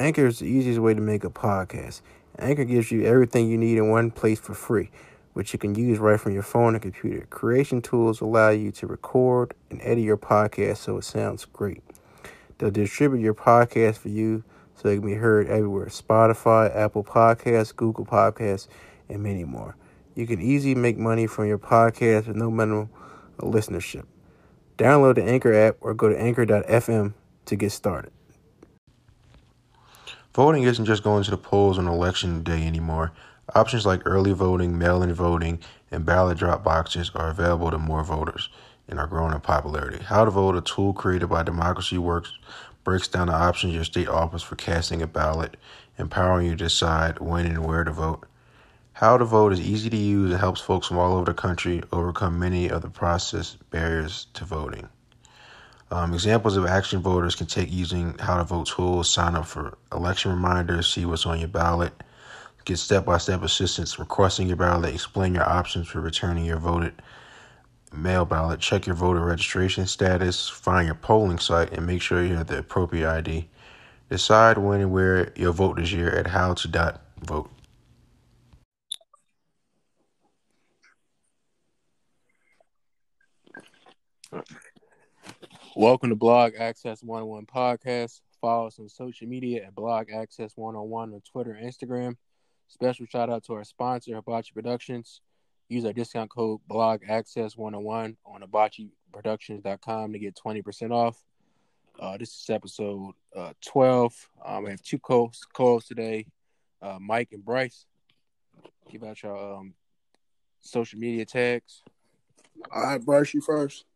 Anchor 0.00 0.26
is 0.26 0.38
the 0.38 0.46
easiest 0.46 0.80
way 0.80 0.94
to 0.94 1.00
make 1.00 1.24
a 1.24 1.30
podcast. 1.30 2.00
Anchor 2.38 2.64
gives 2.64 2.90
you 2.90 3.04
everything 3.04 3.50
you 3.50 3.58
need 3.58 3.76
in 3.76 3.90
one 3.90 4.10
place 4.10 4.40
for 4.40 4.54
free, 4.54 4.90
which 5.34 5.52
you 5.52 5.58
can 5.58 5.74
use 5.74 5.98
right 5.98 6.18
from 6.18 6.32
your 6.32 6.42
phone 6.42 6.74
and 6.74 6.80
computer. 6.80 7.26
Creation 7.28 7.82
tools 7.82 8.22
allow 8.22 8.48
you 8.48 8.72
to 8.72 8.86
record 8.86 9.52
and 9.68 9.78
edit 9.82 10.02
your 10.02 10.16
podcast 10.16 10.78
so 10.78 10.96
it 10.96 11.04
sounds 11.04 11.44
great. 11.44 11.82
They'll 12.56 12.70
distribute 12.70 13.20
your 13.20 13.34
podcast 13.34 13.98
for 13.98 14.08
you 14.08 14.42
so 14.74 14.88
it 14.88 14.96
can 14.96 15.06
be 15.06 15.14
heard 15.14 15.48
everywhere 15.48 15.86
Spotify, 15.86 16.74
Apple 16.74 17.04
Podcasts, 17.04 17.76
Google 17.76 18.06
Podcasts, 18.06 18.68
and 19.10 19.22
many 19.22 19.44
more. 19.44 19.76
You 20.14 20.26
can 20.26 20.40
easily 20.40 20.74
make 20.74 20.96
money 20.96 21.26
from 21.26 21.46
your 21.46 21.58
podcast 21.58 22.26
with 22.26 22.36
no 22.36 22.50
minimum 22.50 22.88
listenership. 23.38 24.06
Download 24.78 25.16
the 25.16 25.24
Anchor 25.24 25.52
app 25.52 25.76
or 25.82 25.92
go 25.92 26.08
to 26.08 26.18
anchor.fm 26.18 27.12
to 27.44 27.56
get 27.56 27.70
started. 27.70 28.12
Voting 30.32 30.62
isn't 30.62 30.84
just 30.84 31.02
going 31.02 31.24
to 31.24 31.30
the 31.30 31.36
polls 31.36 31.76
on 31.76 31.88
election 31.88 32.44
day 32.44 32.64
anymore. 32.64 33.10
Options 33.52 33.84
like 33.84 34.02
early 34.04 34.32
voting, 34.32 34.78
mail 34.78 35.02
in 35.02 35.12
voting, 35.12 35.58
and 35.90 36.06
ballot 36.06 36.38
drop 36.38 36.62
boxes 36.62 37.10
are 37.16 37.30
available 37.30 37.68
to 37.72 37.78
more 37.78 38.04
voters 38.04 38.48
and 38.88 39.00
are 39.00 39.08
growing 39.08 39.34
in 39.34 39.40
popularity. 39.40 39.98
How 40.04 40.24
to 40.24 40.30
Vote, 40.30 40.54
a 40.54 40.60
tool 40.60 40.92
created 40.92 41.26
by 41.26 41.42
Democracy 41.42 41.98
Works, 41.98 42.32
breaks 42.84 43.08
down 43.08 43.26
the 43.26 43.32
options 43.32 43.74
your 43.74 43.82
state 43.82 44.06
offers 44.06 44.44
for 44.44 44.54
casting 44.54 45.02
a 45.02 45.08
ballot, 45.08 45.56
empowering 45.98 46.46
you 46.46 46.52
to 46.52 46.64
decide 46.64 47.18
when 47.18 47.46
and 47.46 47.66
where 47.66 47.82
to 47.82 47.90
vote. 47.90 48.24
How 48.92 49.18
to 49.18 49.24
Vote 49.24 49.52
is 49.52 49.60
easy 49.60 49.90
to 49.90 49.96
use 49.96 50.30
and 50.30 50.38
helps 50.38 50.60
folks 50.60 50.86
from 50.86 50.98
all 50.98 51.14
over 51.14 51.24
the 51.24 51.34
country 51.34 51.82
overcome 51.92 52.38
many 52.38 52.68
of 52.68 52.82
the 52.82 52.90
process 52.90 53.56
barriers 53.70 54.28
to 54.34 54.44
voting. 54.44 54.88
Um, 55.92 56.14
examples 56.14 56.56
of 56.56 56.66
action 56.66 57.00
voters 57.00 57.34
can 57.34 57.46
take 57.46 57.72
using 57.72 58.16
how 58.18 58.36
to 58.36 58.44
vote 58.44 58.68
tools, 58.68 59.12
sign 59.12 59.34
up 59.34 59.46
for 59.46 59.76
election 59.92 60.30
reminders, 60.30 60.92
see 60.92 61.04
what's 61.04 61.26
on 61.26 61.40
your 61.40 61.48
ballot, 61.48 61.92
get 62.64 62.78
step 62.78 63.04
by 63.04 63.18
step 63.18 63.42
assistance 63.42 63.98
requesting 63.98 64.46
your 64.46 64.56
ballot, 64.56 64.94
explain 64.94 65.34
your 65.34 65.48
options 65.48 65.88
for 65.88 66.00
returning 66.00 66.44
your 66.44 66.58
voted 66.58 66.94
mail 67.92 68.24
ballot, 68.24 68.60
check 68.60 68.86
your 68.86 68.94
voter 68.94 69.20
registration 69.24 69.84
status, 69.86 70.48
find 70.48 70.86
your 70.86 70.94
polling 70.94 71.40
site, 71.40 71.72
and 71.72 71.86
make 71.86 72.02
sure 72.02 72.24
you 72.24 72.36
have 72.36 72.46
the 72.46 72.58
appropriate 72.58 73.10
ID. 73.10 73.48
Decide 74.10 74.58
when 74.58 74.80
and 74.80 74.92
where 74.92 75.32
you'll 75.36 75.52
vote 75.52 75.76
this 75.76 75.92
year 75.92 76.10
at 76.10 76.28
how 76.28 76.54
to 76.54 76.68
dot 76.68 77.02
vote. 77.20 77.50
Welcome 85.80 86.10
to 86.10 86.14
Blog 86.14 86.52
Access 86.58 87.00
1on1 87.00 87.46
Podcast. 87.46 88.20
Follow 88.38 88.66
us 88.66 88.78
on 88.78 88.90
social 88.90 89.26
media 89.26 89.64
at 89.64 89.74
Blog 89.74 90.10
Access 90.10 90.52
1on1 90.52 90.92
on 90.92 91.22
Twitter 91.22 91.52
and 91.52 91.66
Instagram. 91.66 92.16
Special 92.68 93.06
shout 93.06 93.30
out 93.30 93.44
to 93.44 93.54
our 93.54 93.64
sponsor, 93.64 94.14
Hibachi 94.14 94.52
Productions. 94.52 95.22
Use 95.70 95.86
our 95.86 95.94
discount 95.94 96.28
code 96.28 96.60
Blog 96.68 97.00
Access 97.08 97.54
1on1 97.54 98.14
on 98.26 98.42
hibachiproductions.com 98.42 100.12
to 100.12 100.18
get 100.18 100.36
20% 100.36 100.90
off. 100.90 101.24
Uh, 101.98 102.18
this 102.18 102.28
is 102.28 102.50
episode 102.50 103.14
uh, 103.34 103.54
12. 103.64 104.28
Um, 104.44 104.66
I 104.66 104.70
have 104.72 104.82
two 104.82 105.00
hosts 105.02 105.88
today, 105.88 106.26
uh, 106.82 106.98
Mike 107.00 107.30
and 107.32 107.42
Bryce. 107.42 107.86
Give 108.92 109.02
out 109.02 109.22
your 109.22 109.56
um, 109.56 109.72
social 110.60 110.98
media 110.98 111.24
tags. 111.24 111.82
All 112.70 112.82
right, 112.82 113.02
Bryce, 113.02 113.32
you 113.32 113.40
first. 113.40 113.86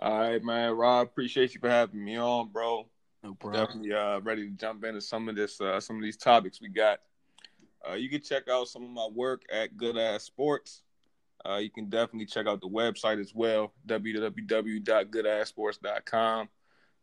All 0.00 0.18
right, 0.18 0.42
man. 0.42 0.72
Rob, 0.72 1.06
appreciate 1.06 1.54
you 1.54 1.60
for 1.60 1.70
having 1.70 2.04
me 2.04 2.18
on, 2.18 2.50
bro. 2.50 2.88
No 3.22 3.34
problem. 3.34 3.64
Definitely 3.64 3.92
uh, 3.92 4.18
ready 4.20 4.48
to 4.48 4.56
jump 4.56 4.82
into 4.84 5.00
some 5.00 5.28
of 5.28 5.36
this, 5.36 5.60
uh, 5.60 5.78
some 5.80 5.96
of 5.96 6.02
these 6.02 6.16
topics 6.16 6.60
we 6.60 6.68
got. 6.68 6.98
Uh, 7.88 7.94
you 7.94 8.08
can 8.08 8.20
check 8.22 8.48
out 8.48 8.66
some 8.68 8.82
of 8.82 8.90
my 8.90 9.06
work 9.12 9.42
at 9.52 9.76
Good 9.76 9.96
Ass 9.96 10.24
Sports. 10.24 10.82
Uh, 11.46 11.56
you 11.56 11.70
can 11.70 11.90
definitely 11.90 12.26
check 12.26 12.46
out 12.46 12.60
the 12.60 12.68
website 12.68 13.20
as 13.20 13.34
well, 13.34 13.72
www.goodassports.com. 13.86 16.48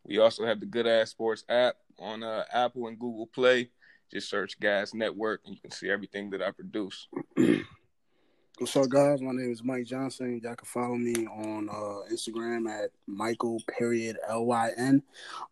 We 0.04 0.18
also 0.18 0.44
have 0.44 0.58
the 0.60 0.66
Good 0.66 0.88
Ass 0.88 1.10
Sports 1.10 1.44
app 1.48 1.76
on 1.98 2.22
uh, 2.22 2.44
Apple 2.52 2.88
and 2.88 2.98
Google 2.98 3.28
Play. 3.28 3.70
Just 4.12 4.28
search 4.28 4.60
Gas 4.60 4.92
Network, 4.94 5.40
and 5.46 5.54
you 5.54 5.60
can 5.60 5.70
see 5.70 5.88
everything 5.88 6.28
that 6.30 6.42
I 6.42 6.50
produce. 6.50 7.06
What's 8.58 8.76
up, 8.76 8.90
guys? 8.90 9.22
My 9.22 9.32
name 9.32 9.50
is 9.50 9.64
Mike 9.64 9.86
Johnson. 9.86 10.38
Y'all 10.44 10.54
can 10.54 10.66
follow 10.66 10.94
me 10.94 11.26
on 11.26 11.70
uh, 11.70 12.12
Instagram 12.12 12.68
at 12.68 12.90
Michael 13.06 13.58
period 13.78 14.18
L 14.28 14.44
Y 14.44 14.70
N. 14.76 15.02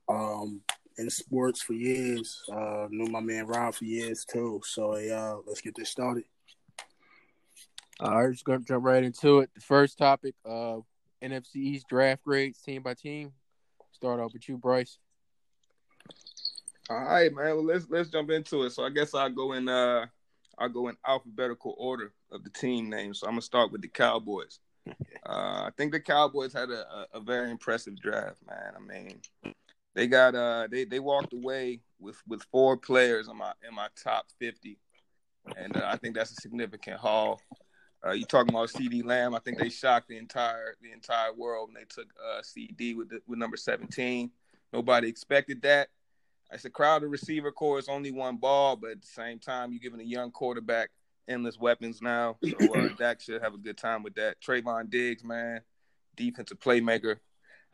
Um, 0.06 0.60
in 0.98 1.08
sports 1.08 1.62
for 1.62 1.72
years. 1.72 2.42
Uh, 2.52 2.88
knew 2.90 3.10
my 3.10 3.20
man 3.20 3.46
Rob 3.46 3.74
for 3.74 3.86
years 3.86 4.26
too. 4.26 4.60
So 4.64 4.96
yeah, 4.98 5.34
let's 5.46 5.62
get 5.62 5.74
this 5.74 5.88
started. 5.88 6.24
All 8.00 8.22
right, 8.22 8.32
just 8.32 8.44
gonna 8.44 8.60
jump 8.60 8.84
right 8.84 9.02
into 9.02 9.40
it. 9.40 9.50
The 9.54 9.62
first 9.62 9.96
topic, 9.96 10.34
uh, 10.44 10.76
NFC 11.22 11.56
East 11.56 11.88
draft 11.88 12.22
grades, 12.22 12.60
team 12.60 12.82
by 12.82 12.94
team. 12.94 13.32
Start 13.92 14.20
off 14.20 14.34
with 14.34 14.46
you, 14.46 14.58
Bryce. 14.58 14.98
All 16.90 17.02
right, 17.02 17.34
man. 17.34 17.46
Well, 17.56 17.64
let's 17.64 17.88
let's 17.88 18.10
jump 18.10 18.30
into 18.30 18.64
it. 18.64 18.70
So 18.70 18.84
I 18.84 18.90
guess 18.90 19.14
I'll 19.14 19.30
go 19.30 19.54
in 19.54 19.70
uh 19.70 20.06
I'll 20.60 20.68
go 20.68 20.88
in 20.88 20.96
alphabetical 21.06 21.74
order 21.78 22.12
of 22.30 22.44
the 22.44 22.50
team 22.50 22.88
names. 22.88 23.20
So 23.20 23.26
I'm 23.26 23.32
gonna 23.32 23.42
start 23.42 23.72
with 23.72 23.82
the 23.82 23.88
Cowboys. 23.88 24.60
uh, 24.88 24.92
I 25.26 25.70
think 25.76 25.92
the 25.92 26.00
Cowboys 26.00 26.52
had 26.52 26.70
a, 26.70 26.86
a, 26.88 27.06
a 27.14 27.20
very 27.20 27.50
impressive 27.50 28.00
draft, 28.00 28.38
man. 28.46 28.74
I 28.76 28.80
mean, 28.80 29.54
they 29.94 30.06
got 30.06 30.34
uh 30.34 30.68
they 30.70 30.84
they 30.84 31.00
walked 31.00 31.32
away 31.32 31.80
with 31.98 32.16
with 32.28 32.42
four 32.50 32.76
players 32.76 33.28
in 33.28 33.36
my 33.36 33.52
in 33.66 33.74
my 33.74 33.88
top 34.02 34.26
50 34.38 34.78
and 35.56 35.76
uh, 35.76 35.82
i 35.86 35.96
think 35.96 36.14
that's 36.14 36.30
a 36.30 36.36
significant 36.36 36.98
haul 36.98 37.40
uh, 38.04 38.12
you 38.12 38.24
talking 38.24 38.48
about 38.48 38.70
CeeDee 38.70 39.04
Lamb? 39.04 39.34
I 39.34 39.40
think 39.40 39.58
they 39.58 39.68
shocked 39.68 40.08
the 40.08 40.16
entire 40.16 40.76
the 40.80 40.90
entire 40.92 41.34
world 41.34 41.68
when 41.68 41.74
they 41.74 41.86
took 41.86 42.06
uh, 42.18 42.40
CeeDee 42.40 42.96
with 42.96 43.10
the, 43.10 43.20
with 43.26 43.38
number 43.38 43.58
17. 43.58 44.30
Nobody 44.72 45.08
expected 45.08 45.60
that. 45.62 45.88
It's 46.52 46.64
a 46.64 46.70
crowded 46.70 47.08
receiver 47.08 47.52
corps. 47.52 47.78
It's 47.78 47.88
only 47.88 48.10
one 48.10 48.36
ball, 48.36 48.76
but 48.76 48.90
at 48.90 49.00
the 49.00 49.06
same 49.06 49.38
time, 49.38 49.72
you're 49.72 49.80
giving 49.80 50.00
a 50.00 50.04
young 50.04 50.30
quarterback 50.30 50.90
endless 51.28 51.58
weapons 51.58 52.02
now. 52.02 52.36
So 52.44 52.74
uh, 52.74 52.88
Dak 52.98 53.20
should 53.20 53.42
have 53.42 53.54
a 53.54 53.58
good 53.58 53.78
time 53.78 54.02
with 54.02 54.14
that. 54.16 54.40
Trevon 54.40 54.90
Diggs, 54.90 55.24
man, 55.24 55.60
defensive 56.16 56.58
playmaker. 56.58 57.16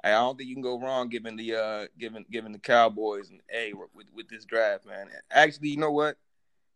I 0.05 0.11
don't 0.11 0.37
think 0.37 0.49
you 0.49 0.55
can 0.55 0.63
go 0.63 0.79
wrong 0.79 1.09
giving 1.09 1.37
the 1.37 1.55
uh 1.55 1.87
giving 1.99 2.25
giving 2.31 2.53
the 2.53 2.59
Cowboys 2.59 3.31
an 3.31 3.41
A 3.53 3.73
with 3.73 4.07
with 4.15 4.29
this 4.29 4.45
draft, 4.45 4.87
man. 4.87 5.09
Actually, 5.31 5.71
you 5.71 5.79
know 5.79 5.91
what? 5.91 6.19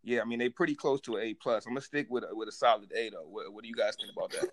Yeah, 0.03 0.22
I 0.22 0.25
mean 0.25 0.39
they're 0.39 0.50
pretty 0.50 0.75
close 0.75 1.03
to 1.03 1.16
an 1.16 1.22
A 1.25 1.34
plus. 1.34 1.66
I'm 1.66 1.72
gonna 1.72 1.83
stick 1.83 2.06
with 2.09 2.25
with 2.33 2.49
a 2.49 2.53
solid 2.53 2.91
A 2.97 3.10
though. 3.10 3.27
What, 3.28 3.53
what 3.53 3.62
do 3.62 3.69
you 3.69 3.75
guys 3.75 3.94
think 3.97 4.12
about 4.16 4.31
that? 4.33 4.49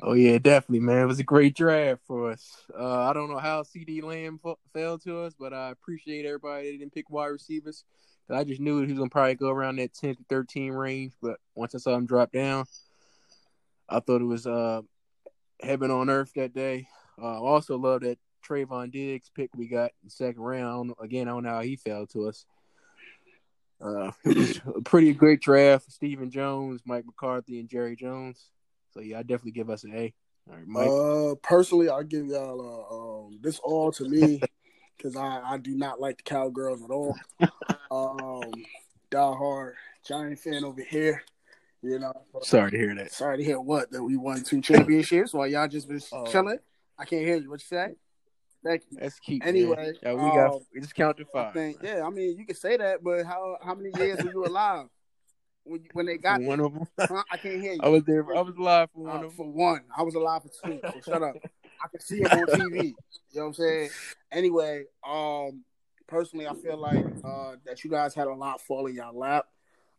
Oh 0.00 0.12
yeah, 0.12 0.38
definitely, 0.38 0.80
man. 0.80 1.02
It 1.02 1.06
was 1.06 1.18
a 1.18 1.24
great 1.24 1.56
draft 1.56 2.02
for 2.06 2.30
us. 2.30 2.64
Uh, 2.78 3.02
I 3.02 3.12
don't 3.12 3.30
know 3.30 3.38
how 3.38 3.62
CeeDee 3.62 4.02
Lamb 4.02 4.38
f- 4.44 4.56
fell 4.72 4.96
to 5.00 5.22
us, 5.22 5.34
but 5.38 5.52
I 5.52 5.70
appreciate 5.70 6.24
everybody 6.24 6.70
that 6.70 6.78
didn't 6.78 6.94
pick 6.94 7.10
wide 7.10 7.26
receivers. 7.26 7.84
I 8.30 8.44
just 8.44 8.60
knew 8.60 8.80
he 8.80 8.86
was 8.86 8.98
gonna 8.98 9.10
probably 9.10 9.34
go 9.34 9.48
around 9.48 9.76
that 9.76 9.94
10 9.94 10.16
to 10.16 10.24
13 10.28 10.72
range. 10.72 11.14
But 11.20 11.38
once 11.54 11.74
I 11.74 11.78
saw 11.78 11.94
him 11.94 12.06
drop 12.06 12.30
down, 12.30 12.66
I 13.88 13.98
thought 14.00 14.20
it 14.20 14.26
was 14.26 14.46
uh, 14.46 14.82
heaven 15.60 15.90
on 15.90 16.10
earth 16.10 16.32
that 16.36 16.54
day. 16.54 16.88
Uh, 17.20 17.40
also 17.42 17.76
love 17.76 18.02
that 18.02 18.18
Trevon 18.46 18.92
Diggs 18.92 19.30
pick 19.34 19.50
we 19.56 19.66
got 19.66 19.90
in 20.04 20.10
second 20.10 20.42
round. 20.42 20.92
Again, 21.00 21.26
I 21.26 21.32
don't 21.32 21.42
know 21.42 21.50
how 21.50 21.60
he 21.62 21.74
fell 21.74 22.06
to 22.08 22.28
us. 22.28 22.44
Uh, 23.80 24.12
it 24.24 24.36
was 24.36 24.60
a 24.76 24.80
pretty 24.82 25.12
great 25.12 25.40
draft. 25.40 25.90
Stephen 25.90 26.30
Jones, 26.30 26.82
Mike 26.84 27.06
McCarthy, 27.06 27.58
and 27.58 27.68
Jerry 27.68 27.96
Jones. 27.96 28.50
So 28.92 29.00
yeah, 29.00 29.18
I 29.18 29.22
definitely 29.22 29.52
give 29.52 29.70
us 29.70 29.84
an 29.84 29.94
A. 29.94 30.14
All 30.50 30.56
right, 30.56 30.66
Mike. 30.66 30.88
Uh, 30.88 31.34
personally, 31.42 31.88
I 31.90 32.02
give 32.02 32.26
y'all 32.26 32.60
uh, 32.60 33.26
um, 33.26 33.38
this 33.42 33.58
all 33.58 33.92
to 33.92 34.08
me 34.08 34.40
because 34.96 35.16
I, 35.16 35.40
I 35.44 35.58
do 35.58 35.74
not 35.76 36.00
like 36.00 36.18
the 36.18 36.22
Cowgirls 36.24 36.82
at 36.82 36.90
all. 36.90 37.16
um, 37.90 38.52
die 39.10 39.18
hard 39.34 39.74
Giant 40.06 40.38
fan 40.38 40.64
over 40.64 40.82
here. 40.82 41.22
You 41.82 41.98
know. 41.98 42.12
Sorry 42.42 42.70
to 42.72 42.76
hear 42.76 42.94
that. 42.96 43.12
Sorry 43.12 43.38
to 43.38 43.44
hear 43.44 43.60
what 43.60 43.90
that 43.92 44.02
we 44.02 44.16
won 44.16 44.42
two 44.42 44.60
championships 44.60 45.32
while 45.32 45.46
y'all 45.46 45.68
just 45.68 45.88
been 45.88 46.00
Oh. 46.12 46.24
chilling. 46.26 46.58
I 46.98 47.04
can't 47.04 47.24
hear 47.24 47.36
you. 47.36 47.50
What 47.50 47.60
you 47.60 47.66
say? 47.66 47.94
Thank 48.64 48.82
you. 48.90 48.98
That's 49.00 49.20
keep. 49.20 49.46
Anyway, 49.46 49.92
yeah, 50.02 50.14
we 50.14 50.20
got 50.30 50.54
um, 50.54 50.60
we 50.74 50.80
just 50.80 50.94
count 50.94 51.20
I 51.20 51.24
five. 51.32 51.52
think, 51.54 51.78
yeah, 51.80 52.02
I 52.04 52.10
mean, 52.10 52.36
you 52.36 52.44
can 52.44 52.56
say 52.56 52.76
that, 52.76 53.04
but 53.04 53.24
how 53.24 53.56
how 53.62 53.74
many 53.74 53.90
years 53.96 54.22
were 54.24 54.32
you 54.32 54.44
alive 54.46 54.86
when 55.68 55.84
when 55.92 56.06
they 56.06 56.16
got 56.18 56.40
one 56.42 56.60
of 56.60 56.72
them. 56.74 56.86
Huh? 56.98 57.22
I 57.30 57.36
can't 57.36 57.60
hear 57.60 57.72
you. 57.74 57.80
I 57.82 57.88
was 57.88 58.04
there. 58.04 58.24
I 58.36 58.40
was 58.40 58.56
live 58.58 58.90
for 58.92 59.04
one 59.04 59.16
Uh, 59.16 59.20
them. 59.22 59.30
for 59.30 59.46
one, 59.46 59.80
I 59.96 60.02
was 60.02 60.14
alive 60.14 60.42
for 60.42 60.48
two. 60.68 60.80
So 60.82 61.00
shut 61.12 61.22
up. 61.22 61.36
I 61.84 61.88
can 61.88 62.00
see 62.00 62.18
him 62.20 62.26
on 62.26 62.46
TV. 62.46 62.84
You 62.84 62.94
know 63.34 63.42
what 63.42 63.46
I'm 63.48 63.54
saying? 63.54 63.90
Anyway, 64.32 64.84
um, 65.08 65.62
personally, 66.06 66.46
I 66.46 66.54
feel 66.54 66.76
like 66.76 67.04
uh, 67.24 67.56
that 67.66 67.84
you 67.84 67.90
guys 67.90 68.14
had 68.14 68.26
a 68.26 68.34
lot 68.34 68.60
fall 68.60 68.86
in 68.86 68.94
your 68.94 69.12
lap. 69.12 69.46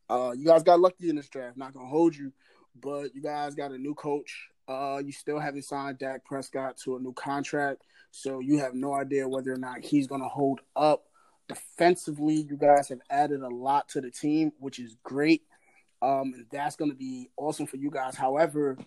Uh, 0.10 0.32
you 0.36 0.46
guys 0.46 0.64
got 0.64 0.80
lucky 0.80 1.10
in 1.10 1.16
this 1.16 1.30
draft. 1.30 1.56
Not 1.58 1.74
gonna 1.74 1.88
hold 1.88 2.16
you, 2.16 2.34
but 2.82 3.14
you 3.16 3.22
guys 3.22 3.56
got 3.56 3.72
a 3.72 3.78
new 3.78 3.94
coach. 3.94 4.50
Uh, 4.68 5.02
you 5.04 5.12
still 5.12 5.40
haven't 5.40 5.64
signed 5.64 5.98
Dak 6.00 6.26
Prescott 6.26 6.78
to 6.84 6.96
a 6.98 7.00
new 7.00 7.14
contract, 7.14 7.84
so 8.12 8.40
you 8.40 8.58
have 8.60 8.74
no 8.76 8.94
idea 8.94 9.28
whether 9.28 9.52
or 9.54 9.58
not 9.58 9.80
he's 9.84 10.06
gonna 10.08 10.28
hold 10.28 10.62
up 10.76 11.06
defensively, 11.48 12.36
you 12.48 12.56
guys 12.56 12.88
have 12.90 13.00
added 13.10 13.42
a 13.42 13.48
lot 13.48 13.90
to 13.90 14.00
the 14.02 14.12
team, 14.12 14.52
which 14.60 14.78
is 14.78 14.96
great. 15.04 15.42
Um, 16.02 16.34
and 16.34 16.46
that's 16.52 16.76
going 16.76 16.92
to 16.92 16.98
be 16.98 17.30
awesome 17.38 17.66
for 17.66 17.78
you 17.78 17.90
guys. 17.90 18.16
However, 18.16 18.78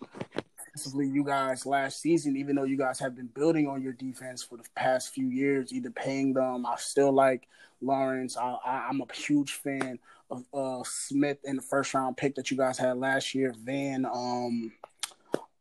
defensively, 0.57 1.07
you 1.07 1.23
guys 1.23 1.65
last 1.65 2.01
season, 2.01 2.35
even 2.35 2.55
though 2.55 2.63
you 2.63 2.77
guys 2.77 2.99
have 2.99 3.15
been 3.15 3.27
building 3.27 3.67
on 3.67 3.81
your 3.81 3.93
defense 3.93 4.41
for 4.41 4.57
the 4.57 4.63
past 4.75 5.13
few 5.13 5.27
years, 5.27 5.71
either 5.71 5.91
paying 5.91 6.33
them, 6.33 6.65
I 6.65 6.75
still 6.77 7.11
like 7.11 7.47
Lawrence. 7.81 8.37
I, 8.37 8.55
I, 8.65 8.89
am 8.89 9.01
a 9.01 9.13
huge 9.13 9.53
fan 9.53 9.99
of 10.31 10.43
uh, 10.53 10.83
Smith 10.83 11.37
in 11.43 11.57
the 11.57 11.61
first 11.61 11.93
round 11.93 12.17
pick 12.17 12.35
that 12.35 12.49
you 12.49 12.57
guys 12.57 12.77
had 12.77 12.97
last 12.97 13.35
year. 13.35 13.53
Van, 13.63 14.05
um, 14.05 14.71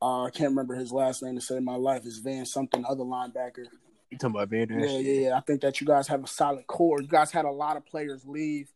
uh, 0.00 0.24
I 0.24 0.30
can't 0.30 0.50
remember 0.50 0.74
his 0.74 0.92
last 0.92 1.22
name 1.22 1.34
to 1.34 1.40
save 1.40 1.62
my 1.62 1.76
life. 1.76 2.06
Is 2.06 2.18
Van 2.18 2.46
something 2.46 2.84
other 2.88 3.04
linebacker? 3.04 3.66
You 4.10 4.18
talking 4.18 4.36
about 4.36 4.48
Van? 4.48 4.68
Yeah, 4.68 4.98
yeah, 4.98 5.28
yeah. 5.28 5.36
I 5.36 5.40
think 5.40 5.60
that 5.62 5.80
you 5.80 5.86
guys 5.86 6.08
have 6.08 6.24
a 6.24 6.26
solid 6.26 6.66
core. 6.66 7.00
You 7.00 7.08
guys 7.08 7.30
had 7.30 7.44
a 7.44 7.50
lot 7.50 7.76
of 7.76 7.86
players 7.86 8.24
leave. 8.26 8.70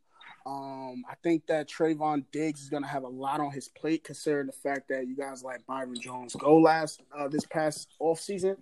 Um, 0.46 1.04
I 1.10 1.14
think 1.25 1.48
that 1.48 1.69
Trevon 1.69 2.25
Diggs 2.31 2.62
is 2.62 2.69
going 2.69 2.84
to 2.84 2.88
have 2.88 3.02
a 3.02 3.08
lot 3.08 3.40
on 3.40 3.50
his 3.50 3.69
plate, 3.69 4.04
considering 4.04 4.46
the 4.46 4.52
fact 4.52 4.88
that 4.88 5.08
you 5.08 5.16
guys 5.16 5.43
let 5.43 5.66
Byron 5.66 5.98
Jones 6.00 6.37
go 6.37 6.58
last 6.58 7.02
uh, 7.19 7.26
this 7.26 7.44
past 7.44 7.88
off 7.98 8.20
season. 8.20 8.56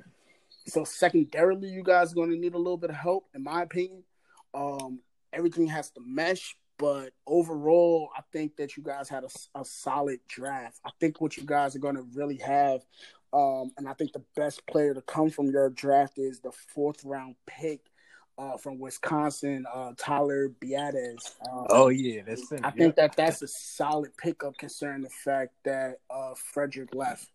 So 0.66 0.84
secondarily, 0.84 1.68
you 1.68 1.82
guys 1.82 2.12
are 2.12 2.14
going 2.14 2.30
to 2.30 2.38
need 2.38 2.54
a 2.54 2.58
little 2.58 2.78
bit 2.78 2.88
of 2.88 2.96
help, 2.96 3.26
in 3.34 3.44
my 3.44 3.62
opinion. 3.62 4.02
Um, 4.54 5.00
everything 5.30 5.66
has 5.66 5.90
to 5.90 6.00
mesh, 6.00 6.56
but 6.78 7.10
overall, 7.26 8.08
I 8.16 8.22
think 8.32 8.56
that 8.56 8.78
you 8.78 8.82
guys 8.82 9.10
had 9.10 9.24
a, 9.24 9.60
a 9.60 9.64
solid 9.66 10.20
draft. 10.26 10.80
I 10.86 10.90
think 11.00 11.20
what 11.20 11.36
you 11.36 11.44
guys 11.44 11.76
are 11.76 11.80
going 11.80 11.96
to 11.96 12.06
really 12.14 12.38
have, 12.38 12.80
um, 13.34 13.72
and 13.76 13.86
I 13.86 13.92
think 13.92 14.14
the 14.14 14.24
best 14.36 14.66
player 14.66 14.94
to 14.94 15.02
come 15.02 15.28
from 15.28 15.50
your 15.50 15.68
draft 15.68 16.14
is 16.16 16.40
the 16.40 16.52
fourth 16.52 17.04
round 17.04 17.34
pick 17.46 17.90
uh, 18.38 18.56
from 18.56 18.78
Wisconsin, 18.78 19.64
uh, 19.72 19.92
Tyler 19.96 20.50
Biadasz. 20.60 21.36
Um, 21.50 21.66
oh 21.70 21.88
yeah, 21.88 22.22
that's 22.26 22.52
I 22.62 22.70
think 22.70 22.96
that 22.96 23.16
that's 23.16 23.42
a 23.42 23.48
solid 23.48 24.16
pickup 24.16 24.56
considering 24.58 25.02
the 25.02 25.10
fact 25.10 25.52
that 25.64 26.00
uh, 26.10 26.34
Frederick 26.34 26.94
left. 26.94 27.28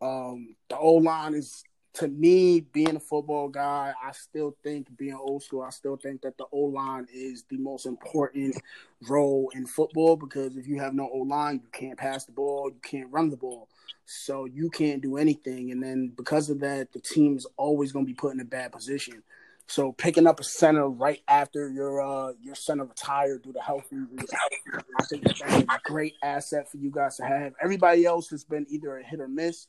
Um, 0.00 0.56
the 0.68 0.76
O 0.76 0.94
line 0.94 1.34
is 1.34 1.62
to 1.94 2.08
me, 2.08 2.60
being 2.60 2.96
a 2.96 3.00
football 3.00 3.48
guy, 3.48 3.92
I 4.02 4.12
still 4.12 4.56
think 4.62 4.96
being 4.96 5.14
old 5.14 5.42
school, 5.42 5.62
I 5.62 5.70
still 5.70 5.96
think 5.96 6.22
that 6.22 6.38
the 6.38 6.46
O 6.50 6.58
line 6.58 7.06
is 7.12 7.44
the 7.50 7.58
most 7.58 7.84
important 7.84 8.56
role 9.08 9.50
in 9.54 9.66
football 9.66 10.16
because 10.16 10.56
if 10.56 10.66
you 10.66 10.78
have 10.80 10.94
no 10.94 11.08
O 11.12 11.18
line, 11.18 11.60
you 11.62 11.68
can't 11.70 11.98
pass 11.98 12.24
the 12.24 12.32
ball, 12.32 12.70
you 12.70 12.80
can't 12.82 13.12
run 13.12 13.28
the 13.28 13.36
ball. 13.36 13.68
So 14.06 14.46
you 14.46 14.70
can't 14.70 15.02
do 15.02 15.16
anything. 15.16 15.70
And 15.70 15.82
then 15.82 16.12
because 16.16 16.50
of 16.50 16.60
that, 16.60 16.92
the 16.92 17.00
team's 17.00 17.46
always 17.56 17.92
going 17.92 18.06
to 18.06 18.10
be 18.10 18.14
put 18.14 18.32
in 18.32 18.40
a 18.40 18.44
bad 18.44 18.72
position. 18.72 19.22
So 19.66 19.92
picking 19.92 20.26
up 20.26 20.40
a 20.40 20.44
center 20.44 20.88
right 20.88 21.22
after 21.28 21.70
your 21.70 22.02
uh 22.02 22.32
your 22.40 22.54
center 22.54 22.84
retired 22.84 23.42
due 23.42 23.52
to 23.52 23.60
health 23.60 23.86
reasons, 23.90 24.30
I 24.98 25.04
think 25.04 25.24
that's 25.24 25.42
a 25.42 25.80
great 25.84 26.14
asset 26.22 26.70
for 26.70 26.76
you 26.76 26.90
guys 26.90 27.16
to 27.16 27.24
have. 27.24 27.54
Everybody 27.62 28.04
else 28.04 28.28
has 28.30 28.44
been 28.44 28.66
either 28.68 28.98
a 28.98 29.02
hit 29.02 29.20
or 29.20 29.28
miss 29.28 29.66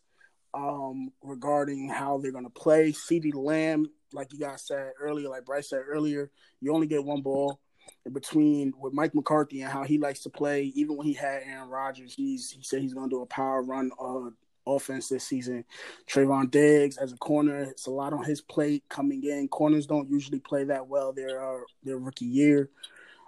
um, 0.53 1.11
regarding 1.21 1.89
how 1.89 2.17
they're 2.17 2.31
going 2.31 2.43
to 2.43 2.49
play. 2.49 2.91
CeeDee 2.91 3.33
Lamb, 3.33 3.89
like 4.11 4.31
you 4.33 4.39
guys 4.39 4.65
said 4.65 4.91
earlier, 4.99 5.29
like 5.29 5.45
Bryce 5.45 5.69
said 5.69 5.81
earlier, 5.87 6.29
you 6.61 6.73
only 6.73 6.87
get 6.87 7.03
one 7.03 7.21
ball. 7.21 7.59
In 8.05 8.13
between 8.13 8.71
with 8.79 8.93
Mike 8.93 9.13
McCarthy 9.13 9.61
and 9.61 9.71
how 9.71 9.83
he 9.83 9.97
likes 9.97 10.21
to 10.21 10.29
play, 10.29 10.71
even 10.75 10.95
when 10.95 11.05
he 11.05 11.13
had 11.13 11.41
Aaron 11.45 11.69
Rodgers, 11.69 12.13
he's 12.13 12.49
he 12.49 12.63
said 12.63 12.81
he's 12.81 12.93
going 12.93 13.09
to 13.09 13.15
do 13.15 13.21
a 13.21 13.25
power 13.25 13.61
run 13.61 13.91
uh, 13.99 14.29
offense 14.65 15.09
this 15.09 15.23
season. 15.25 15.65
Trevon 16.07 16.51
Diggs 16.51 16.97
as 16.97 17.13
a 17.13 17.17
corner, 17.17 17.63
it's 17.63 17.87
a 17.87 17.91
lot 17.91 18.13
on 18.13 18.23
his 18.23 18.41
plate 18.41 18.83
coming 18.89 19.23
in. 19.23 19.47
Corners 19.47 19.87
don't 19.87 20.09
usually 20.09 20.39
play 20.39 20.63
that 20.65 20.87
well 20.87 21.13
their 21.13 21.43
uh, 21.43 21.61
their 21.83 21.97
rookie 21.97 22.25
year. 22.25 22.69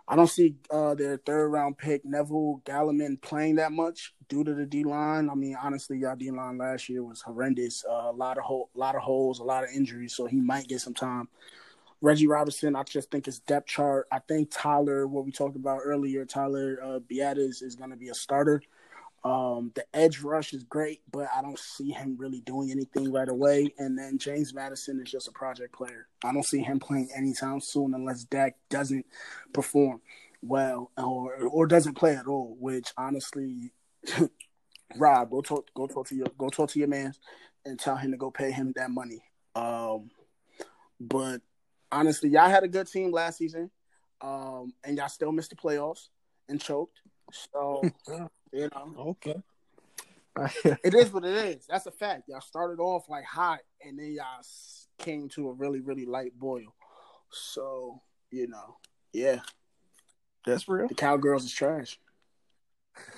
I 0.07 0.15
don't 0.15 0.27
see 0.29 0.55
uh, 0.69 0.93
their 0.93 1.17
third 1.17 1.49
round 1.49 1.77
pick 1.79 2.05
Neville 2.05 2.61
Gallimore 2.63 3.19
playing 3.21 3.55
that 3.55 3.71
much 3.71 4.13
due 4.29 4.43
to 4.43 4.53
the 4.53 4.65
D 4.65 4.83
line. 4.83 5.29
I 5.29 5.35
mean, 5.35 5.57
honestly, 5.61 5.97
y'all 5.97 6.15
D 6.15 6.29
line 6.29 6.59
last 6.59 6.89
year 6.89 7.03
was 7.03 7.21
horrendous. 7.21 7.83
Uh, 7.89 8.09
a 8.09 8.11
lot 8.11 8.37
of 8.37 8.43
ho- 8.43 8.69
lot 8.75 8.95
of 8.95 9.01
holes, 9.01 9.39
a 9.39 9.43
lot 9.43 9.63
of 9.63 9.71
injuries, 9.73 10.13
so 10.13 10.25
he 10.25 10.39
might 10.39 10.67
get 10.67 10.81
some 10.81 10.93
time. 10.93 11.27
Reggie 12.01 12.27
Robinson, 12.27 12.75
I 12.75 12.83
just 12.83 13.09
think 13.09 13.25
his 13.25 13.39
depth 13.39 13.67
chart. 13.67 14.07
I 14.11 14.19
think 14.19 14.51
Tyler, 14.51 15.07
what 15.07 15.25
we 15.25 15.31
talked 15.31 15.55
about 15.55 15.79
earlier, 15.83 16.23
Tyler 16.23 16.77
uh, 16.83 16.99
Biadasz 16.99 17.63
is 17.63 17.75
going 17.75 17.89
to 17.89 17.95
be 17.95 18.09
a 18.09 18.13
starter. 18.13 18.61
Um, 19.25 19.71
the 19.73 19.83
edge 19.91 20.21
rush 20.21 20.53
is 20.53 20.63
great, 20.63 21.01
but 21.11 21.27
I 21.35 21.41
don't 21.41 21.57
see 21.57 21.89
him 21.89 22.15
really 22.15 22.41
doing 22.41 22.69
anything 22.69 23.11
right 23.11 23.27
away. 23.27 23.73
And 23.79 23.97
then 23.97 24.19
James 24.19 24.53
Madison 24.53 25.01
is 25.03 25.11
just 25.11 25.27
a 25.27 25.31
project 25.31 25.73
player. 25.73 26.07
I 26.23 26.31
don't 26.31 26.45
see 26.45 26.61
him 26.61 26.79
playing 26.79 27.09
anytime 27.15 27.59
soon 27.59 27.95
unless 27.95 28.23
Dak 28.25 28.55
doesn't 28.69 29.03
perform 29.51 30.01
well 30.43 30.91
or 30.95 31.33
or 31.47 31.65
doesn't 31.65 31.95
play 31.95 32.15
at 32.15 32.27
all. 32.27 32.55
Which 32.59 32.93
honestly, 32.97 33.73
Rob, 34.95 35.31
go 35.31 35.41
talk 35.41 35.73
go 35.73 35.87
talk 35.87 36.07
to 36.09 36.15
your 36.15 36.27
go 36.37 36.49
talk 36.49 36.69
to 36.69 36.79
your 36.79 36.87
man 36.87 37.11
and 37.65 37.79
tell 37.79 37.95
him 37.95 38.11
to 38.11 38.17
go 38.17 38.29
pay 38.29 38.51
him 38.51 38.73
that 38.75 38.91
money. 38.91 39.23
Um, 39.55 40.11
but 40.99 41.41
honestly, 41.91 42.29
y'all 42.29 42.47
had 42.47 42.63
a 42.63 42.67
good 42.67 42.85
team 42.85 43.11
last 43.11 43.39
season, 43.39 43.71
um, 44.21 44.73
and 44.83 44.97
y'all 44.97 45.09
still 45.09 45.31
missed 45.31 45.49
the 45.49 45.55
playoffs 45.55 46.09
and 46.47 46.61
choked. 46.61 46.99
So 47.31 47.81
You 48.51 48.69
know. 48.73 49.15
Okay. 49.25 49.35
it 50.83 50.93
is 50.93 51.11
what 51.11 51.25
it 51.25 51.33
is. 51.33 51.65
That's 51.67 51.85
a 51.85 51.91
fact. 51.91 52.23
Y'all 52.27 52.41
started 52.41 52.81
off 52.81 53.09
like 53.09 53.25
hot, 53.25 53.59
and 53.85 53.99
then 53.99 54.13
y'all 54.13 54.43
came 54.97 55.27
to 55.29 55.49
a 55.49 55.53
really, 55.53 55.81
really 55.81 56.05
light 56.05 56.37
boil. 56.37 56.73
So 57.31 58.01
you 58.31 58.47
know, 58.47 58.77
yeah, 59.13 59.39
that's 60.45 60.67
real. 60.67 60.87
The 60.87 60.95
cowgirls 60.95 61.45
is 61.45 61.51
trash. 61.51 61.99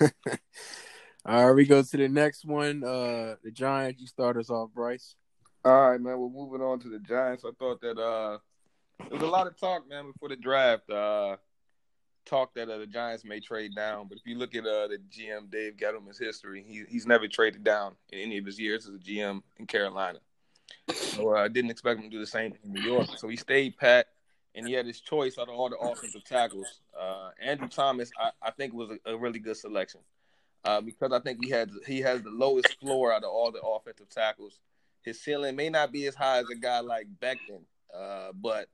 All 0.00 1.46
right, 1.46 1.52
we 1.52 1.66
go 1.66 1.82
to 1.82 1.96
the 1.96 2.08
next 2.08 2.44
one. 2.44 2.82
Uh 2.82 3.36
The 3.44 3.50
Giants. 3.52 4.00
You 4.00 4.06
start 4.06 4.36
us 4.36 4.50
off, 4.50 4.70
Bryce. 4.74 5.14
All 5.64 5.90
right, 5.90 6.00
man. 6.00 6.18
We're 6.18 6.30
moving 6.30 6.62
on 6.62 6.80
to 6.80 6.88
the 6.88 6.98
Giants. 7.00 7.44
I 7.44 7.50
thought 7.58 7.80
that 7.82 7.98
uh 7.98 8.38
there 9.00 9.18
was 9.18 9.22
a 9.22 9.26
lot 9.26 9.46
of 9.46 9.58
talk, 9.58 9.88
man, 9.88 10.10
before 10.10 10.30
the 10.30 10.36
draft. 10.36 10.90
Uh 10.90 11.36
talk 12.28 12.54
that 12.54 12.68
uh, 12.68 12.78
the 12.78 12.86
Giants 12.86 13.24
may 13.24 13.40
trade 13.40 13.74
down, 13.74 14.06
but 14.08 14.18
if 14.18 14.26
you 14.26 14.36
look 14.36 14.54
at 14.54 14.64
uh, 14.64 14.88
the 14.88 14.98
GM 15.10 15.50
Dave 15.50 15.76
Gettleman's 15.76 16.18
history, 16.18 16.64
he, 16.66 16.82
he's 16.88 17.06
never 17.06 17.26
traded 17.26 17.64
down 17.64 17.94
in 18.10 18.20
any 18.20 18.38
of 18.38 18.46
his 18.46 18.58
years 18.58 18.86
as 18.86 18.94
a 18.94 18.98
GM 18.98 19.42
in 19.58 19.66
Carolina. 19.66 20.18
So 20.92 21.34
uh, 21.34 21.40
I 21.40 21.48
didn't 21.48 21.70
expect 21.70 21.98
him 21.98 22.04
to 22.04 22.10
do 22.10 22.20
the 22.20 22.26
same 22.26 22.54
in 22.62 22.72
New 22.72 22.82
York. 22.82 23.08
So 23.16 23.28
he 23.28 23.36
stayed 23.36 23.76
pat, 23.76 24.06
and 24.54 24.66
he 24.66 24.72
had 24.72 24.86
his 24.86 25.00
choice 25.00 25.38
out 25.38 25.48
of 25.48 25.54
all 25.54 25.68
the 25.68 25.78
offensive 25.78 26.24
tackles. 26.24 26.80
Uh, 26.98 27.30
Andrew 27.42 27.68
Thomas, 27.68 28.10
I, 28.18 28.30
I 28.42 28.50
think, 28.50 28.72
was 28.72 28.90
a, 28.90 29.12
a, 29.12 29.16
really 29.16 29.38
good 29.38 29.56
selection 29.56 30.00
uh, 30.64 30.80
because 30.80 31.12
I 31.12 31.20
think 31.20 31.44
he 31.44 31.50
had 31.50 31.70
he 31.86 32.00
has 32.00 32.22
the 32.22 32.30
lowest 32.30 32.78
floor 32.80 33.12
out 33.12 33.24
of 33.24 33.30
all 33.30 33.50
the 33.50 33.60
offensive 33.60 34.08
tackles. 34.08 34.60
His 35.02 35.20
ceiling 35.20 35.56
may 35.56 35.70
not 35.70 35.92
be 35.92 36.06
as 36.06 36.14
high 36.14 36.38
as 36.38 36.46
a 36.50 36.56
guy 36.56 36.80
like 36.80 37.06
Becton, 37.20 37.62
uh, 37.94 38.32
but 38.34 38.68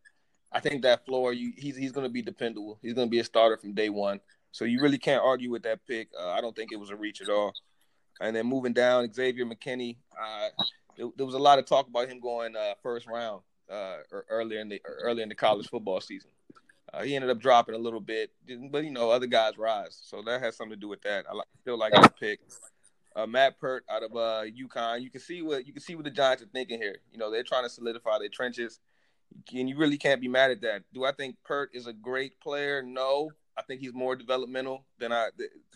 I 0.55 0.61
think 0.61 0.83
that 0.83 1.05
floor, 1.05 1.33
you, 1.33 1.53
he's 1.57 1.77
he's 1.77 1.91
going 1.91 2.07
to 2.07 2.13
be 2.13 2.23
dependable. 2.23 2.79
He's 2.81 2.95
going 2.95 3.09
to 3.09 3.11
be 3.11 3.19
a 3.19 3.25
starter 3.25 3.57
from 3.57 3.75
day 3.75 3.89
one. 3.89 4.21
So 4.53 4.65
you 4.65 4.81
really 4.81 4.99
can't 4.99 5.23
argue 5.23 5.51
with 5.51 5.65
that 5.65 5.85
pick. 5.85 6.09
Uh, 6.19 6.31
I 6.31 6.41
don't 6.41 6.55
think 6.55 6.71
it 6.71 6.79
was 6.79 6.91
a 6.91 6.97
reach 6.97 7.21
at 7.21 7.29
all. 7.29 7.53
And 8.21 8.37
then 8.37 8.47
moving 8.47 8.73
down, 8.73 9.13
Xavier 9.13 9.45
McKinney. 9.45 9.97
Uh, 10.17 10.49
there, 10.97 11.07
there, 11.17 11.27
was 11.27 11.35
a 11.35 11.41
lot 11.41 11.59
of 11.59 11.67
talk 11.67 11.89
about 11.89 12.09
him 12.09 12.21
going 12.21 12.55
uh, 12.55 12.75
first 12.81 13.09
round 13.09 13.43
uh, 13.69 13.97
earlier 14.29 14.61
in 14.61 14.69
the 14.69 14.81
earlier 14.85 15.25
in 15.25 15.29
the 15.29 15.35
college 15.35 15.69
football 15.69 16.01
season. 16.01 16.31
Uh, 16.93 17.03
he 17.03 17.17
ended 17.17 17.31
up 17.31 17.41
dropping 17.41 17.75
a 17.75 17.79
little 17.79 18.01
bit, 18.01 18.31
but 18.71 18.85
you 18.85 18.93
know 18.93 19.11
other 19.11 19.27
guys 19.27 19.59
rise, 19.59 20.01
so 20.05 20.23
that 20.25 20.41
has 20.41 20.57
something 20.57 20.77
to 20.77 20.81
do 20.81 20.87
with 20.87 21.03
that. 21.03 21.25
I 21.29 21.41
still 21.63 21.77
like 21.77 21.93
that 21.93 22.17
pick. 22.17 22.39
Uh, 23.17 23.27
Matt 23.27 23.61
Peart 23.61 23.85
out 23.91 24.05
of 24.05 24.13
uh, 24.13 24.45
UConn. 24.45 25.03
You 25.03 25.11
can 25.11 25.21
see 25.21 25.43
what 25.43 25.67
you 25.67 25.73
can 25.73 25.83
see 25.83 25.97
what 25.97 26.05
the 26.05 26.11
Giants 26.13 26.45
are 26.45 26.49
thinking 26.53 26.81
here. 26.81 26.99
You 27.11 27.19
know 27.19 27.33
they're 27.33 27.43
trying 27.43 27.65
to 27.65 27.71
solidify 27.71 28.21
their 28.21 28.29
trenches 28.29 28.79
and 29.53 29.69
you 29.69 29.77
really 29.77 29.99
can't 29.99 30.21
be 30.21 30.29
mad 30.29 30.51
at 30.51 30.61
that. 30.63 30.83
Do 30.93 31.05
I 31.05 31.13
think 31.13 31.37
Peart 31.45 31.71
is 31.73 31.87
a 31.87 31.93
great 31.93 32.41
player? 32.41 32.83
No, 32.83 33.31
I 33.57 33.63
think 33.63 33.81
he's 33.81 33.95
more 33.95 34.17
developmental 34.17 34.85
than 34.99 35.13
I 35.13 35.29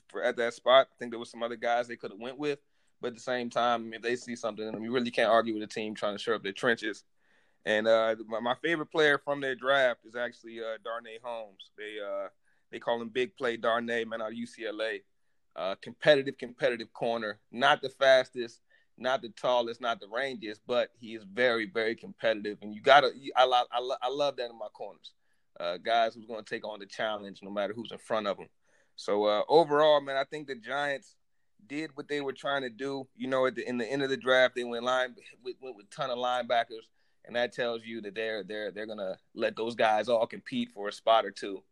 for 0.08 0.22
at 0.22 0.36
that 0.36 0.54
spot. 0.54 0.88
I 0.90 0.94
think 0.98 1.12
there 1.12 1.18
were 1.18 1.24
some 1.24 1.42
other 1.42 1.56
guys 1.56 1.86
they 1.86 1.96
could 1.96 2.10
have 2.10 2.20
went 2.20 2.38
with, 2.38 2.58
but 3.00 3.08
at 3.08 3.14
the 3.14 3.20
same 3.20 3.50
time, 3.50 3.92
if 3.92 4.02
they 4.02 4.16
see 4.16 4.36
something 4.36 4.66
in 4.66 4.72
them, 4.72 4.82
you 4.82 4.92
really 4.92 5.10
can't 5.10 5.30
argue 5.30 5.54
with 5.54 5.62
a 5.62 5.66
team 5.66 5.94
trying 5.94 6.16
to 6.16 6.22
shore 6.22 6.34
up 6.34 6.42
their 6.42 6.52
trenches. 6.52 7.04
And 7.64 7.86
uh, 7.86 8.16
my, 8.26 8.40
my, 8.40 8.54
favorite 8.62 8.90
player 8.90 9.18
from 9.18 9.40
their 9.40 9.54
draft 9.54 10.06
is 10.06 10.16
actually 10.16 10.60
uh, 10.60 10.78
Darnay 10.84 11.18
Holmes. 11.22 11.70
They 11.76 11.96
uh, 12.02 12.28
they 12.70 12.78
call 12.78 13.00
him 13.00 13.08
Big 13.08 13.36
Play 13.36 13.56
Darnay, 13.56 14.04
man, 14.04 14.22
out 14.22 14.32
of 14.32 14.38
UCLA. 14.38 15.00
Uh, 15.56 15.74
competitive, 15.82 16.38
competitive 16.38 16.92
corner. 16.92 17.40
Not 17.50 17.82
the 17.82 17.88
fastest, 17.88 18.60
not 18.98 19.22
the 19.22 19.30
tallest, 19.30 19.80
not 19.80 20.00
the 20.00 20.06
rangiest, 20.06 20.60
but 20.66 20.90
he 20.98 21.14
is 21.14 21.24
very, 21.24 21.66
very 21.66 21.94
competitive. 21.94 22.58
And 22.62 22.74
you 22.74 22.80
gotta, 22.82 23.12
I, 23.36 23.44
I, 23.44 23.64
I, 23.72 23.96
I 24.02 24.08
love 24.08 24.36
that 24.36 24.50
in 24.50 24.58
my 24.58 24.68
corners. 24.72 25.12
Uh, 25.58 25.76
guys 25.76 26.14
who's 26.14 26.26
to 26.26 26.42
take 26.42 26.64
on 26.64 26.78
the 26.78 26.86
challenge 26.86 27.40
no 27.42 27.50
matter 27.50 27.72
who's 27.74 27.90
in 27.90 27.98
front 27.98 28.26
of 28.26 28.36
them. 28.36 28.48
So 28.94 29.24
uh, 29.24 29.42
overall, 29.48 30.00
man, 30.00 30.16
I 30.16 30.24
think 30.24 30.46
the 30.46 30.54
Giants 30.54 31.16
did 31.66 31.90
what 31.96 32.08
they 32.08 32.20
were 32.20 32.32
trying 32.32 32.62
to 32.62 32.70
do. 32.70 33.06
You 33.16 33.28
know, 33.28 33.46
at 33.46 33.54
the 33.54 33.68
in 33.68 33.78
the 33.78 33.86
end 33.86 34.02
of 34.02 34.10
the 34.10 34.16
draft, 34.16 34.54
they 34.54 34.64
went 34.64 34.84
line 34.84 35.14
went, 35.42 35.76
a 35.80 35.94
ton 35.94 36.10
of 36.10 36.18
linebackers. 36.18 36.86
and 37.24 37.36
that 37.36 37.52
tells 37.52 37.84
you 37.84 38.00
that 38.02 38.14
they're 38.14 38.42
they're 38.42 38.70
they're 38.70 38.86
gonna 38.86 39.16
let 39.34 39.56
those 39.56 39.74
guys 39.74 40.08
all 40.08 40.26
compete 40.26 40.70
for 40.72 40.88
a 40.88 40.92
spot 40.92 41.24
or 41.24 41.30
two. 41.30 41.62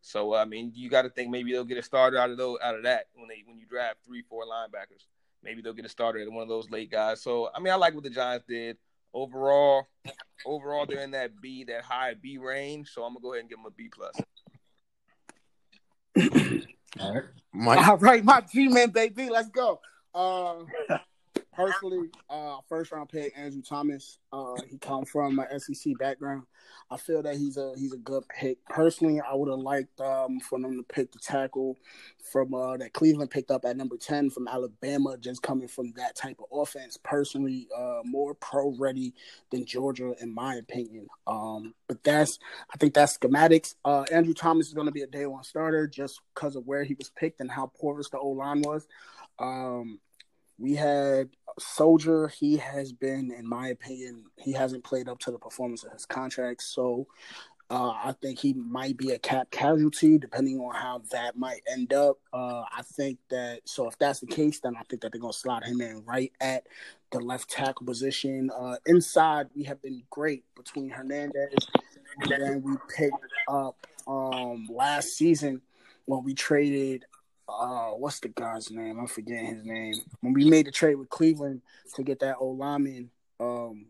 So 0.00 0.34
I 0.34 0.44
mean, 0.44 0.72
you 0.74 0.88
got 0.88 1.02
to 1.02 1.08
think 1.08 1.30
maybe 1.30 1.52
they'll 1.52 1.64
get 1.64 1.78
a 1.78 1.82
starter 1.82 2.18
out 2.18 2.30
of 2.30 2.36
those 2.36 2.58
out 2.62 2.76
of 2.76 2.84
that 2.84 3.06
when 3.14 3.28
they 3.28 3.42
when 3.46 3.58
you 3.58 3.66
draft 3.66 3.98
three 4.06 4.22
four 4.28 4.44
linebackers. 4.44 5.06
Maybe 5.42 5.62
they'll 5.62 5.72
get 5.72 5.84
a 5.84 5.90
starter 5.90 6.18
at 6.18 6.30
one 6.30 6.42
of 6.42 6.48
those 6.48 6.70
late 6.70 6.90
guys. 6.90 7.22
So 7.22 7.48
I 7.54 7.60
mean, 7.60 7.72
I 7.72 7.76
like 7.76 7.94
what 7.94 8.04
the 8.04 8.10
Giants 8.10 8.46
did 8.48 8.76
overall. 9.14 9.86
Overall, 10.44 10.86
they're 10.86 11.02
in 11.02 11.12
that 11.12 11.40
B 11.40 11.64
that 11.64 11.82
high 11.82 12.14
B 12.14 12.38
range. 12.38 12.90
So 12.90 13.02
I'm 13.02 13.14
gonna 13.14 13.22
go 13.22 13.32
ahead 13.32 13.40
and 13.40 13.48
give 13.48 13.58
them 13.58 13.66
a 13.66 13.70
B 13.70 13.88
plus. 13.92 14.14
All 16.98 17.14
right, 17.14 17.24
Mike. 17.52 17.86
All 17.86 17.98
right, 17.98 18.24
my 18.24 18.40
G 18.40 18.68
man, 18.68 18.90
baby, 18.90 19.28
let's 19.28 19.50
go. 19.50 19.80
Uh, 20.14 20.64
personally, 21.56 22.08
uh, 22.28 22.58
first 22.68 22.92
round 22.92 23.08
pick 23.08 23.32
Andrew 23.36 23.62
Thomas. 23.62 24.18
Uh, 24.32 24.54
he 24.68 24.78
comes 24.78 25.10
from 25.10 25.34
my 25.34 25.46
SEC 25.58 25.98
background. 25.98 26.42
I 26.90 26.96
feel 26.96 27.22
that 27.22 27.36
he's 27.36 27.56
a 27.56 27.72
he's 27.76 27.92
a 27.92 27.98
good 27.98 28.24
pick. 28.28 28.64
Personally, 28.66 29.20
I 29.20 29.34
would 29.34 29.48
have 29.48 29.58
liked 29.58 30.00
um, 30.00 30.38
for 30.40 30.60
them 30.60 30.76
to 30.76 30.82
pick 30.82 31.10
the 31.12 31.18
tackle 31.18 31.76
from 32.30 32.54
uh, 32.54 32.76
that 32.76 32.92
Cleveland 32.92 33.30
picked 33.30 33.50
up 33.50 33.64
at 33.64 33.76
number 33.76 33.96
ten 33.96 34.30
from 34.30 34.46
Alabama, 34.46 35.16
just 35.18 35.42
coming 35.42 35.68
from 35.68 35.92
that 35.96 36.14
type 36.14 36.38
of 36.38 36.46
offense. 36.56 36.96
Personally, 37.02 37.68
uh, 37.76 38.00
more 38.04 38.34
pro 38.34 38.74
ready 38.78 39.14
than 39.50 39.64
Georgia, 39.64 40.14
in 40.20 40.32
my 40.32 40.54
opinion. 40.56 41.08
Um, 41.26 41.74
but 41.88 42.04
that's 42.04 42.38
I 42.72 42.76
think 42.76 42.94
that's 42.94 43.18
schematics. 43.18 43.74
Uh, 43.84 44.04
Andrew 44.12 44.34
Thomas 44.34 44.68
is 44.68 44.74
going 44.74 44.86
to 44.86 44.92
be 44.92 45.02
a 45.02 45.08
day 45.08 45.26
one 45.26 45.44
starter 45.44 45.86
just 45.86 46.20
because 46.34 46.56
of 46.56 46.66
where 46.66 46.84
he 46.84 46.94
was 46.94 47.10
picked 47.10 47.40
and 47.40 47.50
how 47.50 47.72
porous 47.80 48.10
the 48.10 48.18
O 48.18 48.28
line 48.28 48.62
was. 48.62 48.86
Um, 49.38 49.98
we 50.58 50.74
had 50.74 51.30
Solder. 51.58 52.28
He 52.28 52.56
has 52.56 52.92
been, 52.92 53.32
in 53.32 53.46
my 53.46 53.68
opinion, 53.68 54.24
he 54.36 54.52
hasn't 54.52 54.84
played 54.84 55.08
up 55.08 55.18
to 55.20 55.30
the 55.30 55.38
performance 55.38 55.84
of 55.84 55.92
his 55.92 56.06
contract. 56.06 56.62
So 56.62 57.06
uh, 57.70 57.90
I 57.90 58.14
think 58.20 58.38
he 58.38 58.52
might 58.52 58.96
be 58.96 59.10
a 59.10 59.18
cap 59.18 59.50
casualty, 59.50 60.18
depending 60.18 60.60
on 60.60 60.74
how 60.74 61.02
that 61.10 61.36
might 61.36 61.62
end 61.70 61.92
up. 61.92 62.18
Uh, 62.32 62.62
I 62.76 62.82
think 62.82 63.18
that 63.30 63.62
so 63.64 63.88
if 63.88 63.98
that's 63.98 64.20
the 64.20 64.26
case, 64.26 64.60
then 64.60 64.76
I 64.76 64.82
think 64.88 65.02
that 65.02 65.12
they're 65.12 65.20
gonna 65.20 65.32
slot 65.32 65.64
him 65.64 65.80
in 65.80 66.04
right 66.04 66.32
at 66.40 66.66
the 67.10 67.20
left 67.20 67.50
tackle 67.50 67.86
position. 67.86 68.50
Uh, 68.56 68.76
inside, 68.86 69.48
we 69.54 69.64
have 69.64 69.82
been 69.82 70.02
great 70.10 70.44
between 70.54 70.90
Hernandez 70.90 71.66
and 72.20 72.30
then 72.30 72.62
we 72.62 72.76
picked 72.94 73.14
up 73.48 73.86
um, 74.06 74.68
last 74.70 75.16
season 75.16 75.60
when 76.06 76.24
we 76.24 76.34
traded 76.34 77.04
uh, 77.48 77.90
what's 77.90 78.20
the 78.20 78.28
guy's 78.28 78.70
name? 78.70 78.98
I'm 78.98 79.06
forgetting 79.06 79.46
his 79.46 79.64
name. 79.64 79.94
When 80.20 80.32
we 80.32 80.48
made 80.48 80.66
the 80.66 80.72
trade 80.72 80.96
with 80.96 81.08
Cleveland 81.08 81.62
to 81.94 82.02
get 82.02 82.20
that 82.20 82.36
old 82.38 82.58
lineman, 82.58 83.10
um, 83.40 83.86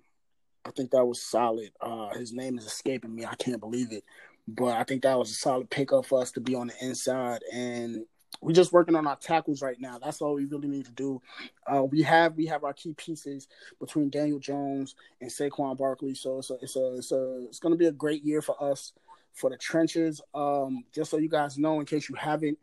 I 0.64 0.70
think 0.70 0.90
that 0.90 1.04
was 1.04 1.22
solid. 1.22 1.70
Uh, 1.80 2.10
his 2.10 2.32
name 2.32 2.58
is 2.58 2.66
escaping 2.66 3.14
me. 3.14 3.24
I 3.24 3.34
can't 3.36 3.60
believe 3.60 3.92
it, 3.92 4.04
but 4.48 4.76
I 4.76 4.84
think 4.84 5.02
that 5.02 5.18
was 5.18 5.30
a 5.30 5.34
solid 5.34 5.70
pickup 5.70 6.06
for 6.06 6.20
us 6.20 6.32
to 6.32 6.40
be 6.40 6.54
on 6.54 6.68
the 6.68 6.74
inside, 6.84 7.40
and 7.52 8.04
we're 8.40 8.52
just 8.52 8.72
working 8.72 8.94
on 8.94 9.06
our 9.06 9.16
tackles 9.16 9.62
right 9.62 9.80
now. 9.80 9.98
That's 9.98 10.20
all 10.20 10.34
we 10.34 10.44
really 10.44 10.68
need 10.68 10.84
to 10.86 10.92
do. 10.92 11.22
Uh, 11.66 11.84
we 11.84 12.02
have 12.02 12.34
we 12.34 12.46
have 12.46 12.64
our 12.64 12.74
key 12.74 12.94
pieces 12.94 13.48
between 13.80 14.10
Daniel 14.10 14.38
Jones 14.38 14.94
and 15.20 15.30
Saquon 15.30 15.78
Barkley, 15.78 16.14
so 16.14 16.38
it's 16.38 16.50
a, 16.50 16.54
it's 16.60 16.76
a, 16.76 16.94
it's 16.96 17.12
a, 17.12 17.44
it's 17.48 17.58
going 17.58 17.72
to 17.72 17.78
be 17.78 17.86
a 17.86 17.92
great 17.92 18.24
year 18.24 18.42
for 18.42 18.62
us 18.62 18.92
for 19.32 19.50
the 19.50 19.56
trenches. 19.56 20.20
Um, 20.34 20.84
just 20.92 21.10
so 21.10 21.18
you 21.18 21.28
guys 21.28 21.58
know, 21.58 21.80
in 21.80 21.86
case 21.86 22.08
you 22.08 22.14
haven't, 22.14 22.58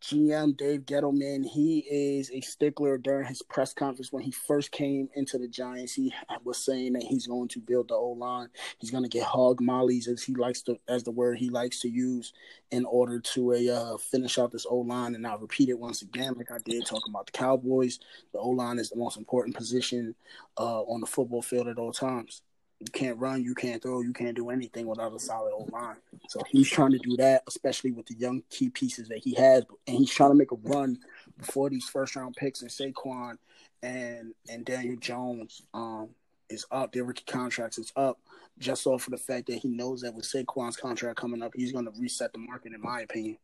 GM 0.00 0.56
Dave 0.56 0.86
Gettleman, 0.86 1.44
he 1.44 1.80
is 1.80 2.30
a 2.30 2.40
stickler 2.40 2.96
during 2.96 3.26
his 3.26 3.42
press 3.42 3.74
conference 3.74 4.10
when 4.12 4.22
he 4.22 4.30
first 4.30 4.72
came 4.72 5.10
into 5.14 5.36
the 5.36 5.46
Giants. 5.46 5.92
He 5.92 6.12
was 6.42 6.56
saying 6.56 6.94
that 6.94 7.02
he's 7.02 7.26
going 7.26 7.48
to 7.48 7.60
build 7.60 7.88
the 7.88 7.94
O 7.94 8.10
line. 8.10 8.48
He's 8.78 8.90
going 8.90 9.02
to 9.02 9.10
get 9.10 9.24
hog 9.24 9.60
mollies, 9.60 10.08
as 10.08 10.22
he 10.22 10.34
likes 10.34 10.62
to, 10.62 10.78
as 10.88 11.04
the 11.04 11.10
word 11.10 11.38
he 11.38 11.50
likes 11.50 11.80
to 11.80 11.88
use, 11.88 12.32
in 12.70 12.86
order 12.86 13.20
to 13.20 13.52
a 13.52 13.68
uh, 13.68 13.96
finish 13.98 14.38
out 14.38 14.52
this 14.52 14.66
O 14.68 14.76
line. 14.76 15.14
And 15.14 15.26
I'll 15.26 15.38
repeat 15.38 15.68
it 15.68 15.78
once 15.78 16.00
again, 16.00 16.34
like 16.34 16.50
I 16.50 16.58
did 16.64 16.86
talking 16.86 17.12
about 17.12 17.26
the 17.26 17.32
Cowboys. 17.32 18.00
The 18.32 18.38
O 18.38 18.48
line 18.48 18.78
is 18.78 18.90
the 18.90 18.96
most 18.96 19.18
important 19.18 19.54
position 19.54 20.14
uh, 20.58 20.82
on 20.82 21.00
the 21.00 21.06
football 21.06 21.42
field 21.42 21.68
at 21.68 21.78
all 21.78 21.92
times 21.92 22.42
you 22.80 22.90
can't 22.92 23.18
run, 23.18 23.42
you 23.42 23.54
can't 23.54 23.82
throw, 23.82 24.00
you 24.00 24.12
can't 24.12 24.34
do 24.34 24.50
anything 24.50 24.86
without 24.86 25.14
a 25.14 25.18
solid 25.18 25.52
old 25.52 25.70
line. 25.70 25.96
So 26.28 26.40
he's 26.50 26.68
trying 26.68 26.92
to 26.92 26.98
do 26.98 27.16
that, 27.18 27.42
especially 27.46 27.92
with 27.92 28.06
the 28.06 28.14
young 28.14 28.42
key 28.50 28.70
pieces 28.70 29.08
that 29.08 29.18
he 29.18 29.34
has, 29.34 29.64
and 29.86 29.98
he's 29.98 30.10
trying 30.10 30.30
to 30.30 30.36
make 30.36 30.52
a 30.52 30.56
run 30.56 30.98
before 31.38 31.68
these 31.70 31.84
first 31.84 32.16
round 32.16 32.36
picks 32.36 32.62
and 32.62 32.70
Saquon 32.70 33.36
and 33.82 34.34
and 34.48 34.64
Daniel 34.64 34.96
Jones 34.96 35.62
um 35.74 36.10
is 36.48 36.66
up. 36.70 36.92
Their 36.92 37.04
rookie 37.04 37.24
contracts 37.26 37.78
is 37.78 37.92
up 37.96 38.18
just 38.60 38.86
off 38.86 39.06
of 39.06 39.12
the 39.12 39.18
fact 39.18 39.46
that 39.46 39.56
he 39.56 39.68
knows 39.68 40.02
that 40.02 40.14
with 40.14 40.26
Saquon's 40.26 40.76
contract 40.76 41.18
coming 41.18 41.42
up, 41.42 41.52
he's 41.54 41.72
going 41.72 41.86
to 41.86 41.92
reset 41.98 42.32
the 42.32 42.38
market, 42.38 42.72
in 42.72 42.80
my 42.80 43.00
opinion. 43.00 43.38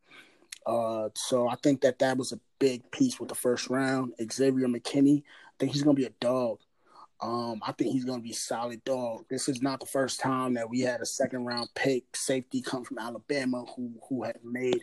Uh, 0.66 1.08
so 1.14 1.48
I 1.48 1.56
think 1.62 1.80
that 1.80 1.98
that 2.00 2.16
was 2.16 2.32
a 2.32 2.40
big 2.58 2.88
piece 2.90 3.18
with 3.18 3.28
the 3.28 3.34
first 3.34 3.70
round. 3.70 4.12
Xavier 4.30 4.66
McKinney, 4.66 5.22
I 5.22 5.52
think 5.58 5.72
he's 5.72 5.82
going 5.82 5.96
to 5.96 6.00
be 6.00 6.06
a 6.06 6.12
dog. 6.20 6.58
Um, 7.20 7.60
I 7.66 7.72
think 7.72 7.92
he's 7.92 8.04
going 8.04 8.20
to 8.20 8.26
be 8.26 8.32
solid 8.32 8.84
dog. 8.84 9.24
This 9.30 9.48
is 9.48 9.62
not 9.62 9.80
the 9.80 9.86
first 9.86 10.20
time 10.20 10.54
that 10.54 10.68
we 10.68 10.80
had 10.80 11.00
a 11.00 11.06
second 11.06 11.44
round 11.44 11.68
pick 11.74 12.04
safety 12.14 12.60
come 12.60 12.84
from 12.84 12.98
Alabama 12.98 13.64
who 13.74 13.92
who 14.08 14.22
had 14.22 14.38
made 14.44 14.80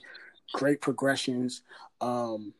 great 0.54 0.82
progressions. 0.82 1.62
Um, 2.02 2.54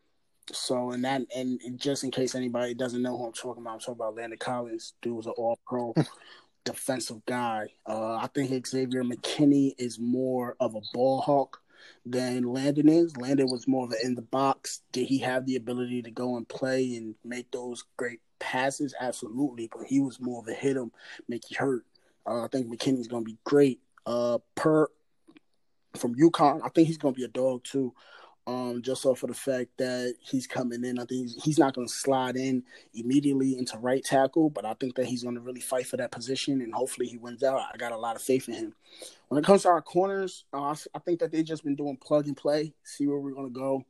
so 0.52 0.92
and 0.92 1.04
that 1.06 1.22
and 1.36 1.60
just 1.78 2.04
in 2.04 2.12
case 2.12 2.36
anybody 2.36 2.74
doesn't 2.74 3.02
know 3.02 3.18
who 3.18 3.26
I'm 3.26 3.34
talking 3.34 3.64
about, 3.64 3.74
I'm 3.74 3.80
talking 3.80 3.94
about 3.94 4.16
Landon 4.16 4.38
Collins. 4.38 4.94
Dude 5.02 5.16
was 5.16 5.26
an 5.26 5.34
All 5.38 5.58
Pro 5.66 5.94
defensive 6.66 7.26
guy. 7.26 7.68
Uh, 7.88 8.16
I 8.16 8.28
think 8.28 8.68
Xavier 8.68 9.04
McKinney 9.04 9.74
is 9.78 10.00
more 10.00 10.56
of 10.60 10.76
a 10.76 10.82
ball 10.94 11.22
hawk 11.22 11.63
than 12.06 12.44
Landon 12.44 12.90
is. 12.90 13.16
Landon 13.18 13.50
was 13.50 13.68
more 13.68 13.86
of 13.86 13.92
an 13.92 13.98
in 14.04 14.16
the 14.16 14.22
box. 14.22 14.82
Did 14.92 15.08
he 15.08 15.20
have 15.20 15.46
the 15.46 15.56
ability 15.56 16.02
to 16.04 16.12
go 16.12 16.38
and 16.38 16.48
play 16.48 16.96
and 16.96 17.16
make 17.24 17.52
those 17.52 17.84
great 17.98 18.20
passes, 18.44 18.94
absolutely, 19.00 19.70
but 19.72 19.88
he 19.88 20.02
was 20.02 20.20
more 20.20 20.42
of 20.42 20.48
a 20.48 20.54
hit 20.54 20.76
him, 20.76 20.92
make 21.30 21.50
you 21.50 21.58
hurt. 21.58 21.86
Uh, 22.26 22.44
I 22.44 22.48
think 22.50 22.68
McKinney's 22.68 23.08
going 23.08 23.24
to 23.24 23.32
be 23.32 23.38
great. 23.46 23.80
Uh, 24.06 24.40
per 24.56 24.88
from 25.96 26.16
UConn, 26.16 26.62
I 26.64 26.70
think 26.70 26.88
he's 26.88 26.98
going 26.98 27.14
to 27.14 27.18
be 27.18 27.26
a 27.26 27.30
dog 27.30 27.64
too. 27.64 27.94
Um, 28.46 28.82
just 28.82 29.06
off 29.06 29.24
of 29.24 29.30
the 29.30 29.36
fact 29.36 29.78
that 29.78 30.16
he's 30.20 30.48
coming 30.48 30.84
in, 30.84 31.00
I 31.00 31.06
think 31.06 31.22
he's, 31.22 31.44
he's 31.44 31.60
not 31.60 31.74
going 31.74 31.88
to 31.88 31.94
slide 31.94 32.36
in 32.36 32.64
immediately 32.94 33.58
into 33.58 33.78
right 33.78 34.04
tackle, 34.04 34.50
but 34.50 34.66
I 34.66 34.74
think 34.74 34.96
that 34.96 35.06
he's 35.06 35.24
going 35.24 35.36
to 35.36 35.42
really 35.42 35.62
fight 35.62 35.88
for 35.88 35.96
that 35.96 36.12
position, 36.12 36.62
and 36.62 36.74
hopefully 36.74 37.08
he 37.08 37.18
wins 37.18 37.42
out. 37.42 37.62
I 37.74 37.78
got 37.78 37.94
a 37.94 37.98
lot 37.98 38.18
of 38.18 38.22
faith 38.22 38.50
in 38.50 38.56
him. 38.56 38.76
When 39.30 39.42
it 39.42 39.46
comes 39.46 39.62
to 39.62 39.70
our 39.70 39.82
corners, 39.82 40.44
uh, 40.54 40.76
I 40.94 41.00
think 41.00 41.20
that 41.20 41.32
they've 41.32 41.46
just 41.46 41.64
been 41.64 41.76
doing 41.76 41.96
plug 41.96 42.28
and 42.28 42.36
play, 42.36 42.74
see 42.84 43.08
where 43.08 43.20
we're 43.20 43.32
going 43.32 43.54
to 43.54 43.60
go 43.60 43.86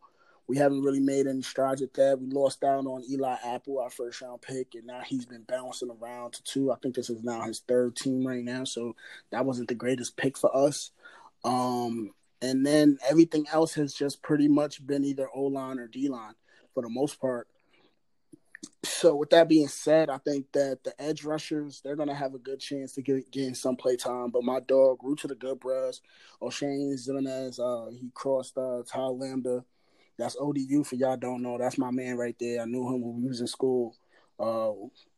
we 0.47 0.57
haven't 0.57 0.81
really 0.81 0.99
made 0.99 1.27
any 1.27 1.41
strides 1.41 1.81
at 1.81 1.93
that. 1.93 2.19
We 2.19 2.27
lost 2.27 2.63
out 2.63 2.85
on 2.85 3.03
Eli 3.09 3.37
Apple, 3.45 3.79
our 3.79 3.89
first 3.89 4.21
round 4.21 4.41
pick, 4.41 4.75
and 4.75 4.85
now 4.85 5.01
he's 5.05 5.25
been 5.25 5.43
bouncing 5.47 5.89
around 5.89 6.33
to 6.33 6.43
two. 6.43 6.71
I 6.71 6.75
think 6.75 6.95
this 6.95 7.09
is 7.09 7.23
now 7.23 7.41
his 7.41 7.61
third 7.61 7.95
team 7.95 8.25
right 8.27 8.43
now, 8.43 8.65
so 8.65 8.95
that 9.31 9.45
wasn't 9.45 9.69
the 9.69 9.75
greatest 9.75 10.17
pick 10.17 10.37
for 10.37 10.55
us. 10.55 10.91
Um, 11.45 12.11
and 12.43 12.65
then 12.65 12.97
everything 13.09 13.45
else 13.51 13.73
has 13.73 13.93
just 13.93 14.21
pretty 14.21 14.47
much 14.47 14.85
been 14.85 15.03
either 15.03 15.27
O 15.33 15.43
line 15.43 15.79
or 15.79 15.87
D 15.87 16.09
line 16.09 16.33
for 16.73 16.83
the 16.83 16.89
most 16.89 17.19
part. 17.19 17.47
So 18.83 19.15
with 19.15 19.29
that 19.31 19.49
being 19.49 19.67
said, 19.67 20.09
I 20.09 20.17
think 20.17 20.51
that 20.53 20.83
the 20.83 20.93
edge 21.01 21.23
rushers 21.23 21.81
they're 21.81 21.95
gonna 21.95 22.13
have 22.13 22.35
a 22.35 22.39
good 22.39 22.59
chance 22.59 22.93
to 22.93 23.01
get 23.01 23.31
getting 23.31 23.55
some 23.55 23.75
play 23.75 23.95
time. 23.95 24.29
But 24.29 24.43
my 24.43 24.59
dog, 24.59 24.99
root 25.03 25.19
to 25.19 25.27
the 25.27 25.35
good 25.35 25.59
bros, 25.59 26.01
Oshane 26.41 26.93
Ximines, 26.93 27.59
uh, 27.59 27.91
he 27.91 28.11
crossed 28.13 28.57
uh, 28.57 28.83
Ty 28.85 28.99
Lambda 28.99 29.63
that's 30.17 30.37
ODU 30.39 30.83
for 30.83 30.95
y'all 30.95 31.17
don't 31.17 31.41
know. 31.41 31.57
That's 31.57 31.77
my 31.77 31.91
man 31.91 32.17
right 32.17 32.35
there. 32.39 32.61
I 32.61 32.65
knew 32.65 32.87
him 32.87 33.01
when 33.01 33.21
we 33.21 33.27
was 33.27 33.41
in 33.41 33.47
school. 33.47 33.95
Uh, 34.39 34.71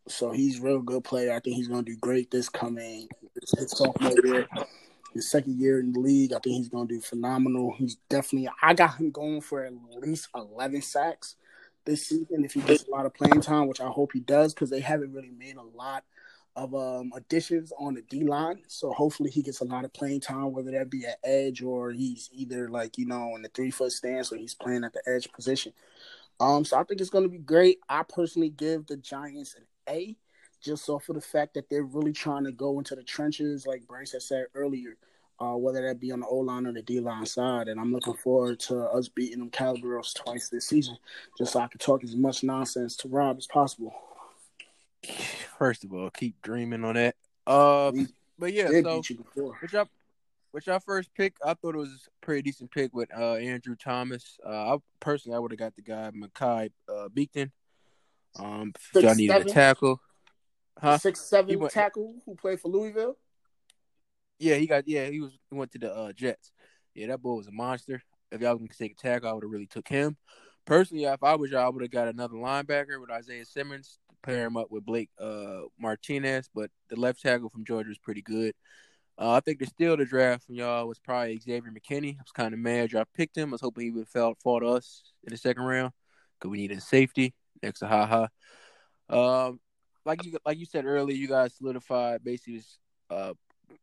so 0.08 0.32
he's 0.32 0.60
real 0.60 0.82
good 0.82 1.04
player. 1.04 1.34
I 1.34 1.40
think 1.40 1.56
he's 1.56 1.68
gonna 1.68 1.84
do 1.84 1.98
great 1.98 2.32
this 2.32 2.50
coming 2.50 3.08
sophomore 3.68 4.14
year. 4.24 4.48
His 5.16 5.32
second 5.32 5.60
year 5.60 5.80
in 5.80 5.94
the 5.94 6.00
league, 6.00 6.34
I 6.34 6.40
think 6.40 6.58
he's 6.58 6.70
gonna 6.70 6.88
do 6.88 7.02
phenomenal. 7.02 7.74
He's 7.76 7.96
definitely 8.10 8.50
I 8.62 8.76
got 8.76 8.98
him 8.98 9.10
going 9.10 9.42
for 9.42 9.64
at 9.64 9.74
least 10.00 10.28
eleven 10.36 10.84
sacks 10.84 11.36
this 11.86 12.08
season 12.08 12.44
if 12.44 12.54
he 12.54 12.62
gets 12.62 12.86
a 12.88 12.92
lot 12.92 13.06
of 13.06 13.14
playing 13.14 13.42
time, 13.42 13.68
which 13.68 13.82
I 13.82 13.88
hope 13.88 14.12
he 14.12 14.20
does, 14.20 14.54
because 14.54 14.70
they 14.70 14.82
haven't 14.82 15.14
really 15.14 15.32
made 15.32 15.56
a 15.56 15.78
lot 15.78 16.04
of 16.56 16.74
um, 16.76 17.12
additions 17.16 17.72
on 17.80 17.96
the 17.96 18.02
D 18.02 18.24
line. 18.24 18.62
So 18.68 18.92
hopefully 18.92 19.30
he 19.30 19.42
gets 19.42 19.62
a 19.62 19.66
lot 19.66 19.86
of 19.86 19.94
playing 19.94 20.22
time, 20.22 20.52
whether 20.52 20.72
that 20.72 20.90
be 20.90 21.06
at 21.06 21.20
edge 21.24 21.62
or 21.62 21.92
he's 21.92 22.30
either 22.34 22.70
like 22.70 22.98
you 22.98 23.06
know 23.06 23.36
in 23.36 23.42
the 23.42 23.50
three 23.50 23.72
foot 23.72 23.94
stance 23.94 24.32
or 24.32 24.38
he's 24.38 24.54
playing 24.54 24.84
at 24.84 24.94
the 24.94 25.02
edge 25.08 25.32
position. 25.32 25.74
Um, 26.40 26.66
so 26.66 26.78
I 26.78 26.84
think 26.84 27.00
it's 27.00 27.10
going 27.10 27.24
to 27.24 27.30
be 27.30 27.38
great. 27.38 27.80
I 27.88 28.04
personally 28.04 28.50
give 28.50 28.88
the 28.88 28.98
Giants 28.98 29.56
an 29.56 29.64
A, 29.88 30.18
just 30.66 30.90
off 30.90 31.08
of 31.10 31.16
the 31.16 31.22
fact 31.22 31.54
that 31.54 31.70
they're 31.70 31.84
really 31.84 32.12
trying 32.12 32.44
to 32.44 32.52
go 32.52 32.78
into 32.80 32.96
the 32.96 33.04
trenches, 33.04 33.66
like 33.66 33.88
Bryce 33.88 34.12
had 34.12 34.22
said 34.22 34.48
earlier. 34.56 34.98
Uh, 35.38 35.54
whether 35.54 35.86
that 35.86 36.00
be 36.00 36.14
on 36.14 36.22
the 36.22 36.28
O 36.28 36.38
line 36.38 36.66
or 36.66 36.72
the 36.72 36.82
D 36.82 37.02
line 37.02 37.26
side, 37.26 37.68
and 37.68 37.78
I'm 37.78 37.92
looking 37.92 38.14
forward 38.14 38.58
to 38.62 38.84
us 38.84 39.10
beating 39.10 39.40
them 39.40 39.50
Cowgirls 39.50 40.14
twice 40.14 40.48
this 40.48 40.66
season, 40.66 40.98
just 41.38 41.52
so 41.52 41.60
I 41.60 41.68
can 41.68 41.78
talk 41.78 42.06
as 42.06 42.16
much 42.16 42.42
nonsense 42.42 42.96
to 42.98 43.10
Rob 43.10 43.38
as 43.38 43.46
possible 43.46 43.94
first 45.58 45.84
of 45.84 45.94
all, 45.94 46.10
keep 46.10 46.42
dreaming 46.42 46.84
on 46.84 46.96
that. 46.96 47.16
Uh, 47.46 47.92
We 47.94 48.08
but 48.38 48.54
yeah, 48.54 48.70
so 48.82 48.98
which 49.62 49.74
y'all, 49.74 49.88
which 50.52 50.68
y'all 50.68 50.80
first 50.80 51.14
pick, 51.16 51.36
I 51.44 51.54
thought 51.54 51.76
it 51.76 51.78
was 51.78 51.90
a 51.90 52.26
pretty 52.26 52.42
decent 52.42 52.72
pick 52.72 52.94
with 52.94 53.10
uh 53.16 53.36
Andrew 53.36 53.76
Thomas. 53.76 54.38
Uh, 54.46 54.76
I 54.76 54.78
personally 55.00 55.36
I 55.36 55.40
would 55.40 55.52
have 55.52 55.60
got 55.60 55.76
the 55.76 55.82
guy 55.82 56.12
Mekhi 56.12 56.72
uh, 56.90 57.08
Becton. 57.10 57.52
Um, 58.38 58.74
y'all 58.94 59.16
needed 59.16 59.36
a 59.36 59.46
tackle, 59.46 60.02
huh? 60.80 60.98
Six 60.98 61.22
seven 61.22 61.60
went- 61.60 61.74
tackle 61.74 62.16
who 62.26 62.36
played 62.36 62.60
for 62.60 62.70
Louisville. 62.70 63.18
Yeah, 64.40 64.56
he 64.56 64.68
got 64.68 64.88
yeah 64.88 65.06
he 65.06 65.22
was 65.22 65.32
he 65.50 65.56
went 65.56 65.72
to 65.72 65.80
the 65.80 65.94
uh, 65.94 66.12
Jets. 66.12 66.52
Yeah, 66.94 67.08
that 67.08 67.22
boy 67.22 67.36
was 67.36 67.48
a 67.48 67.52
monster. 67.52 68.02
If 68.32 68.42
y'all 68.42 68.58
can 68.58 68.68
take 68.68 68.94
a 68.94 68.96
tackle, 68.96 69.30
I 69.30 69.34
would 69.34 69.44
have 69.44 69.52
really 69.52 69.68
took 69.68 69.88
him. 69.88 70.18
Personally, 70.66 71.06
if 71.06 71.24
I 71.24 71.36
was 71.36 71.52
y'all, 71.52 71.66
I 71.66 71.70
would 71.70 71.84
have 71.84 71.92
got 71.92 72.08
another 72.08 72.36
linebacker 72.36 73.00
with 73.00 73.12
Isaiah 73.12 73.46
Simmons 73.46 74.00
to 74.10 74.16
pair 74.24 74.46
him 74.46 74.58
up 74.58 74.72
with 74.72 74.86
Blake 74.86 75.10
uh, 75.20 75.62
Martinez. 75.80 76.50
But 76.54 76.72
the 76.90 77.00
left 77.00 77.22
tackle 77.22 77.50
from 77.50 77.66
Georgia 77.66 77.90
was 77.90 77.98
pretty 77.98 78.22
good. 78.22 78.54
Uh, 79.18 79.32
I 79.32 79.40
think 79.40 79.60
the 79.60 79.66
steal 79.66 79.96
the 79.96 80.06
draft 80.06 80.46
from 80.46 80.56
y'all 80.56 80.88
was 80.88 81.00
probably 81.00 81.40
Xavier 81.40 81.72
McKinney. 81.72 82.16
I 82.16 82.22
was 82.22 82.32
kind 82.34 82.54
of 82.54 82.60
mad 82.60 82.92
y'all 82.92 83.06
picked 83.14 83.38
him. 83.38 83.50
I 83.50 83.52
was 83.54 83.62
hoping 83.62 83.86
he 83.86 83.92
would 83.92 84.02
have 84.02 84.10
fell 84.10 84.36
fought 84.44 84.64
us 84.64 85.04
in 85.24 85.32
the 85.32 85.38
second 85.38 85.64
round 85.64 85.94
because 86.38 86.52
we 86.52 86.58
needed 86.58 86.82
safety 86.82 87.34
next 87.64 87.80
to 87.80 87.88
Ha 87.88 88.28
Ha. 89.10 89.48
Um, 89.48 89.60
like 90.06 90.24
you 90.24 90.38
like 90.46 90.58
you 90.58 90.66
said 90.66 90.86
earlier, 90.86 91.16
you 91.16 91.28
guys 91.28 91.56
solidified 91.56 92.24
basically 92.24 92.58
just, 92.58 92.80
uh 93.10 93.34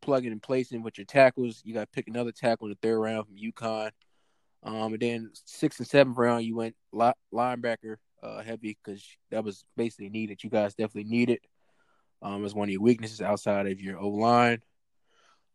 plugging 0.01 0.33
and 0.33 0.43
placing 0.43 0.83
with 0.83 0.99
your 0.99 1.05
tackles. 1.05 1.63
You 1.65 1.75
got 1.75 1.81
to 1.81 1.87
pick 1.87 2.09
another 2.09 2.33
tackle 2.33 2.67
in 2.67 2.71
the 2.73 2.79
third 2.89 2.99
round 2.99 3.27
from 3.27 3.37
UConn. 3.37 3.91
Um, 4.63 4.93
and 4.93 5.01
then 5.01 5.31
sixth 5.45 5.81
and 5.81 5.89
seventh 5.89 6.17
round, 6.17 6.45
you 6.45 6.57
went 6.57 6.77
li- 6.93 7.13
linebacker 7.33 7.97
uh, 8.23 8.43
heavy 8.43 8.79
because 8.83 9.05
that 9.31 9.45
was 9.45 9.65
basically 9.77 10.09
needed. 10.09 10.43
You 10.43 10.51
guys 10.51 10.75
definitely 10.75 11.11
needed. 11.11 11.41
Um, 12.23 12.45
as 12.45 12.55
one 12.55 12.69
of 12.69 12.73
your 12.73 12.83
weaknesses 12.83 13.21
outside 13.21 13.67
of 13.67 13.81
your 13.81 13.99
O 13.99 14.09
line. 14.09 14.63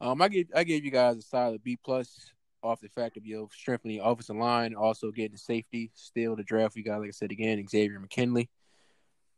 Um, 0.01 0.21
I 0.21 0.27
gave 0.27 0.49
I 0.53 0.63
gave 0.65 0.83
you 0.83 0.91
guys 0.91 1.15
a 1.15 1.21
solid 1.21 1.63
B 1.63 1.77
plus 1.83 2.29
off 2.61 2.81
the 2.81 2.89
fact 2.89 3.15
of 3.15 3.25
your 3.25 3.47
strengthening 3.53 3.97
your 3.97 4.11
offensive 4.11 4.35
line, 4.35 4.75
also 4.75 5.11
getting 5.11 5.37
safety. 5.37 5.91
Still 5.93 6.35
the 6.35 6.43
draft 6.43 6.75
we 6.75 6.83
got, 6.83 6.99
like 6.99 7.07
I 7.07 7.11
said 7.11 7.31
again, 7.31 7.65
Xavier 7.67 7.99
McKinley, 7.99 8.49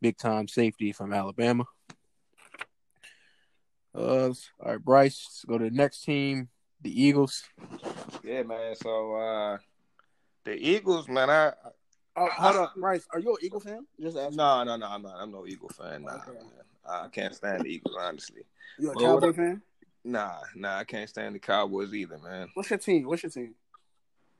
big 0.02 0.18
time 0.18 0.48
safety 0.48 0.92
from 0.92 1.14
Alabama. 1.14 1.66
Uh, 3.94 4.28
all 4.30 4.34
right, 4.64 4.84
Bryce, 4.84 5.26
let's 5.28 5.46
go 5.48 5.58
to 5.58 5.66
the 5.70 5.76
next 5.76 6.02
team, 6.04 6.50
the 6.82 7.02
Eagles. 7.04 7.44
Yeah, 8.24 8.44
man. 8.44 8.76
So 8.76 9.16
uh 9.16 9.58
the 10.46 10.54
Eagles, 10.56 11.08
man, 11.08 11.30
I 11.30 11.54
Oh, 12.16 12.28
hold 12.34 12.56
up, 12.58 12.76
Bryce. 12.76 13.08
Are 13.14 13.20
you 13.20 13.30
an 13.32 13.38
Eagle 13.42 13.60
fan? 13.62 13.86
Just 14.02 14.18
ask. 14.18 14.36
no, 14.36 14.64
no, 14.64 14.76
no, 14.76 14.88
I'm 14.88 15.02
not. 15.02 15.16
I'm 15.18 15.32
no 15.32 15.48
Eagle 15.48 15.70
fan. 15.70 16.04
Nah, 16.04 16.16
Okay. 16.16 16.32
man. 16.34 16.44
I 16.86 17.08
can't 17.08 17.34
stand 17.34 17.64
the 17.64 17.70
Eagles, 17.70 17.96
honestly. 17.98 18.42
You 18.78 18.92
a 18.92 18.96
Well, 18.96 19.06
Cowboy 19.16 19.28
what- 19.28 19.36
fan? 19.36 19.62
Nah, 20.04 20.40
nah, 20.56 20.78
I 20.78 20.84
can't 20.86 21.10
stand 21.10 21.36
the 21.36 21.40
Cowboys 21.40 21.94
either, 21.94 22.18
man. 22.18 22.50
What's 22.56 22.70
your 22.70 22.80
team? 22.80 23.06
What's 23.08 23.24
your 23.24 23.30
team? 23.30 23.54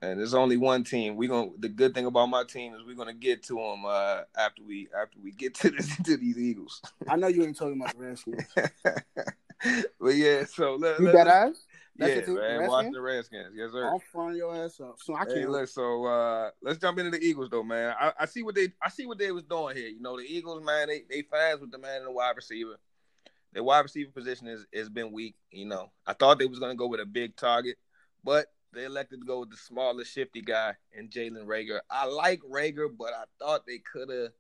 And 0.02 0.18
there's 0.18 0.34
only 0.34 0.56
one 0.56 0.84
team. 0.84 1.18
We 1.18 1.28
going 1.28 1.52
to 1.52 1.60
the 1.60 1.68
good 1.68 1.94
thing 1.94 2.06
about 2.06 2.28
my 2.28 2.44
team 2.46 2.74
is 2.74 2.82
we're 2.86 2.96
gonna 2.96 3.14
get 3.14 3.44
to 3.44 3.56
them 3.56 3.84
uh, 3.86 4.22
after 4.38 4.64
we 4.64 4.88
after 4.98 5.18
we 5.22 5.32
get 5.32 5.54
to 5.56 5.72
this, 5.72 5.96
to 6.04 6.18
these 6.18 6.38
Eagles. 6.38 6.82
I 7.08 7.16
know 7.18 7.28
you 7.28 7.44
ain't 7.44 7.58
talking 7.58 7.82
about 7.82 7.96
the 7.96 8.04
Redskins. 8.04 8.44
but 10.00 10.16
yeah, 10.16 10.46
so 10.46 10.76
let, 10.76 11.00
You 11.00 11.06
let- 11.08 11.14
got 11.14 11.28
eyes? 11.28 11.66
That's 11.98 12.28
yeah, 12.30 12.34
man, 12.34 12.60
Redskins? 12.60 12.70
watch 12.70 12.86
the 12.94 13.02
Redskins. 13.02 13.54
Yes, 13.54 13.72
sir. 13.74 13.86
I'll 13.86 14.00
front 14.00 14.38
your 14.38 14.56
ass 14.56 14.80
up. 14.80 14.96
So 15.00 15.16
I 15.16 15.26
can't. 15.26 15.50
look, 15.50 15.68
so 15.68 16.06
uh, 16.06 16.50
let's 16.62 16.80
jump 16.80 16.98
into 16.98 17.12
the 17.12 17.22
Eagles 17.22 17.50
though, 17.50 17.64
man. 17.64 17.94
I, 18.00 18.14
I 18.22 18.26
see 18.26 18.42
what 18.42 18.56
they 18.56 18.70
I 18.82 18.88
see 18.88 19.06
what 19.06 19.18
they 19.18 19.34
was 19.34 19.44
doing 19.44 19.76
here. 19.76 19.90
You 19.90 20.00
know, 20.00 20.16
the 20.16 20.24
Eagles, 20.24 20.64
man, 20.64 20.88
they 20.88 21.04
they 21.10 21.24
fast 21.24 21.60
with 21.60 21.72
the 21.72 21.78
man 21.78 21.98
and 21.98 22.08
the 22.08 22.12
wide 22.12 22.38
receiver. 22.38 22.80
Their 23.52 23.64
wide 23.64 23.82
receiver 23.82 24.12
position 24.12 24.48
is 24.48 24.66
has 24.74 24.88
been 24.88 25.12
weak. 25.12 25.36
You 25.52 25.66
know, 25.66 25.92
I 26.08 26.14
thought 26.14 26.40
they 26.40 26.46
was 26.46 26.60
gonna 26.60 26.76
go 26.76 26.88
with 26.88 27.02
a 27.02 27.06
big 27.06 27.36
target, 27.36 27.76
but 28.24 28.46
they 28.74 28.86
elected 28.86 29.22
to 29.22 29.26
go 29.26 29.40
with 29.42 29.52
the 29.52 29.58
smaller, 29.58 30.04
shifty 30.04 30.42
guy 30.42 30.76
and 30.96 31.10
Jalen 31.10 31.46
Reagor. 31.46 31.80
I 31.90 32.06
like 32.06 32.42
Reagor, 32.42 32.90
but 32.98 33.14
I 33.14 33.24
thought 33.40 33.66
they 33.66 33.80
could 33.80 34.10
have. 34.10 34.32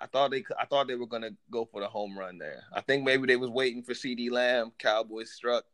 I 0.00 0.06
thought 0.06 0.30
they 0.30 0.44
I 0.58 0.64
thought 0.64 0.86
they 0.86 0.94
were 0.94 1.06
gonna 1.06 1.32
go 1.50 1.64
for 1.64 1.80
the 1.80 1.88
home 1.88 2.18
run 2.18 2.38
there. 2.38 2.62
I 2.72 2.80
think 2.80 3.04
maybe 3.04 3.26
they 3.26 3.36
was 3.36 3.50
waiting 3.50 3.82
for 3.82 3.94
CeeDee 3.94 4.30
Lamb. 4.30 4.72
Cowboys 4.78 5.32
struck, 5.32 5.64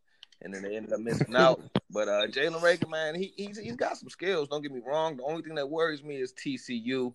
and 0.42 0.52
then 0.52 0.62
they 0.62 0.76
ended 0.76 0.92
up 0.92 1.00
missing 1.00 1.36
out. 1.36 1.60
But 1.90 2.08
uh, 2.08 2.26
Jalen 2.26 2.60
Reagor, 2.60 2.90
man, 2.90 3.14
he, 3.14 3.32
he's 3.36 3.56
he's 3.56 3.76
got 3.76 3.96
some 3.96 4.08
skills. 4.08 4.48
Don't 4.48 4.62
get 4.62 4.72
me 4.72 4.80
wrong. 4.84 5.16
The 5.16 5.22
only 5.22 5.42
thing 5.42 5.54
that 5.54 5.70
worries 5.70 6.02
me 6.02 6.16
is 6.16 6.32
TCU. 6.32 7.14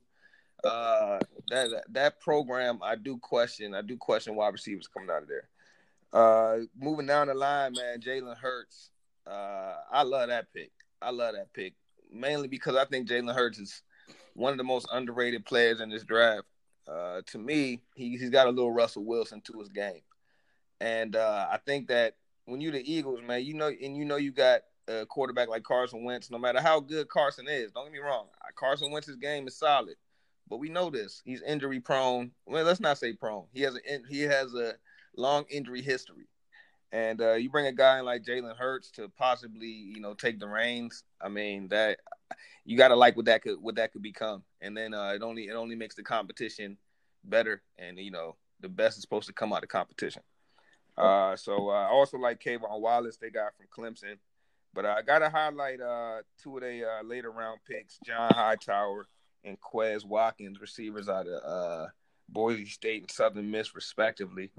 Uh, 0.63 1.19
that 1.49 1.83
that 1.89 2.21
program, 2.21 2.79
I 2.81 2.95
do 2.95 3.17
question. 3.17 3.75
I 3.75 3.81
do 3.81 3.97
question 3.97 4.37
wide 4.37 4.53
receivers 4.53 4.87
coming 4.87 5.09
out 5.09 5.23
of 5.23 5.27
there. 5.27 5.49
Uh, 6.13 6.59
moving 6.77 7.07
down 7.07 7.27
the 7.27 7.33
line, 7.33 7.73
man, 7.73 7.99
Jalen 7.99 8.37
Hurts. 8.37 8.91
Uh, 9.29 9.75
I 9.91 10.03
love 10.03 10.29
that 10.29 10.51
pick. 10.53 10.71
I 11.01 11.11
love 11.11 11.35
that 11.35 11.53
pick 11.53 11.73
mainly 12.11 12.47
because 12.47 12.75
I 12.75 12.85
think 12.85 13.07
Jalen 13.07 13.33
Hurts 13.33 13.59
is 13.59 13.81
one 14.33 14.51
of 14.51 14.57
the 14.57 14.63
most 14.63 14.87
underrated 14.91 15.45
players 15.45 15.81
in 15.81 15.89
this 15.89 16.03
draft. 16.03 16.47
Uh, 16.87 17.21
to 17.27 17.37
me, 17.37 17.81
he, 17.95 18.17
he's 18.17 18.29
got 18.29 18.47
a 18.47 18.51
little 18.51 18.71
Russell 18.71 19.05
Wilson 19.05 19.41
to 19.41 19.59
his 19.59 19.69
game, 19.69 20.01
and 20.81 21.15
uh, 21.15 21.47
I 21.51 21.57
think 21.57 21.87
that 21.89 22.15
when 22.45 22.61
you're 22.61 22.71
the 22.71 22.91
Eagles, 22.91 23.19
man, 23.25 23.43
you 23.43 23.53
know, 23.53 23.67
and 23.67 23.95
you 23.95 24.05
know 24.05 24.15
you 24.15 24.31
got 24.31 24.61
a 24.87 25.05
quarterback 25.05 25.49
like 25.49 25.63
Carson 25.63 26.03
Wentz. 26.03 26.31
No 26.31 26.39
matter 26.39 26.59
how 26.59 26.79
good 26.79 27.07
Carson 27.07 27.47
is, 27.47 27.71
don't 27.71 27.85
get 27.85 27.93
me 27.93 27.99
wrong, 27.99 28.27
Carson 28.55 28.91
Wentz's 28.91 29.17
game 29.17 29.47
is 29.47 29.55
solid, 29.55 29.95
but 30.49 30.57
we 30.57 30.69
know 30.69 30.89
this. 30.89 31.21
He's 31.25 31.43
injury 31.43 31.79
prone. 31.79 32.31
Well, 32.47 32.65
let's 32.65 32.79
not 32.79 32.97
say 32.97 33.13
prone. 33.13 33.45
He 33.53 33.61
has 33.61 33.75
a 33.75 33.79
he 34.09 34.21
has 34.21 34.55
a 34.55 34.73
long 35.15 35.45
injury 35.51 35.83
history. 35.83 36.27
And 36.91 37.21
uh, 37.21 37.33
you 37.33 37.49
bring 37.49 37.67
a 37.67 37.71
guy 37.71 38.01
like 38.01 38.23
Jalen 38.23 38.55
Hurts 38.55 38.89
to 38.91 39.09
possibly, 39.09 39.67
you 39.67 39.99
know, 39.99 40.13
take 40.13 40.39
the 40.39 40.47
reins. 40.47 41.03
I 41.21 41.29
mean, 41.29 41.67
that 41.67 41.99
you 42.65 42.77
got 42.77 42.87
to 42.87 42.95
like 42.95 43.15
what 43.15 43.25
that 43.25 43.43
could 43.43 43.61
what 43.61 43.75
that 43.75 43.91
could 43.91 44.01
become. 44.01 44.43
And 44.61 44.75
then 44.75 44.93
uh, 44.93 45.11
it 45.13 45.21
only 45.21 45.47
it 45.47 45.53
only 45.53 45.75
makes 45.75 45.95
the 45.95 46.03
competition 46.03 46.77
better. 47.23 47.61
And 47.77 47.99
you 47.99 48.11
know, 48.11 48.35
the 48.59 48.69
best 48.69 48.97
is 48.97 49.03
supposed 49.03 49.27
to 49.27 49.33
come 49.33 49.53
out 49.53 49.63
of 49.63 49.69
competition. 49.69 50.23
Uh, 50.97 51.35
so 51.35 51.69
uh, 51.69 51.73
I 51.73 51.89
also 51.89 52.17
like 52.17 52.41
K'Von 52.43 52.79
Wallace. 52.79 53.17
They 53.17 53.29
got 53.29 53.53
from 53.55 53.67
Clemson. 53.75 54.17
But 54.73 54.85
I 54.85 55.01
got 55.01 55.19
to 55.19 55.29
highlight 55.29 55.81
uh, 55.81 56.17
two 56.41 56.57
of 56.57 56.63
the 56.63 56.85
uh, 56.85 57.03
later 57.03 57.31
round 57.31 57.59
picks, 57.67 57.97
John 58.05 58.31
Hightower 58.33 59.07
and 59.43 59.57
Quez 59.59 60.05
Watkins, 60.05 60.61
receivers 60.61 61.09
out 61.09 61.27
of 61.27 61.43
uh, 61.43 61.87
Boise 62.27 62.65
State 62.65 63.01
and 63.01 63.11
Southern 63.11 63.49
Miss, 63.49 63.73
respectively. 63.73 64.51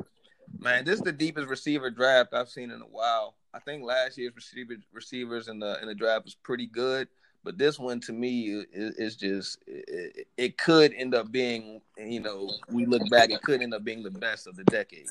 Man, 0.58 0.84
this 0.84 0.96
is 0.96 1.04
the 1.04 1.12
deepest 1.12 1.48
receiver 1.48 1.90
draft 1.90 2.34
I've 2.34 2.48
seen 2.48 2.70
in 2.70 2.80
a 2.80 2.86
while. 2.86 3.34
I 3.54 3.58
think 3.58 3.82
last 3.82 4.18
year's 4.18 4.34
receiver 4.34 4.74
receivers 4.92 5.48
in 5.48 5.58
the 5.58 5.80
in 5.80 5.88
the 5.88 5.94
draft 5.94 6.24
was 6.24 6.34
pretty 6.34 6.66
good, 6.66 7.08
but 7.42 7.58
this 7.58 7.78
one 7.78 8.00
to 8.00 8.12
me 8.12 8.64
is, 8.72 8.94
is 8.96 9.16
just 9.16 9.58
it, 9.66 10.28
it 10.36 10.58
could 10.58 10.92
end 10.94 11.14
up 11.14 11.32
being 11.32 11.80
you 11.96 12.20
know 12.20 12.48
we 12.70 12.86
look 12.86 13.08
back 13.10 13.30
it 13.30 13.42
could 13.42 13.62
end 13.62 13.74
up 13.74 13.84
being 13.84 14.02
the 14.02 14.10
best 14.10 14.46
of 14.46 14.56
the 14.56 14.64
decade. 14.64 15.08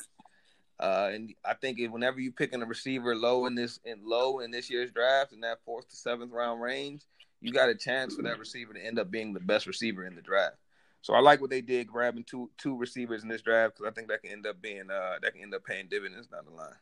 Uh, 0.78 1.10
and 1.12 1.34
I 1.44 1.52
think 1.52 1.78
whenever 1.90 2.20
you 2.20 2.32
picking 2.32 2.62
a 2.62 2.66
receiver 2.66 3.14
low 3.14 3.44
in 3.46 3.54
this 3.54 3.80
in 3.84 4.00
low 4.02 4.40
in 4.40 4.50
this 4.50 4.70
year's 4.70 4.90
draft 4.90 5.32
in 5.32 5.40
that 5.40 5.58
fourth 5.64 5.88
to 5.90 5.96
seventh 5.96 6.32
round 6.32 6.62
range, 6.62 7.02
you 7.42 7.52
got 7.52 7.68
a 7.68 7.74
chance 7.74 8.14
for 8.14 8.22
that 8.22 8.38
receiver 8.38 8.72
to 8.72 8.84
end 8.84 8.98
up 8.98 9.10
being 9.10 9.34
the 9.34 9.40
best 9.40 9.66
receiver 9.66 10.06
in 10.06 10.14
the 10.14 10.22
draft. 10.22 10.56
So 11.02 11.14
I 11.14 11.20
like 11.20 11.40
what 11.40 11.50
they 11.50 11.60
did 11.62 11.86
grabbing 11.86 12.24
two 12.24 12.50
two 12.58 12.76
receivers 12.76 13.22
in 13.22 13.28
this 13.28 13.42
draft 13.42 13.76
because 13.76 13.90
I 13.90 13.94
think 13.94 14.08
that 14.08 14.22
can 14.22 14.32
end 14.32 14.46
up 14.46 14.60
being 14.60 14.90
uh 14.90 15.16
that 15.22 15.32
can 15.32 15.42
end 15.42 15.54
up 15.54 15.64
paying 15.64 15.88
dividends 15.88 16.26
down 16.26 16.44
the 16.44 16.54
line. 16.54 16.74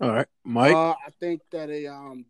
All 0.00 0.12
right, 0.12 0.28
Mike. 0.44 0.74
Uh, 0.74 0.90
I 0.90 1.10
think 1.20 1.42
that 1.50 1.70
a 1.70 1.86
um 1.88 2.24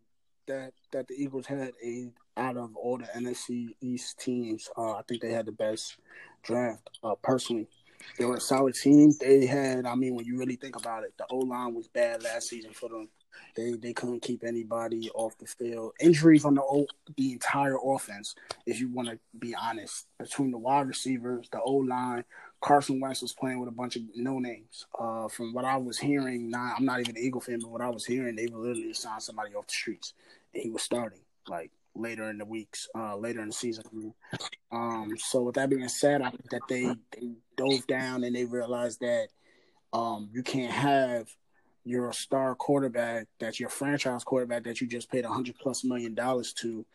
that 0.47 0.73
that 0.91 1.07
the 1.07 1.13
Eagles 1.13 1.45
had 1.45 1.71
a 1.83 2.11
out 2.35 2.57
of 2.57 2.75
all 2.75 2.97
the 2.97 3.05
NFC 3.05 3.75
East 3.81 4.19
teams, 4.19 4.69
uh, 4.77 4.93
I 4.93 5.01
think 5.07 5.21
they 5.21 5.31
had 5.31 5.45
the 5.45 5.51
best 5.51 5.97
draft. 6.41 6.89
Uh, 7.03 7.15
personally, 7.21 7.67
they 8.17 8.25
were 8.25 8.37
a 8.37 8.41
solid 8.41 8.75
team. 8.75 9.13
They 9.19 9.45
had, 9.45 9.85
I 9.85 9.95
mean, 9.95 10.15
when 10.15 10.25
you 10.25 10.37
really 10.37 10.55
think 10.55 10.77
about 10.77 11.03
it, 11.03 11.13
the 11.17 11.25
O 11.29 11.37
line 11.37 11.75
was 11.75 11.87
bad 11.89 12.23
last 12.23 12.47
season 12.47 12.71
for 12.71 12.89
them. 12.89 13.09
They 13.55 13.73
they 13.73 13.93
couldn't 13.93 14.21
keep 14.21 14.43
anybody 14.43 15.09
off 15.11 15.37
the 15.37 15.45
field. 15.45 15.93
Injuries 15.99 16.45
on 16.45 16.55
the 16.55 16.85
the 17.17 17.33
entire 17.33 17.77
offense. 17.83 18.35
If 18.65 18.79
you 18.79 18.89
want 18.89 19.09
to 19.09 19.19
be 19.37 19.55
honest, 19.55 20.07
between 20.17 20.51
the 20.51 20.57
wide 20.57 20.87
receivers, 20.87 21.47
the 21.51 21.61
O 21.61 21.73
line, 21.73 22.23
Carson 22.61 22.99
Wentz 22.99 23.21
was 23.21 23.33
playing 23.33 23.59
with 23.59 23.69
a 23.69 23.73
bunch 23.73 23.95
of 23.95 24.03
no 24.15 24.39
names. 24.39 24.85
Uh, 24.97 25.27
from 25.27 25.53
what 25.53 25.65
I 25.65 25.77
was 25.77 25.97
hearing, 25.97 26.49
not, 26.49 26.75
I'm 26.77 26.85
not 26.85 26.99
even 26.99 27.15
an 27.15 27.23
Eagle 27.23 27.41
fan, 27.41 27.59
but 27.59 27.69
what 27.69 27.81
I 27.81 27.89
was 27.89 28.05
hearing, 28.05 28.35
they 28.35 28.47
were 28.47 28.59
literally 28.59 28.93
signed 28.93 29.23
somebody 29.23 29.55
off 29.55 29.67
the 29.67 29.73
streets, 29.73 30.13
and 30.53 30.63
he 30.63 30.69
was 30.69 30.83
starting 30.83 31.19
like 31.47 31.71
later 31.95 32.29
in 32.29 32.37
the 32.37 32.45
weeks, 32.45 32.87
uh, 32.95 33.15
later 33.15 33.41
in 33.41 33.47
the 33.47 33.53
season. 33.53 34.13
Um, 34.71 35.13
so 35.17 35.41
with 35.41 35.55
that 35.55 35.69
being 35.69 35.87
said, 35.87 36.21
I 36.21 36.29
think 36.29 36.49
that 36.51 36.61
they 36.69 36.95
they 37.11 37.31
dove 37.57 37.87
down 37.87 38.23
and 38.23 38.35
they 38.35 38.45
realized 38.45 38.99
that 39.01 39.29
um, 39.93 40.29
you 40.31 40.43
can't 40.43 40.71
have 40.71 41.27
your 41.83 42.11
star 42.13 42.55
quarterback, 42.55 43.27
that's 43.39 43.59
your 43.59 43.69
franchise 43.69 44.23
quarterback 44.23 44.63
that 44.63 44.81
you 44.81 44.87
just 44.87 45.11
paid 45.11 45.25
a 45.25 45.29
hundred 45.29 45.55
plus 45.59 45.83
million 45.83 46.13
dollars 46.13 46.53
to, 46.53 46.85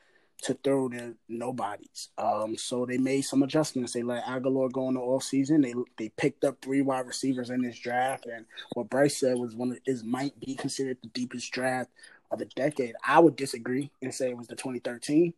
to 0.42 0.55
throw 0.62 0.88
to 0.88 1.14
nobodies. 1.29 2.11
Um, 2.18 2.57
so 2.57 2.87
they 2.87 2.99
made 2.99 3.23
some 3.23 3.42
adjustments. 3.42 3.92
They 3.92 4.03
let 4.03 4.25
Agholor 4.25 4.70
go 4.70 4.88
in 4.88 4.94
the 4.94 5.01
off 5.01 5.23
season. 5.23 5.62
They 5.62 5.75
they 5.97 6.11
picked 6.11 6.44
up 6.44 6.59
three 6.61 6.83
wide 6.83 7.07
receivers 7.07 7.51
in 7.51 7.62
this 7.62 7.79
draft, 7.79 8.27
and 8.27 8.47
what 8.75 8.90
Bryce 8.90 9.18
said 9.18 9.38
was 9.38 9.55
one 9.55 9.73
of 9.73 9.79
is 9.87 10.05
might 10.05 10.38
be 10.40 10.55
considered 10.55 10.99
the 11.03 11.09
deepest 11.09 11.51
draft 11.51 11.90
of 12.31 12.38
the 12.38 12.47
decade. 12.47 12.94
I 13.07 13.20
would 13.20 13.37
disagree 13.37 13.90
and 14.03 14.14
say 14.14 14.31
it 14.31 14.37
was 14.37 14.49
the 14.49 14.57
2013, 14.57 15.35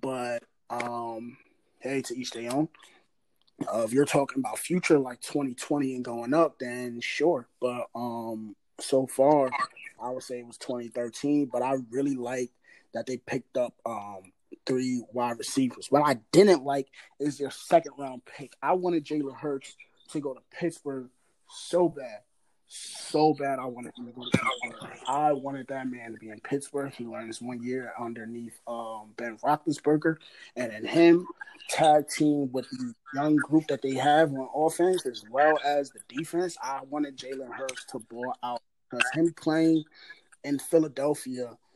but 0.00 0.42
um, 0.68 1.36
hey, 1.80 2.02
to 2.02 2.18
each 2.18 2.32
their 2.32 2.52
own. 2.52 2.68
Uh, 3.72 3.82
if 3.82 3.92
you're 3.92 4.06
talking 4.06 4.38
about 4.38 4.58
future 4.58 4.98
like 4.98 5.20
2020 5.20 5.94
and 5.94 6.04
going 6.04 6.32
up, 6.32 6.58
then 6.58 7.00
sure. 7.00 7.46
But 7.60 7.88
um, 7.94 8.56
so 8.82 9.06
far, 9.06 9.50
I 10.02 10.10
would 10.10 10.22
say 10.22 10.40
it 10.40 10.46
was 10.46 10.58
2013. 10.58 11.46
But 11.46 11.62
I 11.62 11.76
really 11.90 12.16
like 12.16 12.50
that 12.94 13.06
they 13.06 13.18
picked 13.18 13.56
up 13.56 13.74
um, 13.86 14.32
three 14.66 15.02
wide 15.12 15.38
receivers. 15.38 15.88
What 15.90 16.02
I 16.02 16.18
didn't 16.32 16.64
like 16.64 16.88
is 17.18 17.38
their 17.38 17.50
second 17.50 17.92
round 17.98 18.22
pick. 18.24 18.54
I 18.62 18.72
wanted 18.72 19.04
Jalen 19.04 19.36
Hurts 19.36 19.76
to 20.12 20.20
go 20.20 20.34
to 20.34 20.40
Pittsburgh 20.50 21.08
so 21.48 21.88
bad. 21.88 22.20
So 22.72 23.34
bad 23.34 23.58
I 23.58 23.66
wanted 23.66 23.92
him 23.98 24.06
to 24.06 24.12
go 24.12 24.22
to 24.22 24.30
Pittsburgh. 24.30 24.90
I 25.08 25.32
wanted 25.32 25.66
that 25.68 25.90
man 25.90 26.12
to 26.12 26.18
be 26.18 26.30
in 26.30 26.38
Pittsburgh. 26.38 26.92
He 26.92 27.04
learns 27.04 27.42
one 27.42 27.60
year 27.62 27.92
underneath 27.98 28.60
um, 28.68 29.10
Ben 29.16 29.36
Roethlisberger. 29.38 30.18
And 30.54 30.70
then 30.70 30.84
him 30.84 31.26
tag 31.68 32.08
team 32.08 32.50
with 32.52 32.68
the 32.70 32.94
young 33.14 33.36
group 33.36 33.66
that 33.68 33.82
they 33.82 33.94
have 33.94 34.32
on 34.32 34.48
offense 34.54 35.04
as 35.04 35.24
well 35.30 35.58
as 35.64 35.90
the 35.90 36.00
defense. 36.08 36.56
I 36.62 36.80
wanted 36.88 37.16
Jalen 37.16 37.52
Hurts 37.52 37.86
to 37.86 37.98
ball 37.98 38.36
out 38.42 38.62
because 38.90 39.06
him 39.14 39.32
playing 39.36 39.84
in 40.44 40.58
Philadelphia– 40.58 41.56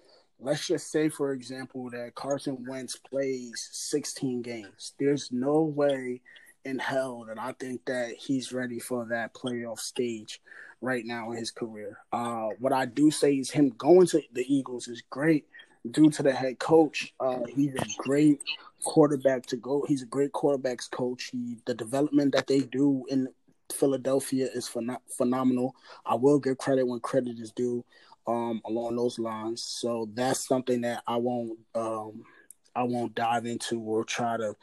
let's 0.41 0.67
just 0.67 0.91
say, 0.91 1.09
for 1.09 1.33
example, 1.33 1.91
that 1.91 2.15
Carson 2.15 2.65
Wentz 2.69 2.97
plays 2.97 3.69
16 3.73 4.43
games. 4.43 4.93
There's 4.99 5.33
no 5.33 5.63
way 5.63 6.21
in 6.65 6.79
hell 6.79 7.25
that 7.29 7.39
I 7.39 7.53
think 7.53 7.85
that 7.87 8.15
he's 8.19 8.53
ready 8.53 8.79
for 8.79 9.07
that 9.07 9.35
playoff 9.35 9.81
stage 9.81 10.41
right 10.81 11.05
now 11.05 11.33
in 11.33 11.39
his 11.39 11.51
career. 11.51 11.99
Uh, 12.13 12.49
what 12.59 12.73
I 12.73 12.87
do 12.87 13.11
say 13.11 13.35
is 13.35 13.51
him 13.51 13.71
going 13.71 14.07
to 14.09 14.23
the 14.33 14.55
Eagles 14.55 14.89
is 14.89 15.03
great 15.11 15.47
due 15.91 16.11
to 16.11 16.23
the 16.23 16.33
head 16.33 16.59
coach. 16.59 17.15
Uh, 17.21 17.41
he's 17.55 17.75
a 17.75 17.87
great 17.99 18.43
quarterback 18.83 19.47
to 19.47 19.57
go. 19.57 19.85
He's 19.87 20.03
a 20.03 20.07
great 20.07 20.33
quarterbacks 20.33 20.91
coach. 20.91 21.31
He, 21.33 21.59
the 21.67 21.75
development 21.75 22.35
that 22.35 22.47
they 22.47 22.61
do 22.61 23.05
in 23.09 23.29
Philadelphia 23.73 24.49
is 24.55 24.69
phen- 24.69 24.99
phenomenal. 25.17 25.75
I 26.05 26.15
will 26.15 26.39
give 26.39 26.59
credit 26.59 26.87
when 26.87 27.01
credit 27.01 27.39
is 27.39 27.53
due 27.53 27.85
um, 28.27 28.61
along 28.65 28.97
those 28.97 29.19
lines. 29.19 29.63
So 29.63 30.09
that's 30.15 30.47
something 30.47 30.81
that 30.83 31.03
I 31.07 31.17
won't 31.17 31.59
um, 31.75 32.25
I 32.75 32.83
won't 32.83 33.15
dive 33.15 33.47
into 33.47 33.81
or 33.81 34.05
try 34.05 34.37
to 34.37 34.57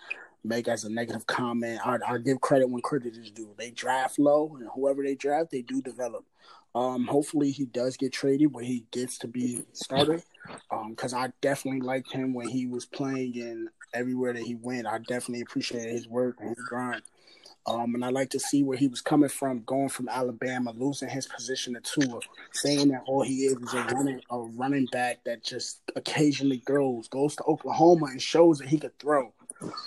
make 0.44 0.68
as 0.68 0.84
a 0.84 0.90
negative 0.90 1.26
comment. 1.28 1.80
I, 1.86 1.98
I 2.06 2.18
give 2.18 2.42
credit 2.42 2.70
when 2.70 2.82
credit 2.82 3.16
is 3.16 3.32
due. 3.32 3.54
They 3.58 3.72
draft 3.72 4.20
low, 4.20 4.58
and 4.60 4.70
whoever 4.74 5.04
they 5.04 5.16
draft, 5.16 5.52
they 5.52 5.62
do 5.62 5.82
develop. 5.82 6.26
Um, 6.74 7.06
hopefully, 7.06 7.52
he 7.52 7.66
does 7.66 7.98
get 7.98 8.14
traded 8.14 8.54
when 8.54 8.66
he 8.66 8.86
gets 8.92 9.18
to 9.20 9.28
be 9.28 9.64
starter. 9.74 10.22
Because 10.90 11.14
um, 11.14 11.20
I 11.20 11.32
definitely 11.42 11.82
liked 11.82 12.12
him 12.12 12.34
when 12.34 12.48
he 12.48 12.66
was 12.66 12.86
playing 12.86 13.40
and 13.42 13.70
everywhere 13.94 14.34
that 14.34 14.44
he 14.44 14.56
went. 14.56 14.88
I 14.88 14.98
definitely 14.98 15.42
appreciated 15.42 15.92
his 15.92 16.08
work 16.08 16.38
and 16.40 16.50
his 16.50 16.66
grind. 16.68 17.04
Um, 17.68 17.94
and 17.94 18.04
I 18.04 18.10
like 18.10 18.32
to 18.32 18.40
see 18.40 18.64
where 18.64 18.78
he 18.78 18.88
was 18.88 19.02
coming 19.02 19.30
from, 19.30 19.62
going 19.64 19.90
from 19.90 20.10
Alabama, 20.10 20.74
losing 20.76 21.10
his 21.10 21.28
position 21.28 21.76
to 21.76 21.82
Tua, 21.82 22.20
saying 22.54 22.90
that 22.90 23.04
all 23.06 23.22
he 23.22 23.46
is 23.46 23.54
is 23.54 23.74
a 23.74 23.84
running 23.94 24.22
a 24.32 24.40
running 24.40 24.88
back 24.92 25.24
that 25.26 25.44
just 25.44 25.80
occasionally 25.96 26.58
grows, 26.58 27.08
goes 27.08 27.36
to 27.36 27.44
Oklahoma 27.44 28.08
and 28.08 28.22
shows 28.22 28.60
that 28.60 28.68
he 28.68 28.80
could 28.80 28.98
throw. 28.98 29.32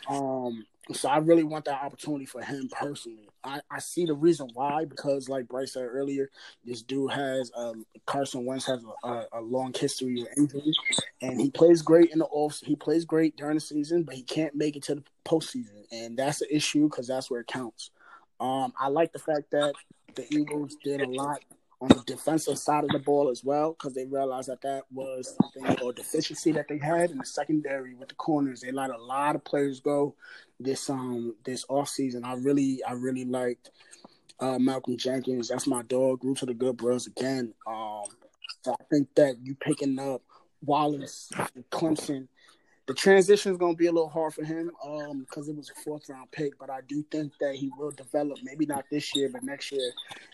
Um, 0.08 0.64
so 0.92 1.08
I 1.08 1.18
really 1.18 1.42
want 1.42 1.64
that 1.64 1.82
opportunity 1.82 2.26
for 2.26 2.42
him 2.42 2.68
personally. 2.70 3.28
I, 3.44 3.60
I 3.70 3.78
see 3.78 4.06
the 4.06 4.14
reason 4.14 4.48
why 4.54 4.84
because, 4.84 5.28
like 5.28 5.48
Bryce 5.48 5.74
said 5.74 5.84
earlier, 5.84 6.30
this 6.64 6.82
dude 6.82 7.12
has 7.12 7.52
um, 7.54 7.84
Carson 8.06 8.44
Wentz 8.44 8.66
has 8.66 8.82
a, 8.82 9.08
a, 9.08 9.26
a, 9.34 9.40
long 9.40 9.74
history 9.74 10.22
of 10.22 10.28
injuries, 10.36 10.76
and 11.20 11.40
he 11.40 11.50
plays 11.50 11.82
great 11.82 12.10
in 12.10 12.18
the 12.18 12.26
off. 12.26 12.60
He 12.64 12.74
plays 12.74 13.04
great 13.04 13.36
during 13.36 13.56
the 13.56 13.60
season, 13.60 14.02
but 14.02 14.14
he 14.14 14.22
can't 14.22 14.54
make 14.54 14.76
it 14.76 14.82
to 14.84 14.96
the 14.96 15.04
postseason, 15.24 15.84
and 15.92 16.16
that's 16.16 16.40
an 16.40 16.48
issue 16.50 16.88
because 16.88 17.06
that's 17.06 17.30
where 17.30 17.40
it 17.40 17.46
counts. 17.46 17.90
Um, 18.40 18.72
I 18.78 18.88
like 18.88 19.12
the 19.12 19.18
fact 19.18 19.50
that 19.52 19.74
the 20.14 20.26
Eagles 20.34 20.76
did 20.82 21.02
a 21.02 21.08
lot 21.08 21.40
on 21.84 21.98
the 21.98 22.02
defensive 22.06 22.58
side 22.58 22.82
of 22.84 22.90
the 22.90 22.98
ball 22.98 23.28
as 23.28 23.44
well 23.44 23.72
because 23.72 23.94
they 23.94 24.06
realized 24.06 24.48
that 24.48 24.62
that 24.62 24.84
was 24.90 25.36
something 25.36 25.82
or 25.82 25.92
deficiency 25.92 26.50
that 26.52 26.66
they 26.66 26.78
had 26.78 27.10
in 27.10 27.18
the 27.18 27.26
secondary 27.26 27.94
with 27.94 28.08
the 28.08 28.14
corners. 28.14 28.62
They 28.62 28.72
let 28.72 28.90
a 28.90 28.96
lot 28.96 29.36
of 29.36 29.44
players 29.44 29.80
go 29.80 30.14
this 30.58 30.88
um 30.88 31.34
this 31.44 31.64
off 31.68 31.88
season. 31.88 32.24
I 32.24 32.34
really 32.34 32.82
I 32.84 32.92
really 32.92 33.26
liked 33.26 33.70
uh, 34.40 34.58
Malcolm 34.58 34.96
Jenkins. 34.96 35.48
That's 35.48 35.66
my 35.66 35.82
dog. 35.82 36.24
Roots 36.24 36.42
of 36.42 36.48
the 36.48 36.54
Good 36.54 36.78
Bros 36.78 37.06
again. 37.06 37.52
Um, 37.66 38.04
so 38.62 38.72
I 38.72 38.84
think 38.90 39.08
that 39.16 39.36
you 39.42 39.54
picking 39.54 39.98
up 39.98 40.22
Wallace, 40.62 41.30
and 41.54 41.68
Clemson 41.70 42.28
the 42.86 42.94
transition 42.94 43.52
is 43.52 43.58
going 43.58 43.74
to 43.74 43.78
be 43.78 43.86
a 43.86 43.92
little 43.92 44.08
hard 44.08 44.34
for 44.34 44.44
him 44.44 44.70
um 44.84 45.20
because 45.20 45.48
it 45.48 45.56
was 45.56 45.70
a 45.70 45.80
fourth 45.82 46.08
round 46.08 46.30
pick 46.32 46.58
but 46.58 46.70
i 46.70 46.80
do 46.86 47.04
think 47.10 47.32
that 47.40 47.54
he 47.54 47.70
will 47.78 47.90
develop 47.92 48.38
maybe 48.42 48.66
not 48.66 48.84
this 48.90 49.14
year 49.14 49.28
but 49.32 49.42
next 49.42 49.72
year 49.72 49.90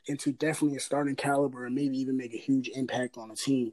into 0.07 0.33
definitely 0.33 0.77
a 0.77 0.81
starting 0.81 1.17
caliber 1.17 1.67
and 1.67 1.75
maybe 1.75 1.99
even 1.99 2.17
make 2.17 2.35
a 2.35 2.39
huge 2.39 2.69
impact 2.69 3.17
on 3.17 3.29
the 3.29 3.37
team. 3.37 3.73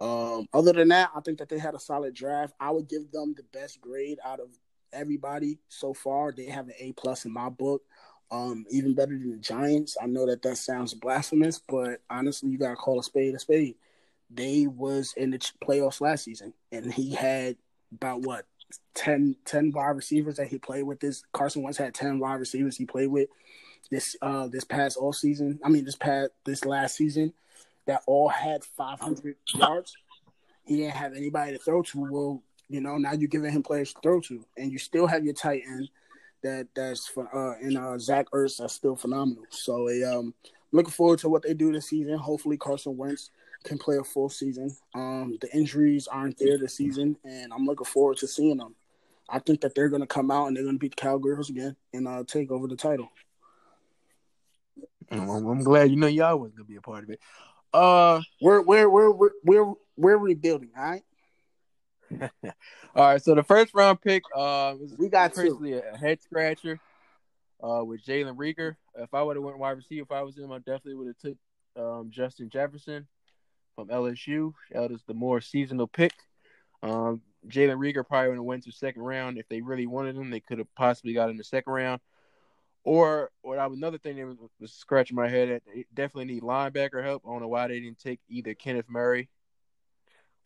Um 0.00 0.46
other 0.52 0.72
than 0.72 0.88
that 0.88 1.10
i 1.16 1.20
think 1.20 1.38
that 1.38 1.48
they 1.48 1.58
had 1.58 1.74
a 1.74 1.80
solid 1.80 2.14
draft. 2.14 2.54
I 2.60 2.70
would 2.70 2.88
give 2.88 3.10
them 3.10 3.34
the 3.36 3.44
best 3.44 3.80
grade 3.80 4.18
out 4.24 4.40
of 4.40 4.48
everybody 4.92 5.58
so 5.68 5.92
far. 5.94 6.32
They 6.32 6.46
have 6.46 6.68
an 6.68 6.74
a 6.78 6.92
plus 6.92 7.24
in 7.24 7.32
my 7.32 7.48
book 7.48 7.82
um 8.30 8.66
even 8.70 8.94
better 8.94 9.12
than 9.12 9.30
the 9.30 9.38
giants. 9.38 9.96
I 10.00 10.06
know 10.06 10.26
that 10.26 10.42
that 10.42 10.58
sounds 10.58 10.94
blasphemous 10.94 11.58
but 11.58 12.00
honestly 12.10 12.50
you 12.50 12.58
gotta 12.58 12.76
call 12.76 13.00
a 13.00 13.02
spade 13.02 13.34
a 13.34 13.38
spade. 13.38 13.76
They 14.28 14.66
was 14.66 15.14
in 15.16 15.30
the 15.30 15.38
playoffs 15.64 16.00
last 16.00 16.24
season 16.24 16.52
and 16.72 16.92
he 16.92 17.14
had 17.14 17.56
about 17.92 18.22
what 18.22 18.46
10, 18.94 19.36
10 19.44 19.72
wide 19.72 19.96
receivers 19.96 20.36
that 20.36 20.48
he 20.48 20.58
played 20.58 20.84
with. 20.84 21.00
This 21.00 21.22
Carson 21.32 21.62
Wentz 21.62 21.78
had 21.78 21.94
ten 21.94 22.18
wide 22.18 22.34
receivers 22.34 22.76
he 22.76 22.84
played 22.84 23.08
with 23.08 23.28
this 23.90 24.16
uh 24.22 24.48
this 24.48 24.64
past 24.64 24.96
all 24.96 25.12
season. 25.12 25.60
I 25.64 25.68
mean 25.68 25.84
this 25.84 25.96
past 25.96 26.30
this 26.44 26.64
last 26.64 26.96
season 26.96 27.32
that 27.86 28.02
all 28.06 28.28
had 28.28 28.64
five 28.64 29.00
hundred 29.00 29.36
yards. 29.54 29.96
He 30.64 30.76
didn't 30.76 30.96
have 30.96 31.14
anybody 31.14 31.52
to 31.52 31.58
throw 31.58 31.82
to. 31.82 32.08
Well, 32.10 32.42
you 32.68 32.80
know 32.80 32.96
now 32.96 33.12
you're 33.12 33.28
giving 33.28 33.52
him 33.52 33.62
players 33.62 33.92
to 33.92 34.00
throw 34.02 34.20
to, 34.22 34.44
and 34.56 34.72
you 34.72 34.78
still 34.78 35.06
have 35.06 35.24
your 35.24 35.34
tight 35.34 35.62
end 35.66 35.88
that 36.42 36.68
that's 36.74 37.06
for 37.06 37.28
uh 37.34 37.58
and 37.60 37.78
uh 37.78 37.98
Zach 37.98 38.30
Ertz 38.30 38.58
that's 38.58 38.74
still 38.74 38.96
phenomenal. 38.96 39.44
So 39.50 39.88
a 39.88 40.02
um 40.04 40.34
looking 40.72 40.92
forward 40.92 41.20
to 41.20 41.28
what 41.28 41.42
they 41.42 41.54
do 41.54 41.72
this 41.72 41.88
season. 41.88 42.18
Hopefully 42.18 42.56
Carson 42.56 42.96
Wentz 42.96 43.30
can 43.66 43.78
play 43.78 43.96
a 43.96 44.04
full 44.04 44.28
season. 44.28 44.74
Um, 44.94 45.36
the 45.40 45.54
injuries 45.54 46.06
aren't 46.06 46.38
there 46.38 46.56
this 46.56 46.76
season, 46.76 47.16
and 47.24 47.52
I'm 47.52 47.66
looking 47.66 47.84
forward 47.84 48.18
to 48.18 48.26
seeing 48.26 48.56
them. 48.56 48.74
I 49.28 49.40
think 49.40 49.60
that 49.62 49.74
they're 49.74 49.88
going 49.88 50.02
to 50.02 50.06
come 50.06 50.30
out 50.30 50.46
and 50.46 50.56
they're 50.56 50.64
going 50.64 50.76
to 50.76 50.78
beat 50.80 50.94
the 50.96 51.02
Cowgirls 51.02 51.50
again 51.50 51.76
and 51.92 52.06
uh, 52.06 52.22
take 52.26 52.50
over 52.50 52.68
the 52.68 52.76
title. 52.76 53.10
I'm 55.10 55.62
glad 55.62 55.90
you 55.90 55.96
know 55.96 56.06
y'all 56.06 56.36
wasn't 56.36 56.56
going 56.56 56.66
to 56.66 56.70
be 56.70 56.76
a 56.76 56.80
part 56.80 57.04
of 57.04 57.10
it. 57.10 57.20
Uh, 57.72 58.20
we're 58.40 58.62
we're 58.62 58.88
we're 58.88 59.10
we're 59.10 59.30
we're, 59.44 59.74
we're 59.96 60.16
rebuilding. 60.16 60.70
All 60.76 60.82
right. 60.82 61.02
all 62.94 63.04
right. 63.04 63.22
So 63.22 63.34
the 63.34 63.42
first 63.42 63.74
round 63.74 64.00
pick, 64.00 64.22
uh, 64.34 64.74
we 64.96 65.08
got 65.08 65.34
personally 65.34 65.74
a 65.74 65.96
head 65.96 66.22
scratcher. 66.22 66.80
Uh, 67.62 67.82
with 67.82 68.04
Jalen 68.04 68.36
Reagor. 68.36 68.76
If 68.98 69.14
I 69.14 69.22
would 69.22 69.36
have 69.36 69.42
went 69.42 69.58
wide 69.58 69.78
receiver, 69.78 70.02
if 70.02 70.12
I 70.12 70.22
was 70.22 70.36
him, 70.36 70.52
I 70.52 70.58
definitely 70.58 70.96
would 70.96 71.06
have 71.06 71.16
took 71.16 71.38
um, 71.74 72.10
Justin 72.10 72.50
Jefferson 72.50 73.06
from 73.76 73.88
LSU. 73.88 74.52
That 74.72 74.90
is 74.90 75.02
the 75.06 75.14
more 75.14 75.40
seasonal 75.40 75.86
pick. 75.86 76.12
Um, 76.82 77.22
Jalen 77.46 77.78
Reagor 77.78 78.06
probably 78.06 78.30
would 78.30 78.36
have 78.36 78.44
went 78.44 78.64
to 78.64 78.72
second 78.72 79.02
round 79.02 79.38
if 79.38 79.48
they 79.48 79.60
really 79.60 79.86
wanted 79.86 80.16
him. 80.16 80.30
They 80.30 80.40
could 80.40 80.58
have 80.58 80.74
possibly 80.74 81.12
got 81.12 81.30
in 81.30 81.36
the 81.36 81.44
second 81.44 81.72
round. 81.72 82.00
Or, 82.82 83.30
or 83.42 83.56
another 83.56 83.98
thing 83.98 84.16
that 84.16 84.26
was, 84.26 84.36
was 84.60 84.72
scratching 84.72 85.16
my 85.16 85.28
head 85.28 85.48
at, 85.48 85.62
they 85.66 85.84
definitely 85.94 86.32
need 86.34 86.42
linebacker 86.42 87.04
help. 87.04 87.22
I 87.24 87.30
don't 87.30 87.42
know 87.42 87.48
why 87.48 87.68
they 87.68 87.80
didn't 87.80 87.98
take 87.98 88.20
either 88.28 88.54
Kenneth 88.54 88.88
Murray 88.88 89.28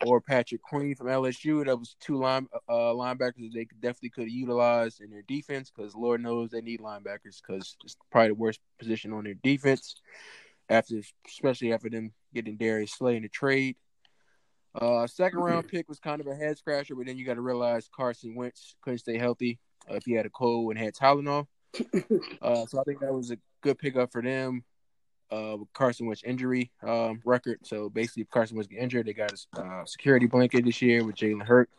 or 0.06 0.22
Patrick 0.22 0.62
Queen 0.62 0.94
from 0.94 1.08
LSU. 1.08 1.64
That 1.66 1.78
was 1.78 1.96
two 2.00 2.16
line 2.16 2.48
uh, 2.68 2.72
linebackers 2.72 3.52
they 3.52 3.66
definitely 3.80 4.10
could 4.10 4.24
have 4.24 4.30
utilized 4.30 5.02
in 5.02 5.10
their 5.10 5.22
defense 5.22 5.70
because 5.70 5.94
Lord 5.94 6.22
knows 6.22 6.50
they 6.50 6.62
need 6.62 6.80
linebackers 6.80 7.42
because 7.46 7.76
it's 7.84 7.96
probably 8.10 8.28
the 8.28 8.34
worst 8.34 8.60
position 8.78 9.12
on 9.12 9.24
their 9.24 9.34
defense 9.34 9.96
after, 10.70 11.00
especially 11.26 11.72
after 11.72 11.90
them 11.90 12.12
getting 12.32 12.56
Darius 12.56 12.92
Slay 12.92 13.16
in 13.16 13.22
the 13.22 13.28
trade. 13.28 13.76
Uh, 14.74 15.06
second 15.06 15.40
round 15.40 15.66
pick 15.66 15.88
was 15.88 15.98
kind 15.98 16.20
of 16.20 16.28
a 16.28 16.34
head 16.34 16.56
scratcher, 16.56 16.94
but 16.94 17.06
then 17.06 17.18
you 17.18 17.26
got 17.26 17.34
to 17.34 17.40
realize 17.40 17.90
Carson 17.94 18.36
Wentz 18.36 18.76
couldn't 18.82 19.00
stay 19.00 19.18
healthy 19.18 19.58
uh, 19.90 19.94
if 19.94 20.04
he 20.04 20.12
had 20.12 20.26
a 20.26 20.30
cold 20.30 20.70
and 20.70 20.78
had 20.78 20.94
Tylenol. 20.94 21.46
Uh, 22.42 22.64
so 22.66 22.80
I 22.80 22.82
think 22.84 23.00
that 23.00 23.12
was 23.12 23.30
a 23.30 23.36
good 23.60 23.78
pickup 23.78 24.10
for 24.10 24.22
them. 24.22 24.64
Uh, 25.30 25.56
with 25.60 25.72
Carson 25.72 26.06
Wentz 26.06 26.24
injury 26.24 26.72
um, 26.82 27.20
record. 27.24 27.58
So 27.62 27.88
basically, 27.88 28.22
if 28.22 28.30
Carson 28.30 28.56
Wentz 28.56 28.66
get 28.66 28.80
injured, 28.80 29.06
they 29.06 29.12
got 29.12 29.32
a 29.54 29.60
uh, 29.60 29.84
security 29.84 30.26
blanket 30.26 30.64
this 30.64 30.82
year 30.82 31.04
with 31.04 31.14
Jalen 31.14 31.44
Hurts. 31.44 31.72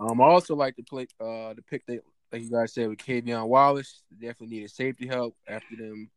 Um, 0.00 0.20
I 0.20 0.24
also 0.24 0.54
like 0.54 0.76
to 0.76 0.82
play 0.82 1.08
uh 1.20 1.52
the 1.52 1.62
pick 1.68 1.84
that 1.86 2.00
like 2.32 2.42
you 2.42 2.50
guys 2.50 2.72
said 2.72 2.88
with 2.88 2.98
K'Von 2.98 3.48
Wallace. 3.48 4.02
They 4.10 4.26
definitely 4.26 4.56
needed 4.56 4.70
safety 4.70 5.06
help 5.06 5.36
after 5.46 5.76
them 5.76 6.08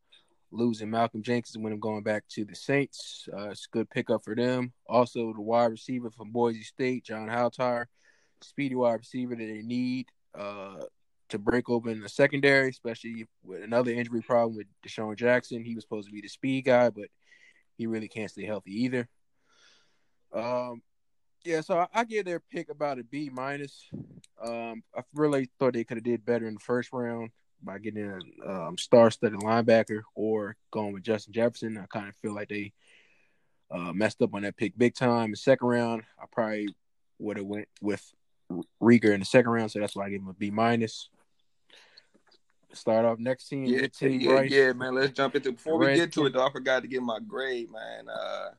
losing 0.52 0.90
Malcolm 0.90 1.24
Jenkins 1.24 1.58
when 1.58 1.74
I'm 1.74 1.80
going 1.80 2.04
back 2.04 2.24
to 2.30 2.46
the 2.46 2.56
Saints. 2.56 3.28
Uh, 3.32 3.50
it's 3.50 3.68
a 3.68 3.76
good 3.76 3.90
pickup 3.90 4.24
for 4.24 4.36
them. 4.36 4.74
Also, 4.88 5.34
the 5.34 5.42
wide 5.42 5.72
receiver 5.72 6.12
from 6.12 6.32
Boise 6.32 6.64
State, 6.64 7.06
John 7.06 7.28
Hightower, 7.28 7.88
speedy 8.42 8.76
wide 8.76 9.00
receiver 9.00 9.36
that 9.36 9.46
they 9.46 9.62
need 9.62 10.08
uh, 10.38 10.82
to 11.30 11.40
break 11.40 11.70
open 11.70 12.02
the 12.02 12.10
secondary, 12.10 12.70
especially 12.70 13.26
with 13.44 13.64
another 13.64 13.92
injury 13.92 14.22
problem 14.22 14.58
with 14.58 14.68
DeSean 14.86 15.16
Jackson. 15.16 15.64
He 15.64 15.76
was 15.76 15.84
supposed 15.84 16.08
to 16.08 16.14
be 16.14 16.22
the 16.22 16.28
speed 16.28 16.66
guy, 16.66 16.90
but 16.90 17.08
he 17.78 17.88
really 17.88 18.08
can't 18.08 18.30
stay 18.30 18.46
healthy 18.46 18.84
either. 18.84 19.08
Um, 20.34 20.82
yeah, 21.44 21.62
so 21.62 21.80
I, 21.80 21.88
I 21.94 22.04
give 22.04 22.26
their 22.26 22.40
pick 22.40 22.70
about 22.70 23.00
a 23.00 23.04
B 23.04 23.30
minus. 23.32 23.90
Um, 24.44 24.84
I 24.96 25.02
really 25.14 25.50
thought 25.60 25.74
they 25.74 25.84
could 25.84 25.98
have 25.98 26.04
did 26.04 26.26
better 26.26 26.48
in 26.48 26.56
the 26.56 26.60
first 26.60 26.90
round 26.92 27.32
by 27.64 27.80
getting 27.80 28.20
a 28.46 28.50
um, 28.50 28.78
star-studded 28.78 29.40
linebacker 29.40 30.02
or 30.16 30.56
going 30.72 30.94
with 30.94 31.04
Justin 31.04 31.34
Jefferson. 31.34 31.78
I 31.78 31.86
kind 31.86 32.10
of 32.10 32.16
feel 32.16 32.34
like 32.34 32.50
they 32.50 32.74
uh, 33.70 33.94
messed 33.94 34.22
up 34.22 34.34
on 34.34 34.42
that 34.44 34.58
pick 34.58 34.78
big 34.78 34.96
time. 34.96 35.26
In 35.26 35.32
the 35.32 35.38
second 35.38 35.68
round, 35.68 36.04
I 36.22 36.26
probably 36.32 36.74
would 37.20 37.38
have 37.38 37.46
went 37.46 37.68
with 37.82 38.04
Reagor 38.82 39.14
in 39.14 39.20
the 39.20 39.26
second 39.26 39.52
round, 39.52 39.72
so 39.72 39.80
that's 39.80 39.96
why 39.96 40.06
I 40.06 40.10
gave 40.10 40.22
him 40.22 40.28
a 40.28 40.34
B 40.34 40.52
minus. 40.52 41.10
Start 42.74 43.06
off 43.06 43.20
next 43.20 43.50
team. 43.50 43.66
Yeah, 43.66 43.88
team, 43.88 44.22
yeah, 44.22 44.28
Bryce. 44.28 44.52
yeah, 44.52 44.74
man. 44.74 44.96
Let's 44.96 45.12
jump 45.12 45.36
into 45.36 45.52
before 45.52 45.78
we 45.78 45.94
get 45.94 46.14
to 46.14 46.26
it 46.26 46.34
though. 46.34 46.46
I 46.46 46.52
forgot 46.52 46.82
to 46.82 46.88
give 46.88 47.04
my 47.04 47.20
grade, 47.20 47.70
man. 47.70 48.08
Uh, 48.08 48.50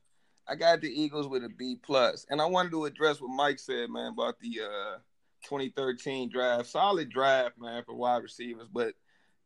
I 0.47 0.55
got 0.55 0.81
the 0.81 0.89
Eagles 0.89 1.29
with 1.29 1.45
a 1.45 1.49
B 1.49 1.79
plus, 1.83 2.27
and 2.29 2.41
I 2.41 2.47
wanted 2.47 2.73
to 2.73 2.85
address 2.85 3.21
what 3.21 3.31
Mike 3.31 3.59
said, 3.59 3.89
man, 3.91 4.13
about 4.13 4.39
the 4.39 4.61
uh 4.63 4.99
2013 5.43 6.29
draft. 6.31 6.67
Solid 6.67 7.11
draft, 7.11 7.59
man, 7.59 7.83
for 7.85 7.95
wide 7.95 8.23
receivers. 8.23 8.69
But 8.73 8.95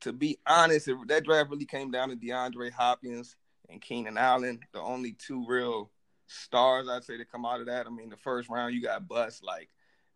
to 0.01 0.13
be 0.13 0.39
honest, 0.47 0.89
that 1.07 1.25
draft 1.25 1.51
really 1.51 1.65
came 1.65 1.91
down 1.91 2.11
to 2.11 2.17
DeAndre 2.17 2.71
Hopkins 2.71 3.37
and 3.69 3.81
Keenan 3.81 4.19
Allen, 4.19 4.61
the 4.73 4.81
only 4.81 5.13
two 5.13 5.45
real 5.47 5.91
stars 6.27 6.89
I'd 6.89 7.05
say 7.05 7.17
to 7.17 7.25
come 7.25 7.45
out 7.45 7.61
of 7.61 7.67
that. 7.67 7.87
I 7.87 7.91
mean, 7.91 8.11
the 8.11 8.17
first 8.17 8.49
round 8.49 8.75
you 8.75 8.83
got 8.83 9.09
busts 9.09 9.43
like 9.43 9.69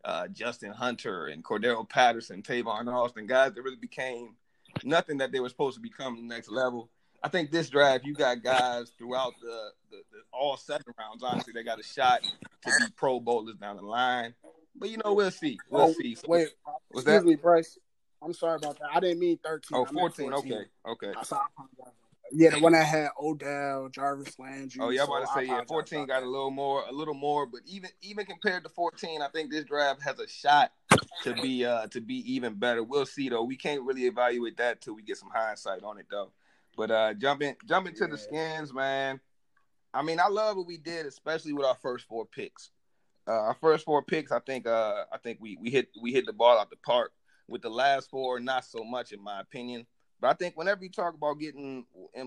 uh, 0.05 0.29
Justin 0.29 0.73
Hunter 0.73 1.27
and 1.27 1.45
Cordarrelle 1.45 1.89
Patterson, 1.89 2.43
Tavon 2.43 2.93
Austin, 2.93 3.27
guys 3.27 3.53
that 3.55 3.63
really 3.63 3.77
became 3.77 4.37
nothing 4.85 5.19
that 5.19 5.33
they 5.33 5.41
were 5.41 5.49
supposed 5.49 5.77
to 5.77 5.83
become 5.83 6.17
the 6.17 6.35
next 6.35 6.51
level. 6.51 6.91
I 7.23 7.29
think 7.29 7.51
this 7.51 7.69
draft, 7.69 8.05
you 8.05 8.15
got 8.15 8.43
guys 8.43 8.93
throughout 8.97 9.35
the, 9.43 9.71
the, 9.91 9.97
the 10.11 10.19
all 10.33 10.57
seven 10.57 10.87
rounds. 10.99 11.23
Honestly, 11.23 11.53
they 11.53 11.63
got 11.63 11.79
a 11.79 11.83
shot 11.83 12.23
to 12.23 12.71
be 12.81 12.87
Pro 12.97 13.21
Bowlers 13.21 13.57
down 13.57 13.77
the 13.77 13.83
line. 13.83 14.35
But 14.81 14.89
you 14.89 14.97
know, 15.05 15.13
we'll 15.13 15.31
see. 15.31 15.59
We'll 15.69 15.83
Oh, 15.83 15.93
see. 15.93 16.17
Wait, 16.27 16.49
was 16.91 17.05
excuse 17.05 17.05
that? 17.05 17.25
me, 17.25 17.37
Bryce. 17.37 17.79
I'm 18.23 18.33
sorry 18.33 18.57
about 18.57 18.79
that. 18.81 18.89
I 18.93 19.01
didn't 19.01 19.19
mean 19.21 19.39
13. 19.45 19.77
Oh, 19.79 19.87
I 19.87 19.93
meant 19.93 20.17
14. 20.17 20.33
Okay, 20.33 20.65
okay. 20.87 21.13
I 21.17 21.23
saw- 21.23 21.47
Yeah, 22.33 22.51
the 22.51 22.61
one 22.61 22.73
that 22.73 22.85
had 22.87 23.09
Odell, 23.21 23.89
Jarvis 23.91 24.39
Landry. 24.39 24.81
Oh 24.81 24.89
yeah, 24.91 25.03
I'm 25.03 25.07
so 25.09 25.17
about 25.17 25.35
to 25.35 25.41
say 25.41 25.47
yeah. 25.47 25.65
14 25.67 26.07
got 26.07 26.23
a 26.23 26.27
little 26.27 26.51
more, 26.51 26.85
a 26.89 26.93
little 26.93 27.15
more, 27.15 27.45
but 27.47 27.61
even 27.67 27.91
even 28.03 28.25
compared 28.25 28.63
to 28.65 28.69
14, 28.71 29.21
I 29.21 29.29
think 29.29 29.51
this 29.51 29.65
draft 29.65 30.03
has 30.03 30.19
a 30.19 30.29
shot 30.29 30.73
to 31.25 31.35
be 31.35 31.65
uh 31.65 31.89
to 31.89 32.01
be 32.01 32.33
even 32.33 32.55
better. 32.55 32.83
We'll 32.83 33.05
see 33.07 33.29
though. 33.29 33.43
We 33.43 33.57
can't 33.57 33.83
really 33.83 34.07
evaluate 34.07 34.57
that 34.59 34.81
till 34.81 34.95
we 34.95 35.03
get 35.03 35.17
some 35.19 35.31
hindsight 35.35 35.83
on 35.83 35.99
it 35.99 36.07
though. 36.11 36.31
But 36.77 36.91
uh 36.91 37.15
jumping 37.15 37.57
jumping 37.67 37.95
to 37.97 38.07
the 38.07 38.17
skins, 38.17 38.73
man. 38.73 39.21
I 39.93 40.03
mean, 40.03 40.21
I 40.21 40.29
love 40.29 40.57
what 40.57 40.67
we 40.69 40.77
did, 40.77 41.05
especially 41.07 41.53
with 41.53 41.67
our 41.67 41.77
first 41.83 42.07
four 42.07 42.25
picks. 42.25 42.71
Uh, 43.31 43.43
our 43.43 43.55
first 43.55 43.85
four 43.85 44.03
picks, 44.03 44.33
I 44.33 44.41
think, 44.41 44.67
uh, 44.67 45.05
I 45.13 45.19
think 45.19 45.39
we 45.41 45.57
we 45.61 45.71
hit 45.71 45.89
we 46.03 46.13
hit 46.13 46.27
the 46.27 46.33
ball 46.33 46.59
out 46.59 46.71
the 46.71 46.77
park. 46.77 47.13
With 47.47 47.63
the 47.63 47.71
last 47.71 48.11
four, 48.11 48.39
not 48.39 48.65
so 48.65 48.85
much, 48.85 49.13
in 49.13 49.23
my 49.23 49.41
opinion. 49.41 49.87
But 50.21 50.29
I 50.29 50.35
think 50.35 50.57
whenever 50.57 50.85
you 50.85 50.91
talk 50.91 51.15
about 51.15 51.41
getting 51.41 51.85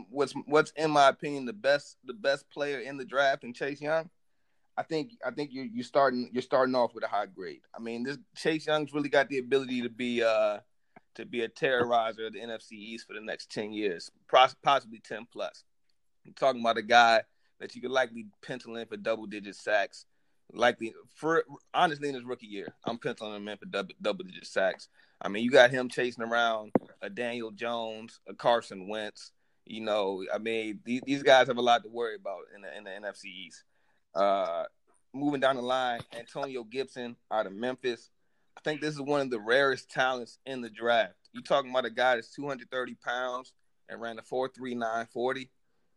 what's 0.09 0.33
what's 0.45 0.71
in 0.71 0.91
my 0.91 1.09
opinion 1.09 1.45
the 1.45 1.53
best 1.53 1.97
the 2.05 2.13
best 2.13 2.49
player 2.49 2.79
in 2.79 2.97
the 2.97 3.05
draft 3.05 3.43
in 3.43 3.53
Chase 3.53 3.81
Young, 3.81 4.09
I 4.77 4.83
think 4.83 5.11
I 5.25 5.31
think 5.31 5.51
you're 5.53 5.65
you 5.65 5.83
starting 5.83 6.29
you're 6.33 6.41
starting 6.41 6.75
off 6.75 6.95
with 6.95 7.03
a 7.03 7.07
high 7.07 7.27
grade. 7.27 7.61
I 7.75 7.79
mean, 7.79 8.03
this 8.03 8.17
Chase 8.35 8.67
Young's 8.67 8.93
really 8.93 9.09
got 9.09 9.29
the 9.29 9.39
ability 9.39 9.81
to 9.81 9.89
be 9.89 10.23
uh 10.23 10.59
to 11.15 11.25
be 11.25 11.41
a 11.41 11.49
terrorizer 11.49 12.27
of 12.27 12.33
the 12.33 12.39
NFC 12.39 12.73
East 12.73 13.07
for 13.07 13.13
the 13.13 13.21
next 13.21 13.51
ten 13.51 13.71
years, 13.71 14.09
possibly 14.63 14.99
ten 14.99 15.27
plus. 15.31 15.63
I'm 16.25 16.33
talking 16.33 16.61
about 16.61 16.77
a 16.77 16.83
guy 16.83 17.23
that 17.59 17.75
you 17.75 17.81
could 17.81 17.91
likely 17.91 18.27
pencil 18.41 18.75
in 18.77 18.87
for 18.87 18.97
double 18.97 19.25
digit 19.25 19.55
sacks. 19.55 20.05
Likely 20.51 20.93
for 21.15 21.43
honestly 21.73 22.10
in 22.10 22.15
his 22.15 22.23
rookie 22.23 22.45
year, 22.45 22.73
I'm 22.86 22.97
penciling 22.97 23.36
him 23.36 23.47
in 23.47 23.58
for 23.58 23.65
double 23.65 23.93
double 24.01 24.25
digit 24.25 24.45
sacks. 24.45 24.88
I 25.21 25.29
mean, 25.29 25.43
you 25.43 25.51
got 25.51 25.71
him 25.71 25.89
chasing 25.89 26.23
around 26.23 26.71
a 27.01 27.10
Daniel 27.10 27.51
Jones, 27.51 28.19
a 28.27 28.34
Carson 28.34 28.88
Wentz. 28.88 29.32
You 29.65 29.82
know, 29.82 30.23
I 30.34 30.39
mean, 30.39 30.79
these, 30.84 31.01
these 31.06 31.23
guys 31.23 31.47
have 31.47 31.58
a 31.58 31.62
lot 31.62 31.84
to 31.84 31.89
worry 31.89 32.15
about 32.15 32.41
in 32.53 32.62
the 32.62 32.77
in 32.77 32.84
the 32.84 32.89
NFC 32.89 33.25
East. 33.25 33.63
Uh, 34.13 34.65
moving 35.13 35.39
down 35.39 35.56
the 35.56 35.62
line, 35.62 36.01
Antonio 36.17 36.63
Gibson 36.63 37.15
out 37.32 37.45
of 37.45 37.53
Memphis. 37.53 38.10
I 38.58 38.62
think 38.62 38.82
this 38.82 38.93
is 38.93 39.01
one 39.01 39.21
of 39.21 39.29
the 39.29 39.39
rarest 39.39 39.89
talents 39.89 40.39
in 40.45 40.62
the 40.62 40.69
draft. 40.69 41.15
You 41.32 41.41
talking 41.41 41.71
about 41.71 41.86
a 41.86 41.89
guy 41.89 42.15
that's 42.15 42.34
230 42.34 42.95
pounds 42.95 43.53
and 43.89 44.01
ran 44.01 44.19
a 44.19 44.21
4.39 44.21 45.08
40. 45.10 45.49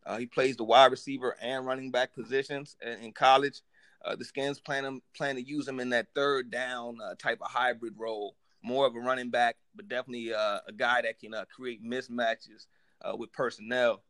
Uh, 0.05 0.17
he 0.17 0.25
plays 0.25 0.55
the 0.55 0.63
wide 0.63 0.91
receiver 0.91 1.35
and 1.41 1.65
running 1.65 1.91
back 1.91 2.13
positions 2.13 2.77
in, 2.81 2.93
in 2.99 3.11
college. 3.11 3.61
Uh, 4.03 4.15
the 4.15 4.25
Skins 4.25 4.59
plan 4.59 4.85
him 4.85 5.01
plan 5.15 5.35
to 5.35 5.41
use 5.41 5.67
him 5.67 5.79
in 5.79 5.89
that 5.89 6.07
third 6.15 6.51
down 6.51 6.97
uh, 7.03 7.15
type 7.15 7.39
of 7.41 7.49
hybrid 7.49 7.93
role, 7.97 8.35
more 8.61 8.85
of 8.85 8.95
a 8.95 8.99
running 8.99 9.29
back, 9.29 9.57
but 9.75 9.87
definitely 9.87 10.33
uh, 10.33 10.59
a 10.67 10.71
guy 10.71 11.01
that 11.01 11.19
can 11.19 11.33
uh, 11.33 11.45
create 11.53 11.83
mismatches 11.83 12.67
uh, 13.01 13.15
with 13.15 13.33
personnel. 13.33 14.03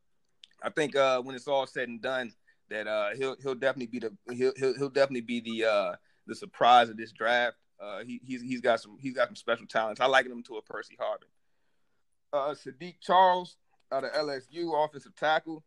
I 0.62 0.70
think 0.70 0.96
uh, 0.96 1.22
when 1.22 1.36
it's 1.36 1.48
all 1.48 1.68
said 1.68 1.88
and 1.88 2.02
done, 2.02 2.34
that 2.70 3.16
he'll 3.18 3.38
he'll 3.42 3.56
definitely 3.56 3.88
be 3.88 4.00
the 4.00 4.36
he'll 4.36 4.54
he'll, 4.58 4.78
he'll 4.78 4.90
definitely 4.90 5.22
be 5.22 5.40
the 5.40 5.98
the 6.26 6.36
surprise 6.36 6.90
of 6.90 6.98
this 6.98 7.12
draft. 7.12 7.58
He, 8.06 8.20
he's 8.24 8.42
he's 8.42 8.62
got 8.62 8.82
some 8.82 8.98
he's 9.00 9.14
got 9.14 9.30
some 9.30 9.36
special 9.36 9.68
talents. 9.68 10.02
I 10.02 10.08
liken 10.08 10.32
him 10.32 10.44
to 10.44 10.58
a 10.58 10.62
Percy 10.62 10.98
Harvin. 11.00 11.30
Uh, 12.34 12.54
Saahdiq 12.54 12.96
Charles 13.02 13.56
out 13.92 14.04
of 14.04 14.12
LSU, 14.12 14.86
offensive 14.86 15.16
tackle. 15.16 15.64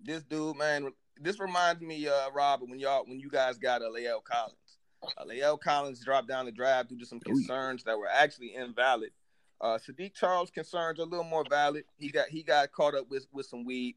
This 0.00 0.22
dude, 0.24 0.56
man, 0.56 0.92
this 1.20 1.38
reminds 1.40 1.82
me, 1.82 2.08
uh, 2.08 2.30
Rob, 2.32 2.60
when 2.62 2.78
y'all 2.78 3.04
when 3.06 3.20
you 3.20 3.30
guys 3.30 3.58
got 3.58 3.82
a 3.82 3.86
La'el 3.86 4.22
Collins. 4.22 4.56
Uh, 5.16 5.24
La'el 5.24 5.60
Collins 5.60 6.04
dropped 6.04 6.28
down 6.28 6.46
the 6.46 6.52
draft 6.52 6.88
due 6.88 6.98
to 6.98 7.06
some 7.06 7.20
concerns 7.20 7.84
that 7.84 7.98
were 7.98 8.08
actually 8.08 8.54
invalid. 8.54 9.10
Uh, 9.60 9.78
Saahdiq 9.78 10.14
Charles' 10.14 10.50
concerns 10.50 10.98
are 10.98 11.04
a 11.04 11.06
little 11.06 11.24
more 11.24 11.44
valid. 11.48 11.84
He 11.96 12.10
got 12.10 12.28
he 12.28 12.42
got 12.42 12.72
caught 12.72 12.94
up 12.94 13.08
with 13.10 13.26
with 13.32 13.46
some 13.46 13.64
weed 13.64 13.96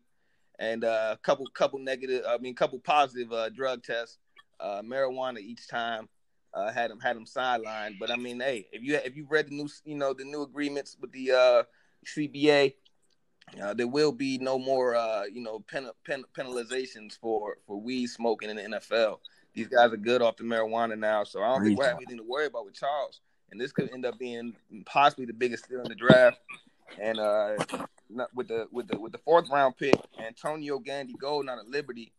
and 0.60 0.84
uh, 0.84 1.10
a 1.14 1.18
couple 1.18 1.48
couple 1.48 1.80
negative, 1.80 2.24
I 2.28 2.38
mean, 2.38 2.54
couple 2.54 2.80
positive 2.80 3.32
uh, 3.32 3.50
drug 3.50 3.82
tests, 3.84 4.18
uh, 4.60 4.82
marijuana 4.82 5.40
each 5.40 5.68
time. 5.68 6.10
Uh, 6.52 6.72
had 6.72 6.90
him 6.90 7.00
had 7.00 7.16
him 7.16 7.26
sidelined, 7.26 8.00
but 8.00 8.10
I 8.10 8.16
mean, 8.16 8.40
hey, 8.40 8.68
if 8.72 8.82
you 8.82 8.96
if 8.96 9.16
you 9.16 9.28
read 9.30 9.48
the 9.48 9.56
new 9.56 9.70
you 9.86 9.96
know 9.96 10.14
the 10.14 10.24
new 10.24 10.42
agreements 10.42 10.98
with 11.00 11.12
the 11.12 11.32
uh, 11.32 11.64
CBA, 12.06 12.74
uh, 13.62 13.74
there 13.74 13.88
will 13.88 14.12
be 14.12 14.38
no 14.38 14.58
more 14.60 14.96
uh, 14.96 15.24
you 15.26 15.42
know 15.42 15.60
pen, 15.60 15.90
pen, 16.06 16.24
penalizations 16.38 17.18
for 17.20 17.58
for 17.66 17.80
weed 17.80 18.08
smoking 18.08 18.50
in 18.50 18.56
the 18.58 18.64
NFL. 18.80 19.20
These 19.54 19.68
guys 19.68 19.92
are 19.92 19.98
good 19.98 20.22
off 20.22 20.38
the 20.38 20.44
marijuana 20.44 20.98
now, 20.98 21.24
so 21.24 21.42
I 21.42 21.48
don't 21.50 21.64
think 21.64 21.80
we 21.80 21.86
have 21.86 21.96
anything 21.98 22.18
to 22.18 22.24
worry 22.24 22.46
about 22.46 22.66
with 22.66 22.76
Charles. 22.76 23.20
And 23.52 23.60
this 23.60 23.72
could 23.72 23.92
end 23.92 24.06
up 24.06 24.20
being 24.20 24.54
possibly 24.86 25.26
the 25.26 25.34
biggest 25.34 25.66
steal 25.66 25.82
in 25.82 25.90
the 25.90 25.96
draft. 25.96 26.40
And 27.02 27.20
uh, 27.20 27.56
not- 28.10 28.34
with 28.34 28.48
the 28.48 28.68
with 28.72 28.88
the 28.88 29.00
with 29.00 29.12
the 29.12 29.18
fourth 29.20 29.50
round 29.50 29.76
pick, 29.78 29.96
Antonio 30.20 30.80
Gandy 30.80 31.14
Golden 31.14 31.50
out 31.50 31.60
of 31.60 31.68
Liberty. 31.68 32.12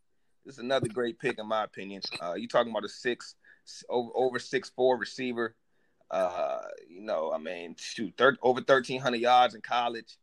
This 0.44 0.54
is 0.54 0.60
another 0.60 0.88
great 0.88 1.18
pick 1.18 1.38
in 1.38 1.46
my 1.46 1.64
opinion. 1.64 2.02
Uh, 2.20 2.34
you 2.34 2.48
talking 2.48 2.70
about 2.72 2.84
a 2.84 2.88
six 2.88 3.34
over 3.88 4.10
over 4.14 4.38
six 4.38 4.70
four 4.70 4.96
receiver. 4.96 5.54
Uh, 6.10 6.62
you 6.88 7.02
know, 7.02 7.32
I 7.32 7.38
mean, 7.38 7.76
shoot, 7.78 8.12
thir- 8.16 8.38
over 8.42 8.60
thirteen 8.60 9.00
hundred 9.00 9.20
yards 9.20 9.54
in 9.54 9.60
college. 9.60 10.16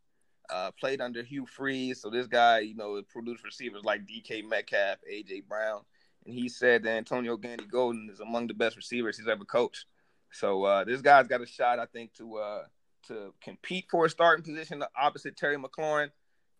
Uh, 0.50 0.72
played 0.80 1.02
under 1.02 1.24
Hugh 1.24 1.46
Freeze, 1.46 2.02
so 2.02 2.10
this 2.10 2.28
guy, 2.28 2.60
you 2.60 2.76
know, 2.76 3.02
produced 3.10 3.44
receivers 3.44 3.84
like 3.84 4.08
DK 4.08 4.48
Metcalf, 4.48 4.98
AJ 5.12 5.46
Brown, 5.46 5.82
and 6.26 6.34
he 6.34 6.48
said 6.48 6.84
that 6.84 6.98
Antonio 6.98 7.36
Gandy 7.36 7.66
Golden 7.66 8.10
is 8.10 8.22
among 8.22 8.48
the 8.48 8.54
best 8.54 8.78
receivers 8.78 9.18
he's 9.18 9.28
ever 9.28 9.44
coached. 9.44 9.86
So 10.32 10.64
uh, 10.64 10.84
this 10.84 11.02
guy's 11.02 11.28
got 11.28 11.42
a 11.42 11.46
shot, 11.46 11.80
I 11.80 11.86
think, 11.86 12.14
to 12.16 12.38
uh, 12.38 12.64
to 13.08 13.34
compete 13.42 13.86
for 13.90 14.06
a 14.06 14.10
starting 14.10 14.44
position 14.44 14.84
opposite 15.00 15.38
Terry 15.38 15.58
McLaurin. 15.58 16.12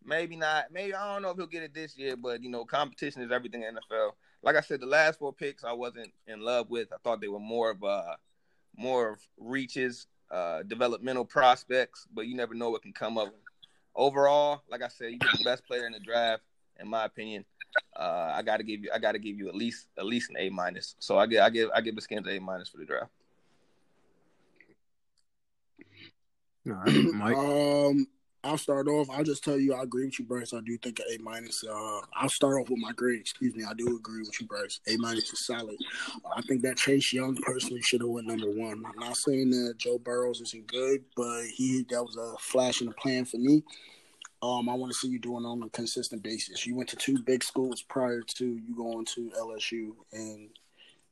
Maybe 0.04 0.36
not. 0.36 0.66
Maybe 0.72 0.94
I 0.94 1.12
don't 1.12 1.22
know 1.22 1.30
if 1.30 1.36
he'll 1.36 1.46
get 1.46 1.62
it 1.62 1.74
this 1.74 1.96
year, 1.96 2.16
but 2.16 2.42
you 2.42 2.50
know, 2.50 2.64
competition 2.64 3.22
is 3.22 3.32
everything 3.32 3.62
in 3.62 3.74
NFL. 3.74 4.12
Like 4.42 4.56
I 4.56 4.60
said, 4.60 4.80
the 4.80 4.86
last 4.86 5.18
four 5.18 5.32
picks 5.32 5.64
I 5.64 5.72
wasn't 5.72 6.12
in 6.26 6.40
love 6.40 6.70
with. 6.70 6.92
I 6.92 6.96
thought 7.02 7.20
they 7.20 7.28
were 7.28 7.38
more 7.38 7.70
of 7.70 7.82
uh 7.82 8.16
more 8.76 9.10
of 9.10 9.20
reaches, 9.36 10.06
uh, 10.30 10.62
developmental 10.62 11.24
prospects, 11.24 12.06
but 12.14 12.26
you 12.26 12.36
never 12.36 12.54
know 12.54 12.70
what 12.70 12.82
can 12.82 12.92
come 12.92 13.18
them 13.30 13.32
overall, 13.98 14.62
like 14.70 14.82
I 14.82 14.88
said, 14.88 15.12
you 15.12 15.18
are 15.22 15.36
the 15.36 15.44
best 15.44 15.66
player 15.66 15.86
in 15.86 15.92
the 15.92 16.00
draft, 16.00 16.42
in 16.80 16.88
my 16.88 17.04
opinion. 17.04 17.44
Uh, 17.94 18.32
I 18.34 18.42
gotta 18.42 18.62
give 18.62 18.80
you, 18.80 18.90
I 18.94 18.98
gotta 18.98 19.18
give 19.18 19.36
you 19.36 19.48
at 19.48 19.54
least, 19.54 19.88
at 19.98 20.06
least 20.06 20.30
an 20.30 20.36
A 20.38 20.48
minus. 20.48 20.94
So 21.00 21.18
I 21.18 21.26
get, 21.26 21.42
I 21.42 21.50
give, 21.50 21.68
I 21.74 21.80
give 21.82 21.94
Biskins 21.94 22.26
an 22.26 22.28
A 22.28 22.40
minus 22.40 22.68
for 22.68 22.78
the 22.78 22.86
draft. 22.86 23.10
All 26.66 26.74
right, 26.74 26.94
Mike. 27.14 27.36
Um, 27.36 28.06
I'll 28.44 28.58
start 28.58 28.86
off. 28.86 29.10
I'll 29.10 29.24
just 29.24 29.42
tell 29.42 29.58
you, 29.58 29.74
I 29.74 29.82
agree 29.82 30.04
with 30.04 30.18
you, 30.18 30.24
Bryce. 30.24 30.54
I 30.54 30.60
do 30.60 30.78
think 30.78 31.00
A 31.00 31.20
minus. 31.20 31.64
Uh, 31.64 32.00
I'll 32.14 32.28
start 32.28 32.60
off 32.60 32.70
with 32.70 32.78
my 32.78 32.92
grade. 32.92 33.20
Excuse 33.20 33.54
me. 33.56 33.64
I 33.68 33.74
do 33.74 33.96
agree 33.96 34.20
with 34.20 34.40
you, 34.40 34.46
Bryce. 34.46 34.78
A 34.86 34.96
minus 34.96 35.32
is 35.32 35.44
solid. 35.44 35.76
I 36.36 36.40
think 36.42 36.62
that 36.62 36.76
Chase 36.76 37.12
Young 37.12 37.36
personally 37.42 37.82
should 37.82 38.00
have 38.00 38.10
went 38.10 38.28
number 38.28 38.48
one. 38.48 38.84
I'm 38.86 38.98
not 38.98 39.16
saying 39.16 39.50
that 39.50 39.74
Joe 39.78 39.98
Burrows 39.98 40.40
isn't 40.40 40.68
good, 40.68 41.04
but 41.16 41.46
he 41.46 41.84
that 41.90 42.04
was 42.04 42.16
a 42.16 42.34
flash 42.38 42.80
in 42.80 42.86
the 42.86 42.94
plan 42.94 43.24
for 43.24 43.38
me. 43.38 43.64
Um, 44.40 44.68
I 44.68 44.74
want 44.74 44.92
to 44.92 44.98
see 44.98 45.08
you 45.08 45.18
doing 45.18 45.44
on 45.44 45.62
a 45.64 45.68
consistent 45.70 46.22
basis. 46.22 46.64
You 46.64 46.76
went 46.76 46.88
to 46.90 46.96
two 46.96 47.18
big 47.18 47.42
schools 47.42 47.82
prior 47.82 48.22
to 48.36 48.44
you 48.44 48.76
going 48.76 49.04
to 49.16 49.32
LSU, 49.36 49.94
and 50.12 50.48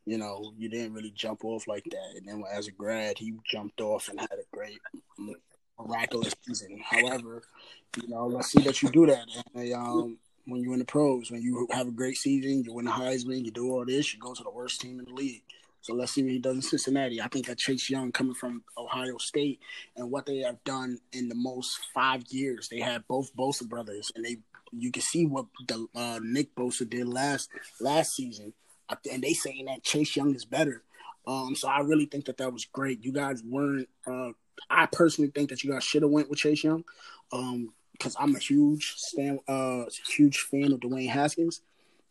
you 0.05 0.17
know 0.17 0.53
you 0.57 0.69
didn't 0.69 0.95
really 0.95 1.11
jump 1.11 1.45
off 1.45 1.67
like 1.67 1.85
that. 1.91 2.15
And 2.17 2.29
then 2.29 2.45
as 2.53 2.69
a 2.69 2.73
grad, 2.73 3.19
he 3.19 3.35
jumped 3.45 3.81
off 3.81 4.09
and 4.09 4.21
had 4.21 4.31
a 4.31 4.57
great, 4.57 4.79
miraculous 5.79 6.35
season. 6.47 6.81
However, 6.85 7.43
you 8.01 8.09
know, 8.09 8.27
let's 8.27 8.53
see 8.53 8.63
that 8.63 8.83
you 8.83 8.91
do 8.91 9.07
that. 9.07 9.27
And 9.55 9.73
um, 9.75 10.19
when 10.47 10.63
you're 10.63 10.73
in 10.73 10.79
the 10.79 10.85
pros, 10.85 11.31
when 11.31 11.43
you 11.43 11.67
have 11.73 11.89
a 11.89 11.93
great 11.93 12.17
season, 12.17 12.65
you 12.65 12.73
win 12.73 12.85
the 12.85 12.91
Heisman, 12.91 13.45
you 13.45 13.51
do 13.51 13.71
all 13.71 13.85
this, 13.85 14.13
you 14.13 14.21
go 14.21 14.35
to 14.35 14.43
the 14.43 14.51
worst 14.51 14.81
team 14.81 14.99
in 14.99 15.05
the 15.05 15.13
league. 15.13 15.43
So 15.87 15.95
let's 15.95 16.13
see 16.13 16.23
what 16.23 16.33
he 16.33 16.41
does 16.41 16.57
in 16.57 16.63
Cincinnati. 16.63 17.23
I 17.23 17.29
think 17.29 17.47
that 17.47 17.59
Chase 17.59 17.89
Young 17.89 18.11
coming 18.11 18.35
from 18.35 18.65
Ohio 18.77 19.19
State 19.19 19.61
and 19.97 20.11
what 20.11 20.27
they 20.27 20.39
have 20.39 20.63
done 20.65 20.99
in 21.13 21.29
the 21.29 21.37
most 21.37 21.79
five 21.95 22.25
years. 22.29 22.69
They 22.69 22.81
had 22.81 23.07
both 23.07 23.35
Bosa 23.37 23.69
brothers, 23.69 24.11
and 24.17 24.25
they 24.25 24.39
you 24.73 24.91
can 24.91 25.03
see 25.03 25.27
what 25.27 25.47
the 25.69 25.87
uh, 25.95 26.19
Nick 26.25 26.57
Bosa 26.57 26.91
did 26.91 27.07
last 27.07 27.51
last 27.81 28.17
season, 28.17 28.53
and 29.13 29.23
they 29.23 29.33
saying 29.33 29.67
that 29.67 29.85
Chase 29.85 30.17
Young 30.17 30.35
is 30.35 30.45
better. 30.45 30.83
Um, 31.25 31.55
so 31.55 31.69
I 31.69 31.81
really 31.81 32.07
think 32.07 32.25
that 32.25 32.39
that 32.39 32.53
was 32.53 32.65
great. 32.65 33.05
You 33.05 33.13
guys 33.13 33.45
weren't. 33.45 33.89
Uh, 34.05 34.31
I 34.71 34.87
personally 34.87 35.31
think 35.31 35.51
that 35.51 35.63
you 35.63 35.73
guys 35.73 35.85
should 35.85 36.03
have 36.03 36.11
went 36.11 36.29
with 36.29 36.39
Chase 36.39 36.65
Young, 36.65 36.85
because 37.31 38.17
um, 38.17 38.23
I'm 38.23 38.37
a 38.37 38.39
huge 38.39 38.97
fan, 39.15 39.39
uh, 39.49 39.85
huge 40.09 40.39
fan 40.41 40.73
of 40.73 40.81
Dwayne 40.81 41.11
Haskins. 41.11 41.63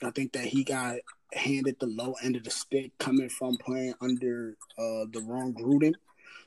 I 0.04 0.12
think 0.12 0.34
that 0.34 0.46
he 0.46 0.64
got 0.64 0.98
handed 1.34 1.80
the 1.80 1.88
low 1.88 2.16
end 2.24 2.36
of 2.36 2.44
the 2.44 2.52
stick 2.52 2.98
coming 2.98 3.30
from 3.30 3.58
playing 3.58 3.94
under 4.02 4.56
uh, 4.78 5.06
the 5.12 5.24
wrong 5.26 5.54
Gruden. 5.54 5.94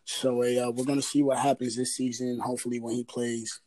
So 0.05 0.43
uh, 0.43 0.71
we're 0.71 0.85
gonna 0.85 1.03
see 1.03 1.23
what 1.23 1.39
happens 1.39 1.77
this 1.77 1.97
season. 1.97 2.39
Hopefully, 2.41 2.81
when 2.81 2.95
he 2.95 3.05
plays 3.05 3.61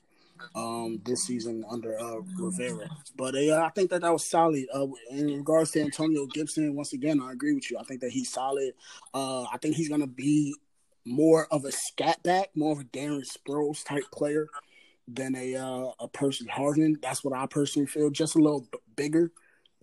um, 0.55 0.99
this 1.05 1.23
season 1.23 1.63
under 1.69 1.99
uh, 1.99 2.17
Rivera. 2.37 2.89
But 3.15 3.35
uh, 3.35 3.61
I 3.63 3.69
think 3.69 3.89
that 3.91 4.01
that 4.01 4.11
was 4.11 4.25
solid. 4.25 4.65
Uh, 4.73 4.87
in 5.11 5.37
regards 5.37 5.71
to 5.71 5.81
Antonio 5.81 6.25
Gibson, 6.27 6.75
once 6.75 6.93
again, 6.93 7.21
I 7.21 7.31
agree 7.31 7.53
with 7.53 7.69
you. 7.69 7.77
I 7.77 7.83
think 7.83 8.01
that 8.01 8.11
he's 8.11 8.31
solid. 8.31 8.73
Uh, 9.13 9.43
I 9.43 9.57
think 9.61 9.75
he's 9.75 9.89
gonna 9.89 10.07
be 10.07 10.55
more 11.05 11.47
of 11.51 11.65
a 11.65 11.71
scat 11.71 12.21
back, 12.23 12.49
more 12.55 12.73
of 12.73 12.79
a 12.79 12.83
Darren 12.85 13.25
Sproles 13.25 13.83
type 13.83 14.03
player 14.13 14.47
than 15.07 15.35
a 15.35 15.55
uh, 15.55 15.91
a 15.99 16.07
Percy 16.07 16.45
Harvin. 16.45 17.01
That's 17.01 17.23
what 17.23 17.37
I 17.37 17.45
personally 17.45 17.87
feel. 17.87 18.09
Just 18.09 18.35
a 18.35 18.39
little 18.39 18.67
b- 18.71 18.79
bigger. 18.95 19.31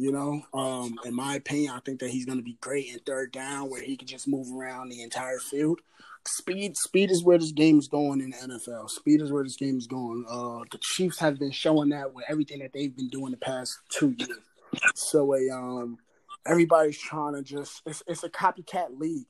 You 0.01 0.13
know, 0.13 0.43
um, 0.55 0.97
in 1.05 1.13
my 1.13 1.35
opinion, 1.35 1.73
I 1.75 1.81
think 1.81 1.99
that 2.01 2.11
he's 2.11 2.25
going 2.25 2.39
to 2.39 2.45
be 2.45 2.57
great 2.61 2.87
in 2.89 3.01
third 3.01 3.33
down, 3.33 3.69
where 3.69 3.83
he 3.83 3.97
can 3.97 4.07
just 4.07 4.29
move 4.29 4.47
around 4.55 4.91
the 4.91 5.03
entire 5.03 5.41
field. 5.41 5.81
Speed, 6.27 6.77
speed 6.77 7.11
is 7.11 7.25
where 7.25 7.39
this 7.39 7.51
game 7.53 7.79
is 7.79 7.89
going 7.89 8.21
in 8.21 8.31
the 8.31 8.37
NFL. 8.37 8.91
Speed 8.91 9.23
is 9.23 9.33
where 9.33 9.43
this 9.43 9.57
game 9.57 9.77
is 9.77 9.87
going. 9.87 10.25
Uh, 10.29 10.61
the 10.71 10.79
Chiefs 10.81 11.19
have 11.19 11.39
been 11.39 11.51
showing 11.51 11.89
that 11.89 12.15
with 12.15 12.25
everything 12.29 12.61
that 12.61 12.73
they've 12.73 12.95
been 12.95 13.09
doing 13.09 13.33
the 13.33 13.39
past 13.39 13.79
two 13.89 14.15
years. 14.19 14.39
So, 14.95 15.35
a 15.35 15.51
um, 15.51 15.99
everybody's 16.47 16.99
trying 16.99 17.35
to 17.35 17.43
just 17.43 17.83
it's, 17.87 18.03
it's 18.07 18.23
a 18.23 18.29
copycat 18.29 18.99
league. 18.99 19.27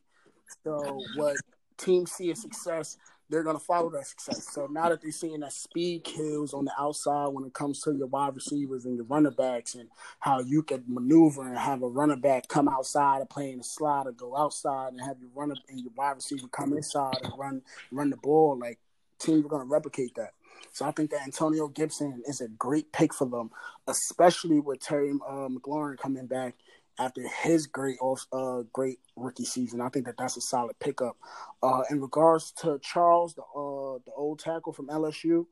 So, 0.65 1.01
what 1.17 1.37
teams 1.79 2.13
see 2.13 2.31
as 2.31 2.43
success, 2.43 2.99
they're 3.31 3.43
going 3.43 3.59
to 3.59 3.65
follow 3.65 3.91
that 3.91 4.07
success. 4.07 4.49
So 4.53 4.67
now 4.67 4.89
that 4.89 5.03
they're 5.03 5.11
seeing 5.11 5.41
that 5.41 5.53
speed 5.53 6.05
kills 6.05 6.55
on 6.55 6.65
the 6.65 6.73
outside 6.79 7.29
when 7.29 7.45
it 7.45 7.53
comes 7.53 7.81
to 7.83 7.93
your 7.93 8.07
wide 8.07 8.35
receivers 8.35 8.87
and 8.87 8.97
your 8.97 9.05
running 9.05 9.33
backs 9.33 9.75
and 9.75 9.89
how 10.21 10.41
you 10.41 10.63
can 10.63 10.85
maneuver 10.87 11.47
and 11.47 11.59
have 11.59 11.83
a 11.83 11.89
running 11.89 12.21
back 12.21 12.49
come 12.49 12.69
outside 12.69 13.21
and 13.21 13.29
play 13.29 13.53
in 13.53 13.59
the 13.59 13.65
slot 13.65 14.07
or 14.07 14.13
go 14.13 14.37
outside 14.37 14.93
and 14.93 15.01
have 15.01 15.17
your 15.21 15.31
runner 15.35 15.55
and 15.69 15.81
your 15.81 15.93
wide 15.97 16.17
receiver 16.17 16.49
come 16.49 16.73
inside 16.73 17.17
and 17.23 17.33
run 17.39 17.63
run 17.91 18.11
the 18.11 18.17
ball, 18.17 18.59
like 18.59 18.79
teams 19.19 19.45
are 19.45 19.49
going 19.49 19.63
to 19.63 19.71
replicate 19.73 20.15
that. 20.15 20.33
So 20.73 20.87
I 20.87 20.93
think 20.93 21.11
that 21.11 21.23
Antonio 21.23 21.69
Gibson 21.69 22.23
is 22.27 22.41
a 22.41 22.49
great 22.49 22.93
pick 22.93 23.13
for 23.13 23.27
them, 23.27 23.51
especially 23.87 24.61
with 24.61 24.81
Terry 24.81 25.11
uh, 25.11 25.49
McLaurin 25.49 25.99
coming 25.99 26.27
back 26.27 26.55
after 26.99 27.27
his 27.43 27.67
great 27.67 27.99
off 28.01 28.27
uh 28.33 28.63
great 28.73 28.99
rookie 29.17 29.45
season. 29.45 29.81
I 29.81 29.89
think 29.89 30.07
that 30.07 30.17
that's 30.17 30.37
a 30.37 30.41
solid 30.41 30.79
pickup. 30.79 31.17
Uh, 31.63 31.83
in 31.91 32.01
regards 32.01 32.53
to 32.53 32.79
Charles, 32.81 33.35
the 33.35 33.43
uh 33.43 33.99
the 34.05 34.13
old 34.17 34.39
tackle 34.41 34.73
from 34.73 34.89
LSU, 34.89 35.47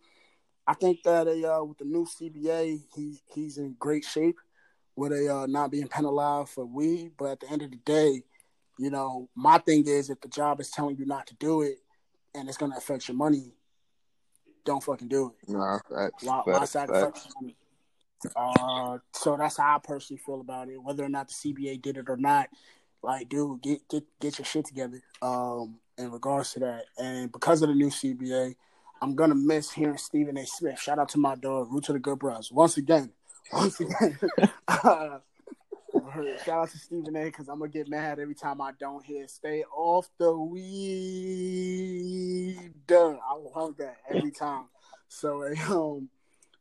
I 0.66 0.74
think 0.74 1.02
that 1.04 1.28
a 1.28 1.54
uh, 1.54 1.64
with 1.64 1.78
the 1.78 1.84
new 1.84 2.06
CBA, 2.06 2.82
he 2.94 3.20
he's 3.32 3.58
in 3.58 3.76
great 3.78 4.04
shape 4.04 4.38
with 4.96 5.12
a 5.12 5.32
uh, 5.32 5.46
not 5.46 5.70
being 5.70 5.88
penalized 5.88 6.50
for 6.50 6.66
weed. 6.66 7.12
But 7.16 7.32
at 7.32 7.40
the 7.40 7.50
end 7.50 7.62
of 7.62 7.70
the 7.70 7.76
day, 7.78 8.22
you 8.78 8.90
know, 8.90 9.28
my 9.34 9.58
thing 9.58 9.86
is 9.86 10.10
if 10.10 10.20
the 10.20 10.28
job 10.28 10.60
is 10.60 10.70
telling 10.70 10.96
you 10.96 11.06
not 11.06 11.26
to 11.28 11.34
do 11.36 11.62
it 11.62 11.78
and 12.34 12.48
it's 12.48 12.58
gonna 12.58 12.76
affect 12.76 13.08
your 13.08 13.16
money, 13.16 13.52
don't 14.64 14.82
fucking 14.82 15.08
do 15.08 15.32
it. 15.40 15.48
Nah, 15.48 15.78
facts, 15.88 16.24
Why, 16.24 16.42
why 16.44 16.64
sacrifice 16.64 17.28
money? 17.40 17.56
Uh, 18.34 18.98
so 19.12 19.36
that's 19.36 19.58
how 19.58 19.76
I 19.76 19.78
personally 19.82 20.20
feel 20.24 20.40
about 20.40 20.68
it. 20.68 20.82
Whether 20.82 21.04
or 21.04 21.08
not 21.08 21.28
the 21.28 21.34
CBA 21.34 21.82
did 21.82 21.96
it 21.96 22.08
or 22.08 22.16
not, 22.16 22.48
like, 23.02 23.28
dude, 23.28 23.62
get 23.62 23.88
get 23.88 24.04
get 24.20 24.38
your 24.38 24.46
shit 24.46 24.66
together. 24.66 25.00
Um, 25.22 25.78
in 25.98 26.10
regards 26.10 26.52
to 26.52 26.60
that, 26.60 26.84
and 26.98 27.30
because 27.32 27.62
of 27.62 27.68
the 27.68 27.74
new 27.74 27.88
CBA, 27.88 28.54
I'm 29.00 29.14
gonna 29.14 29.34
miss 29.34 29.70
hearing 29.70 29.98
Stephen 29.98 30.36
A. 30.38 30.46
Smith. 30.46 30.78
Shout 30.80 30.98
out 30.98 31.08
to 31.10 31.18
my 31.18 31.36
dog, 31.36 31.72
Root 31.72 31.84
to 31.84 31.92
the 31.92 31.98
Good 31.98 32.18
Bros. 32.18 32.50
Once 32.50 32.76
again, 32.76 33.12
once 33.52 33.80
again. 33.80 34.18
uh, 34.68 35.18
shout 36.44 36.62
out 36.62 36.70
to 36.70 36.78
Stephen 36.78 37.16
A. 37.16 37.24
Because 37.24 37.48
I'm 37.48 37.58
gonna 37.58 37.70
get 37.70 37.88
mad 37.88 38.18
every 38.18 38.34
time 38.34 38.60
I 38.60 38.72
don't 38.78 39.04
hear 39.04 39.28
"Stay 39.28 39.64
off 39.64 40.08
the 40.18 40.36
weed." 40.36 41.46
I 42.90 43.38
love 43.54 43.76
that 43.78 43.96
every 44.10 44.30
time. 44.30 44.64
So, 45.08 45.46
um, 45.68 46.08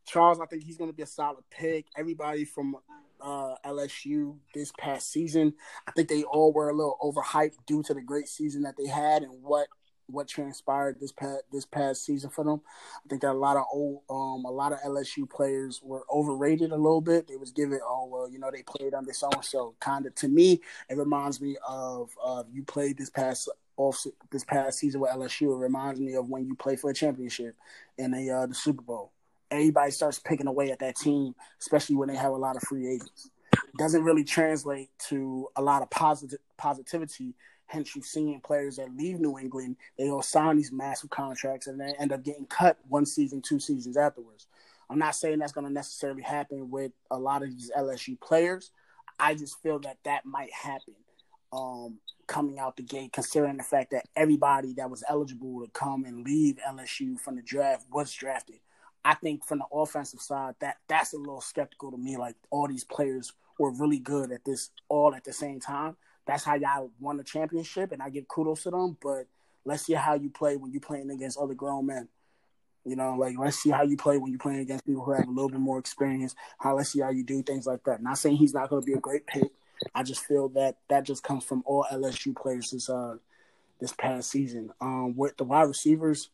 Charles, 0.05 0.39
I 0.39 0.45
think 0.45 0.63
he's 0.63 0.77
going 0.77 0.89
to 0.89 0.95
be 0.95 1.03
a 1.03 1.07
solid 1.07 1.43
pick. 1.49 1.87
Everybody 1.97 2.45
from 2.45 2.77
uh, 3.19 3.55
LSU 3.65 4.37
this 4.53 4.71
past 4.77 5.11
season, 5.11 5.53
I 5.87 5.91
think 5.91 6.09
they 6.09 6.23
all 6.23 6.53
were 6.53 6.69
a 6.69 6.73
little 6.73 6.97
overhyped 7.01 7.57
due 7.65 7.83
to 7.83 7.93
the 7.93 8.01
great 8.01 8.27
season 8.27 8.63
that 8.63 8.75
they 8.77 8.87
had 8.87 9.23
and 9.23 9.41
what 9.41 9.67
what 10.07 10.27
transpired 10.27 10.99
this 10.99 11.11
past 11.11 11.41
this 11.51 11.65
past 11.65 12.05
season 12.05 12.29
for 12.29 12.43
them. 12.43 12.61
I 13.03 13.09
think 13.09 13.23
that 13.23 13.31
a 13.31 13.33
lot 13.33 13.57
of 13.57 13.65
old 13.73 14.01
um 14.09 14.45
a 14.45 14.51
lot 14.51 14.71
of 14.71 14.79
LSU 14.85 15.27
players 15.27 15.81
were 15.83 16.03
overrated 16.13 16.71
a 16.71 16.75
little 16.77 17.01
bit. 17.01 17.27
They 17.27 17.37
was 17.37 17.51
given 17.51 17.79
oh 17.83 18.05
well 18.05 18.29
you 18.29 18.37
know 18.37 18.51
they 18.51 18.61
played 18.61 18.93
under 18.93 19.13
so 19.13 19.29
and 19.31 19.43
so 19.43 19.75
kind 19.79 20.05
of 20.05 20.13
to 20.15 20.27
me 20.27 20.61
it 20.89 20.97
reminds 20.97 21.41
me 21.41 21.57
of 21.67 22.11
uh 22.23 22.43
you 22.51 22.63
played 22.63 22.99
this 22.99 23.09
past 23.09 23.49
off 23.77 24.05
this 24.31 24.43
past 24.43 24.79
season 24.79 25.01
with 25.01 25.11
LSU. 25.11 25.53
It 25.53 25.57
reminds 25.57 25.99
me 25.99 26.13
of 26.13 26.29
when 26.29 26.45
you 26.45 26.55
play 26.55 26.75
for 26.75 26.91
a 26.91 26.93
championship 26.93 27.55
in 27.97 28.13
a 28.13 28.29
uh, 28.29 28.45
the 28.45 28.53
Super 28.53 28.81
Bowl 28.83 29.11
everybody 29.51 29.91
starts 29.91 30.19
picking 30.19 30.47
away 30.47 30.71
at 30.71 30.79
that 30.79 30.95
team, 30.95 31.35
especially 31.59 31.95
when 31.95 32.09
they 32.09 32.15
have 32.15 32.31
a 32.31 32.37
lot 32.37 32.55
of 32.55 32.63
free 32.63 32.87
agents. 32.87 33.29
It 33.53 33.77
doesn't 33.77 34.03
really 34.03 34.23
translate 34.23 34.89
to 35.09 35.47
a 35.55 35.61
lot 35.61 35.81
of 35.81 35.89
positive 35.89 36.39
positivity. 36.57 37.35
Hence, 37.67 37.95
you've 37.95 38.05
seen 38.05 38.41
players 38.41 38.75
that 38.77 38.95
leave 38.95 39.19
New 39.19 39.39
England, 39.39 39.77
they 39.97 40.09
all 40.09 40.21
sign 40.21 40.57
these 40.57 40.71
massive 40.71 41.09
contracts 41.09 41.67
and 41.67 41.79
they 41.79 41.93
end 41.99 42.11
up 42.11 42.23
getting 42.23 42.45
cut 42.45 42.77
one 42.87 43.05
season, 43.05 43.41
two 43.41 43.59
seasons 43.59 43.97
afterwards. 43.97 44.47
I'm 44.89 44.99
not 44.99 45.15
saying 45.15 45.39
that's 45.39 45.51
going 45.51 45.65
to 45.65 45.73
necessarily 45.73 46.21
happen 46.21 46.69
with 46.69 46.91
a 47.09 47.17
lot 47.17 47.41
of 47.41 47.49
these 47.49 47.71
LSU 47.75 48.19
players. 48.21 48.71
I 49.19 49.33
just 49.33 49.61
feel 49.63 49.79
that 49.79 49.97
that 50.03 50.25
might 50.25 50.53
happen 50.53 50.93
um, 51.51 51.99
coming 52.27 52.59
out 52.59 52.75
the 52.75 52.83
gate, 52.83 53.13
considering 53.13 53.57
the 53.57 53.63
fact 53.63 53.91
that 53.91 54.05
everybody 54.15 54.73
that 54.73 54.89
was 54.89 55.03
eligible 55.07 55.63
to 55.63 55.71
come 55.71 56.05
and 56.05 56.25
leave 56.25 56.59
LSU 56.67 57.19
from 57.19 57.35
the 57.35 57.41
draft 57.41 57.85
was 57.91 58.11
drafted. 58.13 58.59
I 59.05 59.13
think 59.13 59.45
from 59.45 59.59
the 59.59 59.65
offensive 59.71 60.19
side, 60.19 60.55
that 60.59 60.77
that's 60.87 61.13
a 61.13 61.17
little 61.17 61.39
skeptical 61.39 61.91
to 61.91 61.97
me. 61.97 62.17
Like 62.17 62.35
all 62.49 62.67
these 62.67 62.83
players 62.83 63.31
were 63.59 63.71
really 63.71 63.99
good 63.99 64.31
at 64.31 64.43
this 64.43 64.71
all 64.89 65.13
at 65.13 65.23
the 65.23 65.31
same 65.31 65.59
time. 65.59 65.95
That's 66.25 66.43
how 66.43 66.55
y'all 66.55 66.89
won 66.99 67.17
the 67.17 67.23
championship, 67.23 67.91
and 67.91 68.01
I 68.01 68.09
give 68.09 68.27
kudos 68.27 68.63
to 68.63 68.71
them. 68.71 68.97
But 68.99 69.27
let's 69.63 69.85
see 69.85 69.93
how 69.93 70.15
you 70.15 70.31
play 70.31 70.57
when 70.57 70.71
you're 70.71 70.81
playing 70.81 71.11
against 71.11 71.37
other 71.37 71.53
grown 71.53 71.85
men. 71.85 72.09
You 72.83 72.95
know, 72.95 73.13
like 73.13 73.37
let's 73.37 73.61
see 73.61 73.69
how 73.69 73.83
you 73.83 73.95
play 73.95 74.17
when 74.17 74.31
you're 74.31 74.39
playing 74.39 74.61
against 74.61 74.85
people 74.85 75.03
who 75.03 75.11
have 75.11 75.27
a 75.27 75.31
little 75.31 75.49
bit 75.49 75.59
more 75.59 75.77
experience. 75.77 76.33
How 76.57 76.75
let's 76.75 76.89
see 76.89 77.01
how 77.01 77.11
you 77.11 77.23
do 77.23 77.43
things 77.43 77.67
like 77.67 77.83
that. 77.83 78.01
Not 78.01 78.17
saying 78.17 78.37
he's 78.37 78.55
not 78.55 78.69
going 78.69 78.81
to 78.81 78.85
be 78.85 78.93
a 78.93 78.99
great 78.99 79.27
pick. 79.27 79.51
I 79.93 80.01
just 80.01 80.25
feel 80.25 80.49
that 80.49 80.77
that 80.89 81.03
just 81.03 81.21
comes 81.21 81.43
from 81.43 81.61
all 81.67 81.85
LSU 81.91 82.35
players 82.35 82.71
this 82.71 82.89
uh 82.89 83.17
this 83.79 83.93
past 83.93 84.31
season. 84.31 84.71
Um, 84.81 85.15
with 85.15 85.37
the 85.37 85.43
wide 85.43 85.67
receivers, 85.67 86.29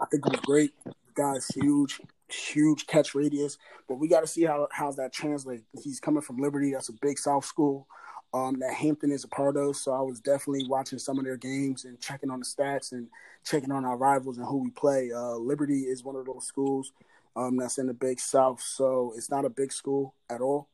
I 0.00 0.06
think 0.06 0.24
it 0.26 0.32
was 0.32 0.40
great 0.40 0.72
guy's 1.14 1.46
huge, 1.48 2.00
huge 2.28 2.86
catch 2.86 3.14
radius. 3.14 3.58
But 3.88 3.96
we 3.96 4.08
got 4.08 4.20
to 4.20 4.26
see 4.26 4.44
how 4.44 4.68
how's 4.72 4.96
that 4.96 5.12
translate. 5.12 5.62
He's 5.82 6.00
coming 6.00 6.22
from 6.22 6.38
Liberty. 6.38 6.72
That's 6.72 6.88
a 6.88 6.94
big 7.00 7.18
South 7.18 7.44
school. 7.44 7.86
um, 8.34 8.58
that 8.58 8.74
Hampton 8.74 9.12
is 9.12 9.22
a 9.24 9.28
part 9.28 9.56
of. 9.56 9.76
So 9.76 9.92
I 9.92 10.00
was 10.00 10.20
definitely 10.20 10.66
watching 10.68 10.98
some 10.98 11.18
of 11.18 11.24
their 11.24 11.36
games 11.36 11.84
and 11.84 12.00
checking 12.00 12.30
on 12.30 12.40
the 12.40 12.44
stats 12.44 12.90
and 12.92 13.06
checking 13.44 13.70
on 13.70 13.84
our 13.84 13.96
rivals 13.96 14.38
and 14.38 14.46
who 14.46 14.58
we 14.58 14.70
play. 14.70 15.12
Uh, 15.14 15.36
Liberty 15.36 15.82
is 15.82 16.02
one 16.02 16.16
of 16.16 16.26
those 16.26 16.44
schools 16.44 16.92
um, 17.36 17.56
that's 17.56 17.78
in 17.78 17.86
the 17.86 17.94
Big 17.94 18.18
South, 18.18 18.60
so 18.60 19.14
it's 19.16 19.30
not 19.30 19.44
a 19.44 19.48
big 19.50 19.72
school 19.72 20.14
at 20.28 20.40
all. 20.40 20.68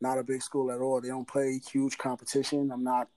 Not 0.00 0.18
a 0.18 0.24
big 0.24 0.42
school 0.42 0.72
at 0.72 0.80
all. 0.80 1.00
They 1.00 1.08
don't 1.08 1.28
play 1.28 1.60
huge 1.70 1.98
competition. 1.98 2.70
I'm 2.72 2.82
not. 2.82 3.08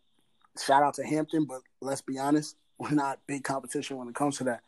Shout 0.63 0.83
out 0.83 0.93
to 0.95 1.03
Hampton, 1.03 1.45
but 1.45 1.61
let's 1.81 2.01
be 2.01 2.19
honest, 2.19 2.57
we're 2.77 2.91
not 2.91 3.19
big 3.27 3.43
competition 3.43 3.97
when 3.97 4.09
it 4.09 4.15
comes 4.15 4.37
to 4.37 4.43
that. 4.45 4.61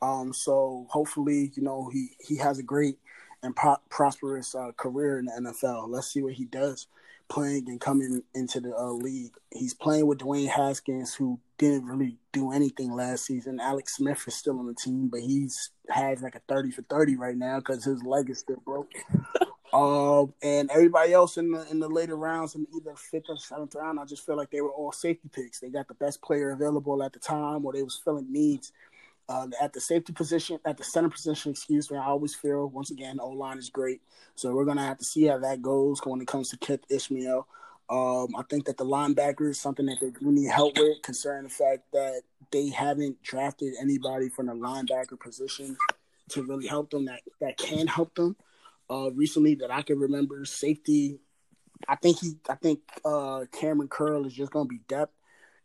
Um, 0.00 0.32
so 0.32 0.86
hopefully, 0.90 1.52
you 1.54 1.62
know, 1.62 1.90
he 1.92 2.10
he 2.20 2.36
has 2.36 2.58
a 2.58 2.62
great 2.62 2.98
and 3.42 3.54
pro- 3.54 3.76
prosperous 3.88 4.54
uh, 4.54 4.72
career 4.76 5.18
in 5.18 5.26
the 5.26 5.32
NFL. 5.32 5.88
Let's 5.88 6.08
see 6.08 6.22
what 6.22 6.34
he 6.34 6.44
does 6.44 6.86
playing 7.28 7.68
and 7.68 7.80
coming 7.80 8.22
into 8.34 8.60
the 8.60 8.74
uh, 8.74 8.90
league. 8.90 9.34
He's 9.52 9.74
playing 9.74 10.06
with 10.06 10.18
Dwayne 10.18 10.48
Haskins, 10.48 11.14
who 11.14 11.38
didn't 11.58 11.86
really 11.86 12.16
do 12.32 12.52
anything 12.52 12.92
last 12.92 13.26
season. 13.26 13.60
Alex 13.60 13.96
Smith 13.96 14.24
is 14.26 14.34
still 14.34 14.58
on 14.58 14.66
the 14.66 14.74
team, 14.74 15.08
but 15.08 15.20
he's 15.20 15.70
has 15.88 16.22
like 16.22 16.34
a 16.34 16.40
thirty 16.48 16.70
for 16.70 16.82
thirty 16.82 17.16
right 17.16 17.36
now 17.36 17.58
because 17.58 17.84
his 17.84 18.02
leg 18.02 18.30
is 18.30 18.38
still 18.38 18.62
broken. 18.64 19.02
um, 19.72 20.32
and 20.42 20.70
everybody 20.70 21.12
else 21.12 21.36
in 21.36 21.52
the 21.52 21.66
in 21.70 21.80
the 21.80 21.88
later 21.88 22.16
rounds, 22.16 22.54
in 22.54 22.66
either 22.74 22.94
fifth 22.96 23.26
or 23.28 23.36
seventh 23.36 23.74
round, 23.74 24.00
I 24.00 24.04
just 24.04 24.24
feel 24.24 24.36
like 24.36 24.50
they 24.50 24.60
were 24.60 24.72
all 24.72 24.92
safety 24.92 25.28
picks. 25.30 25.60
They 25.60 25.70
got 25.70 25.88
the 25.88 25.94
best 25.94 26.22
player 26.22 26.50
available 26.50 27.02
at 27.02 27.12
the 27.12 27.20
time, 27.20 27.64
or 27.64 27.72
they 27.72 27.82
was 27.82 28.00
filling 28.02 28.32
needs 28.32 28.72
uh, 29.28 29.46
at 29.60 29.72
the 29.72 29.80
safety 29.80 30.12
position, 30.12 30.58
at 30.64 30.78
the 30.78 30.84
center 30.84 31.10
position, 31.10 31.52
excuse 31.52 31.90
me, 31.90 31.98
I 31.98 32.06
always 32.06 32.34
feel 32.34 32.68
once 32.68 32.90
again 32.90 33.18
O 33.20 33.30
line 33.30 33.58
is 33.58 33.68
great. 33.68 34.00
So 34.34 34.54
we're 34.54 34.64
gonna 34.64 34.86
have 34.86 34.98
to 34.98 35.04
see 35.04 35.24
how 35.24 35.38
that 35.38 35.60
goes 35.60 36.00
when 36.04 36.20
it 36.20 36.28
comes 36.28 36.48
to 36.50 36.56
Keith 36.56 36.84
Ismael. 36.88 37.46
Um, 37.90 38.28
I 38.36 38.42
think 38.48 38.66
that 38.66 38.76
the 38.76 38.84
linebacker 38.84 39.50
is 39.50 39.60
something 39.60 39.86
that 39.86 39.98
they 40.00 40.12
need 40.20 40.50
help 40.50 40.76
with, 40.76 41.02
concerning 41.02 41.44
the 41.44 41.50
fact 41.50 41.82
that 41.92 42.22
they 42.50 42.68
haven't 42.68 43.22
drafted 43.22 43.74
anybody 43.80 44.28
from 44.28 44.46
the 44.46 44.52
linebacker 44.52 45.18
position 45.18 45.76
to 46.30 46.42
really 46.42 46.66
help 46.66 46.90
them 46.90 47.06
that 47.06 47.20
that 47.40 47.56
can 47.58 47.86
help 47.86 48.14
them. 48.14 48.36
Uh, 48.90 49.10
recently, 49.10 49.54
that 49.56 49.70
I 49.70 49.82
can 49.82 49.98
remember, 49.98 50.44
safety. 50.46 51.18
I 51.86 51.96
think 51.96 52.18
he, 52.18 52.32
I 52.48 52.54
think 52.54 52.80
uh, 53.04 53.44
Kamren 53.52 53.90
Curl 53.90 54.26
is 54.26 54.32
just 54.32 54.52
gonna 54.52 54.66
be 54.66 54.80
depth 54.88 55.12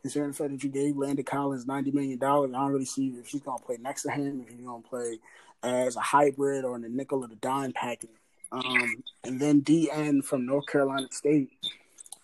considering 0.03 0.31
the 0.31 0.37
fact 0.37 0.51
that 0.51 0.63
you 0.63 0.69
gave 0.69 0.97
Landon 0.97 1.25
Collins 1.25 1.65
ninety 1.65 1.89
million 1.89 2.19
dollars, 2.19 2.51
I 2.53 2.59
don't 2.59 2.71
really 2.71 2.85
see 2.85 3.07
if 3.07 3.27
he's 3.27 3.41
gonna 3.41 3.63
play 3.63 3.77
next 3.81 4.03
to 4.03 4.11
him, 4.11 4.43
if 4.45 4.53
he's 4.53 4.65
gonna 4.65 4.83
play 4.83 5.17
as 5.63 5.95
a 5.95 6.01
hybrid 6.01 6.65
or 6.65 6.75
in 6.75 6.81
the 6.81 6.89
nickel 6.89 7.23
or 7.23 7.27
the 7.27 7.35
dime 7.37 7.71
package. 7.71 8.09
Um, 8.51 9.03
and 9.23 9.39
then 9.39 9.61
DN 9.61 10.23
from 10.23 10.45
North 10.45 10.67
Carolina 10.67 11.07
State, 11.11 11.49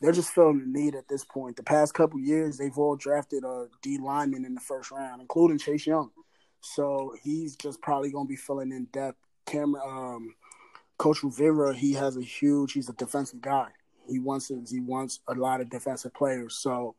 they're 0.02 0.12
just 0.12 0.32
feeling 0.32 0.60
the 0.60 0.80
need 0.80 0.94
at 0.94 1.08
this 1.08 1.24
point. 1.24 1.56
The 1.56 1.64
past 1.64 1.94
couple 1.94 2.20
years, 2.20 2.58
they've 2.58 2.78
all 2.78 2.98
drafted 2.98 3.44
a 3.46 3.68
D 3.82 3.98
lineman 3.98 4.46
in 4.46 4.54
the 4.54 4.62
first 4.62 4.92
round, 4.92 5.22
including 5.22 5.58
Chase 5.58 5.88
Young. 5.88 6.12
So 6.62 7.16
he's 7.24 7.56
just 7.56 7.82
probably 7.82 8.12
gonna 8.12 8.28
be 8.28 8.36
filling 8.36 8.74
in 8.74 8.86
depth. 8.92 9.18
Cameron, 9.46 9.82
um, 9.88 10.36
Coach 10.98 11.24
Rivera, 11.24 11.74
he 11.74 11.94
has 11.94 12.18
a 12.18 12.22
huge. 12.22 12.74
He's 12.74 12.90
a 12.90 12.94
defensive 12.94 13.42
guy. 13.42 13.70
He 14.08 14.20
wants 14.20 14.50
he 14.70 14.82
wants 14.82 15.22
a 15.30 15.34
lot 15.34 15.62
of 15.62 15.70
defensive 15.70 16.14
players. 16.14 16.56
So 16.56 16.96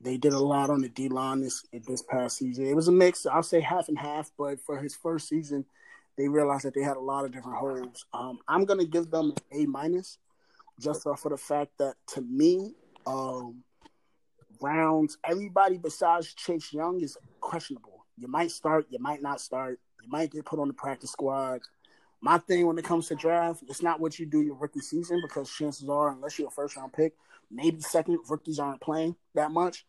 they 0.00 0.16
did 0.16 0.32
a 0.32 0.38
lot 0.38 0.70
on 0.70 0.80
the 0.80 0.88
D 0.88 1.08
line 1.08 1.40
this 1.40 1.64
this 1.86 2.02
past 2.02 2.38
season. 2.38 2.66
It 2.66 2.74
was 2.74 2.88
a 2.88 2.92
mix. 2.92 3.26
I'll 3.26 3.42
say 3.42 3.60
half 3.60 3.88
and 3.88 3.98
half, 3.98 4.30
but 4.38 4.60
for 4.60 4.78
his 4.78 4.94
first 4.94 5.28
season, 5.28 5.64
they 6.16 6.28
realized 6.28 6.64
that 6.64 6.74
they 6.74 6.82
had 6.82 6.96
a 6.96 7.00
lot 7.00 7.24
of 7.24 7.32
different 7.32 7.58
holes. 7.58 8.06
Um, 8.12 8.38
I'm 8.48 8.64
gonna 8.64 8.84
give 8.84 9.10
them 9.10 9.34
A 9.52 9.66
minus, 9.66 10.18
just 10.78 11.02
for 11.02 11.28
the 11.28 11.36
fact 11.36 11.72
that 11.78 11.96
to 12.08 12.22
me, 12.22 12.74
um, 13.06 13.62
Browns, 14.60 15.16
everybody 15.24 15.78
besides 15.78 16.34
Chase 16.34 16.72
Young 16.72 17.00
is 17.00 17.16
questionable. 17.40 18.06
You 18.16 18.28
might 18.28 18.50
start, 18.50 18.86
you 18.90 18.98
might 18.98 19.22
not 19.22 19.40
start, 19.40 19.80
you 20.02 20.08
might 20.10 20.30
get 20.30 20.44
put 20.44 20.58
on 20.58 20.68
the 20.68 20.74
practice 20.74 21.10
squad. 21.10 21.60
My 22.20 22.38
thing 22.38 22.66
when 22.66 22.78
it 22.78 22.84
comes 22.84 23.08
to 23.08 23.14
draft, 23.14 23.62
it's 23.68 23.82
not 23.82 24.00
what 24.00 24.18
you 24.18 24.26
do 24.26 24.42
your 24.42 24.54
rookie 24.56 24.80
season 24.80 25.20
because 25.22 25.50
chances 25.50 25.88
are, 25.88 26.10
unless 26.10 26.38
you're 26.38 26.48
a 26.48 26.50
first 26.50 26.76
round 26.76 26.92
pick, 26.92 27.14
maybe 27.50 27.80
second, 27.80 28.18
rookies 28.28 28.58
aren't 28.58 28.80
playing 28.80 29.16
that 29.34 29.50
much. 29.50 29.84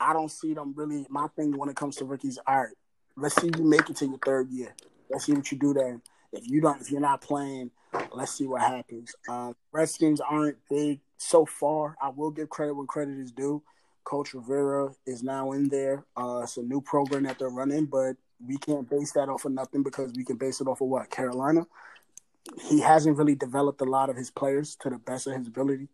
I 0.00 0.12
don't 0.12 0.30
see 0.30 0.54
them 0.54 0.72
really. 0.76 1.06
My 1.10 1.28
thing 1.36 1.56
when 1.56 1.68
it 1.68 1.76
comes 1.76 1.96
to 1.96 2.04
rookies, 2.04 2.38
all 2.46 2.62
right, 2.62 2.74
let's 3.16 3.40
see 3.40 3.50
you 3.56 3.64
make 3.64 3.88
it 3.90 3.96
to 3.96 4.06
your 4.06 4.18
third 4.18 4.48
year. 4.50 4.74
Let's 5.10 5.26
see 5.26 5.32
what 5.32 5.50
you 5.52 5.58
do 5.58 5.74
then. 5.74 6.00
If 6.32 6.48
you 6.48 6.60
don't, 6.60 6.80
if 6.80 6.90
you're 6.90 7.00
not 7.00 7.20
playing, 7.20 7.70
let's 8.12 8.32
see 8.32 8.46
what 8.46 8.62
happens. 8.62 9.14
Um, 9.28 9.54
Redskins 9.70 10.20
aren't 10.20 10.56
big 10.68 11.00
so 11.18 11.46
far. 11.46 11.96
I 12.02 12.08
will 12.08 12.30
give 12.30 12.48
credit 12.48 12.74
when 12.74 12.86
credit 12.86 13.18
is 13.18 13.30
due. 13.30 13.62
Coach 14.04 14.34
Rivera 14.34 14.90
is 15.06 15.22
now 15.22 15.52
in 15.52 15.68
there. 15.68 16.04
Uh, 16.16 16.40
it's 16.42 16.56
a 16.56 16.62
new 16.62 16.80
program 16.80 17.22
that 17.24 17.38
they're 17.38 17.48
running, 17.48 17.86
but 17.86 18.16
we 18.44 18.56
can't 18.56 18.88
base 18.88 19.12
that 19.12 19.28
off 19.28 19.44
of 19.44 19.52
nothing 19.52 19.82
because 19.82 20.12
we 20.14 20.24
can 20.24 20.36
base 20.36 20.60
it 20.60 20.66
off 20.66 20.80
of 20.80 20.88
what 20.88 21.10
Carolina. 21.10 21.66
He 22.68 22.80
hasn't 22.80 23.16
really 23.16 23.34
developed 23.34 23.80
a 23.80 23.84
lot 23.84 24.10
of 24.10 24.16
his 24.16 24.30
players 24.30 24.76
to 24.80 24.90
the 24.90 24.98
best 24.98 25.26
of 25.26 25.34
his 25.34 25.48
ability. 25.48 25.88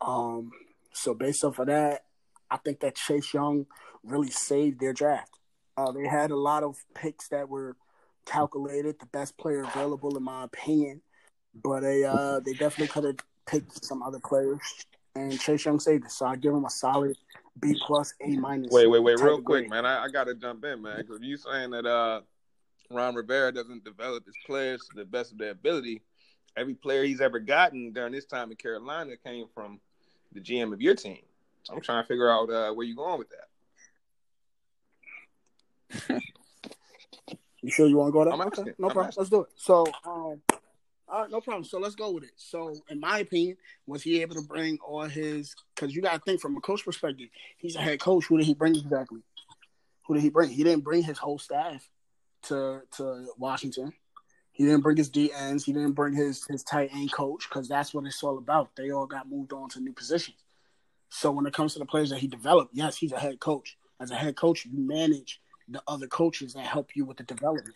Um, 0.00 0.52
so 0.92 1.14
based 1.14 1.44
off 1.44 1.58
of 1.58 1.66
that, 1.66 2.04
I 2.50 2.56
think 2.56 2.80
that 2.80 2.94
Chase 2.94 3.34
Young 3.34 3.66
really 4.04 4.30
saved 4.30 4.80
their 4.80 4.92
draft. 4.92 5.38
Uh, 5.76 5.92
they 5.92 6.06
had 6.06 6.30
a 6.30 6.36
lot 6.36 6.62
of 6.62 6.76
picks 6.94 7.28
that 7.28 7.48
were 7.48 7.76
calculated, 8.26 8.98
the 9.00 9.06
best 9.06 9.36
player 9.38 9.62
available 9.62 10.16
in 10.16 10.22
my 10.22 10.44
opinion, 10.44 11.00
but 11.54 11.80
they 11.80 12.04
uh, 12.04 12.40
they 12.40 12.52
definitely 12.52 12.88
could 12.88 13.04
have 13.04 13.16
picked 13.46 13.84
some 13.84 14.02
other 14.02 14.18
players. 14.18 14.60
And 15.14 15.38
Chase 15.38 15.64
Young 15.64 15.80
saved 15.80 16.04
it, 16.04 16.10
so 16.10 16.26
I 16.26 16.36
give 16.36 16.54
him 16.54 16.64
a 16.64 16.70
solid 16.70 17.16
B 17.60 17.76
plus, 17.86 18.14
A 18.20 18.36
minus. 18.36 18.72
Wait, 18.72 18.86
wait, 18.86 19.00
wait, 19.00 19.20
real 19.20 19.42
quick, 19.42 19.68
man. 19.68 19.84
I, 19.84 20.04
I 20.04 20.08
got 20.08 20.24
to 20.24 20.34
jump 20.34 20.64
in, 20.64 20.82
man, 20.82 20.98
because 20.98 21.18
you 21.20 21.36
saying 21.36 21.70
that 21.70 21.86
uh, 21.86 22.20
Ron 22.90 23.14
Rivera 23.14 23.52
doesn't 23.52 23.84
develop 23.84 24.24
his 24.24 24.36
players 24.46 24.80
to 24.88 24.96
the 24.96 25.04
best 25.04 25.32
of 25.32 25.38
their 25.38 25.50
ability. 25.50 26.02
Every 26.56 26.74
player 26.74 27.04
he's 27.04 27.20
ever 27.20 27.38
gotten 27.38 27.92
during 27.92 28.12
this 28.12 28.24
time 28.24 28.50
in 28.50 28.56
Carolina 28.56 29.16
came 29.16 29.46
from 29.54 29.80
the 30.32 30.40
GM 30.40 30.72
of 30.72 30.80
your 30.80 30.94
team. 30.94 31.18
So 31.64 31.74
I'm 31.74 31.80
trying 31.80 32.02
to 32.02 32.08
figure 32.08 32.30
out 32.30 32.50
uh, 32.50 32.72
where 32.72 32.86
you're 32.86 32.96
going 32.96 33.18
with 33.18 33.28
that. 33.30 36.22
you 37.62 37.70
sure 37.70 37.86
you 37.86 37.96
want 37.96 38.08
to 38.08 38.12
go 38.12 38.24
there? 38.24 38.32
I'm 38.32 38.40
okay, 38.40 38.72
no 38.78 38.88
I'm 38.88 38.92
problem. 38.92 39.06
Asking. 39.06 39.20
Let's 39.20 39.30
do 39.30 39.40
it. 39.42 39.48
So, 39.56 39.86
um, 40.04 40.40
all 41.10 41.22
right, 41.22 41.30
no 41.30 41.40
problem. 41.40 41.64
So 41.64 41.78
let's 41.78 41.94
go 41.94 42.10
with 42.10 42.24
it. 42.24 42.32
So, 42.36 42.74
in 42.88 43.00
my 43.00 43.20
opinion, 43.20 43.56
was 43.86 44.02
he 44.02 44.20
able 44.20 44.34
to 44.34 44.42
bring 44.42 44.78
all 44.86 45.04
his? 45.04 45.54
Because 45.74 45.94
you 45.94 46.02
got 46.02 46.14
to 46.14 46.20
think 46.20 46.40
from 46.40 46.56
a 46.56 46.60
coach 46.60 46.84
perspective, 46.84 47.28
he's 47.56 47.76
a 47.76 47.80
head 47.80 48.00
coach. 48.00 48.26
Who 48.26 48.36
did 48.36 48.46
he 48.46 48.54
bring 48.54 48.76
exactly? 48.76 49.20
Who 50.06 50.14
did 50.14 50.22
he 50.22 50.30
bring? 50.30 50.50
He 50.50 50.64
didn't 50.64 50.84
bring 50.84 51.02
his 51.02 51.18
whole 51.18 51.38
staff 51.38 51.88
to 52.44 52.82
to 52.96 53.26
Washington. 53.38 53.92
He 54.52 54.64
didn't 54.64 54.82
bring 54.82 54.96
his 54.96 55.10
DNs. 55.10 55.64
He 55.64 55.72
didn't 55.72 55.92
bring 55.92 56.14
his 56.14 56.44
his 56.46 56.62
tight 56.62 56.90
end 56.92 57.12
coach 57.12 57.48
because 57.48 57.68
that's 57.68 57.94
what 57.94 58.04
it's 58.04 58.22
all 58.22 58.38
about. 58.38 58.74
They 58.76 58.90
all 58.90 59.06
got 59.06 59.30
moved 59.30 59.52
on 59.52 59.68
to 59.70 59.80
new 59.80 59.92
positions. 59.92 60.36
So 61.10 61.30
when 61.30 61.46
it 61.46 61.54
comes 61.54 61.72
to 61.72 61.78
the 61.78 61.86
players 61.86 62.10
that 62.10 62.18
he 62.18 62.26
developed, 62.26 62.74
yes, 62.74 62.96
he's 62.96 63.12
a 63.12 63.18
head 63.18 63.40
coach. 63.40 63.76
As 64.00 64.10
a 64.10 64.14
head 64.14 64.36
coach, 64.36 64.66
you 64.66 64.78
manage 64.78 65.40
the 65.68 65.82
other 65.86 66.06
coaches 66.06 66.54
that 66.54 66.66
help 66.66 66.94
you 66.94 67.04
with 67.04 67.16
the 67.16 67.24
development. 67.24 67.74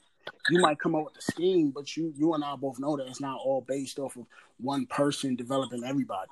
You 0.51 0.61
might 0.61 0.79
come 0.79 0.95
up 0.95 1.05
with 1.05 1.19
a 1.19 1.23
scheme, 1.23 1.71
but 1.71 1.97
you 1.97 2.13
you 2.17 2.35
and 2.35 2.45
I 2.45 2.57
both 2.57 2.79
know 2.79 2.97
that 2.97 3.07
it's 3.07 3.21
not 3.21 3.41
all 3.45 3.61
based 3.61 3.99
off 3.99 4.17
of 4.17 4.27
one 4.59 4.87
person 4.87 5.37
developing 5.37 5.85
everybody. 5.85 6.31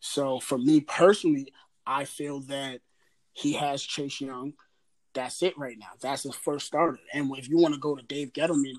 So 0.00 0.40
for 0.40 0.58
me 0.58 0.80
personally, 0.80 1.52
I 1.86 2.04
feel 2.04 2.40
that 2.42 2.80
he 3.32 3.54
has 3.54 3.82
Chase 3.82 4.20
Young. 4.20 4.54
That's 5.14 5.42
it 5.42 5.56
right 5.58 5.78
now. 5.78 5.90
That's 6.00 6.22
his 6.22 6.34
first 6.34 6.66
starter. 6.66 6.98
And 7.12 7.30
if 7.36 7.48
you 7.48 7.58
want 7.58 7.74
to 7.74 7.80
go 7.80 7.94
to 7.94 8.02
Dave 8.02 8.32
Gettleman 8.32 8.76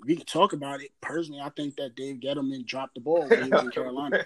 we 0.00 0.16
can 0.16 0.26
talk 0.26 0.52
about 0.52 0.80
it. 0.80 0.90
Personally, 1.00 1.40
I 1.40 1.50
think 1.50 1.76
that 1.76 1.96
Dave 1.96 2.16
Gettleman 2.16 2.64
dropped 2.66 2.94
the 2.94 3.00
ball 3.00 3.28
when 3.28 3.44
he 3.44 3.50
was 3.50 3.64
in 3.64 3.70
Carolina. 3.70 4.24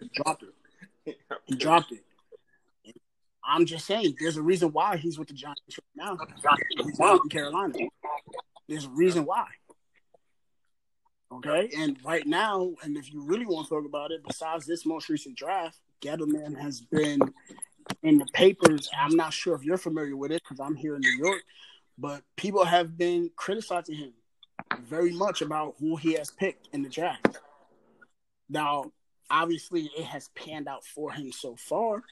he 0.00 0.10
dropped 0.14 0.42
it. 0.42 1.16
He 1.46 1.56
dropped 1.56 1.92
it. 1.92 2.04
I'm 3.44 3.64
just 3.64 3.86
saying, 3.86 4.16
there's 4.20 4.36
a 4.36 4.42
reason 4.42 4.72
why 4.72 4.98
he's 4.98 5.18
with 5.18 5.28
the 5.28 5.34
Giants 5.34 5.62
right 5.70 5.96
now. 5.96 6.18
He's 6.84 6.98
not 6.98 7.20
in 7.22 7.28
Carolina. 7.30 7.74
There's 8.68 8.84
a 8.84 8.90
reason 8.90 9.24
why. 9.24 9.46
Okay, 11.30 11.70
and 11.76 11.98
right 12.04 12.26
now, 12.26 12.72
and 12.82 12.96
if 12.96 13.12
you 13.12 13.22
really 13.22 13.44
want 13.44 13.68
to 13.68 13.74
talk 13.74 13.84
about 13.84 14.12
it, 14.12 14.22
besides 14.26 14.64
this 14.64 14.86
most 14.86 15.08
recent 15.08 15.36
draft, 15.36 15.78
Gettleman 16.00 16.58
has 16.58 16.80
been 16.80 17.20
in 18.02 18.18
the 18.18 18.26
papers. 18.32 18.88
I'm 18.98 19.14
not 19.14 19.32
sure 19.32 19.54
if 19.54 19.62
you're 19.62 19.78
familiar 19.78 20.16
with 20.16 20.32
it 20.32 20.42
because 20.42 20.60
I'm 20.60 20.74
here 20.74 20.94
in 20.94 21.00
New 21.00 21.24
York, 21.24 21.42
but 21.98 22.22
people 22.36 22.64
have 22.64 22.96
been 22.96 23.30
criticizing 23.36 23.96
him 23.96 24.12
very 24.82 25.12
much 25.12 25.42
about 25.42 25.74
who 25.78 25.96
he 25.96 26.14
has 26.14 26.30
picked 26.30 26.68
in 26.72 26.82
the 26.82 26.88
draft. 26.88 27.38
Now, 28.48 28.92
obviously, 29.30 29.90
it 29.96 30.04
has 30.04 30.28
panned 30.34 30.68
out 30.68 30.84
for 30.84 31.12
him 31.12 31.32
so 31.32 31.56
far, 31.56 32.02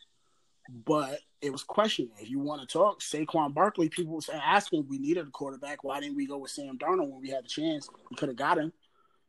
but 0.69 1.21
it 1.41 1.53
was 1.53 1.62
questioning. 1.62 2.12
If 2.18 2.30
you 2.30 2.39
want 2.39 2.61
to 2.61 2.66
talk, 2.66 3.01
Saquon 3.01 3.53
Barkley, 3.53 3.89
people 3.89 4.14
were 4.14 4.34
asking 4.34 4.87
we 4.89 4.99
needed 4.99 5.26
a 5.26 5.30
quarterback. 5.30 5.84
Why 5.84 6.01
didn't 6.01 6.16
we 6.16 6.26
go 6.26 6.39
with 6.39 6.51
Sam 6.51 6.78
Darnold 6.78 7.11
when 7.11 7.20
we 7.20 7.30
had 7.30 7.45
the 7.45 7.49
chance? 7.49 7.89
We 8.11 8.16
could 8.16 8.28
have 8.28 8.37
got 8.37 8.59
him. 8.59 8.72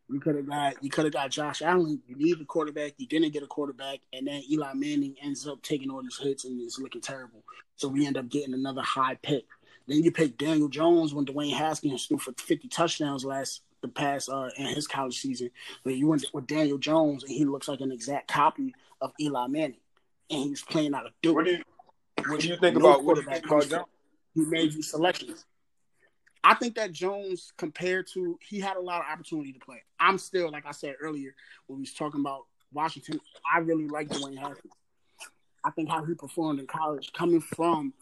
You 0.10 0.22
could 0.22 0.36
have 0.36 0.48
got 0.48 0.82
you 0.82 0.90
could 0.90 1.04
have 1.04 1.14
got 1.14 1.32
Josh 1.32 1.62
Allen. 1.62 2.02
You 2.08 2.16
need 2.16 2.40
a 2.40 2.46
quarterback. 2.46 2.94
You 2.98 3.08
didn't 3.08 3.34
get 3.34 3.44
a 3.44 3.48
quarterback, 3.48 4.00
and 4.14 4.26
then 4.26 4.42
Eli 4.50 4.74
Manning 4.74 5.16
ends 5.22 5.46
up 5.48 5.62
taking 5.62 5.90
all 5.90 6.02
these 6.02 6.18
hits 6.18 6.46
and 6.46 6.62
it's 6.62 6.80
looking 6.80 7.02
terrible. 7.02 7.44
So 7.76 7.90
we 7.90 8.08
end 8.08 8.18
up 8.18 8.30
getting 8.30 8.54
another 8.54 8.82
high 8.82 9.16
pick. 9.22 9.46
Then 9.88 10.04
you 10.04 10.12
pick 10.12 10.38
Daniel 10.38 10.70
Jones 10.70 11.14
when 11.14 11.26
Dwayne 11.26 11.54
Haskins 11.54 12.06
threw 12.06 12.18
for 12.18 12.34
50 12.38 12.68
touchdowns 12.70 13.26
last 13.26 13.64
the 13.82 13.88
past 13.88 14.30
uh, 14.30 14.50
in 14.58 14.66
his 14.68 14.88
college 14.88 15.20
season. 15.20 15.50
But 15.84 15.96
you 15.96 16.08
went 16.08 16.26
with 16.34 16.48
Daniel 16.48 16.78
Jones, 16.78 17.24
and 17.24 17.32
he 17.32 17.46
looks 17.46 17.68
like 17.68 17.82
an 17.82 17.92
exact 17.92 18.28
copy 18.28 18.74
of 19.02 19.12
Eli 19.20 19.48
Manning, 19.48 19.78
and 20.30 20.44
he's 20.44 20.64
playing 20.64 20.94
out 20.94 21.06
of 21.06 21.12
Duke. 21.22 21.46
Do 21.46 21.52
you 21.52 21.64
what 22.26 22.40
do 22.40 22.48
you 22.48 22.58
think 22.58 22.78
no 22.78 22.86
about 22.86 23.04
what 23.04 23.18
you 23.18 23.24
about 23.24 23.70
Jones? 23.70 23.86
He 24.34 24.42
made 24.46 24.74
these 24.74 24.92
selections. 24.92 25.46
I 26.44 26.54
think 26.54 26.76
that 26.76 26.92
Jones, 26.92 27.52
compared 27.58 28.08
to, 28.14 28.40
he 28.48 28.60
had 28.60 28.78
a 28.78 28.82
lot 28.82 29.02
of 29.02 29.08
opportunity 29.12 29.52
to 29.54 29.60
play. 29.60 29.84
I'm 30.00 30.18
still, 30.18 30.52
like 30.52 30.66
I 30.66 30.72
said 30.72 30.96
earlier, 31.02 31.36
when 31.66 31.78
we 31.78 31.82
was 31.82 31.94
talking 31.94 32.22
about 32.22 32.46
Washington, 32.72 33.20
I 33.52 33.60
really 33.60 33.88
like 33.88 34.10
Dwayne 34.10 34.38
Haskins. 34.38 34.74
I 35.64 35.72
think 35.72 35.90
how 35.90 36.06
he 36.06 36.14
performed 36.14 36.60
in 36.60 36.68
college, 36.68 37.12
coming 37.14 37.42
from 37.42 37.94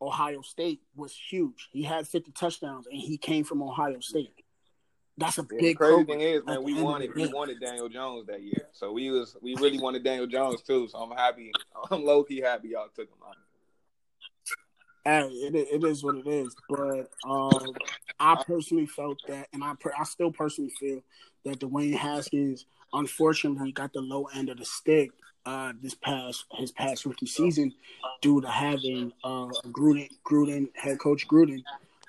Ohio 0.00 0.40
State, 0.40 0.80
was 0.96 1.14
huge. 1.14 1.68
He 1.72 1.82
had 1.82 2.06
50 2.06 2.32
touchdowns, 2.32 2.86
and 2.86 2.98
he 2.98 3.18
came 3.18 3.44
from 3.44 3.62
Ohio 3.62 4.00
State. 4.00 4.32
That's 5.18 5.36
a 5.36 5.42
big. 5.42 5.60
The 5.60 5.74
crazy 5.74 6.04
thing 6.04 6.20
is, 6.22 6.44
man, 6.46 6.62
we 6.62 6.80
wanted 6.80 7.14
we 7.14 7.26
wanted 7.26 7.60
Daniel 7.60 7.90
Jones 7.90 8.26
that 8.28 8.42
year, 8.42 8.68
so 8.72 8.90
we 8.92 9.10
was 9.10 9.36
we 9.42 9.54
really 9.56 9.78
wanted 9.78 10.02
Daniel 10.02 10.26
Jones 10.26 10.62
too. 10.62 10.88
So 10.88 10.96
I'm 10.96 11.14
happy. 11.14 11.52
I'm 11.90 12.02
low 12.04 12.24
key 12.24 12.40
happy 12.40 12.68
y'all 12.68 12.88
took 12.94 13.08
him. 13.08 13.18
On 13.26 13.34
hey, 15.04 15.22
it, 15.22 15.54
it 15.54 15.84
is 15.84 16.02
what 16.04 16.16
it 16.16 16.26
is. 16.26 16.54
But 16.68 17.10
um, 17.24 17.74
I 18.18 18.42
personally 18.46 18.86
felt 18.86 19.20
that, 19.28 19.48
and 19.52 19.62
I 19.64 19.74
I 19.98 20.04
still 20.04 20.30
personally 20.32 20.72
feel 20.78 21.02
that 21.44 21.60
Dwayne 21.60 21.94
Haskins 21.96 22.66
unfortunately 22.92 23.72
got 23.72 23.92
the 23.92 24.00
low 24.00 24.26
end 24.34 24.48
of 24.48 24.58
the 24.58 24.64
stick 24.64 25.10
uh, 25.46 25.72
this 25.80 25.94
past 25.94 26.44
his 26.58 26.70
past 26.70 27.06
rookie 27.06 27.26
season 27.26 27.72
due 28.20 28.40
to 28.40 28.48
having 28.48 29.12
uh, 29.24 29.48
Gruden 29.68 30.08
Gruden 30.24 30.68
head 30.76 30.98
coach 30.98 31.26
Gruden 31.26 31.62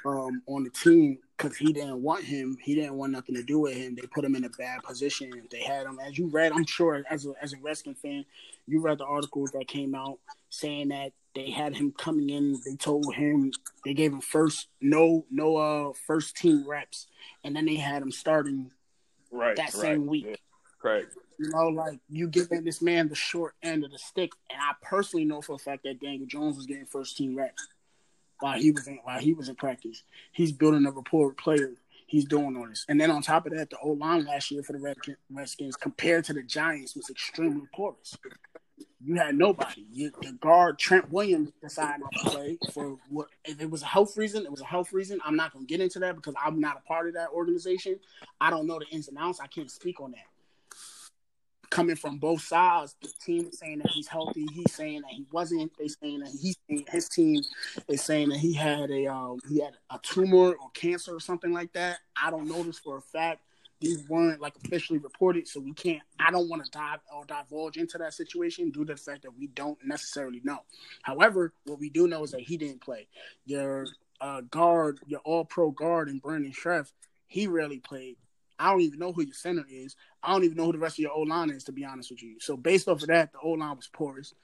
um, 0.05 0.41
on 0.47 0.63
the 0.63 0.69
team 0.69 1.17
because 1.37 1.57
he 1.57 1.73
didn't 1.73 2.01
want 2.01 2.23
him. 2.23 2.57
He 2.61 2.75
didn't 2.75 2.95
want 2.95 3.13
nothing 3.13 3.35
to 3.35 3.43
do 3.43 3.59
with 3.59 3.75
him. 3.75 3.95
They 3.95 4.07
put 4.07 4.23
him 4.25 4.35
in 4.35 4.43
a 4.43 4.49
bad 4.49 4.83
position. 4.83 5.31
They 5.49 5.61
had 5.61 5.85
him, 5.85 5.99
as 6.05 6.17
you 6.17 6.27
read, 6.27 6.51
I'm 6.51 6.65
sure, 6.65 7.03
as 7.09 7.25
a 7.25 7.33
as 7.41 7.53
a 7.53 7.57
Redskins 7.57 7.99
fan, 7.99 8.25
you 8.68 8.82
read 8.82 8.97
the 8.97 9.05
articles 9.05 9.51
that 9.51 9.68
came 9.68 9.95
out 9.95 10.20
saying 10.49 10.89
that 10.89 11.14
they 11.34 11.49
had 11.49 11.76
him 11.76 11.93
coming 11.97 12.30
in. 12.30 12.59
They 12.66 12.76
told 12.76 13.14
him 13.16 13.51
they 13.86 13.93
gave 13.93 14.12
him 14.12 14.22
first 14.22 14.68
no 14.82 15.26
no 15.32 15.57
uh 15.57 15.93
first 16.05 16.36
team 16.38 16.68
reps, 16.68 17.07
and 17.43 17.55
then 17.55 17.66
they 17.66 17.76
had 17.76 18.01
him 18.01 18.12
starting 18.12 18.72
right 19.32 19.55
that 19.55 19.72
same 19.72 20.01
right. 20.01 20.09
week. 20.09 20.26
Yeah. 20.30 20.36
Right. 20.84 21.05
You 21.39 21.49
know, 21.49 21.68
like 21.70 21.99
you 22.09 22.28
giving 22.28 22.64
this 22.64 22.82
man 22.82 23.07
the 23.07 23.16
short 23.16 23.55
end 23.64 23.84
of 23.84 23.91
the 23.91 23.97
stick, 23.97 24.32
and 24.49 24.59
I 24.62 24.74
personally 24.82 25.26
know 25.26 25.41
for 25.41 25.55
a 25.55 25.59
fact 25.59 25.84
that 25.84 25.99
Daniel 25.99 26.28
Jones 26.28 26.57
was 26.57 26.66
getting 26.66 26.86
first 26.86 27.18
team 27.18 27.36
reps 27.36 27.68
while 28.39 28.59
he 28.59 28.72
was 28.72 28.88
in 28.88 28.99
while 29.03 29.20
he 29.20 29.34
was 29.34 29.49
in 29.49 29.55
practice. 29.55 30.03
He's 30.32 30.51
building 30.51 30.86
a 30.86 30.91
rapport 30.91 31.30
with 31.30 31.38
players. 31.38 31.78
He's 32.07 32.26
doing 32.26 32.57
all 32.57 32.68
this, 32.68 32.86
and 32.89 32.99
then 32.99 33.09
on 33.09 33.22
top 33.22 33.45
of 33.45 33.53
that, 33.53 33.70
the 33.70 33.78
O 33.82 33.91
line 33.91 34.26
last 34.26 34.51
year 34.51 34.64
for 34.64 34.74
the 34.74 35.16
Redskins 35.30 35.78
compared 35.78 36.26
to 36.26 36.34
the 36.34 36.43
Giants 36.43 36.93
was 36.93 37.09
extremely 37.09 37.68
porous. 37.74 38.18
You 39.03 39.15
had 39.15 39.35
nobody. 39.35 39.85
You, 39.91 40.11
the 40.21 40.33
guard 40.33 40.77
Trent 40.77 41.11
Williams 41.11 41.51
decided 41.61 42.01
not 42.01 42.11
to 42.23 42.29
play 42.29 42.57
for 42.71 42.97
what? 43.09 43.27
If 43.45 43.59
it 43.59 43.69
was 43.69 43.81
a 43.81 43.87
health 43.87 44.15
reason, 44.15 44.43
it 44.43 44.51
was 44.51 44.61
a 44.61 44.65
health 44.65 44.93
reason. 44.93 45.19
I'm 45.25 45.35
not 45.35 45.53
going 45.53 45.65
to 45.65 45.69
get 45.69 45.81
into 45.81 45.99
that 45.99 46.15
because 46.15 46.35
I'm 46.43 46.59
not 46.59 46.77
a 46.77 46.87
part 46.87 47.07
of 47.07 47.15
that 47.15 47.29
organization. 47.29 47.99
I 48.39 48.49
don't 48.49 48.67
know 48.67 48.79
the 48.79 48.85
ins 48.95 49.07
and 49.07 49.17
outs. 49.17 49.39
I 49.39 49.47
can't 49.47 49.71
speak 49.71 49.99
on 49.99 50.11
that 50.11 50.25
coming 51.71 51.95
from 51.95 52.17
both 52.17 52.41
sides. 52.41 52.95
The 53.01 53.11
team 53.25 53.47
is 53.47 53.57
saying 53.57 53.79
that 53.79 53.89
he's 53.89 54.07
healthy. 54.07 54.45
He's 54.53 54.73
saying 54.73 55.01
that 55.01 55.11
he 55.11 55.25
wasn't. 55.31 55.71
They 55.79 55.87
saying 55.87 56.19
that 56.19 56.29
he's 56.39 56.57
his 56.87 57.09
team 57.09 57.41
is 57.87 58.03
saying 58.03 58.29
that 58.29 58.37
he 58.37 58.53
had 58.53 58.91
a 58.91 59.07
um, 59.07 59.39
he 59.49 59.59
had 59.59 59.73
a 59.89 59.97
tumor 60.03 60.51
or 60.51 60.69
cancer 60.75 61.15
or 61.15 61.19
something 61.19 61.51
like 61.51 61.73
that. 61.73 61.99
I 62.21 62.29
don't 62.29 62.47
know 62.47 62.61
this 62.61 62.77
for 62.77 62.97
a 62.97 63.01
fact. 63.01 63.41
These 63.82 64.07
weren't 64.07 64.39
like 64.39 64.55
officially 64.63 64.99
reported, 64.99 65.47
so 65.47 65.59
we 65.59 65.73
can't. 65.73 66.01
I 66.19 66.32
don't 66.32 66.47
want 66.49 66.63
to 66.63 66.71
dive 66.71 66.99
or 67.13 67.25
divulge 67.25 67.77
into 67.77 67.97
that 67.97 68.13
situation 68.13 68.69
due 68.69 68.86
to 68.86 68.93
the 68.93 68.97
fact 68.97 69.23
that 69.23 69.36
we 69.38 69.47
don't 69.47 69.77
necessarily 69.84 70.39
know. 70.43 70.59
However, 71.01 71.53
what 71.65 71.79
we 71.79 71.89
do 71.89 72.07
know 72.07 72.23
is 72.23 72.32
that 72.32 72.41
he 72.41 72.57
didn't 72.57 72.82
play. 72.82 73.07
Your 73.45 73.88
uh, 74.21 74.41
guard, 74.41 74.99
your 75.07 75.19
All 75.21 75.43
Pro 75.43 75.71
guard, 75.71 76.09
and 76.09 76.21
Brandon 76.21 76.53
Scherff, 76.53 76.93
he 77.27 77.47
rarely 77.47 77.79
played. 77.79 78.17
I 78.59 78.69
don't 78.69 78.82
even 78.82 78.99
know 78.99 79.11
who 79.11 79.23
your 79.23 79.34
center 79.34 79.65
is. 79.67 79.95
I 80.21 80.32
don't 80.32 80.43
even 80.43 80.55
know 80.55 80.65
who 80.65 80.73
the 80.73 80.77
rest 80.77 80.99
of 80.99 80.99
your 80.99 81.13
O 81.13 81.21
line 81.21 81.49
is, 81.49 81.63
to 81.63 81.71
be 81.71 81.84
honest 81.84 82.11
with 82.11 82.21
you. 82.21 82.36
So 82.39 82.55
based 82.55 82.88
off 82.88 83.01
of 83.01 83.07
that, 83.07 83.32
the 83.34 83.39
O 83.39 83.49
line 83.51 83.75
was 83.75 83.89
porous. 83.91 84.36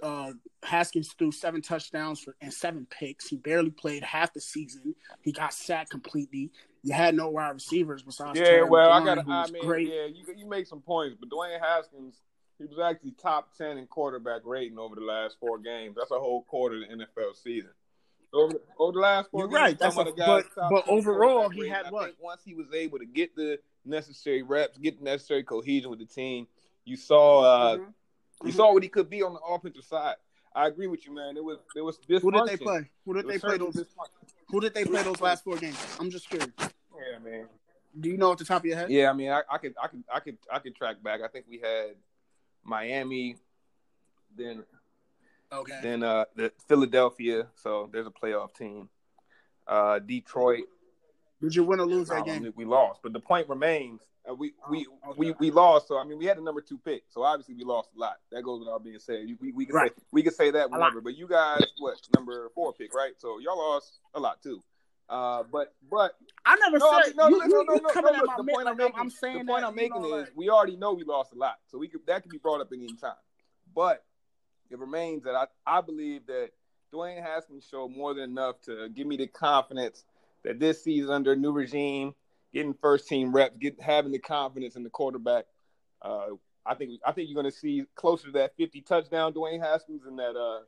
Uh, 0.00 0.30
Haskins 0.62 1.12
threw 1.18 1.32
seven 1.32 1.60
touchdowns 1.60 2.20
for, 2.20 2.36
and 2.40 2.52
seven 2.52 2.86
picks. 2.88 3.26
He 3.26 3.36
barely 3.36 3.70
played 3.70 4.04
half 4.04 4.32
the 4.32 4.40
season. 4.40 4.94
He 5.22 5.32
got 5.32 5.52
sacked 5.52 5.90
completely. 5.90 6.52
You 6.88 6.94
had 6.94 7.14
no 7.14 7.28
wide 7.28 7.50
receivers 7.50 8.02
besides. 8.02 8.38
Yeah, 8.38 8.46
Terry 8.46 8.64
well, 8.64 8.88
McLaurin, 8.88 9.12
I 9.12 9.22
got. 9.22 9.28
I 9.28 9.50
mean, 9.52 9.62
great. 9.62 9.88
yeah, 9.88 10.06
you 10.06 10.24
you 10.34 10.48
make 10.48 10.66
some 10.66 10.80
points, 10.80 11.16
but 11.20 11.28
Dwayne 11.28 11.60
Haskins, 11.60 12.22
he 12.58 12.64
was 12.64 12.78
actually 12.78 13.10
top 13.10 13.54
ten 13.58 13.76
in 13.76 13.86
quarterback 13.86 14.40
rating 14.46 14.78
over 14.78 14.94
the 14.94 15.02
last 15.02 15.36
four 15.38 15.58
games. 15.58 15.96
That's 15.98 16.10
a 16.12 16.18
whole 16.18 16.44
quarter 16.44 16.76
of 16.76 16.88
the 16.88 16.94
NFL 17.04 17.36
season. 17.36 17.70
Over, 18.32 18.54
over 18.78 18.92
the 18.92 18.98
last 19.00 19.30
4 19.30 19.40
You're 19.40 19.48
games, 19.48 19.58
right. 19.58 19.78
That's 19.78 19.96
a- 19.96 20.04
but- 20.04 20.46
but 20.70 20.86
overall, 20.88 21.48
he 21.48 21.66
had 21.66 21.90
what? 21.90 22.14
once 22.20 22.42
he 22.44 22.52
was 22.54 22.66
able 22.74 22.98
to 22.98 23.06
get 23.06 23.34
the 23.34 23.58
necessary 23.86 24.42
reps, 24.42 24.76
get 24.76 24.98
the 24.98 25.04
necessary 25.04 25.42
cohesion 25.42 25.88
with 25.88 25.98
the 25.98 26.04
team, 26.04 26.46
you 26.84 26.96
saw 26.96 27.40
uh, 27.42 27.76
Mhm. 27.76 27.94
you 28.44 28.50
Mhm. 28.50 28.54
saw 28.56 28.72
what 28.74 28.82
he 28.82 28.88
could 28.90 29.08
be 29.08 29.22
on 29.22 29.32
the 29.34 29.40
offensive 29.40 29.84
side. 29.84 30.16
I 30.54 30.66
agree 30.66 30.88
with 30.88 31.06
you, 31.06 31.12
man. 31.14 31.36
It 31.36 31.44
was 31.44 31.58
it 31.76 31.80
was. 31.80 31.98
Who 32.06 32.30
did 32.30 32.46
they 32.46 32.56
play? 32.58 32.90
Who 33.06 33.14
did 33.14 33.26
they 33.28 33.38
play 33.38 33.56
those? 33.58 33.82
Who 34.48 34.60
did 34.60 34.74
they 34.74 34.84
play 34.84 35.02
those 35.02 35.20
last 35.20 35.44
four 35.44 35.56
games? 35.56 35.78
I'm 36.00 36.10
just 36.10 36.28
curious. 36.28 36.50
Yeah, 36.98 37.18
man. 37.18 37.46
Do 37.98 38.08
you 38.08 38.16
know 38.16 38.30
off 38.30 38.38
the 38.38 38.44
top 38.44 38.62
of 38.62 38.66
your 38.66 38.76
head? 38.76 38.90
Yeah, 38.90 39.10
I 39.10 39.12
mean, 39.12 39.30
I, 39.30 39.42
I 39.50 39.58
could, 39.58 39.74
I 39.82 39.86
could, 39.88 40.04
I 40.12 40.20
could, 40.20 40.38
I 40.52 40.58
could 40.58 40.74
track 40.76 41.02
back. 41.02 41.20
I 41.24 41.28
think 41.28 41.46
we 41.48 41.58
had 41.58 41.90
Miami, 42.64 43.36
then, 44.36 44.64
Okay. 45.52 45.78
then 45.82 46.02
uh, 46.02 46.24
the 46.36 46.52
Philadelphia. 46.68 47.46
So 47.56 47.88
there's 47.92 48.06
a 48.06 48.10
playoff 48.10 48.54
team. 48.54 48.88
Uh, 49.66 49.98
Detroit. 49.98 50.64
Did 51.40 51.54
you 51.54 51.62
win 51.64 51.80
or 51.80 51.86
lose 51.86 52.08
that 52.08 52.24
game? 52.24 52.52
we 52.56 52.64
lost, 52.64 53.00
but 53.02 53.12
the 53.12 53.20
point 53.20 53.48
remains. 53.48 54.00
Uh, 54.28 54.34
we 54.34 54.52
we, 54.68 54.86
Oh, 55.04 55.10
okay. 55.10 55.18
we 55.18 55.32
we 55.38 55.50
lost. 55.50 55.86
So 55.88 55.96
I 55.96 56.04
mean, 56.04 56.18
we 56.18 56.24
had 56.26 56.36
the 56.36 56.42
number 56.42 56.60
two 56.60 56.78
pick. 56.78 57.04
So 57.08 57.22
obviously 57.22 57.54
we 57.54 57.62
lost 57.64 57.90
a 57.96 57.98
lot. 57.98 58.16
That 58.32 58.42
goes 58.42 58.58
without 58.60 58.82
being 58.82 58.98
said. 58.98 59.24
We 59.40 59.52
we 59.52 59.64
can 59.64 59.74
Right. 59.76 59.92
say 59.96 60.02
we 60.10 60.22
can 60.22 60.32
say 60.32 60.50
that 60.50 60.70
whenever. 60.70 61.00
But 61.00 61.16
you 61.16 61.28
guys, 61.28 61.64
what 61.78 61.96
number 62.16 62.50
four 62.54 62.72
pick, 62.72 62.92
right? 62.92 63.12
So 63.18 63.38
y'all 63.38 63.56
lost 63.56 64.00
a 64.14 64.20
lot 64.20 64.42
too. 64.42 64.62
Uh, 65.08 65.42
but 65.50 65.74
but 65.90 66.16
I 66.44 66.56
never 66.56 66.78
no, 66.78 66.90
I 66.90 67.02
said 67.02 67.16
mean, 67.16 67.16
no, 67.16 67.28
you, 67.28 67.38
no, 67.38 67.46
no, 67.46 67.62
no, 67.62 67.74
you 67.74 67.82
no, 67.82 67.88
coming 67.88 68.12
no, 68.12 68.18
at 68.18 68.26
my 68.26 68.52
point 68.52 68.68
I'm 68.68 68.76
making, 68.76 68.92
I'm 68.98 69.10
saying 69.10 69.38
the 69.38 69.52
point 69.52 69.62
that, 69.62 69.68
I'm 69.68 69.74
making 69.74 70.02
know, 70.02 70.16
is 70.16 70.26
like- 70.26 70.32
we 70.36 70.50
already 70.50 70.76
know 70.76 70.92
we 70.92 71.04
lost 71.04 71.32
a 71.32 71.36
lot, 71.36 71.56
so 71.66 71.78
we 71.78 71.88
could 71.88 72.00
that 72.06 72.22
could 72.22 72.30
be 72.30 72.38
brought 72.38 72.60
up 72.60 72.68
at 72.72 72.78
any 72.78 72.94
time. 72.94 73.14
But 73.74 74.04
it 74.70 74.78
remains 74.78 75.24
that 75.24 75.34
I 75.34 75.46
I 75.66 75.80
believe 75.80 76.26
that 76.26 76.50
Dwayne 76.92 77.22
Haskins 77.22 77.66
showed 77.70 77.88
more 77.88 78.12
than 78.12 78.24
enough 78.24 78.60
to 78.62 78.88
give 78.90 79.06
me 79.06 79.16
the 79.16 79.26
confidence 79.26 80.04
that 80.44 80.58
this 80.58 80.84
season 80.84 81.10
under 81.10 81.32
a 81.32 81.36
new 81.36 81.52
regime, 81.52 82.14
getting 82.52 82.74
first 82.74 83.08
team 83.08 83.32
reps, 83.32 83.56
get 83.58 83.80
having 83.80 84.12
the 84.12 84.18
confidence 84.18 84.76
in 84.76 84.82
the 84.82 84.90
quarterback. 84.90 85.46
Uh, 86.02 86.28
I 86.66 86.74
think 86.74 87.00
I 87.04 87.12
think 87.12 87.28
you're 87.30 87.40
going 87.40 87.50
to 87.50 87.58
see 87.58 87.84
closer 87.94 88.26
to 88.26 88.32
that 88.32 88.56
50 88.56 88.82
touchdown 88.82 89.32
Dwayne 89.32 89.60
Haskins 89.60 90.02
and 90.06 90.18
that 90.18 90.36
uh 90.36 90.60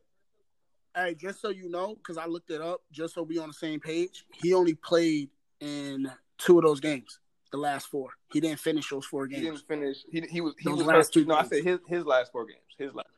Hey, 0.94 1.14
just 1.14 1.40
so 1.40 1.50
you 1.50 1.68
know, 1.68 1.94
because 1.94 2.18
I 2.18 2.26
looked 2.26 2.50
it 2.50 2.60
up, 2.60 2.82
just 2.90 3.14
so 3.14 3.22
we 3.22 3.38
on 3.38 3.48
the 3.48 3.54
same 3.54 3.78
page, 3.80 4.24
he 4.32 4.54
only 4.54 4.74
played 4.74 5.30
in 5.60 6.10
two 6.38 6.58
of 6.58 6.64
those 6.64 6.80
games, 6.80 7.20
the 7.52 7.58
last 7.58 7.86
four. 7.86 8.10
He 8.32 8.40
didn't 8.40 8.58
finish 8.58 8.90
those 8.90 9.04
four 9.06 9.26
games. 9.28 9.42
he 9.42 9.46
didn't 9.50 9.66
finish. 9.68 9.98
He 10.10 10.20
he 10.22 10.40
was 10.40 10.54
he 10.58 10.68
Those 10.68 10.78
was 10.78 10.86
last 10.86 10.96
hurt. 11.06 11.12
two 11.12 11.24
No, 11.26 11.36
I 11.36 11.44
said 11.44 11.62
his 11.64 11.78
his 11.86 12.04
last 12.04 12.32
four 12.32 12.44
games. 12.46 12.58
His 12.76 12.92
last. 12.94 13.08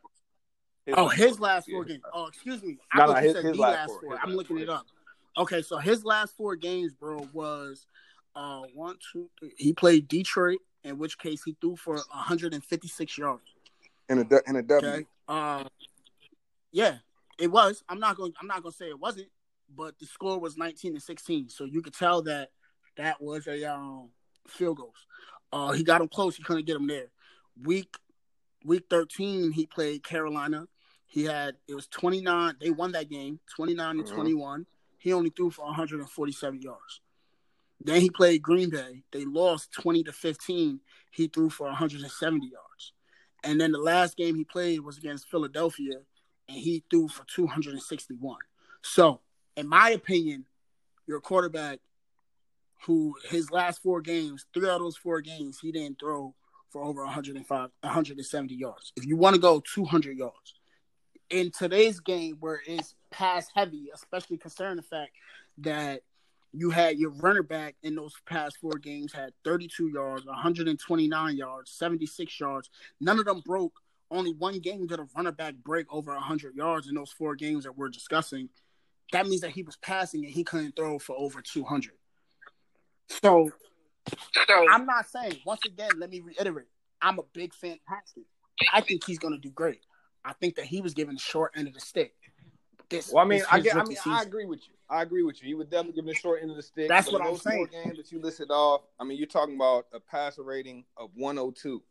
His 0.85 0.95
Oh, 0.99 1.09
his 1.09 1.41
last 1.41 1.66
yeah. 1.68 1.77
four 1.77 1.85
games. 1.85 2.03
Oh, 2.12 2.27
excuse 2.27 2.62
me. 2.62 2.77
I 2.93 2.99
No, 2.99 3.07
thought 3.07 3.23
no, 3.23 3.29
his- 3.35 3.45
his 3.45 3.57
last 3.59 3.73
last 3.77 3.87
four. 3.89 4.01
four. 4.03 4.11
His 4.12 4.20
I'm 4.23 4.29
last 4.31 4.37
looking 4.37 4.57
four, 4.57 4.62
it 4.64 4.68
up. 4.68 4.87
Okay, 5.39 5.62
so 5.62 5.79
his 5.79 6.05
last 6.05 6.37
four 6.37 6.57
games, 6.57 6.93
bro, 6.93 7.27
was 7.33 7.87
uh 8.35 8.62
one, 8.75 8.97
two, 9.12 9.31
three. 9.39 9.55
He 9.57 9.73
played 9.73 10.09
Detroit, 10.09 10.59
in 10.85 10.99
which 10.99 11.16
case 11.18 11.43
he 11.45 11.57
threw 11.61 11.77
for 11.77 11.95
156 11.97 13.16
yards. 13.16 13.43
in 14.11 14.18
a 14.18 14.25
du- 14.25 14.43
in 14.47 14.57
a 14.57 14.62
W. 14.62 14.89
Okay. 14.93 15.07
Uh, 15.29 15.64
yeah, 16.73 16.99
it 17.39 17.51
was. 17.51 17.83
I'm 17.89 18.01
not 18.01 18.16
going. 18.16 18.33
I'm 18.41 18.47
not 18.47 18.62
going 18.62 18.72
to 18.72 18.76
say 18.76 18.89
it 18.89 18.99
wasn't, 18.99 19.28
but 19.74 19.99
the 19.99 20.07
score 20.07 20.39
was 20.39 20.57
19 20.57 20.95
to 20.95 21.01
16. 21.01 21.49
So 21.49 21.64
you 21.64 21.83
could 21.83 21.95
tell 21.95 22.22
that 22.22 22.51
that 22.97 23.20
was 23.20 23.47
a 23.47 23.64
um, 23.64 24.11
field 24.49 24.78
goals. 24.78 25.07
Uh, 25.53 25.72
he 25.72 25.83
got 25.83 26.01
him 26.01 26.09
close. 26.09 26.37
He 26.37 26.43
couldn't 26.43 26.66
get 26.66 26.76
him 26.76 26.87
there. 26.87 27.09
Week 27.62 27.95
week 28.64 28.85
13, 28.91 29.53
he 29.53 29.66
played 29.66 30.05
Carolina. 30.05 30.66
He 31.07 31.24
had 31.24 31.57
it 31.68 31.74
was 31.74 31.89
29. 31.89 32.57
They 32.61 32.70
won 32.70 32.93
that 32.93 33.11
game, 33.11 33.41
29 33.55 33.99
to 33.99 34.03
Mhm. 34.03 34.14
21. 34.14 34.66
He 34.99 35.12
only 35.12 35.30
threw 35.30 35.51
for 35.51 35.64
147 35.66 36.62
yards. 36.62 37.01
Then 37.85 38.01
he 38.01 38.09
played 38.09 38.43
Green 38.43 38.70
Bay. 38.70 39.03
They 39.11 39.24
lost 39.24 39.72
20 39.72 40.05
to 40.05 40.12
15. 40.12 40.80
He 41.11 41.26
threw 41.26 41.51
for 41.51 41.66
170 41.66 42.47
yards. 42.47 42.93
And 43.43 43.61
then 43.61 43.72
the 43.72 43.78
last 43.78 44.16
game 44.16 44.37
he 44.37 44.45
played 44.45 44.80
was 44.80 44.99
against 44.99 45.28
Philadelphia, 45.28 46.01
and 46.49 46.59
he 46.59 46.82
threw 46.90 47.09
for 47.09 47.24
261. 47.26 48.36
So, 48.82 49.20
in 49.57 49.68
my 49.68 49.90
opinion, 49.90 50.45
your 51.07 51.20
quarterback, 51.20 51.80
who 52.86 53.14
his 53.28 53.51
last 53.51 53.82
four 53.82 54.01
games, 54.01 54.47
three 54.53 54.68
out 54.68 54.76
of 54.76 54.82
those 54.82 54.97
four 54.97 55.20
games, 55.20 55.59
he 55.61 55.70
didn't 55.70 56.01
throw 56.01 56.34
for 56.70 56.82
over 56.82 57.05
105, 57.05 57.70
170 57.80 58.55
yards. 58.55 58.93
If 58.97 59.07
you 59.07 59.16
want 59.16 59.34
to 59.34 59.40
go 59.40 59.62
200 59.74 60.16
yards, 60.16 60.55
in 61.32 61.51
today's 61.51 61.99
game 61.99 62.36
where 62.40 62.61
it's 62.66 62.95
pass 63.11 63.49
heavy, 63.55 63.88
especially 63.95 64.36
considering 64.36 64.76
the 64.76 64.82
fact 64.82 65.12
that 65.59 66.03
you 66.53 66.70
had 66.70 66.99
your 66.99 67.11
runner 67.11 67.43
back 67.43 67.74
in 67.82 67.95
those 67.95 68.14
past 68.26 68.59
four 68.61 68.74
games 68.74 69.12
had 69.12 69.32
32 69.45 69.88
yards, 69.88 70.26
129 70.26 71.36
yards, 71.36 71.70
76 71.70 72.38
yards. 72.40 72.68
None 73.01 73.18
of 73.18 73.24
them 73.24 73.43
broke. 73.45 73.72
Only 74.12 74.34
one 74.34 74.58
game 74.58 74.86
did 74.86 75.00
a 75.00 75.06
runner 75.16 75.32
back 75.32 75.54
break 75.54 75.86
over 75.90 76.12
100 76.12 76.54
yards 76.54 76.86
in 76.86 76.94
those 76.94 77.10
four 77.10 77.34
games 77.34 77.64
that 77.64 77.76
we're 77.76 77.88
discussing. 77.88 78.50
That 79.12 79.26
means 79.26 79.40
that 79.40 79.50
he 79.50 79.62
was 79.62 79.76
passing 79.76 80.24
and 80.24 80.32
he 80.32 80.44
couldn't 80.44 80.76
throw 80.76 80.98
for 80.98 81.16
over 81.18 81.40
200. 81.40 81.92
So, 83.08 83.50
so 84.46 84.66
I'm 84.70 84.84
not 84.84 85.08
saying, 85.08 85.38
once 85.46 85.60
again, 85.66 85.90
let 85.96 86.10
me 86.10 86.20
reiterate, 86.20 86.66
I'm 87.00 87.18
a 87.18 87.22
big 87.32 87.54
fan 87.54 87.72
of 87.72 87.78
Haskins. 87.86 88.26
I 88.72 88.82
think 88.82 89.04
he's 89.04 89.18
going 89.18 89.32
to 89.32 89.40
do 89.40 89.50
great. 89.50 89.80
I 90.24 90.34
think 90.34 90.56
that 90.56 90.66
he 90.66 90.80
was 90.80 90.94
given 90.94 91.14
the 91.14 91.20
short 91.20 91.52
end 91.56 91.68
of 91.68 91.74
the 91.74 91.80
stick. 91.80 92.14
This, 92.90 93.10
well, 93.12 93.24
I 93.24 93.28
mean, 93.28 93.42
I, 93.50 93.60
get, 93.60 93.76
I 93.76 93.84
mean, 93.84 93.96
I 94.06 94.22
agree 94.22 94.44
with 94.44 94.60
you. 94.68 94.74
I 94.90 95.00
agree 95.02 95.22
with 95.22 95.42
you. 95.42 95.48
He 95.48 95.54
would 95.54 95.70
definitely 95.70 95.94
give 95.94 96.04
him 96.04 96.08
the 96.08 96.14
short 96.14 96.42
end 96.42 96.50
of 96.50 96.56
the 96.56 96.62
stick. 96.62 96.88
That's 96.88 97.10
what 97.10 97.22
I'm 97.22 97.38
saying. 97.38 97.68
Games 97.72 97.96
that 97.96 98.12
you 98.12 98.20
listed 98.20 98.50
off. 98.50 98.82
I 99.00 99.04
mean, 99.04 99.16
you're 99.16 99.26
talking 99.26 99.56
about 99.56 99.86
a 99.94 100.00
passer 100.00 100.42
rating 100.42 100.84
of 100.98 101.08
102, 101.14 101.82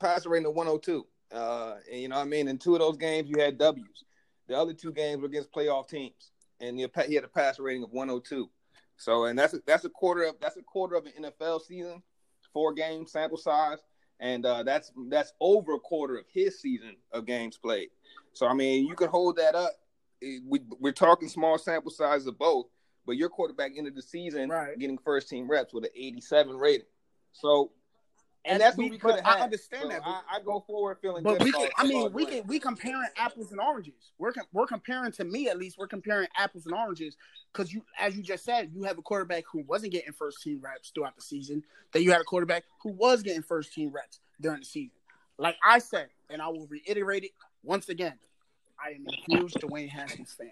passer 0.00 0.30
rating 0.30 0.46
of 0.46 0.54
102. 0.54 1.06
Uh, 1.32 1.74
and 1.90 2.00
you 2.00 2.08
know 2.08 2.16
what 2.16 2.22
I 2.22 2.26
mean. 2.26 2.48
In 2.48 2.58
two 2.58 2.74
of 2.74 2.80
those 2.80 2.96
games, 2.96 3.28
you 3.28 3.40
had 3.40 3.58
W's. 3.58 4.04
The 4.48 4.56
other 4.56 4.72
two 4.72 4.92
games 4.92 5.20
were 5.20 5.26
against 5.26 5.52
playoff 5.52 5.88
teams, 5.88 6.30
and 6.60 6.78
he 6.78 7.14
had 7.14 7.24
a 7.24 7.28
passer 7.28 7.62
rating 7.62 7.82
of 7.82 7.92
102. 7.92 8.48
So, 8.96 9.24
and 9.24 9.38
that's 9.38 9.54
a, 9.54 9.60
that's 9.66 9.84
a 9.84 9.90
quarter 9.90 10.22
of 10.24 10.36
that's 10.40 10.56
a 10.56 10.62
quarter 10.62 10.94
of 10.94 11.06
an 11.06 11.12
NFL 11.24 11.62
season, 11.62 12.02
four 12.52 12.72
game 12.72 13.06
sample 13.06 13.38
size, 13.38 13.78
and 14.20 14.46
uh, 14.46 14.62
that's 14.62 14.92
that's 15.08 15.32
over 15.40 15.74
a 15.74 15.80
quarter 15.80 16.16
of 16.16 16.24
his 16.32 16.60
season 16.60 16.96
of 17.12 17.26
games 17.26 17.58
played. 17.58 17.88
So, 18.32 18.46
I 18.46 18.54
mean, 18.54 18.86
you 18.86 18.94
can 18.94 19.08
hold 19.08 19.36
that 19.36 19.54
up 19.54 19.72
we, 20.20 20.60
we're 20.80 20.92
talking 20.92 21.28
small 21.28 21.58
sample 21.58 21.90
size 21.90 22.26
of 22.26 22.38
both, 22.38 22.66
but 23.06 23.16
your 23.16 23.28
quarterback 23.28 23.72
ended 23.76 23.94
the 23.94 24.02
season 24.02 24.48
right. 24.48 24.78
getting 24.78 24.98
first 24.98 25.28
team 25.28 25.48
reps 25.48 25.72
with 25.72 25.84
an 25.84 25.90
87 25.94 26.56
rating. 26.56 26.86
So, 27.32 27.72
and, 28.46 28.60
that's 28.60 28.76
what 28.76 28.90
we 28.90 28.98
could 28.98 29.16
have. 29.16 29.26
I 29.26 29.40
understand 29.40 29.82
so 29.84 29.88
that. 29.88 30.02
I, 30.04 30.20
I, 30.36 30.40
go 30.44 30.60
forward 30.66 30.98
feeling 31.00 31.22
but 31.22 31.38
good. 31.38 31.44
We 31.44 31.52
can, 31.52 31.68
I 31.76 31.86
mean, 31.86 32.12
we 32.12 32.26
can 32.26 32.46
we 32.46 32.58
comparing 32.58 33.08
apples 33.16 33.52
and 33.52 33.60
oranges. 33.60 34.12
We're 34.18 34.32
we're 34.52 34.66
comparing 34.66 35.12
to 35.12 35.24
me 35.24 35.48
at 35.48 35.58
least. 35.58 35.78
We're 35.78 35.86
comparing 35.86 36.28
apples 36.36 36.66
and 36.66 36.74
oranges 36.74 37.16
because 37.52 37.72
you, 37.72 37.82
as 37.98 38.16
you 38.16 38.22
just 38.22 38.44
said, 38.44 38.70
you 38.74 38.84
have 38.84 38.98
a 38.98 39.02
quarterback 39.02 39.44
who 39.50 39.64
wasn't 39.66 39.92
getting 39.92 40.12
first 40.12 40.42
team 40.42 40.60
reps 40.62 40.90
throughout 40.94 41.16
the 41.16 41.22
season. 41.22 41.62
Then 41.92 42.02
you 42.02 42.12
had 42.12 42.20
a 42.20 42.24
quarterback 42.24 42.64
who 42.82 42.92
was 42.92 43.22
getting 43.22 43.42
first 43.42 43.72
team 43.72 43.90
reps 43.90 44.20
during 44.40 44.60
the 44.60 44.66
season. 44.66 44.92
Like 45.38 45.56
I 45.64 45.78
said, 45.78 46.08
and 46.30 46.40
I 46.40 46.48
will 46.48 46.66
reiterate 46.66 47.24
it 47.24 47.32
once 47.62 47.88
again. 47.88 48.18
I 48.82 48.90
am 48.90 49.06
a 49.08 49.12
huge 49.30 49.54
Dwayne 49.54 49.88
Haskins 49.88 50.32
fan. 50.32 50.50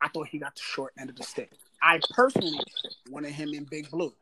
I 0.00 0.08
thought 0.08 0.28
he 0.28 0.38
got 0.38 0.54
the 0.54 0.62
short 0.62 0.92
end 0.98 1.10
of 1.10 1.16
the 1.16 1.22
stick. 1.22 1.50
I 1.82 2.00
personally 2.10 2.58
wanted 3.10 3.32
him 3.32 3.50
in 3.54 3.64
Big 3.64 3.90
Blue. 3.90 4.12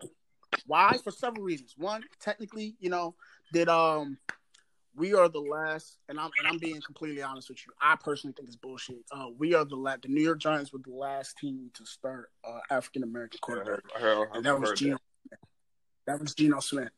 Why? 0.66 0.96
For 1.02 1.10
several 1.10 1.44
reasons. 1.44 1.74
One, 1.76 2.04
technically, 2.20 2.76
you 2.80 2.90
know, 2.90 3.14
that 3.52 3.68
um 3.68 4.18
we 4.96 5.12
are 5.14 5.28
the 5.28 5.40
last, 5.40 5.98
and 6.08 6.18
I'm 6.20 6.30
and 6.38 6.46
I'm 6.46 6.58
being 6.58 6.80
completely 6.80 7.22
honest 7.22 7.48
with 7.48 7.66
you. 7.66 7.72
I 7.80 7.96
personally 7.96 8.34
think 8.36 8.48
it's 8.48 8.56
bullshit. 8.56 9.04
Uh, 9.10 9.26
we 9.36 9.54
are 9.54 9.64
the 9.64 9.76
last. 9.76 10.02
The 10.02 10.08
New 10.08 10.22
York 10.22 10.38
Giants 10.38 10.72
were 10.72 10.80
the 10.84 10.94
last 10.94 11.36
team 11.38 11.70
to 11.74 11.84
start 11.84 12.30
uh, 12.44 12.60
African 12.70 13.02
American 13.02 13.40
quarterback, 13.42 13.80
I 13.96 14.00
heard, 14.00 14.12
I 14.14 14.16
heard, 14.16 14.28
and 14.34 14.44
that 14.46 14.60
was 14.60 14.72
Geno. 14.72 14.98
That. 15.30 15.38
that. 16.06 16.20
was 16.20 16.34
Geno 16.34 16.60
Smith. 16.60 16.90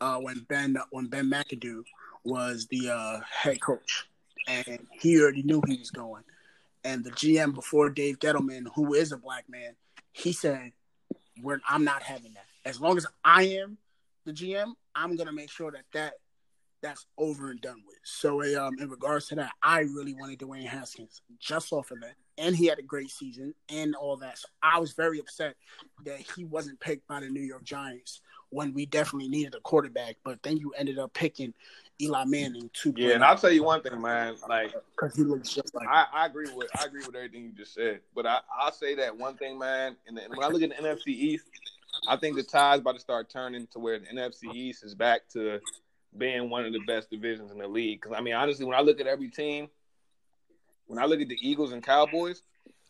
Uh, 0.00 0.18
when 0.18 0.44
Ben 0.48 0.76
when 0.90 1.06
Ben 1.06 1.30
McAdoo 1.30 1.82
was 2.24 2.66
the 2.66 2.90
uh, 2.90 3.20
head 3.30 3.60
coach 3.60 4.08
and 4.48 4.86
he 4.90 5.20
already 5.20 5.42
knew 5.42 5.62
he 5.66 5.78
was 5.78 5.90
going. 5.90 6.24
And 6.82 7.04
the 7.04 7.10
GM 7.10 7.54
before 7.54 7.88
Dave 7.88 8.18
Gettleman, 8.18 8.66
who 8.74 8.94
is 8.94 9.12
a 9.12 9.16
black 9.16 9.48
man, 9.48 9.74
he 10.12 10.32
said, 10.32 10.72
"We're 11.42 11.60
I'm 11.68 11.84
not 11.84 12.02
having 12.02 12.34
that. 12.34 12.46
As 12.64 12.80
long 12.80 12.96
as 12.96 13.06
I 13.24 13.44
am 13.44 13.78
the 14.24 14.32
GM, 14.32 14.72
I'm 14.94 15.16
gonna 15.16 15.32
make 15.32 15.50
sure 15.50 15.70
that 15.70 15.84
that 15.92 16.14
that's 16.82 17.06
over 17.18 17.50
and 17.50 17.60
done 17.60 17.82
with." 17.86 17.98
So, 18.04 18.40
um, 18.60 18.78
in 18.78 18.88
regards 18.88 19.28
to 19.28 19.34
that, 19.36 19.52
I 19.62 19.80
really 19.80 20.14
wanted 20.14 20.38
Dwayne 20.38 20.66
Haskins 20.66 21.22
just 21.38 21.72
off 21.72 21.90
of 21.90 22.00
that, 22.00 22.14
and 22.38 22.56
he 22.56 22.66
had 22.66 22.78
a 22.78 22.82
great 22.82 23.10
season 23.10 23.54
and 23.68 23.94
all 23.94 24.16
that. 24.18 24.38
So 24.38 24.48
I 24.62 24.78
was 24.78 24.92
very 24.92 25.18
upset 25.18 25.56
that 26.04 26.20
he 26.20 26.44
wasn't 26.44 26.80
picked 26.80 27.06
by 27.06 27.20
the 27.20 27.28
New 27.28 27.42
York 27.42 27.64
Giants 27.64 28.20
when 28.50 28.72
we 28.72 28.86
definitely 28.86 29.28
needed 29.28 29.54
a 29.54 29.60
quarterback. 29.60 30.16
But 30.24 30.42
then 30.42 30.56
you 30.56 30.72
ended 30.76 30.98
up 30.98 31.12
picking 31.12 31.54
Eli 32.00 32.24
Manning 32.24 32.70
two. 32.72 32.92
Yeah, 32.96 33.14
and 33.14 33.24
I'll 33.24 33.36
tell 33.36 33.52
you 33.52 33.62
one 33.62 33.82
thing, 33.82 34.00
man. 34.00 34.36
Like, 34.48 34.74
because 34.90 35.14
he 35.16 35.22
looks 35.22 35.50
just 35.50 35.74
like. 35.74 35.86
I, 35.88 36.06
I, 36.12 36.26
agree 36.26 36.52
with 36.54 36.68
I 36.78 36.84
agree 36.84 37.04
with 37.04 37.14
everything 37.14 37.44
you 37.44 37.52
just 37.52 37.74
said, 37.74 38.00
but 38.14 38.26
I 38.26 38.40
I'll 38.58 38.72
say 38.72 38.94
that 38.96 39.16
one 39.16 39.36
thing, 39.36 39.58
man. 39.58 39.96
And 40.06 40.18
when 40.28 40.42
I 40.42 40.48
look 40.48 40.62
at 40.62 40.70
the 40.70 40.82
NFC 40.82 41.08
East, 41.08 41.44
I 42.08 42.16
think 42.16 42.36
the 42.36 42.42
tide's 42.42 42.80
about 42.80 42.94
to 42.94 43.00
start 43.00 43.30
turning 43.30 43.66
to 43.68 43.78
where 43.78 43.98
the 43.98 44.06
NFC 44.06 44.54
East 44.54 44.84
is 44.84 44.94
back 44.94 45.28
to 45.30 45.60
being 46.16 46.50
one 46.50 46.64
of 46.64 46.72
the 46.72 46.80
best 46.80 47.10
divisions 47.10 47.50
in 47.50 47.58
the 47.58 47.68
league. 47.68 48.00
Because 48.00 48.16
I 48.16 48.20
mean, 48.20 48.34
honestly, 48.34 48.64
when 48.64 48.76
I 48.76 48.80
look 48.80 49.00
at 49.00 49.06
every 49.06 49.28
team, 49.28 49.68
when 50.86 50.98
I 50.98 51.06
look 51.06 51.20
at 51.20 51.28
the 51.28 51.38
Eagles 51.40 51.72
and 51.72 51.82
Cowboys, 51.82 52.42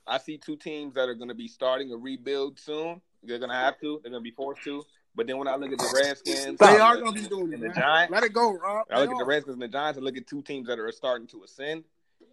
I 0.07 0.19
see 0.19 0.37
two 0.37 0.57
teams 0.57 0.95
that 0.95 1.09
are 1.09 1.15
going 1.15 1.29
to 1.29 1.35
be 1.35 1.49
starting 1.49 1.93
a 1.93 1.97
rebuild 1.97 2.59
soon. 2.59 3.01
They're 3.23 3.39
going 3.39 3.51
to 3.51 3.57
have 3.57 3.79
to. 3.81 4.01
They're 4.03 4.11
going 4.11 4.23
to 4.23 4.29
be 4.29 4.35
forced 4.35 4.62
to. 4.65 4.85
But 5.15 5.27
then 5.27 5.39
when 5.39 5.49
I 5.49 5.57
look 5.57 5.73
at 5.73 5.79
the 5.79 6.03
Redskins, 6.05 6.59
they 6.59 6.79
are 6.79 6.97
going 6.97 7.15
to 7.15 7.23
be 7.23 7.29
doing 7.29 7.53
it. 7.53 7.61
The 7.61 7.69
Giants, 7.69 8.12
let 8.12 8.25
it 8.25 8.33
go, 8.33 8.53
Rob. 8.53 8.87
I 8.91 9.01
look 9.01 9.12
at 9.12 9.19
the 9.19 9.25
Redskins 9.25 9.55
and 9.55 9.62
the 9.62 9.69
Giants 9.69 9.97
and 9.97 10.05
look 10.05 10.17
at 10.17 10.27
two 10.27 10.43
teams 10.43 10.67
that 10.67 10.79
are 10.79 10.91
starting 10.93 11.29
to 11.29 11.45
ascend. 11.45 11.85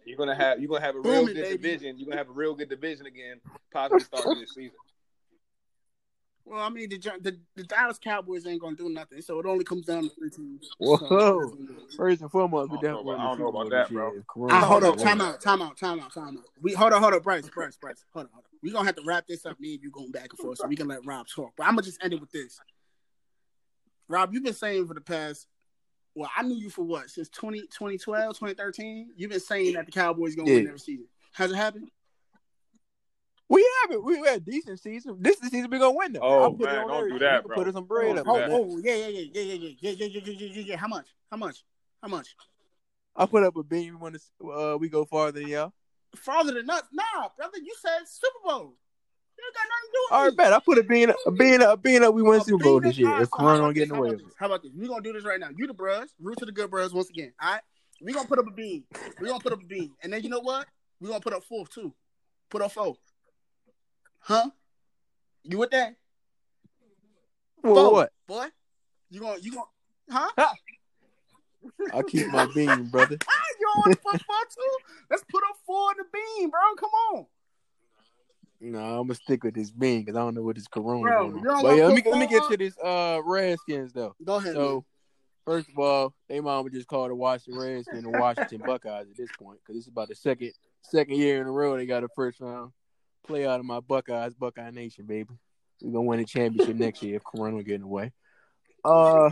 You're 0.04 0.18
gonna 0.18 0.34
have 0.34 0.58
you're 0.58 0.68
gonna 0.68 0.84
have 0.84 0.96
a 0.96 1.00
real 1.00 1.26
good 1.26 1.36
division. 1.36 1.96
You're 1.96 2.06
gonna 2.06 2.18
have 2.18 2.28
a 2.28 2.32
real 2.32 2.54
good 2.54 2.68
division 2.68 3.06
again, 3.06 3.40
possibly 3.72 4.00
starting 4.00 4.40
this 4.40 4.52
season. 4.54 4.76
Well, 6.44 6.60
I 6.60 6.68
mean, 6.70 6.88
the, 6.88 6.98
the, 6.98 7.38
the 7.54 7.62
Dallas 7.62 7.98
Cowboys 7.98 8.46
ain't 8.46 8.60
gonna 8.60 8.76
do 8.76 8.88
nothing, 8.88 9.22
so 9.22 9.38
it 9.38 9.46
only 9.46 9.64
comes 9.64 9.86
down 9.86 10.02
to 10.02 10.08
three 10.10 10.30
teams. 10.30 10.70
Whoa! 10.78 10.96
So, 10.96 11.56
First 11.96 12.20
and 12.20 12.30
foremost, 12.30 12.70
we 12.70 12.78
definitely. 12.78 13.14
I 13.14 13.28
don't 13.28 13.38
know 13.38 13.48
about 13.48 13.70
that, 13.70 13.90
bro. 13.90 14.10
I, 14.10 14.20
ah, 14.50 14.60
hold 14.64 14.84
up, 14.84 14.98
time 14.98 15.20
out, 15.20 15.40
time 15.40 15.62
out, 15.62 15.76
time 15.76 16.00
out, 16.00 16.12
time 16.12 16.38
out. 16.38 16.44
We 16.60 16.72
hold 16.72 16.92
on, 16.92 17.00
hold 17.00 17.14
up, 17.14 17.22
Bryce, 17.22 17.48
Bryce, 17.48 17.76
Bryce, 17.76 18.04
hold 18.12 18.26
on, 18.26 18.32
hold 18.32 18.44
on. 18.44 18.58
We 18.62 18.72
gonna 18.72 18.86
have 18.86 18.96
to 18.96 19.02
wrap 19.04 19.26
this 19.26 19.46
up. 19.46 19.60
Me 19.60 19.74
and 19.74 19.82
you 19.82 19.90
going 19.90 20.10
back 20.10 20.28
and 20.30 20.38
forth, 20.38 20.58
so 20.58 20.66
we 20.66 20.76
can 20.76 20.88
let 20.88 21.06
Rob 21.06 21.26
talk. 21.28 21.52
But 21.56 21.64
I'm 21.64 21.74
gonna 21.74 21.82
just 21.82 22.02
end 22.02 22.12
it 22.12 22.20
with 22.20 22.32
this. 22.32 22.58
Rob, 24.08 24.34
you've 24.34 24.44
been 24.44 24.52
saying 24.52 24.88
for 24.88 24.94
the 24.94 25.00
past, 25.00 25.46
well, 26.14 26.30
I 26.36 26.42
knew 26.42 26.56
you 26.56 26.70
for 26.70 26.82
what, 26.82 27.08
since 27.08 27.28
20, 27.30 27.60
2012, 27.60 28.34
2013? 28.34 29.10
You've 29.16 29.30
been 29.30 29.40
saying 29.40 29.74
that 29.74 29.86
the 29.86 29.92
Cowboys 29.92 30.34
going 30.34 30.46
to 30.46 30.52
yeah. 30.52 30.58
win 30.58 30.66
every 30.68 30.78
season. 30.78 31.06
Has 31.32 31.50
it 31.50 31.56
happened? 31.56 31.90
We 33.52 33.68
have 33.82 33.90
it. 33.90 34.02
We 34.02 34.16
had 34.16 34.36
a 34.36 34.40
decent 34.40 34.80
season. 34.80 35.18
This 35.20 35.34
is 35.34 35.42
the 35.42 35.50
season 35.50 35.70
we're 35.70 35.78
gonna 35.78 35.94
win 35.94 36.14
though. 36.14 36.20
Oh 36.22 36.56
man, 36.56 36.86
don't 36.86 36.90
everything. 36.90 37.18
do 37.18 37.24
that, 37.26 37.44
bro. 37.44 37.56
Put 37.56 37.68
us 37.68 37.74
some 37.74 37.84
bread 37.84 38.16
oh, 38.16 38.20
up. 38.20 38.26
Oh, 38.26 38.48
oh, 38.50 38.80
yeah, 38.82 38.94
yeah, 38.94 39.08
yeah, 39.08 39.24
yeah, 39.30 39.42
yeah, 39.42 39.52
yeah, 39.52 39.90
yeah, 39.90 40.06
yeah, 40.06 40.06
yeah, 40.06 40.32
yeah, 40.32 40.48
yeah, 40.54 40.62
yeah. 40.68 40.76
How 40.78 40.88
much? 40.88 41.08
How 41.30 41.36
much? 41.36 41.62
How 42.02 42.08
much? 42.08 42.34
I 43.14 43.26
put 43.26 43.42
up 43.42 43.54
a 43.56 43.62
beam 43.62 44.00
when 44.00 44.16
uh, 44.42 44.78
we 44.80 44.88
go 44.88 45.04
farther 45.04 45.40
than 45.40 45.50
y'all. 45.50 45.74
Farther 46.16 46.54
than 46.54 46.70
us? 46.70 46.82
Nah, 46.94 47.28
brother. 47.36 47.58
You 47.58 47.74
said 47.78 47.98
Super 48.06 48.38
Bowl 48.42 48.74
You 49.36 49.52
got 49.52 49.66
nothing 49.68 49.84
to 49.84 49.92
do 49.92 49.98
with 50.00 50.12
All 50.12 50.24
right, 50.24 50.36
bet 50.36 50.52
I 50.54 50.58
put 50.58 50.78
a 50.78 50.82
bean, 50.82 51.12
a 51.26 51.30
bean, 51.30 51.60
a 51.60 51.76
bean 51.76 52.02
up. 52.04 52.14
We 52.14 52.22
win 52.22 52.40
Super 52.40 52.64
Bowl 52.64 52.80
this 52.80 52.96
year. 52.96 53.20
If 53.20 53.30
Corona 53.30 53.58
don't 53.58 53.74
get 53.74 53.82
in 53.82 53.88
the 53.90 54.00
way. 54.00 54.16
How 54.38 54.46
about 54.46 54.62
this? 54.62 54.72
We're 54.74 54.88
gonna 54.88 55.02
do 55.02 55.12
this 55.12 55.24
right 55.24 55.38
now. 55.38 55.50
You 55.54 55.66
the 55.66 55.74
bros, 55.74 56.14
root 56.18 56.38
to 56.38 56.46
the 56.46 56.52
good 56.52 56.70
bros 56.70 56.94
once 56.94 57.10
again. 57.10 57.34
All 57.38 57.52
right, 57.52 57.60
we 58.00 58.14
gonna 58.14 58.26
put 58.26 58.38
up 58.38 58.46
a 58.46 58.50
bean. 58.50 58.84
We 59.20 59.28
gonna 59.28 59.40
put 59.40 59.52
up 59.52 59.60
a 59.60 59.66
bean, 59.66 59.90
and 60.02 60.10
then 60.10 60.22
you 60.22 60.30
know 60.30 60.40
what? 60.40 60.68
We 61.00 61.08
gonna 61.08 61.20
put 61.20 61.34
up 61.34 61.44
fourth 61.44 61.68
too. 61.68 61.92
Put 62.48 62.62
up 62.62 62.72
four. 62.72 62.96
Huh? 64.22 64.50
You 65.42 65.58
with 65.58 65.70
that? 65.72 65.96
Well, 67.62 67.92
what? 67.92 68.12
Boy, 68.26 68.46
you 69.10 69.20
gonna 69.20 69.38
you 69.40 69.52
gonna 69.52 69.66
huh? 70.10 70.28
I'll 71.92 72.02
keep 72.04 72.28
my 72.28 72.46
bean, 72.54 72.84
brother. 72.84 73.16
you 73.60 73.66
don't 73.66 73.78
want 73.78 73.92
to 73.92 73.98
put 73.98 74.22
four 74.22 74.36
too? 74.54 74.76
Let's 75.10 75.24
put 75.30 75.42
up 75.48 75.56
four 75.66 75.90
in 75.92 75.98
the 75.98 76.04
bean, 76.12 76.50
bro. 76.50 76.60
Come 76.78 76.90
on. 77.12 77.26
No, 78.60 78.78
I'm 78.78 79.08
gonna 79.08 79.14
stick 79.16 79.42
with 79.42 79.54
this 79.54 79.70
bean 79.70 80.02
because 80.02 80.16
I 80.16 80.20
don't 80.20 80.34
know 80.34 80.42
what 80.42 80.54
this 80.54 80.68
corona. 80.68 81.40
Bro, 81.40 81.62
but 81.62 81.76
yeah, 81.76 81.86
let 81.86 81.96
me 81.96 82.02
let 82.08 82.20
me 82.20 82.26
get 82.28 82.44
to 82.48 82.56
this 82.56 82.76
uh 82.78 83.20
Redskins 83.24 83.92
though. 83.92 84.14
Go 84.24 84.36
ahead. 84.36 84.54
So, 84.54 84.60
man. 84.60 84.82
first 85.44 85.68
of 85.68 85.78
all, 85.78 86.14
they 86.28 86.38
mama 86.40 86.70
just 86.70 86.86
called 86.86 87.10
the 87.10 87.16
Washington 87.16 87.60
Redskins 87.60 88.04
and 88.04 88.12
Washington 88.12 88.62
Buckeyes 88.66 89.08
at 89.10 89.16
this 89.16 89.30
point 89.36 89.58
because 89.60 89.74
this 89.74 89.84
is 89.84 89.88
about 89.88 90.08
the 90.08 90.14
second 90.14 90.52
second 90.82 91.16
year 91.16 91.40
in 91.40 91.48
a 91.48 91.50
row 91.50 91.76
they 91.76 91.86
got 91.86 92.04
a 92.04 92.08
first 92.14 92.40
round 92.40 92.72
play 93.26 93.46
out 93.46 93.60
of 93.60 93.66
my 93.66 93.80
Buckeyes, 93.80 94.34
Buckeye 94.34 94.70
Nation, 94.70 95.06
baby. 95.06 95.30
we're 95.80 95.92
gonna 95.92 96.02
win 96.02 96.20
a 96.20 96.24
championship 96.24 96.76
next 96.76 97.02
year 97.02 97.16
if 97.16 97.24
Corona 97.24 97.62
getting 97.62 97.82
away. 97.82 98.12
Uh, 98.84 99.30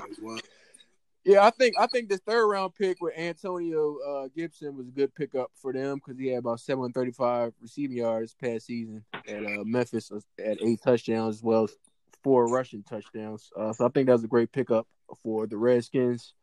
yeah, 1.24 1.45
I 1.45 1.51
think 1.51 1.74
I 1.78 1.86
think 1.86 2.09
this 2.09 2.20
third 2.26 2.47
round 2.47 2.74
pick 2.74 3.01
with 3.01 3.14
Antonio 3.16 3.99
uh, 3.99 4.28
Gibson 4.34 4.76
was 4.76 4.88
a 4.88 4.93
good 4.93 5.14
pickup 5.14 5.51
for 5.55 5.72
them 5.72 5.97
because 5.97 6.18
he 6.18 6.28
had 6.28 6.38
about 6.38 6.61
735 6.61 7.53
receiving 7.61 7.97
yards 7.97 8.34
past 8.41 8.66
season 8.66 9.05
at 9.28 9.45
uh, 9.45 9.64
Memphis 9.64 10.11
at 10.38 10.62
eight 10.62 10.80
touchdowns 10.82 11.36
as 11.36 11.43
well 11.43 11.64
as 11.64 11.74
four 12.22 12.47
rushing 12.47 12.82
touchdowns. 12.82 13.51
Uh, 13.57 13.72
so 13.72 13.86
I 13.86 13.88
think 13.91 14.07
that 14.07 14.14
was 14.14 14.24
a 14.24 14.28
great 14.28 14.53
pickup 14.53 14.86
for 15.22 15.47
the 15.47 15.57
Redskins. 15.57 16.34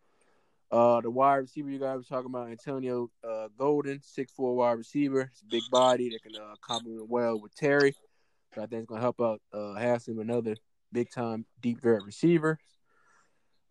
Uh, 0.70 1.00
the 1.00 1.10
wide 1.10 1.36
receiver 1.36 1.70
you 1.70 1.80
guys 1.80 1.98
were 1.98 2.04
talking 2.04 2.30
about, 2.30 2.50
Antonio 2.50 3.10
uh, 3.28 3.48
Golden, 3.58 4.02
six 4.04 4.34
four 4.34 4.56
wide 4.56 4.74
receiver. 4.74 5.22
It's 5.32 5.42
a 5.42 5.46
big 5.46 5.64
body 5.72 6.10
that 6.10 6.22
can 6.22 6.36
uh, 6.36 6.56
complement 6.62 7.10
well 7.10 7.40
with 7.40 7.56
Terry. 7.56 7.96
So 8.54 8.62
I 8.62 8.66
think 8.66 8.82
it's 8.82 8.90
gonna 8.90 9.02
help 9.02 9.22
out 9.22 9.42
uh, 9.54 9.76
Hassan, 9.76 10.20
another 10.20 10.58
big 10.92 11.10
time 11.10 11.46
deep 11.62 11.82
threat 11.82 12.04
receiver. 12.04 12.60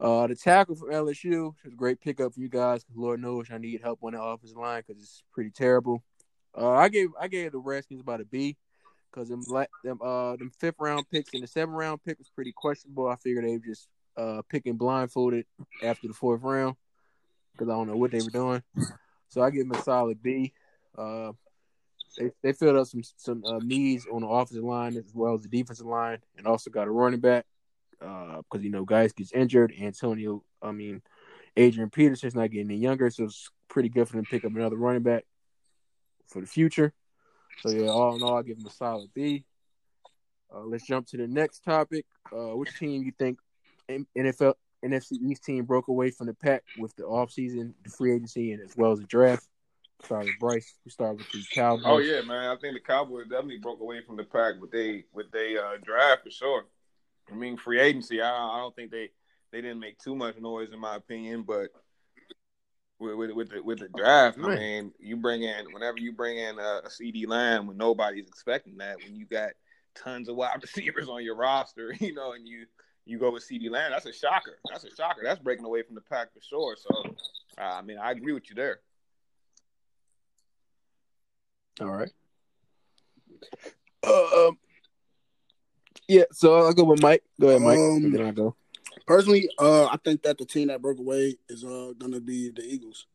Uh, 0.00 0.26
the 0.26 0.34
tackle 0.34 0.74
for 0.74 0.90
LSU 0.90 1.54
is 1.64 1.72
a 1.72 1.76
great 1.76 2.00
pickup 2.00 2.34
for 2.34 2.40
you 2.40 2.48
guys. 2.48 2.84
Lord 2.94 3.20
knows 3.20 3.46
I 3.50 3.58
need 3.58 3.82
help 3.82 3.98
on 4.02 4.12
the 4.12 4.22
offensive 4.22 4.56
line 4.56 4.82
because 4.86 5.02
it's 5.02 5.22
pretty 5.32 5.50
terrible. 5.50 6.02
Uh, 6.56 6.70
I 6.70 6.88
gave 6.88 7.08
I 7.20 7.28
gave 7.28 7.52
the 7.52 7.58
Redskins 7.58 8.00
about 8.00 8.22
a 8.22 8.24
B 8.24 8.56
because 9.10 9.28
them 9.28 9.42
them 9.84 9.98
uh 10.02 10.36
them 10.36 10.50
fifth 10.58 10.76
round 10.78 11.04
picks 11.10 11.34
and 11.34 11.42
the 11.42 11.46
seventh 11.46 11.76
round 11.76 12.02
pick 12.04 12.18
was 12.18 12.30
pretty 12.34 12.52
questionable. 12.56 13.06
I 13.06 13.16
figured 13.16 13.44
they 13.44 13.58
were 13.58 13.66
just 13.66 13.88
uh 14.16 14.40
picking 14.48 14.78
blindfolded 14.78 15.44
after 15.82 16.08
the 16.08 16.14
fourth 16.14 16.40
round 16.42 16.76
because 17.56 17.70
I 17.70 17.76
don't 17.76 17.88
know 17.88 17.96
what 17.96 18.10
they 18.10 18.22
were 18.22 18.30
doing. 18.30 18.62
So 19.28 19.42
I 19.42 19.50
give 19.50 19.68
them 19.68 19.78
a 19.78 19.82
solid 19.82 20.22
B. 20.22 20.52
Uh, 20.96 21.32
they 22.16 22.30
they 22.42 22.52
filled 22.52 22.76
up 22.76 22.86
some 22.86 23.02
some 23.16 23.44
uh, 23.44 23.58
needs 23.62 24.06
on 24.10 24.22
the 24.22 24.28
offensive 24.28 24.64
line 24.64 24.96
as 24.96 25.12
well 25.14 25.34
as 25.34 25.42
the 25.42 25.48
defensive 25.48 25.86
line, 25.86 26.18
and 26.36 26.46
also 26.46 26.70
got 26.70 26.88
a 26.88 26.90
running 26.90 27.20
back 27.20 27.44
because 27.98 28.42
uh, 28.54 28.58
you 28.58 28.70
know 28.70 28.84
guys 28.84 29.12
gets 29.12 29.32
injured. 29.32 29.72
Antonio, 29.78 30.42
I 30.62 30.72
mean, 30.72 31.02
Adrian 31.56 31.90
Peterson's 31.90 32.34
not 32.34 32.50
getting 32.50 32.70
any 32.70 32.80
younger, 32.80 33.10
so 33.10 33.24
it's 33.24 33.50
pretty 33.68 33.88
good 33.88 34.08
for 34.08 34.16
them 34.16 34.24
to 34.24 34.30
pick 34.30 34.44
up 34.44 34.54
another 34.54 34.76
running 34.76 35.02
back 35.02 35.24
for 36.26 36.40
the 36.40 36.46
future. 36.46 36.92
So 37.62 37.70
yeah, 37.70 37.88
all 37.88 38.16
in 38.16 38.22
all, 38.22 38.38
I 38.38 38.42
give 38.42 38.58
them 38.58 38.66
a 38.66 38.70
solid 38.70 39.10
B. 39.14 39.44
Uh, 40.54 40.60
let's 40.60 40.86
jump 40.86 41.06
to 41.08 41.16
the 41.16 41.26
next 41.26 41.64
topic. 41.64 42.06
Uh, 42.32 42.56
which 42.56 42.76
team 42.78 43.02
you 43.02 43.12
think 43.18 43.38
NFL 43.88 44.54
NFC 44.86 45.12
East 45.22 45.44
team 45.44 45.64
broke 45.64 45.88
away 45.88 46.10
from 46.10 46.26
the 46.26 46.34
pack 46.34 46.62
with 46.78 46.94
the 46.96 47.02
offseason, 47.02 47.72
the 47.82 47.90
free 47.90 48.14
agency, 48.14 48.52
and 48.52 48.62
as 48.62 48.76
well 48.76 48.92
as 48.92 49.00
the 49.00 49.06
draft? 49.06 49.46
With 50.10 50.28
Bryce. 50.38 50.74
We 50.84 50.90
start 50.90 51.16
with 51.16 51.30
the 51.32 51.42
Cowboys. 51.52 51.84
Oh 51.86 51.98
yeah, 51.98 52.20
man. 52.20 52.50
I 52.50 52.56
think 52.60 52.74
the 52.74 52.80
Cowboys 52.80 53.24
definitely 53.24 53.58
broke 53.58 53.80
away 53.80 54.02
from 54.06 54.16
the 54.16 54.24
pack 54.24 54.60
with 54.60 54.70
they 54.70 55.04
with 55.12 55.30
they 55.32 55.56
uh, 55.56 55.78
draft 55.82 56.24
for 56.24 56.30
sure. 56.30 56.66
I 57.30 57.34
mean, 57.34 57.56
free 57.56 57.80
agency. 57.80 58.20
I, 58.20 58.28
I 58.28 58.58
don't 58.58 58.76
think 58.76 58.90
they 58.90 59.10
they 59.52 59.60
didn't 59.60 59.80
make 59.80 59.98
too 59.98 60.14
much 60.14 60.38
noise 60.38 60.68
in 60.72 60.78
my 60.78 60.96
opinion, 60.96 61.42
but 61.42 61.70
with 62.98 63.16
with, 63.16 63.30
with 63.32 63.50
the 63.50 63.62
with 63.62 63.78
the 63.80 63.88
draft, 63.88 64.38
right. 64.38 64.56
I 64.56 64.60
mean, 64.60 64.92
you 64.98 65.16
bring 65.16 65.42
in 65.42 65.72
whenever 65.72 65.98
you 65.98 66.12
bring 66.12 66.38
in 66.38 66.58
a, 66.58 66.82
a 66.84 66.88
CeeDee 66.88 67.26
Lamb 67.26 67.66
when 67.66 67.76
nobody's 67.76 68.28
expecting 68.28 68.76
that, 68.78 68.96
when 69.02 69.16
you 69.16 69.26
got 69.26 69.50
tons 69.94 70.28
of 70.28 70.36
wide 70.36 70.58
receivers 70.62 71.08
on 71.08 71.24
your 71.24 71.36
roster, 71.36 71.94
you 72.00 72.14
know, 72.14 72.32
and 72.32 72.46
you 72.46 72.66
you 73.06 73.18
go 73.18 73.30
with 73.30 73.48
CeeDee 73.48 73.70
Lamb, 73.70 73.92
that's 73.92 74.06
a 74.06 74.12
shocker. 74.12 74.58
That's 74.70 74.84
a 74.84 74.94
shocker. 74.94 75.22
That's 75.22 75.40
breaking 75.40 75.64
away 75.64 75.82
from 75.82 75.94
the 75.94 76.00
pack 76.00 76.34
for 76.34 76.40
sure. 76.40 76.76
So, 76.76 77.14
uh, 77.58 77.62
I 77.62 77.82
mean, 77.82 77.98
I 77.98 78.10
agree 78.10 78.32
with 78.32 78.48
you 78.50 78.56
there. 78.56 78.80
All 81.80 81.88
right. 81.88 82.10
Uh, 84.04 84.48
um, 84.48 84.58
yeah, 86.08 86.24
so 86.32 86.54
I'll 86.54 86.72
go 86.72 86.84
with 86.84 87.02
Mike. 87.02 87.22
Go 87.40 87.48
ahead, 87.48 87.62
Mike. 87.62 87.78
Um, 87.78 88.12
then 88.12 88.26
I 88.26 88.30
go. 88.32 88.56
Personally, 89.06 89.48
uh, 89.58 89.86
I 89.86 89.96
think 90.04 90.22
that 90.22 90.38
the 90.38 90.44
team 90.44 90.68
that 90.68 90.82
broke 90.82 90.98
away 90.98 91.36
is 91.48 91.64
uh, 91.64 91.92
going 91.98 92.12
to 92.12 92.20
be 92.20 92.50
the 92.50 92.62
Eagles. 92.62 93.06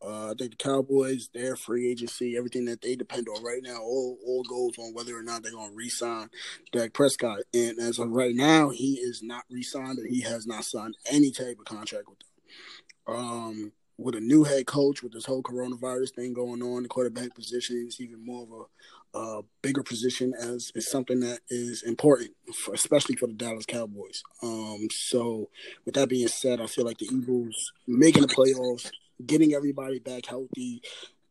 Uh, 0.00 0.30
I 0.30 0.34
think 0.38 0.52
the 0.52 0.56
Cowboys, 0.56 1.28
their 1.34 1.56
free 1.56 1.90
agency, 1.90 2.36
everything 2.36 2.64
that 2.66 2.80
they 2.80 2.94
depend 2.94 3.26
on 3.28 3.42
right 3.42 3.62
now, 3.62 3.78
all 3.78 4.18
all 4.26 4.42
goes 4.44 4.78
on 4.78 4.94
whether 4.94 5.16
or 5.16 5.22
not 5.22 5.42
they're 5.42 5.52
going 5.52 5.70
to 5.70 5.76
re-sign 5.76 6.28
Dak 6.72 6.92
Prescott. 6.92 7.40
And 7.52 7.78
as 7.78 7.98
of 7.98 8.10
right 8.10 8.34
now, 8.34 8.70
he 8.70 8.94
is 8.94 9.22
not 9.22 9.44
re-signed, 9.50 9.98
and 9.98 10.08
he 10.08 10.20
has 10.22 10.46
not 10.46 10.64
signed 10.64 10.96
any 11.10 11.30
type 11.30 11.58
of 11.58 11.64
contract 11.64 12.04
with 12.08 12.18
them. 12.18 13.16
Um, 13.16 13.72
with 13.98 14.14
a 14.14 14.20
new 14.20 14.44
head 14.44 14.66
coach, 14.66 15.02
with 15.02 15.12
this 15.12 15.26
whole 15.26 15.42
coronavirus 15.42 16.14
thing 16.14 16.32
going 16.32 16.62
on, 16.62 16.84
the 16.84 16.88
quarterback 16.88 17.34
position 17.34 17.84
is 17.88 18.00
even 18.00 18.24
more 18.24 18.44
of 18.44 18.66
a 19.14 19.42
bigger 19.62 19.82
position 19.82 20.32
as 20.38 20.70
is 20.74 20.88
something 20.88 21.20
that 21.20 21.40
is 21.50 21.82
important, 21.82 22.30
for, 22.54 22.74
especially 22.74 23.16
for 23.16 23.26
the 23.26 23.32
Dallas 23.32 23.66
Cowboys. 23.66 24.22
Um, 24.42 24.88
so, 24.90 25.50
with 25.84 25.94
that 25.94 26.08
being 26.08 26.28
said, 26.28 26.60
I 26.60 26.66
feel 26.66 26.84
like 26.84 26.98
the 26.98 27.08
Eagles 27.12 27.72
making 27.86 28.22
the 28.22 28.28
playoffs, 28.28 28.90
getting 29.24 29.54
everybody 29.54 29.98
back 29.98 30.26
healthy, 30.26 30.82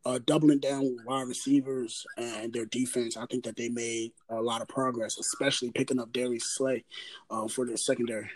uh, 0.05 0.19
doubling 0.25 0.59
down 0.59 0.83
with 0.83 1.05
wide 1.05 1.27
receivers 1.27 2.05
and 2.17 2.53
their 2.53 2.65
defense. 2.65 3.17
I 3.17 3.25
think 3.25 3.43
that 3.45 3.55
they 3.55 3.69
made 3.69 4.13
a 4.29 4.41
lot 4.41 4.61
of 4.61 4.67
progress, 4.67 5.17
especially 5.17 5.71
picking 5.71 5.99
up 5.99 6.11
Darius 6.11 6.55
Slay 6.55 6.85
uh, 7.29 7.47
for 7.47 7.65
their 7.65 7.77
secondary. 7.77 8.29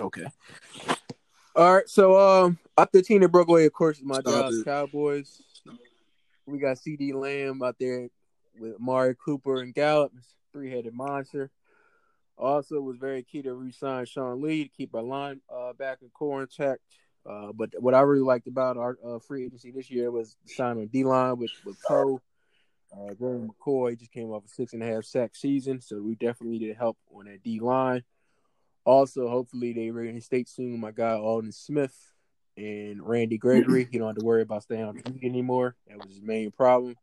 Okay. 0.00 0.26
All 1.56 1.74
right, 1.74 1.88
so 1.88 2.16
um, 2.18 2.58
after 2.76 3.02
team 3.02 3.20
that 3.22 3.30
broke 3.30 3.48
away, 3.48 3.66
of 3.66 3.72
course, 3.72 3.98
is 3.98 4.04
my 4.04 4.20
Dallas 4.20 4.62
Cowboys 4.62 5.42
we 6.48 6.58
got 6.58 6.78
CeeDee 6.78 7.14
Lamb 7.14 7.62
out 7.62 7.76
there 7.78 8.08
with 8.58 8.76
Amari 8.76 9.14
Cooper 9.22 9.60
and 9.60 9.74
Gallup, 9.74 10.12
three 10.52 10.70
headed 10.70 10.94
monster. 10.94 11.50
Also, 12.36 12.80
was 12.80 12.96
very 12.96 13.22
key 13.22 13.42
to 13.42 13.52
re-sign 13.52 14.06
Sean 14.06 14.40
Lee 14.40 14.64
to 14.64 14.70
keep 14.70 14.94
our 14.94 15.02
line 15.02 15.40
uh, 15.52 15.72
back 15.72 15.98
and 16.00 16.12
core 16.12 16.42
intact. 16.42 16.80
Uh, 17.28 17.52
but 17.52 17.70
what 17.78 17.94
I 17.94 18.00
really 18.00 18.22
liked 18.22 18.46
about 18.46 18.76
our 18.76 18.96
uh, 19.04 19.18
free 19.18 19.44
agency 19.44 19.70
this 19.70 19.90
year 19.90 20.10
was 20.10 20.36
the 20.46 20.54
sign 20.54 20.78
on 20.78 20.86
D 20.86 21.04
line 21.04 21.36
with 21.36 21.50
with 21.64 21.76
Poe. 21.86 22.20
Uh, 22.90 23.12
Gerald 23.18 23.50
McCoy 23.50 23.98
just 23.98 24.12
came 24.12 24.30
off 24.30 24.46
a 24.46 24.48
six 24.48 24.72
and 24.72 24.82
a 24.82 24.86
half 24.86 25.04
sack 25.04 25.36
season, 25.36 25.80
so 25.82 26.00
we 26.00 26.14
definitely 26.14 26.58
needed 26.58 26.76
help 26.76 26.96
on 27.14 27.26
that 27.26 27.42
D 27.42 27.60
line. 27.60 28.02
Also, 28.84 29.28
hopefully 29.28 29.74
they 29.74 29.90
reinstate 29.90 30.48
soon 30.48 30.80
my 30.80 30.90
guy 30.90 31.12
Aldon 31.12 31.52
Smith 31.52 31.94
and 32.56 33.06
Randy 33.06 33.36
Gregory. 33.36 33.86
He 33.90 33.98
don't 33.98 34.08
have 34.08 34.16
to 34.16 34.24
worry 34.24 34.40
about 34.40 34.62
staying 34.62 34.84
on 34.84 34.96
the 34.96 35.10
league 35.10 35.24
anymore. 35.24 35.76
That 35.86 35.98
was 35.98 36.08
his 36.08 36.22
main 36.22 36.50
problem. 36.50 36.94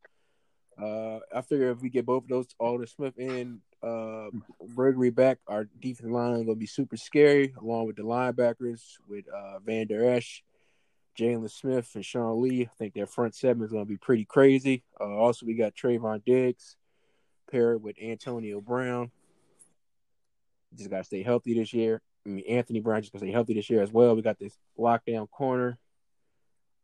Uh, 0.82 1.20
I 1.34 1.42
figure 1.42 1.70
if 1.70 1.82
we 1.82 1.90
get 1.90 2.08
both 2.08 2.24
of 2.24 2.30
those, 2.30 2.48
Aldon 2.60 2.88
Smith 2.88 3.14
and 3.20 3.60
uh, 3.86 4.30
Gregory 4.74 5.12
back, 5.12 5.38
our 5.48 5.66
defensive 5.80 6.12
line 6.12 6.34
is 6.34 6.44
gonna 6.44 6.56
be 6.56 6.66
super 6.66 6.98
scary, 6.98 7.54
along 7.62 7.86
with 7.86 7.96
the 7.96 8.04
linebackers 8.04 8.82
with 9.08 9.26
uh, 9.28 9.60
Van 9.60 9.88
Der 9.88 10.16
Esch, 10.16 10.44
Jaylon 11.18 11.50
Smith, 11.52 11.92
and 11.96 12.04
Sean 12.04 12.42
Lee. 12.42 12.64
I 12.64 12.76
think 12.78 12.94
their 12.94 13.06
front 13.06 13.36
seven 13.36 13.64
is 13.64 13.72
gonna 13.72 13.86
be 13.86 13.98
pretty 13.98 14.26
crazy. 14.26 14.84
Uh, 15.00 15.06
also, 15.06 15.46
we 15.46 15.54
got 15.54 15.76
Trevon 15.76 16.24
Diggs 16.26 16.78
paired 17.52 17.82
with 17.84 17.96
Antonio 18.02 18.60
Brown. 18.60 19.12
Just 20.76 20.90
gotta 20.90 21.04
stay 21.04 21.22
healthy 21.22 21.54
this 21.54 21.74
year. 21.74 22.02
I 22.26 22.30
mean, 22.30 22.46
Anthony 22.50 22.80
Brown 22.80 23.02
just 23.02 23.14
gonna 23.14 23.24
stay 23.24 23.32
healthy 23.32 23.54
this 23.54 23.70
year 23.70 23.84
as 23.84 23.92
well. 23.92 24.16
We 24.16 24.24
got 24.24 24.40
this 24.40 24.58
lockdown 24.80 25.30
corner 25.30 25.78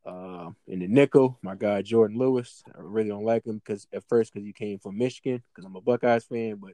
uh, 0.05 0.51
in 0.67 0.79
the 0.79 0.87
nickel. 0.87 1.39
My 1.41 1.55
guy 1.55 1.81
Jourdan 1.81 2.15
Lewis. 2.15 2.63
I 2.67 2.77
really 2.77 3.09
don't 3.09 3.25
like 3.25 3.45
him 3.45 3.57
because 3.57 3.87
at 3.91 4.03
first 4.07 4.33
because 4.33 4.45
he 4.45 4.53
came 4.53 4.77
from 4.77 4.99
Michigan 4.99 5.41
because 5.49 5.65
I'm 5.65 5.75
a 5.75 5.81
Buckeyes 5.81 6.25
fan, 6.25 6.57
but 6.57 6.73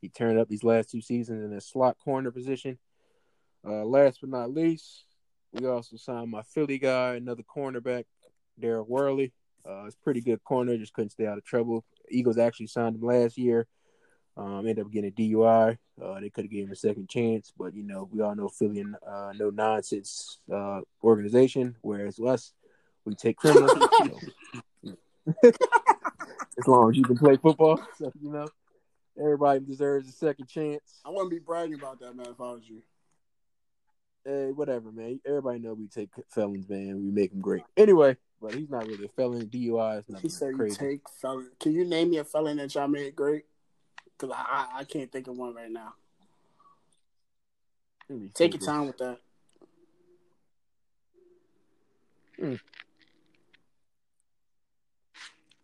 he 0.00 0.08
turned 0.08 0.38
up 0.38 0.48
these 0.48 0.64
last 0.64 0.90
two 0.90 1.00
seasons 1.00 1.44
in 1.44 1.52
a 1.52 1.60
slot 1.60 1.96
corner 1.98 2.30
position. 2.30 2.78
Uh, 3.66 3.84
last 3.84 4.20
but 4.20 4.30
not 4.30 4.52
least, 4.52 5.04
we 5.52 5.66
also 5.66 5.96
signed 5.96 6.30
my 6.30 6.42
Philly 6.42 6.78
guy, 6.78 7.16
another 7.16 7.42
cornerback, 7.42 8.04
Daryl 8.60 8.86
Worley. 8.86 9.32
Uh, 9.68 9.84
it's 9.84 9.96
pretty 9.96 10.20
good 10.20 10.42
corner, 10.42 10.78
just 10.78 10.94
couldn't 10.94 11.10
stay 11.10 11.26
out 11.26 11.36
of 11.36 11.44
trouble. 11.44 11.84
Eagles 12.08 12.38
actually 12.38 12.68
signed 12.68 12.96
him 12.96 13.02
last 13.02 13.36
year. 13.36 13.66
Um, 14.36 14.60
ended 14.60 14.80
up 14.80 14.90
getting 14.90 15.10
a 15.10 15.12
DUI. 15.12 15.76
Uh, 16.02 16.20
they 16.20 16.30
could 16.30 16.44
have 16.44 16.50
given 16.50 16.66
him 16.66 16.72
a 16.72 16.76
second 16.76 17.10
chance, 17.10 17.52
but 17.56 17.74
you 17.74 17.82
know 17.82 18.08
we 18.10 18.22
all 18.22 18.34
know 18.34 18.48
Philly 18.48 18.80
and 18.80 18.96
uh, 19.06 19.32
no 19.36 19.50
nonsense 19.50 20.38
uh, 20.50 20.80
organization. 21.04 21.76
Whereas 21.82 22.18
us, 22.18 22.54
we 23.04 23.14
take 23.14 23.36
criminals. 23.36 23.72
as 25.44 26.66
long 26.66 26.90
as 26.90 26.96
you 26.96 27.04
can 27.04 27.16
play 27.16 27.36
football, 27.36 27.80
so 27.98 28.10
you 28.20 28.30
know 28.30 28.48
everybody 29.20 29.60
deserves 29.60 30.08
a 30.08 30.12
second 30.12 30.46
chance. 30.46 31.00
I 31.04 31.10
wouldn't 31.10 31.30
be 31.30 31.38
bragging 31.38 31.74
about 31.74 32.00
that, 32.00 32.16
man. 32.16 32.26
If 32.26 32.40
I 32.40 32.52
was 32.52 32.62
you. 32.64 32.82
Hey, 34.24 34.50
whatever, 34.52 34.92
man. 34.92 35.20
Everybody 35.26 35.60
know 35.60 35.74
we 35.74 35.86
take 35.86 36.10
felons, 36.28 36.68
man. 36.68 37.02
We 37.02 37.10
make 37.10 37.30
them 37.30 37.40
great. 37.40 37.62
Anyway, 37.76 38.16
but 38.40 38.54
he's 38.54 38.68
not 38.68 38.86
really 38.86 39.06
a 39.06 39.08
felon. 39.08 39.46
DUI 39.46 40.00
is 40.00 40.04
not 40.08 40.20
he 40.20 40.28
said 40.28 40.54
crazy. 40.54 40.72
You 40.72 40.90
take 40.90 41.08
felon. 41.20 41.50
Can 41.58 41.72
you 41.72 41.84
name 41.84 42.10
me 42.10 42.18
a 42.18 42.24
felon 42.24 42.58
that 42.58 42.74
y'all 42.74 42.88
made 42.88 43.16
great? 43.16 43.44
because 44.20 44.36
I, 44.36 44.80
I 44.80 44.84
can't 44.84 45.10
think 45.10 45.28
of 45.28 45.36
one 45.36 45.54
right 45.54 45.70
now. 45.70 45.94
Take 48.34 48.54
your 48.54 48.60
time 48.60 48.86
with 48.86 48.98
that. 48.98 49.18
Hmm. 52.38 52.54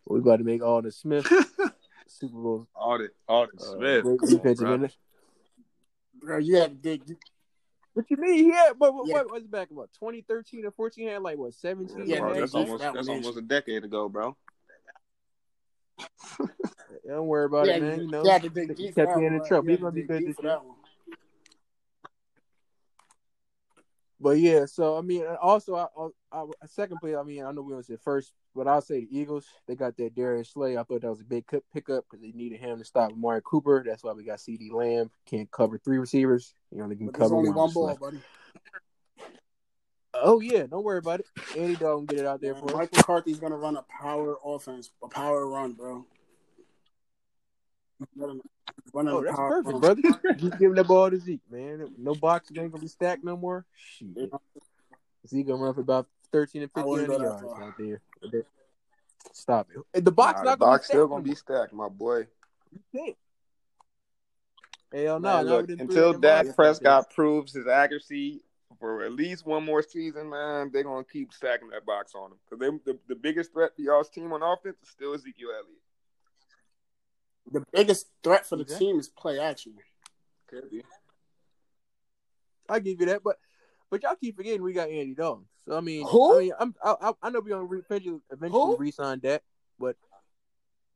We 0.05 0.21
got 0.21 0.37
to 0.37 0.43
make 0.43 0.63
Aldon 0.63 0.91
Smith. 0.91 1.27
Super 2.07 2.35
Bowl. 2.37 2.67
Audit, 2.75 3.11
audit 3.27 3.55
Uh, 3.59 3.63
Smith. 3.63 4.03
great 4.03 4.19
Come 4.19 4.29
on, 4.29 4.55
bro. 4.55 4.73
end. 4.73 4.95
Bro, 6.19 6.37
you 6.39 6.55
had 6.57 6.71
to 6.71 6.75
dig. 6.97 7.17
What 7.93 8.05
you 8.09 8.17
mean? 8.17 8.33
He 8.45 8.51
had, 8.51 8.73
but 8.77 8.93
what, 8.93 9.07
Yeah. 9.07 9.15
what 9.15 9.31
was 9.31 9.43
it 9.43 9.51
back? 9.51 9.71
about 9.71 9.89
2013 9.99 10.65
or 10.65 10.71
14? 10.71 11.07
He 11.07 11.11
had 11.13 11.21
like 11.21 11.37
what 11.37 11.53
17? 11.53 12.05
Yeah, 12.07 12.19
Bro, 12.19 12.33
that's 12.39 12.51
that- 12.51 12.57
almost 12.59 12.83
that 12.83 12.93
that's 12.93 13.07
almost 13.09 13.37
a 13.37 13.41
decade 13.41 13.83
ago, 13.83 14.07
bro. 14.09 14.35
Don't 17.07 17.27
worry 17.27 17.45
about 17.45 17.65
Yeah, 17.67 17.77
it, 17.77 17.81
man. 17.83 17.99
You 18.01 18.07
know, 18.07 18.23
you 18.23 18.29
had 18.29 18.43
to 18.43 18.49
dig 18.49 18.69
he 18.77 18.87
deep 18.87 18.95
kept 18.95 19.17
me 19.17 19.25
in 19.25 19.33
the 19.33 19.39
one. 19.39 19.47
trouble. 19.47 19.65
You 19.65 19.71
He's 19.71 19.79
gonna 19.79 19.91
be 19.93 20.03
good 20.03 20.19
deep 20.19 20.27
this 20.27 20.35
for 20.35 20.43
year. 20.43 20.51
that 20.51 20.63
one. 20.65 20.75
But 24.19 24.39
yeah, 24.39 24.65
so 24.65 24.97
I 24.97 25.01
mean, 25.01 25.25
also 25.41 25.75
I, 25.75 25.85
I, 26.31 26.41
I 26.41 26.65
second 26.65 26.97
play. 26.99 27.15
I 27.15 27.21
mean, 27.21 27.43
I 27.43 27.51
know 27.51 27.61
we 27.61 27.75
was 27.75 27.89
at 27.91 28.01
first, 28.01 28.33
but 28.55 28.67
I'll 28.67 28.81
say 28.81 29.01
the 29.01 29.19
Eagles. 29.19 29.45
They 29.67 29.75
got 29.75 29.95
that 29.97 30.15
Darius 30.15 30.49
Slay. 30.49 30.75
I 30.75 30.83
thought 30.83 31.01
that 31.01 31.09
was 31.09 31.21
a 31.21 31.25
big 31.25 31.45
cut- 31.45 31.63
pickup 31.71 32.05
because 32.09 32.23
they 32.23 32.31
needed 32.31 32.59
him 32.59 32.79
to 32.79 32.85
stop 32.85 33.11
Amari 33.11 33.41
Cooper. 33.45 33.83
That's 33.85 34.03
why 34.03 34.13
we 34.13 34.23
got 34.23 34.39
CeeDee 34.39 34.71
Lamb. 34.71 35.11
Can't 35.27 35.51
cover 35.51 35.77
three 35.77 35.99
receivers. 35.99 36.55
You 36.71 36.79
know, 36.79 36.89
they 36.89 36.95
can 36.95 37.07
But 37.07 37.15
cover 37.15 37.35
only 37.35 37.51
one. 37.51 37.71
ball, 37.71 37.95
buddy. 37.99 38.19
Oh 40.15 40.39
yeah, 40.39 40.65
don't 40.65 40.83
worry 40.83 40.97
about 40.97 41.19
it. 41.19 41.27
Andy 41.55 41.75
Dalton 41.75 42.07
get 42.07 42.19
it 42.19 42.25
out 42.25 42.41
there 42.41 42.55
for 42.55 42.69
us. 42.69 42.73
Mike 42.75 42.93
McCarthy's 42.93 43.39
gonna 43.39 43.57
run 43.57 43.77
a 43.77 43.83
power 43.83 44.37
offense, 44.43 44.89
a 45.03 45.07
power 45.07 45.47
run, 45.47 45.73
bro. 45.73 46.05
Running, 48.15 48.41
running 48.93 49.13
Oh, 49.13 49.23
that's 49.23 49.35
perfect, 49.35 49.65
run. 49.65 49.79
brother. 49.79 50.01
Just 50.37 50.59
give 50.59 50.69
him 50.69 50.75
that 50.75 50.87
ball 50.87 51.09
to 51.09 51.19
Zeke, 51.19 51.41
man. 51.49 51.89
No 51.97 52.13
boxes 52.15 52.57
ain't 52.57 52.71
gonna 52.71 52.81
be 52.81 52.87
stacked 52.87 53.23
no 53.23 53.37
more. 53.37 53.65
Shit. 53.75 54.31
Zeke 55.27 55.47
gonna 55.47 55.63
run 55.63 55.73
for 55.73 55.81
about 55.81 56.07
thirteen 56.31 56.63
and 56.63 56.71
I 56.75 56.79
fifteen 56.79 56.91
wouldn't 56.91 57.09
hundred 57.09 57.27
go 57.27 57.39
that 57.39 57.41
yards 57.41 57.61
out 57.61 58.31
there. 58.31 58.43
Stop 59.33 59.67
it. 59.93 60.03
The 60.05 60.11
box 60.11 60.39
Nah, 60.39 60.51
not 60.51 60.59
the 60.59 60.65
gonna 60.65 60.71
box 60.71 60.87
be 60.87 60.91
still 60.91 60.99
stacked 60.99 61.09
gonna 61.09 61.23
be 61.23 61.35
stacked, 61.35 61.73
my 61.73 61.89
boy. 61.89 62.27
more. 62.93 63.15
Hell 64.93 65.19
no, 65.19 65.37
Man, 65.37 65.45
not 65.45 65.45
look, 65.45 65.69
until 65.69 65.87
three-headed 65.87 66.21
Dak 66.21 66.45
monsters 66.45 66.49
out 66.49 66.55
Prescott 66.55 67.09
proves 67.13 67.53
his 67.53 67.67
accuracy 67.67 68.41
for 68.79 69.03
at 69.03 69.11
least 69.11 69.45
one 69.45 69.65
more 69.65 69.81
season, 69.81 70.29
man, 70.29 70.69
they're 70.71 70.83
gonna 70.83 71.03
keep 71.03 71.33
stacking 71.33 71.69
that 71.69 71.85
box 71.85 72.13
on 72.15 72.31
him. 72.31 72.37
Because 72.49 72.79
the, 72.85 72.97
the 73.07 73.15
biggest 73.15 73.53
threat 73.53 73.75
to 73.75 73.83
y'all's 73.83 74.09
team 74.09 74.31
on 74.33 74.43
offense 74.43 74.77
is 74.81 74.89
still 74.89 75.13
Ezekiel 75.13 75.49
Elliott. 75.49 75.81
The 77.51 77.63
biggest 77.71 78.07
threat 78.23 78.45
for 78.45 78.55
the 78.57 78.63
Exactly. 78.63 78.87
team 78.87 78.99
is 78.99 79.07
play 79.09 79.39
action. 79.39 79.73
Could 80.47 80.69
be. 80.69 80.83
I 82.69 82.79
give 82.79 82.99
you 82.99 83.05
that, 83.07 83.23
but 83.23 83.37
but 83.89 84.03
y'all 84.03 84.15
keep 84.15 84.35
forgetting 84.35 84.61
we 84.61 84.73
got 84.73 84.89
Andy 84.89 85.15
Dalton. 85.15 85.45
So 85.67 85.77
I 85.77 85.81
mean, 85.81 86.05
Who? 86.07 86.35
I 86.35 86.39
mean, 86.39 86.51
I'm, 86.59 86.75
I, 86.83 86.95
I 87.01 87.11
I 87.23 87.29
know 87.29 87.39
we're 87.39 87.49
gonna 87.49 87.63
re- 87.63 87.81
eventually 87.89 88.19
eventually 88.29 88.61
Who? 88.61 88.77
re-sign 88.77 89.19
Dak, 89.19 89.41
but 89.79 89.95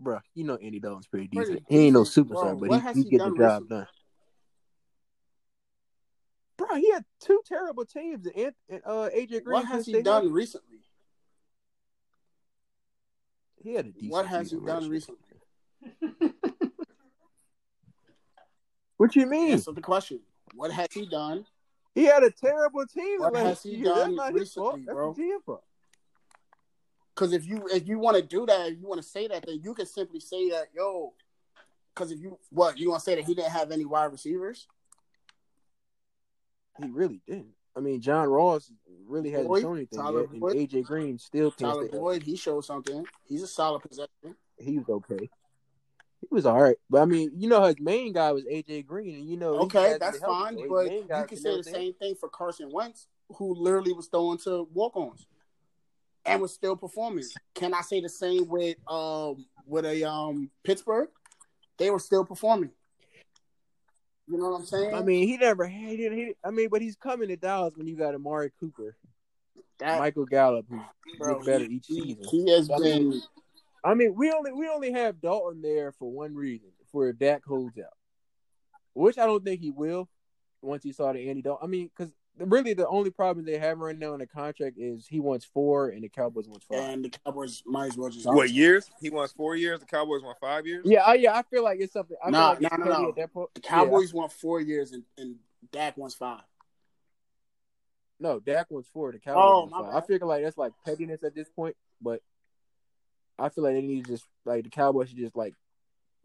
bruh, 0.04 0.22
you 0.36 0.43
know 0.43 0.58
Andy 0.58 0.80
Dalton's 0.80 1.08
pretty 1.08 1.28
Pretty 1.28 1.52
decent. 1.52 1.66
He 1.70 1.86
ain't 1.86 1.93
no 1.93 2.04
superstar, 2.04 2.58
bro. 2.58 2.68
but 2.68 2.72
he, 2.72 2.80
he 2.80 3.04
he 3.04 3.10
get 3.12 3.20
the 3.20 3.30
job 3.30 3.38
recently? 3.38 3.68
done. 3.70 3.88
Bro, 6.58 6.76
he 6.76 6.91
had 6.91 7.06
two 7.22 7.41
terrible 7.45 7.86
teams, 7.86 8.28
and 8.36 8.54
and, 8.70 8.82
uh, 8.86 9.10
AJ 9.16 9.43
Green. 9.43 9.54
What 9.54 9.66
has 9.66 9.86
he 9.86 10.02
done 10.02 10.32
recently? 10.32 10.80
He 13.64 13.74
had 13.74 13.86
a 13.86 13.91
decent. 13.91 14.12
What 14.12 14.28
has 14.28 14.52
he 14.52 14.58
done 14.58 14.66
last 14.66 14.89
recently? 14.89 15.31
What 19.02 19.16
you 19.16 19.26
mean? 19.26 19.54
Answer 19.54 19.72
the 19.72 19.82
question. 19.82 20.20
What 20.54 20.70
has 20.72 20.86
he 20.93 21.08
done? 21.08 21.43
He 21.95 22.04
had 22.04 22.22
a 22.22 22.30
terrible 22.30 22.86
team 22.86 23.22
What 23.22 23.34
last 23.34 23.45
has 23.45 23.64
he 23.64 23.78
year. 23.78 23.86
done 23.86 23.97
That's 23.97 24.16
not 24.16 24.36
his 24.36 24.54
fault. 24.54 24.76
recently, 24.76 24.86
That's 24.86 24.95
bro? 24.95 25.14
GM 25.16 25.43
fault. 25.43 25.64
Because 27.16 27.34
if 27.34 27.47
you 27.47 27.68
if 27.72 27.88
you 27.88 27.97
want 27.97 28.18
to 28.18 28.22
do 28.22 28.45
that, 28.45 28.68
if 28.68 28.80
you 28.80 28.86
want 28.88 29.02
to 29.02 29.08
say 29.08 29.28
that, 29.28 29.43
then 29.47 29.60
you 29.64 29.74
can 29.74 29.88
simply 29.88 30.20
say 30.20 30.52
that, 30.52 30.68
yo. 30.76 31.14
Because 31.95 32.12
if 32.12 32.20
you 32.20 32.38
what 32.52 32.78
you 32.78 32.91
want 32.91 32.99
to 32.99 33.04
say 33.04 33.16
that 33.16 33.26
he 33.26 33.34
didn't 33.34 33.49
have 33.49 33.72
any 33.72 33.86
wide 33.86 34.12
receivers? 34.12 34.68
He 36.80 36.88
really 36.88 37.22
didn't. 37.28 37.56
I 37.76 37.80
mean, 37.80 38.02
John 38.02 38.28
Ross 38.30 38.72
really 39.08 39.32
hasn't 39.32 39.47
Boyd, 39.47 39.62
shown 39.64 39.78
anything 39.78 39.97
Tyler 39.99 40.28
yet, 40.32 40.32
and 40.32 40.43
AJ 40.43 40.84
Green 40.84 41.18
still 41.18 41.49
Tyler. 41.49 41.88
Boyd, 41.88 42.22
he 42.22 42.36
showed 42.36 42.66
something. 42.66 43.04
He's 43.28 43.41
a 43.41 43.47
solid 43.47 43.82
possession. 43.82 44.36
He 44.60 44.78
was 44.78 44.88
okay. 44.89 45.28
He 46.22 46.28
was 46.30 46.45
all 46.45 46.61
right, 46.61 46.78
but 46.89 47.01
I 47.01 47.05
mean, 47.05 47.32
you 47.36 47.49
know, 47.49 47.63
his 47.63 47.80
main 47.80 48.13
guy 48.13 48.32
was 48.32 48.43
AJ 48.45 48.86
Green, 48.86 49.15
and 49.15 49.30
you 49.30 49.38
know, 49.38 49.55
Okay, 49.61 49.97
that's 49.99 50.19
been 50.19 50.30
fine, 50.30 50.57
his 50.57 50.67
but 50.69 50.91
you 50.91 51.05
can 51.07 51.26
been 51.28 51.38
say 51.38 51.57
the 51.57 51.63
same 51.63 51.93
thing 51.93 52.15
for 52.15 52.30
Carson 52.30 52.69
Wentz, 52.72 53.07
who 53.38 53.55
literally 53.55 53.91
was 53.93 54.07
throwing 54.07 54.38
to 54.39 54.67
walk-ons 54.74 55.26
and 56.26 56.41
was 56.41 56.53
still 56.53 56.76
performing. 56.76 57.26
Can 57.55 57.74
I 57.74 57.82
say 57.82 58.01
the 58.01 58.09
same 58.09 58.47
with 58.47 58.78
um 58.88 59.45
with 59.65 59.86
a 59.86 60.03
um 60.03 60.49
Pittsburgh? 60.63 61.09
They 61.78 61.89
were 61.89 61.99
still 61.99 62.26
performing. 62.26 62.72
You 64.28 64.38
know 64.38 64.49
what 64.49 64.59
I'm 64.59 64.65
saying? 64.65 64.93
I 64.93 65.01
mean, 65.01 65.28
he 65.28 65.38
never 65.38 65.65
had. 65.65 65.89
He, 65.89 65.97
didn't- 65.97 66.17
he, 66.17 66.34
I 66.43 66.51
mean, 66.51 66.69
but 66.69 66.82
he's 66.82 66.95
coming 66.95 67.28
to 67.30 67.36
Dallas 67.36 67.76
when 67.76 67.88
you 67.88 67.97
got 67.97 68.15
Amari 68.15 68.51
Cooper, 68.59 68.95
that 69.80 69.99
Michael 69.99 70.26
Gallup, 70.26 70.65
who 70.69 70.80
bro, 71.17 71.43
better 71.43 71.65
he, 71.65 71.76
each 71.76 71.88
season. 71.88 72.24
he 72.30 72.49
has 72.51 72.69
I 72.69 72.78
mean, 72.78 73.09
been 73.09 73.22
I 73.84 73.94
mean, 73.96 74.14
we 74.16 74.32
only 74.32 74.52
we 74.54 74.68
only 74.68 74.92
have 74.92 75.22
Dalton 75.22 75.62
there 75.62 75.92
for 75.92 76.12
one 76.12 76.36
reason, 76.36 76.70
for 76.92 77.10
if 77.10 77.18
Dak 77.18 77.44
holds 77.46 77.78
out, 77.78 77.94
which 78.94 79.18
I 79.18 79.26
don't 79.26 79.44
think 79.44 79.62
he 79.62 79.72
will. 79.72 80.08
Once 80.62 80.84
he 80.84 80.92
saw 80.92 81.12
the 81.12 81.28
Andy 81.30 81.42
Dalton, 81.42 81.66
I 81.66 81.68
mean, 81.68 81.90
because 81.96 82.14
really 82.38 82.74
the 82.74 82.88
only 82.88 83.10
problem 83.10 83.46
they 83.46 83.58
have 83.58 83.80
right 83.80 83.98
now 83.98 84.14
in 84.14 84.20
the 84.20 84.28
contract 84.28 84.78
is 84.78 85.08
he 85.08 85.20
wants 85.20 85.44
four 85.44 85.90
and 85.90 86.04
the 86.04 86.10
Cowboys 86.10 86.48
wants 86.48 86.66
five. 86.66 86.78
and 86.80 87.06
the 87.06 87.10
Cowboys 87.10 87.64
might 87.66 87.88
as 87.88 87.98
well 87.98 88.10
just 88.10 88.28
What 88.28 88.52
years? 88.52 88.90
He 89.00 89.10
wants 89.10 89.34
four 89.34 89.56
years. 89.56 89.80
The 89.80 89.88
Cowboys 89.88 90.22
want 90.22 90.38
five 90.40 90.68
years. 90.68 90.86
Yeah, 90.86 91.02
I, 91.02 91.16
yeah, 91.16 91.34
I 91.36 91.42
feel 91.42 91.64
like 91.64 91.80
it's 91.80 91.94
something. 91.94 92.16
I 92.24 92.30
Nah, 92.30 92.38
feel 92.38 92.48
like 92.48 92.62
it's 92.62 92.72
nah, 92.72 92.78
nah, 92.78 92.92
petty 92.92 93.04
nah. 93.04 93.10
at 93.10 93.16
that 93.16 93.34
point. 93.34 93.50
The 93.56 93.62
Yeah, 93.64 93.70
Cowboys 93.70 94.14
want 94.14 94.32
four 94.32 94.62
years 94.62 94.92
and, 94.92 95.04
and 95.18 95.38
Dak 95.72 95.98
wants 95.98 96.14
five. 96.16 96.42
no, 98.20 98.40
Dak 98.40 98.70
wants 98.70 98.88
four. 98.94 99.12
The 99.12 99.20
Cowboys 99.20 99.42
Oh, 99.44 99.66
my 99.66 99.82
five. 99.92 100.04
I 100.04 100.06
feel 100.06 100.28
like 100.28 100.44
that's 100.44 100.58
like 100.58 100.74
pettiness 100.86 101.24
at 101.24 101.34
this 101.34 101.50
point, 101.50 101.76
but 102.02 102.22
I 103.42 103.50
feel 103.50 103.64
like 103.64 103.74
they 103.74 103.82
need 103.82 104.06
to 104.06 104.12
just 104.12 104.26
like 104.46 104.64
the 104.64 104.70
Cowboys 104.70 105.10
should 105.10 105.18
just 105.18 105.36
like, 105.36 105.54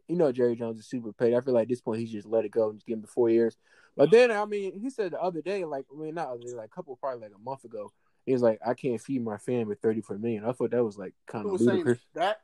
you 0.07 0.15
know, 0.15 0.31
Jerry 0.31 0.55
Jones 0.55 0.79
is 0.79 0.87
super 0.87 1.11
paid. 1.11 1.33
I 1.33 1.41
feel 1.41 1.53
like 1.53 1.63
at 1.63 1.69
this 1.69 1.81
point 1.81 1.99
he 1.99 2.05
just 2.05 2.27
let 2.27 2.45
it 2.45 2.51
go 2.51 2.69
and 2.69 2.77
just 2.77 2.85
give 2.85 2.95
him 2.95 3.01
the 3.01 3.07
four 3.07 3.29
years. 3.29 3.57
But 3.95 4.11
then 4.11 4.31
I 4.31 4.45
mean, 4.45 4.79
he 4.79 4.89
said 4.89 5.11
the 5.13 5.21
other 5.21 5.41
day, 5.41 5.65
like 5.65 5.85
I 5.91 5.99
mean, 5.99 6.15
not 6.15 6.29
other 6.29 6.43
day, 6.43 6.53
like 6.53 6.67
a 6.71 6.75
couple 6.75 6.95
probably 6.95 7.21
like 7.21 7.35
a 7.35 7.43
month 7.43 7.63
ago, 7.63 7.91
he 8.25 8.33
was 8.33 8.41
like, 8.41 8.59
I 8.65 8.73
can't 8.73 9.01
feed 9.01 9.23
my 9.23 9.37
family 9.37 9.65
with 9.65 9.81
thirty 9.81 10.01
four 10.01 10.17
million. 10.17 10.45
I 10.45 10.51
thought 10.51 10.71
that 10.71 10.83
was 10.83 10.97
like 10.97 11.13
kind 11.25 11.47
of 11.47 11.59
ludicrous. 11.59 11.99
that? 12.13 12.41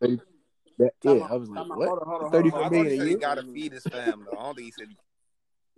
That, 0.00 0.92
yeah, 1.02 1.12
out, 1.12 1.30
I 1.32 1.34
was 1.34 1.50
like, 1.50 1.68
what? 1.68 1.88
Hold 1.88 1.98
on, 2.00 2.08
hold 2.08 2.22
on, 2.22 2.32
Thirty 2.32 2.50
hold 2.50 2.62
I 2.62 2.68
four 2.68 2.78
on. 2.78 2.84
thought 2.84 2.90
he 2.90 2.96
million 2.96 3.00
a 3.00 3.04
said 3.04 3.08
he 3.08 3.14
got 3.16 3.34
to 3.34 3.42
feed 3.52 3.72
his 3.72 3.84
family. 3.84 4.26
though. 4.30 4.38
I 4.38 4.42
don't 4.44 4.54
think 4.54 4.66
he 4.66 4.72
said 4.72 4.88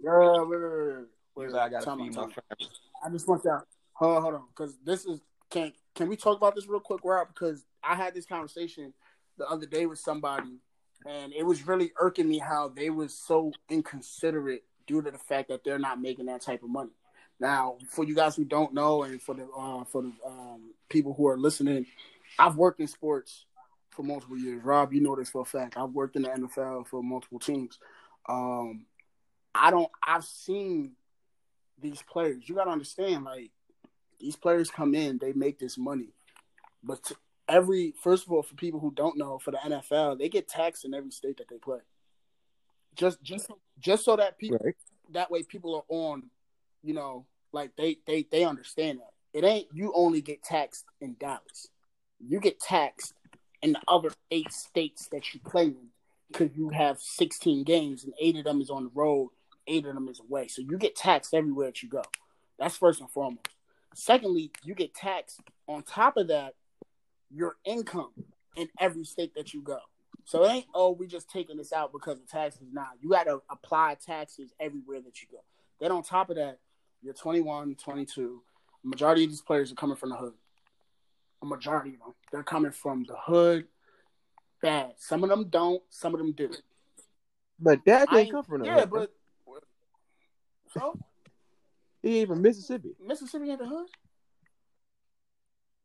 Yeah, 0.03 0.11
wait, 0.43 0.49
wait, 0.49 0.61
wait, 0.61 0.97
wait, 0.97 1.07
he 1.37 1.45
was 1.45 1.53
like, 1.55 1.63
I 1.63 1.69
got 1.71 1.85
to 1.85 1.97
feed 1.97 2.15
my 2.15 2.23
family. 2.23 2.71
I 3.05 3.09
just 3.11 3.27
want 3.27 3.43
that. 3.45 3.63
Hold 3.95 4.17
on, 4.17 4.23
hold 4.23 4.35
on, 4.35 4.45
because 4.55 4.79
this 4.85 5.07
is 5.07 5.21
can 5.51 5.73
can 5.95 6.09
we 6.09 6.17
talk 6.17 6.37
about 6.37 6.55
this 6.55 6.69
real 6.69 6.81
quick, 6.81 7.01
Rob? 7.05 7.29
Because 7.29 7.65
I 7.83 7.95
had 7.95 8.15
this 8.15 8.27
conversation 8.27 8.95
the 9.37 9.47
other 9.47 9.67
day 9.67 9.87
with 9.87 9.99
somebody, 9.99 10.61
and 11.07 11.33
it 11.33 11.45
was 11.45 11.67
really 11.67 11.93
irking 11.99 12.29
me 12.29 12.39
how 12.39 12.69
they 12.69 12.91
was 12.91 13.15
so 13.15 13.53
inconsiderate 13.69 14.65
due 14.87 15.03
to 15.03 15.11
the 15.11 15.19
fact 15.19 15.49
that 15.49 15.65
they're 15.65 15.79
not 15.79 16.01
making 16.01 16.27
that 16.27 16.43
type 16.43 16.63
of 16.63 16.71
money. 16.71 16.91
Now, 17.39 17.79
for 17.89 18.05
you 18.05 18.15
guys 18.15 18.37
who 18.37 18.45
don't 18.45 18.75
know, 18.75 19.03
and 19.03 19.21
for 19.21 19.35
the 19.35 19.45
uh, 19.45 19.85
for 19.85 20.03
the 20.03 20.13
um, 20.27 20.75
people 20.89 21.15
who 21.15 21.27
are 21.27 21.39
listening, 21.39 21.87
I've 22.39 22.57
worked 22.57 22.81
in 22.81 22.87
sports 22.87 23.47
for 23.91 24.03
multiple 24.03 24.39
years. 24.39 24.63
Rob, 24.63 24.93
you 24.93 25.01
know 25.01 25.17
this 25.17 25.31
for 25.31 25.43
a 25.43 25.45
fact. 25.45 25.77
I've 25.77 25.91
worked 25.91 26.17
in 26.17 26.23
the 26.23 26.29
NFL 26.29 26.87
for 26.87 27.03
multiple 27.03 27.39
teams. 27.39 27.79
Um, 28.29 28.87
I 29.55 29.71
don't. 29.71 29.91
I've 30.03 30.25
seen 30.25 30.93
these 31.81 32.03
players. 32.03 32.49
You 32.49 32.55
got 32.55 32.65
to 32.65 32.71
understand, 32.71 33.25
like 33.25 33.51
these 34.21 34.37
players 34.37 34.71
come 34.71 34.95
in, 34.95 35.19
they 35.19 35.33
make 35.33 35.59
this 35.59 35.77
money, 35.77 36.13
but 36.83 37.03
to 37.05 37.17
every 37.49 37.95
first 38.03 38.27
of 38.27 38.33
all, 38.33 38.43
for 38.43 38.55
people 38.55 38.81
who 38.81 38.93
don't 38.93 39.19
know, 39.19 39.39
for 39.39 39.51
the 39.51 39.59
NFL, 39.59 40.19
they 40.19 40.29
get 40.29 40.49
taxed 40.49 40.85
in 40.85 40.95
every 40.95 41.11
state 41.11 41.37
that 41.39 41.49
they 41.49 41.59
play. 41.59 41.81
Just, 42.95 43.23
just, 43.23 43.51
just 43.79 44.05
so 44.05 44.17
that 44.17 44.39
people 44.39 44.59
Right. 44.63 44.75
that 45.13 45.31
way 45.31 45.43
people 45.43 45.75
are 45.75 45.85
on, 45.89 46.31
you 46.83 46.95
know, 46.95 47.27
like 47.53 47.75
they 47.77 47.99
they 48.07 48.27
they 48.31 48.45
understand 48.45 49.01
that 49.01 49.13
it 49.33 49.45
ain't 49.45 49.69
you 49.73 49.93
only 49.95 50.21
get 50.21 50.43
taxed 50.43 50.85
in 51.01 51.17
Dallas, 51.19 51.69
you 52.19 52.41
get 52.41 52.61
taxed 52.61 53.15
in 53.63 53.73
the 53.73 53.81
other 53.89 54.11
eight 54.31 54.53
states 54.53 55.09
that 55.13 55.35
you 55.35 55.41
play 55.41 55.65
in 55.65 55.89
because 56.29 56.51
you 56.57 56.71
have 56.71 56.99
16 57.01 57.65
games 57.65 58.05
and 58.05 58.15
eight 58.21 58.37
of 58.37 58.45
them 58.45 58.61
is 58.61 58.71
on 58.71 58.85
the 58.85 58.91
road, 58.95 59.31
eight 59.67 59.85
of 59.87 59.95
them 59.95 60.09
is 60.09 60.21
away. 60.21 60.49
So 60.49 60.63
you 60.63 60.79
get 60.79 60.95
taxed 60.95 61.35
everywhere 61.35 61.67
that 61.67 61.83
you 61.83 61.89
go. 61.89 62.03
That's 62.59 62.77
first 62.77 63.01
and 63.01 63.11
foremost. 63.11 63.49
Secondly, 63.95 64.53
you 64.63 64.75
get 64.75 64.95
taxed 64.95 65.41
on 65.67 65.83
top 65.83 66.17
of 66.17 66.29
that 66.29 66.55
your 67.33 67.57
income 67.65 68.11
in 68.57 68.69
every 68.79 69.05
state 69.05 69.35
that 69.35 69.55
you 69.55 69.63
go. 69.63 69.79
So 70.25 70.45
it 70.45 70.49
ain't 70.51 70.67
oh 70.75 70.91
we 70.91 71.07
just 71.07 71.31
taking 71.31 71.57
this 71.57 71.73
out 71.73 71.93
because 71.93 72.19
of 72.19 72.29
taxes. 72.29 72.69
Nah, 72.73 72.87
you 73.01 73.11
got 73.11 73.25
to 73.25 73.41
apply 73.51 73.97
taxes 74.05 74.53
everywhere 74.61 75.01
that 75.01 75.23
you 75.23 75.29
go. 75.31 75.39
Then 75.81 75.93
on 75.93 76.03
top 76.03 76.31
of 76.31 76.37
that, 76.37 76.59
you're 77.03 77.15
21, 77.15 77.77
22. 77.77 78.43
The 78.83 78.89
majority 78.89 79.25
of 79.25 79.31
these 79.31 79.41
players 79.41 79.73
are 79.73 79.77
coming 79.77 79.97
from 79.97 80.11
the 80.11 80.17
hood. 80.17 80.35
A 81.43 81.47
majority 81.47 81.95
of 81.95 82.01
them, 82.01 82.15
they're 82.31 82.43
coming 82.43 82.71
from 82.71 83.05
the 83.05 83.17
hood. 83.17 83.67
bad. 84.63 84.93
Some 84.99 85.25
of 85.25 85.31
them 85.31 85.49
don't. 85.49 85.83
Some 85.89 86.15
of 86.15 86.19
them 86.19 86.33
do. 86.33 86.51
But 87.59 87.85
that 87.87 88.13
ain't- 88.13 88.31
come 88.31 88.45
from 88.45 88.61
no 88.61 88.67
yeah, 88.67 88.81
hood, 88.81 88.91
bro. 88.91 89.07
but 89.47 89.65
so 90.73 90.99
he 92.03 92.21
ain't 92.21 92.29
from 92.29 92.43
Mississippi. 92.43 92.95
Mississippi 93.05 93.51
ain't 93.51 93.59
the 93.61 93.67
hood. 93.67 93.87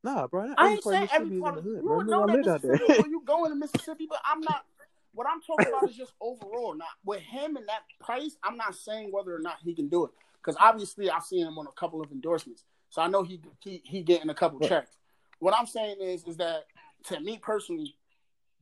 Nah, 0.04 0.28
bro. 0.28 0.54
I 0.56 0.74
ain't 0.74 0.84
saying 0.84 1.08
every 1.14 1.42
part 1.42 1.54
in 1.54 1.60
of 1.60 1.64
the 1.64 1.70
hood, 1.72 1.84
you 1.84 1.92
would 1.92 2.08
know 2.08 2.28
that. 2.28 2.38
Mississippi 2.38 3.02
when 3.02 3.10
you 3.10 3.24
going 3.26 3.52
to 3.52 3.56
Mississippi, 3.56 4.06
but 4.10 4.20
I'm 4.26 4.42
not. 4.42 4.66
What 5.14 5.28
I'm 5.30 5.42
talking 5.42 5.68
about 5.68 5.90
is 5.90 5.96
just 5.96 6.14
overall. 6.22 6.76
Not 6.76 6.90
with 7.06 7.22
him 7.22 7.56
and 7.56 7.68
that 7.68 7.84
price. 8.00 8.38
I'm 8.44 8.58
not 8.58 8.76
saying 8.76 9.12
whether 9.12 9.34
or 9.34 9.40
not 9.40 9.58
he 9.64 9.74
can 9.74 9.88
do 9.88 10.06
it 10.06 10.12
because 10.36 10.58
obviously 10.60 11.10
I've 11.10 11.24
seen 11.24 11.48
him 11.48 11.58
on 11.58 11.68
a 11.68 11.72
couple 11.72 12.02
of 12.02 12.12
endorsements, 12.12 12.66
so 12.90 13.02
I 13.02 13.08
know 13.08 13.24
he 13.24 13.42
he 13.62 13.82
he 13.84 14.04
getting 14.04 14.30
a 14.30 14.36
couple 14.36 14.60
Right. 14.60 14.70
checks. 14.70 14.92
What 15.40 15.56
I'm 15.58 15.66
saying 15.68 15.98
is 16.02 16.24
is 16.26 16.38
that 16.38 16.66
to 17.06 17.20
me 17.20 17.40
personally, 17.42 17.96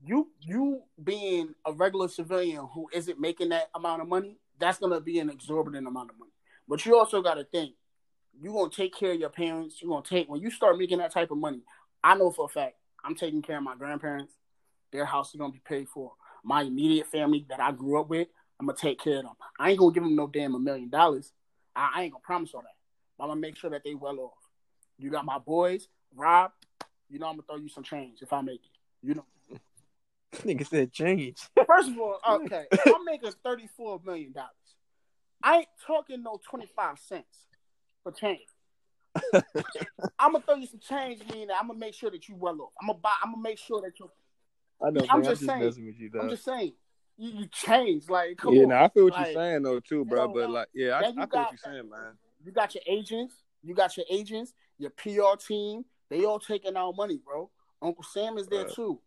you 0.06 0.30
you 0.42 0.84
being 1.04 1.56
a 1.66 1.74
regular 1.74 2.08
civilian 2.08 2.68
who 2.74 2.88
isn't 2.94 3.20
making 3.20 3.50
that 3.50 3.70
amount 3.76 4.02
of 4.02 4.08
money, 4.08 4.38
that's 4.60 4.78
gonna 4.78 5.02
be 5.02 5.20
an 5.20 5.30
exorbitant 5.30 5.88
amount 5.88 6.12
of 6.12 6.20
money. 6.20 6.32
But 6.68 6.86
you 6.86 6.98
also 6.98 7.22
got 7.22 7.36
to 7.36 7.44
think 7.44 7.76
you're 8.42 8.54
gonna 8.54 8.70
take 8.70 8.96
care 8.96 9.12
of 9.12 9.20
your 9.20 9.30
parents. 9.30 9.82
You're 9.82 9.90
gonna 9.90 10.04
take 10.04 10.30
when 10.30 10.42
you 10.42 10.50
start 10.50 10.78
making 10.78 10.98
that 11.00 11.12
type 11.12 11.32
of 11.32 11.38
money. 11.38 11.62
I 12.04 12.16
know 12.16 12.32
for 12.32 12.46
a 12.46 12.50
fact 12.50 12.76
I'm 13.04 13.16
taking 13.16 13.42
care 13.42 13.58
of 13.58 13.64
my 13.64 13.76
grandparents. 13.76 14.34
Their 14.92 15.06
house 15.06 15.34
is 15.34 15.40
gonna 15.40 15.54
be 15.54 15.62
paid 15.64 15.90
for. 15.90 16.14
My 16.44 16.64
immediate 16.64 17.08
family 17.08 17.46
that 17.50 17.60
I 17.60 17.72
grew 17.72 18.00
up 18.00 18.10
with, 18.10 18.28
I'm 18.60 18.66
gonna 18.66 18.78
take 18.78 19.00
care 19.00 19.18
of 19.18 19.24
them. 19.24 19.34
I 19.60 19.70
ain't 19.72 19.80
gonna 19.80 19.94
give 19.94 20.04
them 20.04 20.16
no 20.16 20.28
damn 20.28 20.56
a 20.56 20.60
million 20.60 20.90
dollars. 20.90 21.32
I, 21.76 21.92
I 21.96 22.04
ain't 22.04 22.14
gonna 22.14 22.22
promise 22.24 22.54
all 22.54 22.62
that. 22.62 22.76
But 23.18 23.26
I'm 23.26 23.30
gonna 23.32 23.42
make 23.42 23.58
sure 23.58 23.70
that 23.70 23.84
they 23.84 23.94
well 23.94 24.20
off. 24.20 24.32
You 24.98 25.10
got 25.10 25.26
my 25.26 25.40
boys, 25.40 25.88
Rob. 26.16 26.52
You 27.10 27.20
know 27.20 27.28
I'm 27.28 27.34
gonna 27.34 27.44
throw 27.48 27.58
you 27.58 27.70
some 27.70 27.84
change 27.84 28.22
if 28.22 28.34
I 28.34 28.42
make 28.42 28.62
it. 28.62 29.08
You 29.08 29.16
know. 29.16 29.26
Nigga 30.38 30.68
said 30.68 30.92
change. 30.92 31.48
First 31.68 31.90
of 31.90 32.00
all, 32.00 32.20
okay, 32.30 32.66
I'm 32.88 33.06
making 33.06 33.32
thirty-four 33.44 34.02
million 34.04 34.32
dollars. 34.32 34.50
I 35.44 35.58
ain't 35.58 35.68
talking 35.86 36.24
no 36.24 36.40
twenty-five 36.50 36.98
cents 37.00 37.48
for 38.04 38.12
change. 38.12 38.48
I'm 40.20 40.32
gonna 40.34 40.44
throw 40.46 40.56
you 40.56 40.68
some 40.68 40.80
change, 40.80 41.22
meaning 41.32 41.50
I'm 41.60 41.68
gonna 41.68 41.80
make 41.80 41.94
sure 41.94 42.10
that 42.12 42.28
you 42.30 42.36
well 42.36 42.60
off. 42.62 42.72
I'm 42.82 42.88
gonna 42.88 43.00
buy. 43.00 43.12
I'm 43.24 43.32
gonna 43.34 43.44
make 43.44 43.58
sure 43.60 43.82
that 43.82 44.00
you. 44.00 44.10
I 44.82 44.90
know, 44.90 45.06
I'm 45.10 45.22
man. 45.22 45.24
just 45.24 45.30
I'm 45.30 45.36
just 45.36 45.46
saying. 45.46 45.60
messing 45.66 45.86
with 45.86 46.00
you, 46.00 46.12
I'm 46.20 46.30
just 46.30 46.46
saying, 46.46 46.74
you, 47.18 47.30
you 47.32 47.48
change. 47.52 48.10
Like, 48.10 48.38
come 48.38 48.54
yeah, 48.54 48.64
on. 48.66 48.72
I 48.74 48.88
feel 48.90 49.06
what 49.06 49.14
Like, 49.14 49.28
you're 49.28 49.36
saying 49.44 49.64
though 49.64 49.80
too, 49.80 50.06
bro. 50.06 50.28
know, 50.28 50.34
but 50.34 50.50
like, 50.50 50.68
yeah, 50.74 50.92
I, 50.92 51.00
I 51.00 51.02
feel 51.04 51.12
you 51.14 51.20
what 51.20 51.30
got- 51.32 51.52
you're 51.52 51.74
saying, 51.74 51.90
man. 51.90 52.18
You 52.44 52.52
got 52.52 52.76
your 52.76 52.84
agents. 52.88 53.36
You 53.62 53.74
got 53.74 53.96
your 53.96 54.06
agents. 54.10 54.54
Your 54.78 54.90
PR 54.92 55.38
team. 55.38 55.86
They 56.10 56.26
all 56.26 56.40
taking 56.40 56.76
out 56.76 56.96
money, 56.96 57.20
bro. 57.24 57.50
Uncle 57.82 58.04
Sam 58.04 58.38
is 58.38 58.48
there 58.48 58.66
Right. 58.66 58.74
too. 58.74 59.00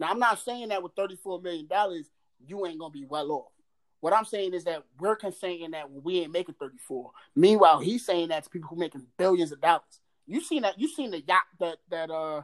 Now 0.00 0.08
I'm 0.10 0.18
not 0.18 0.38
saying 0.38 0.68
that 0.68 0.82
with 0.82 0.92
34 0.96 1.40
million 1.42 1.66
dollars, 1.66 2.06
you 2.46 2.66
ain't 2.66 2.78
gonna 2.78 2.90
be 2.92 3.04
well 3.04 3.30
off. 3.32 3.52
What 4.00 4.12
I'm 4.12 4.24
saying 4.24 4.54
is 4.54 4.64
that 4.64 4.84
we're 4.98 5.16
saying 5.32 5.72
that 5.72 5.90
we 5.90 6.20
ain't 6.20 6.32
making 6.32 6.54
34. 6.54 7.10
Meanwhile, 7.34 7.80
he's 7.80 8.04
saying 8.06 8.28
that 8.28 8.44
to 8.44 8.50
people 8.50 8.68
who 8.70 8.76
making 8.76 9.06
billions 9.16 9.52
of 9.52 9.60
dollars. 9.60 10.00
You 10.26 10.40
seen 10.40 10.62
that? 10.62 10.78
You 10.78 10.88
seen 10.88 11.10
the 11.10 11.20
yacht 11.20 11.44
that 11.60 11.78
that 11.90 12.10
uh. 12.10 12.42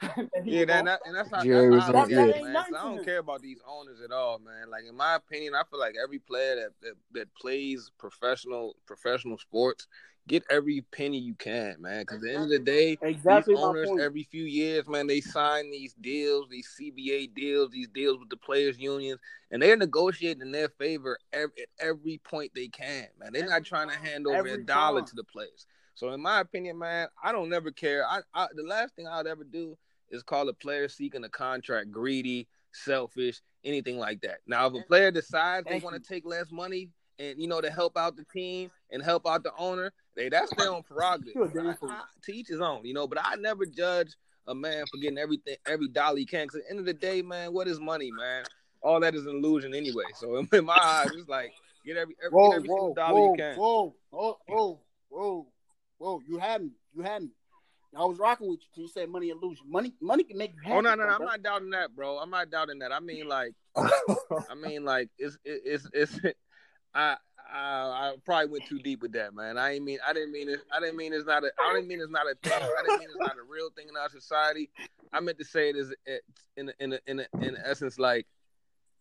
Yeah, 0.44 0.64
that, 0.64 0.68
bought? 0.68 0.84
that 0.84 1.00
and 1.06 1.14
that's 1.16 1.30
not. 1.30 1.44
Jerry 1.44 1.70
that's 1.70 1.86
was 1.88 1.96
how 1.96 2.04
I 2.04 2.08
yeah. 2.08 2.20
at 2.20 2.28
it, 2.28 2.32
That 2.32 2.36
ain't 2.36 2.44
man. 2.44 2.54
'cause 2.54 2.70
nothing 2.72 2.74
I 2.76 2.96
don't 2.96 3.04
care 3.04 3.18
about 3.18 3.42
these 3.42 3.60
owners 3.66 4.00
at 4.00 4.12
all, 4.12 4.38
man. 4.38 4.70
Like 4.70 4.84
in 4.88 4.96
my 4.96 5.16
opinion, 5.16 5.54
I 5.54 5.62
feel 5.70 5.80
like 5.80 5.94
every 6.02 6.18
player 6.20 6.56
that 6.56 6.70
that, 6.82 6.94
that 7.12 7.34
plays 7.34 7.90
professional 7.98 8.76
professional 8.86 9.38
sports 9.38 9.86
get 10.28 10.44
every 10.50 10.82
penny 10.92 11.18
you 11.18 11.34
can, 11.34 11.76
man. 11.80 12.02
Because 12.02 12.18
at 12.18 12.22
the 12.22 12.34
end 12.34 12.44
of 12.44 12.50
the 12.50 12.58
day, 12.58 12.98
exactly 13.02 13.54
these 13.54 13.62
owners 13.62 13.90
every 14.00 14.22
few 14.24 14.44
years, 14.44 14.86
man, 14.86 15.06
they 15.06 15.20
sign 15.20 15.70
these 15.70 15.94
deals, 15.94 16.48
these 16.50 16.68
CBA 16.80 17.34
deals, 17.34 17.70
these 17.70 17.88
deals 17.88 18.18
with 18.20 18.28
the 18.28 18.36
players' 18.36 18.78
unions, 18.78 19.18
and 19.50 19.60
they're 19.60 19.76
negotiating 19.76 20.42
in 20.42 20.52
their 20.52 20.68
favor 20.68 21.18
every, 21.32 21.62
at 21.62 21.68
every 21.80 22.20
point 22.22 22.52
they 22.54 22.68
can, 22.68 23.06
man. 23.18 23.32
They're 23.32 23.48
not 23.48 23.64
trying 23.64 23.88
to 23.88 23.96
hand 23.96 24.26
over 24.26 24.46
a 24.46 24.62
dollar 24.62 25.00
time. 25.00 25.08
to 25.08 25.16
the 25.16 25.24
players. 25.24 25.66
So, 25.94 26.10
in 26.10 26.20
my 26.20 26.40
opinion, 26.40 26.78
man, 26.78 27.08
I 27.22 27.32
don't 27.32 27.48
never 27.48 27.72
care. 27.72 28.06
I, 28.06 28.20
I 28.32 28.46
the 28.54 28.62
last 28.62 28.94
thing 28.94 29.08
I'd 29.08 29.26
ever 29.26 29.42
do 29.42 29.76
is 30.10 30.22
call 30.22 30.48
a 30.48 30.54
player 30.54 30.88
seeking 30.88 31.24
a 31.24 31.28
contract 31.28 31.90
greedy, 31.90 32.46
selfish, 32.72 33.40
anything 33.64 33.98
like 33.98 34.20
that. 34.20 34.38
Now, 34.46 34.66
if 34.66 34.74
a 34.74 34.86
player 34.86 35.10
decides 35.10 35.66
they 35.68 35.80
want 35.80 36.02
to 36.02 36.08
take 36.08 36.24
less 36.24 36.52
money 36.52 36.90
and 37.18 37.40
you 37.40 37.48
know 37.48 37.60
to 37.60 37.70
help 37.70 37.96
out 37.96 38.16
the 38.16 38.24
team 38.32 38.70
and 38.90 39.02
help 39.02 39.26
out 39.26 39.42
the 39.42 39.52
owner, 39.58 39.92
they 40.18 40.28
that's 40.28 40.52
their 40.56 40.70
own 40.70 40.82
prerogative. 40.82 41.32
Sure, 41.32 41.46
But 41.48 41.54
damn 41.80 41.90
I- 41.90 41.94
I- 41.94 42.02
to 42.24 42.32
each 42.34 42.48
his 42.48 42.60
own, 42.60 42.84
you 42.84 42.92
know. 42.92 43.06
But 43.06 43.18
I 43.24 43.36
never 43.36 43.64
judge 43.64 44.14
a 44.46 44.54
man 44.54 44.84
for 44.90 44.98
getting 44.98 45.18
everything, 45.18 45.56
every 45.66 45.88
dollar 45.88 46.16
he 46.18 46.26
can. 46.26 46.44
Because 46.46 46.56
at 46.60 46.64
the 46.64 46.70
end 46.70 46.80
of 46.80 46.86
the 46.86 46.92
day, 46.94 47.22
man, 47.22 47.52
what 47.52 47.68
is 47.68 47.78
money, 47.80 48.10
man? 48.10 48.44
All 48.82 49.00
that 49.00 49.14
is 49.14 49.26
an 49.26 49.36
illusion 49.36 49.74
anyway. 49.74 50.04
So 50.14 50.36
in 50.52 50.64
my 50.64 50.78
eyes, 50.80 51.10
it's 51.14 51.28
like 51.28 51.52
get 51.86 51.96
every, 51.96 52.14
every 52.24 52.34
Whoa, 52.36 52.48
get 52.50 52.56
every 52.56 52.68
whoa, 52.68 52.76
single 52.76 52.94
dollar 52.94 53.14
whoa, 53.20 53.30
you 53.32 53.36
can. 53.38 53.56
whoa, 53.56 53.94
whoa, 54.10 54.38
whoa, 54.48 54.80
whoa, 55.08 55.46
whoa! 55.98 56.20
You 56.28 56.38
had 56.38 56.62
me. 56.62 56.70
You 56.94 57.02
had 57.02 57.22
me. 57.22 57.30
I 57.96 58.04
was 58.04 58.18
rocking 58.18 58.48
with 58.50 58.60
you 58.60 58.66
till 58.74 58.82
you 58.84 58.88
said 58.90 59.08
money 59.08 59.30
illusion. 59.30 59.64
Money, 59.68 59.94
money 60.00 60.22
can 60.22 60.36
make 60.36 60.52
you 60.54 60.60
happy. 60.62 60.76
Oh 60.76 60.80
no, 60.80 60.94
no, 60.94 61.04
no, 61.06 61.14
I'm 61.14 61.24
not 61.24 61.42
doubting 61.42 61.70
that, 61.70 61.96
bro. 61.96 62.18
I'm 62.18 62.30
not 62.30 62.50
doubting 62.50 62.78
that. 62.80 62.92
I 62.92 63.00
mean, 63.00 63.26
like, 63.26 63.52
I 63.76 64.54
mean, 64.60 64.84
like, 64.84 65.08
it's 65.18 65.38
it's 65.44 65.88
it's. 65.92 66.18
I 66.98 67.16
I, 67.50 67.58
I 67.60 68.14
probably 68.26 68.50
went 68.50 68.66
too 68.66 68.78
deep 68.78 69.00
with 69.00 69.12
that, 69.12 69.34
man. 69.34 69.56
I 69.56 69.74
ain't 69.74 69.84
mean 69.84 69.98
I 70.06 70.12
didn't 70.12 70.32
mean 70.32 70.50
it. 70.50 70.60
I 70.70 70.80
didn't 70.80 70.96
mean 70.96 71.14
it's 71.14 71.26
not 71.26 71.44
a. 71.44 71.50
I 71.62 71.72
didn't 71.72 71.88
mean 71.88 72.00
it's 72.00 72.10
not 72.10 72.26
a 72.26 72.34
thing. 72.42 72.52
I 72.52 72.82
didn't 72.82 73.00
mean 73.00 73.08
it's 73.08 73.18
not 73.18 73.36
a 73.36 73.42
real 73.48 73.70
thing 73.70 73.86
in 73.88 73.96
our 73.96 74.10
society. 74.10 74.68
I 75.12 75.20
meant 75.20 75.38
to 75.38 75.44
say 75.44 75.70
it 75.70 75.76
is 75.76 75.94
it's 76.04 76.48
in 76.56 76.72
in 76.80 76.98
in 77.06 77.24
in 77.40 77.56
essence 77.64 77.98
like, 77.98 78.26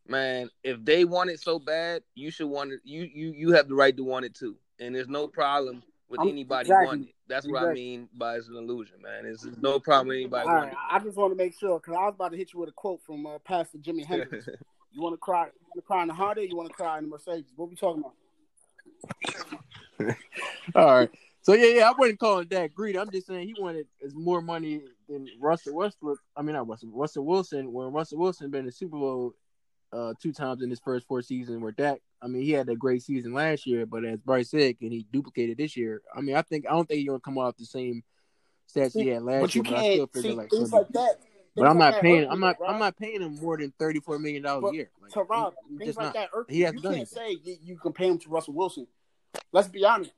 man, 0.07 0.49
if 0.63 0.83
they 0.85 1.03
want 1.03 1.29
it 1.29 1.41
so 1.41 1.59
bad, 1.59 2.03
you 2.15 2.31
should 2.31 2.47
want 2.47 2.71
it. 2.71 2.79
You 2.85 3.09
you 3.13 3.33
you 3.35 3.51
have 3.51 3.67
the 3.67 3.75
right 3.75 3.95
to 3.97 4.03
want 4.03 4.25
it 4.25 4.33
too, 4.33 4.55
and 4.79 4.95
there's 4.95 5.09
no 5.09 5.27
problem 5.27 5.83
with 6.07 6.21
I'm- 6.21 6.29
anybody 6.29 6.67
exactly. 6.69 6.85
wanting 6.85 7.03
it. 7.09 7.15
That's 7.27 7.45
what 7.45 7.63
I 7.63 7.73
mean 7.73 8.07
by 8.17 8.37
it's 8.37 8.47
an 8.47 8.55
illusion, 8.55 9.01
man. 9.01 9.25
It's 9.25 9.43
there's 9.43 9.57
no 9.57 9.79
problem 9.79 10.07
with 10.07 10.15
anybody 10.15 10.47
All 10.47 10.55
wanting 10.55 10.69
right, 10.69 10.77
I 10.91 10.99
just 10.99 11.17
want 11.17 11.33
to 11.33 11.35
make 11.35 11.59
sure 11.59 11.77
because 11.77 11.93
I 11.93 12.05
was 12.05 12.13
about 12.15 12.31
to 12.31 12.37
hit 12.37 12.53
you 12.53 12.61
with 12.61 12.69
a 12.69 12.71
quote 12.71 13.01
from 13.05 13.25
uh, 13.25 13.39
Pastor 13.39 13.77
Jimmy 13.79 14.03
Hendrix. 14.07 14.47
It. 14.97 14.99
you 14.99 15.03
want 15.03 15.13
to 15.13 15.17
cry? 15.17 15.45
You 15.45 15.51
want 15.73 15.75
to 15.75 15.81
cry 15.81 16.01
in 16.01 16.07
the 16.07 16.13
Honda? 16.13 16.41
or 16.41 16.43
You 16.45 16.57
want 16.57 16.69
to 16.69 16.75
cry 16.75 16.97
in 16.97 17.03
the 17.05 17.09
Mercedes? 17.09 17.53
What 17.55 17.69
we 17.69 17.75
talking 17.75 18.03
about? 19.99 20.15
All 20.75 20.95
right. 20.95 21.09
So 21.41 21.53
yeah, 21.53 21.79
yeah, 21.79 21.89
I 21.89 21.93
wouldn't 21.97 22.19
call 22.19 22.39
it 22.39 22.49
that 22.49 22.73
greedy. 22.73 22.99
I'm 22.99 23.09
just 23.09 23.27
saying 23.27 23.47
he 23.47 23.55
wanted 23.57 23.87
as 24.05 24.13
more 24.13 24.41
money 24.41 24.81
than 25.07 25.27
Russell 25.39 25.75
Westbrook. 25.75 26.19
I 26.35 26.41
mean, 26.41 26.55
not 26.55 26.67
Russell. 26.67 26.89
Russell 26.91 27.25
Wilson. 27.25 27.71
When 27.71 27.93
Russell 27.93 28.19
Wilson 28.19 28.51
been 28.51 28.61
in 28.61 28.65
the 28.65 28.71
Super 28.73 28.97
Bowl 28.97 29.33
uh, 29.93 30.13
two 30.21 30.33
times 30.33 30.61
in 30.61 30.69
his 30.69 30.79
first 30.79 31.07
four 31.07 31.21
seasons, 31.21 31.61
where 31.61 31.71
Dak. 31.71 31.99
I 32.21 32.27
mean, 32.27 32.41
he 32.41 32.51
had 32.51 32.67
a 32.67 32.75
great 32.75 33.03
season 33.03 33.33
last 33.33 33.67
year, 33.67 33.85
but 33.85 34.03
as 34.03 34.19
Bryce 34.19 34.49
said, 34.49 34.79
can 34.79 34.91
he 34.91 35.05
duplicated 35.13 35.57
this 35.57 35.77
year? 35.77 36.01
I 36.15 36.21
mean, 36.21 36.35
I 36.35 36.41
think 36.41 36.65
I 36.65 36.71
don't 36.71 36.87
think 36.87 36.99
he's 36.99 37.07
gonna 37.07 37.19
come 37.19 37.37
off 37.37 37.55
the 37.57 37.65
same 37.65 38.03
stats 38.67 38.93
he 38.93 39.07
had 39.07 39.21
last 39.21 39.41
but 39.41 39.55
you 39.55 39.61
year. 39.63 39.71
But 39.71 39.79
I 39.79 39.81
still 39.81 39.97
can't 39.97 40.13
figure 40.13 40.31
see 40.31 40.35
like, 40.35 40.49
things 40.49 40.73
like 40.73 40.89
that. 40.89 41.15
But 41.57 41.67
I'm 41.67 41.77
not 41.77 42.01
paying. 42.01 42.27
I'm 42.29 42.39
not. 42.39 42.59
Rob. 42.59 42.71
I'm 42.71 42.79
not 42.79 42.97
paying 42.97 43.21
him 43.21 43.35
more 43.41 43.57
than 43.57 43.73
thirty 43.77 43.99
four 43.99 44.19
million 44.19 44.43
dollars 44.43 44.71
a 44.71 44.75
year. 44.75 44.89
Like, 45.01 45.11
to 45.11 45.23
Rob, 45.23 45.53
he- 45.67 45.73
he 45.73 45.79
things 45.85 45.97
like 45.97 46.05
not. 46.07 46.13
that 46.13 46.29
irk 46.33 46.49
he 46.49 46.61
hasn't 46.61 46.77
You 46.77 46.83
done 46.89 46.95
can't 46.95 47.07
say 47.09 47.37
you, 47.43 47.57
you 47.63 47.77
compare 47.77 48.07
him 48.07 48.17
to 48.19 48.29
Russell 48.29 48.53
Wilson. 48.53 48.87
Let's 49.51 49.67
be 49.67 49.83
honest. 49.85 50.11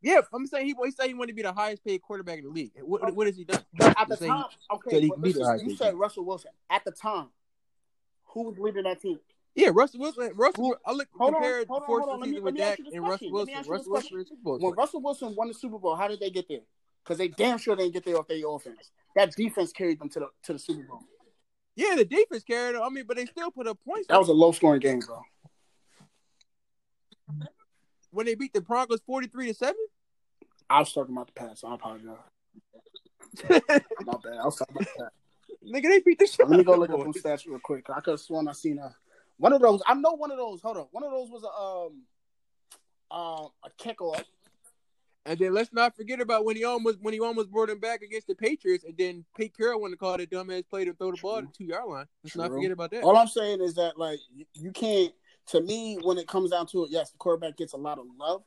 Yeah, 0.00 0.20
I'm 0.32 0.46
saying 0.46 0.66
he. 0.66 0.74
He 0.84 0.90
said 0.92 1.06
he 1.06 1.14
wanted 1.14 1.32
to 1.32 1.36
be 1.36 1.42
the 1.42 1.52
highest 1.52 1.84
paid 1.84 2.00
quarterback 2.02 2.38
in 2.38 2.44
the 2.44 2.50
league. 2.50 2.70
What, 2.80 3.14
what 3.14 3.26
has 3.26 3.36
he 3.36 3.44
done? 3.44 3.60
But 3.76 4.00
at 4.00 4.08
the 4.08 4.16
he- 4.16 4.26
time, 4.26 4.44
said 4.50 4.74
okay, 4.76 5.00
he 5.00 5.10
can 5.10 5.20
listen, 5.20 5.68
you 5.68 5.76
said. 5.76 5.94
Russell 5.94 6.24
Wilson. 6.24 6.52
At 6.70 6.84
the 6.84 6.92
time, 6.92 7.26
who 8.26 8.42
was 8.44 8.58
leading 8.58 8.84
that 8.84 9.00
team? 9.02 9.18
Yeah, 9.56 9.70
Russell 9.72 9.98
Wilson. 9.98 10.30
Russell. 10.36 10.64
Who- 10.64 10.76
I 10.86 10.92
look 10.92 11.08
hold 11.16 11.34
on, 11.34 11.40
compared 11.40 11.66
hold 11.66 11.82
on, 11.82 11.86
fourth 11.86 12.04
hold 12.04 12.22
on. 12.22 12.30
Me- 12.30 12.38
with 12.38 12.56
Dak 12.56 12.78
and 12.78 13.02
Russell 13.02 13.02
question. 13.08 13.32
Let 13.32 13.46
me 13.48 13.54
Wilson. 13.54 13.54
ask 13.54 13.56
you 13.56 13.58
this 13.58 13.68
Russell 13.68 13.90
Wilson 13.90 13.90
question. 13.90 14.20
is 14.20 14.28
Super 14.28 14.42
Bowl. 14.42 14.58
When. 14.60 14.74
Russell 14.74 15.00
Wilson 15.02 15.34
won 15.34 15.48
the 15.48 15.54
Super 15.54 15.78
Bowl, 15.78 15.96
how 15.96 16.06
did 16.06 16.20
they 16.20 16.30
get 16.30 16.48
there? 16.48 16.60
Because 17.02 17.18
they 17.18 17.26
damn 17.28 17.58
sure 17.58 17.74
they 17.74 17.84
didn't 17.84 17.94
get 17.94 18.04
there 18.04 18.18
off 18.18 18.28
their 18.28 18.46
offense. 18.48 18.92
That 19.18 19.34
defense 19.34 19.72
carried 19.72 19.98
them 19.98 20.08
to 20.10 20.20
the 20.20 20.28
to 20.44 20.52
the 20.52 20.60
Super 20.60 20.84
Bowl. 20.84 21.02
Yeah, 21.74 21.96
the 21.96 22.04
defense 22.04 22.44
carried. 22.44 22.76
them. 22.76 22.84
I 22.84 22.88
mean, 22.88 23.02
but 23.04 23.16
they 23.16 23.26
still 23.26 23.50
put 23.50 23.66
up 23.66 23.76
points. 23.84 24.06
That 24.06 24.16
was 24.20 24.28
a 24.28 24.32
low 24.32 24.52
scoring 24.52 24.80
game, 24.80 25.00
bro. 25.00 25.20
when 28.12 28.26
they 28.26 28.36
beat 28.36 28.52
the 28.52 28.60
Broncos 28.60 29.00
forty 29.04 29.26
three 29.26 29.48
to 29.48 29.54
seven. 29.54 29.74
I 30.70 30.78
was 30.78 30.92
talking 30.92 31.16
about 31.16 31.26
the 31.26 31.32
past. 31.32 31.64
I 31.66 31.74
apologize. 31.74 32.16
My 33.50 33.58
bad. 33.58 34.38
I 34.40 34.44
was 34.44 34.54
talking 34.54 34.76
about 34.76 34.88
the 34.96 35.02
past. 35.02 35.14
Nigga, 35.66 35.88
they 35.88 35.98
beat 35.98 36.20
the 36.20 36.26
shit. 36.28 36.48
Let 36.48 36.56
me 36.56 36.62
go 36.62 36.76
look 36.76 36.90
up 36.90 37.00
some 37.00 37.12
stats 37.12 37.44
real 37.44 37.58
quick. 37.58 37.90
I 37.90 37.98
could 37.98 38.12
have 38.12 38.20
sworn 38.20 38.46
I 38.46 38.52
seen 38.52 38.78
a 38.78 38.94
one 39.38 39.52
of 39.52 39.60
those. 39.60 39.82
I 39.84 39.94
know 39.94 40.12
one 40.12 40.30
of 40.30 40.36
those. 40.36 40.62
Hold 40.62 40.76
on, 40.76 40.86
one 40.92 41.02
of 41.02 41.10
those 41.10 41.28
was 41.28 41.42
a 41.42 43.16
um 43.16 43.18
um 43.20 43.48
a 43.64 43.70
kickoff. 43.82 44.22
And 45.28 45.38
then 45.38 45.52
let's 45.52 45.74
not 45.74 45.94
forget 45.94 46.22
about 46.22 46.46
when 46.46 46.56
he 46.56 46.64
almost 46.64 46.98
when 47.02 47.12
he 47.12 47.20
almost 47.20 47.50
brought 47.50 47.68
him 47.68 47.78
back 47.78 48.00
against 48.00 48.28
the 48.28 48.34
Patriots, 48.34 48.84
and 48.84 48.96
then 48.96 49.26
Pete 49.36 49.54
Carroll 49.54 49.78
wanted 49.78 49.96
to 49.96 49.98
call 49.98 50.16
that 50.16 50.30
dumbass 50.30 50.66
play 50.66 50.86
to 50.86 50.94
throw 50.94 51.10
the 51.10 51.18
ball 51.20 51.40
to 51.40 51.46
the 51.46 51.52
two 51.52 51.64
yard 51.64 51.84
line. 51.86 52.06
Let's 52.24 52.34
not 52.34 52.50
forget 52.50 52.70
about 52.70 52.90
that. 52.92 53.04
All 53.04 53.14
I'm 53.14 53.28
saying 53.28 53.60
is 53.60 53.74
that 53.74 53.98
like 53.98 54.20
you- 54.34 54.46
you 54.54 54.72
can't. 54.72 55.12
To 55.48 55.60
me, 55.60 55.96
when 56.02 56.16
it 56.16 56.26
comes 56.28 56.50
down 56.50 56.66
to 56.68 56.84
it, 56.84 56.90
yes, 56.90 57.10
the 57.10 57.18
quarterback 57.18 57.58
gets 57.58 57.74
a 57.74 57.76
lot 57.76 57.98
of 57.98 58.06
love. 58.18 58.42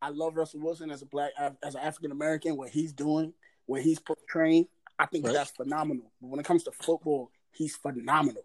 I 0.00 0.08
love 0.08 0.34
Russell 0.36 0.60
Wilson 0.60 0.90
as 0.90 1.02
a 1.02 1.06
black 1.06 1.32
as 1.62 1.74
an 1.74 1.82
African 1.82 2.12
American. 2.12 2.56
What 2.56 2.70
he's 2.70 2.94
doing, 2.94 3.34
what 3.66 3.82
he's 3.82 3.98
portraying, 3.98 4.68
I 4.98 5.04
think 5.04 5.26
Right. 5.26 5.34
that's 5.34 5.50
phenomenal. 5.50 6.10
But 6.22 6.28
when 6.28 6.40
it 6.40 6.46
comes 6.46 6.64
to 6.64 6.72
football, 6.72 7.30
he's 7.50 7.76
phenomenal 7.76 8.44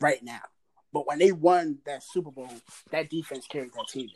right 0.00 0.22
now. 0.22 0.42
But 0.92 1.06
when 1.06 1.18
they 1.18 1.32
won 1.32 1.80
that 1.86 2.02
Super 2.02 2.30
Bowl, 2.30 2.50
that 2.90 3.08
defense 3.08 3.46
carried 3.46 3.72
that 3.72 3.88
team. 3.88 4.10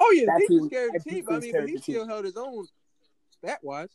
Oh 0.00 0.10
yeah, 0.12 0.26
That 0.26 0.40
he 0.40 0.46
team- 0.48 0.58
was 0.60 0.66
scared 0.68 0.92
that 0.94 1.04
the 1.04 1.10
team. 1.10 1.24
but 1.26 1.34
I 1.34 1.38
mean, 1.40 1.52
but 1.52 1.68
he 1.68 1.76
still 1.78 2.06
held 2.06 2.24
his 2.24 2.36
own 2.36 2.66
stat 3.38 3.58
wise. 3.62 3.88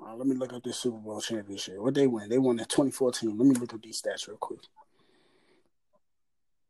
Uh, 0.00 0.14
let 0.14 0.26
me 0.28 0.36
look 0.36 0.52
up 0.52 0.62
this 0.62 0.78
Super 0.78 0.98
Bowl 0.98 1.20
championship. 1.20 1.78
What 1.78 1.94
they 1.94 2.06
win? 2.06 2.28
They 2.28 2.38
won 2.38 2.56
the 2.56 2.64
2014. 2.64 3.36
Let 3.36 3.46
me 3.46 3.54
look 3.56 3.74
up 3.74 3.82
these 3.82 4.00
stats 4.00 4.28
real 4.28 4.36
quick. 4.36 4.60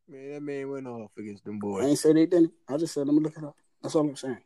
Man, 0.08 0.32
that 0.32 0.40
man 0.42 0.70
went 0.70 0.86
off 0.86 1.10
against 1.18 1.44
them 1.44 1.58
boy. 1.58 1.78
I 1.78 1.80
boys. 1.82 1.88
ain't 1.90 1.98
say 1.98 2.12
they 2.14 2.26
didn't. 2.26 2.52
I 2.66 2.78
just 2.78 2.94
said 2.94 3.06
let 3.06 3.14
me 3.14 3.20
look 3.20 3.36
it 3.36 3.44
up. 3.44 3.54
That's 3.82 3.94
all 3.94 4.08
I'm 4.08 4.16
saying. 4.16 4.38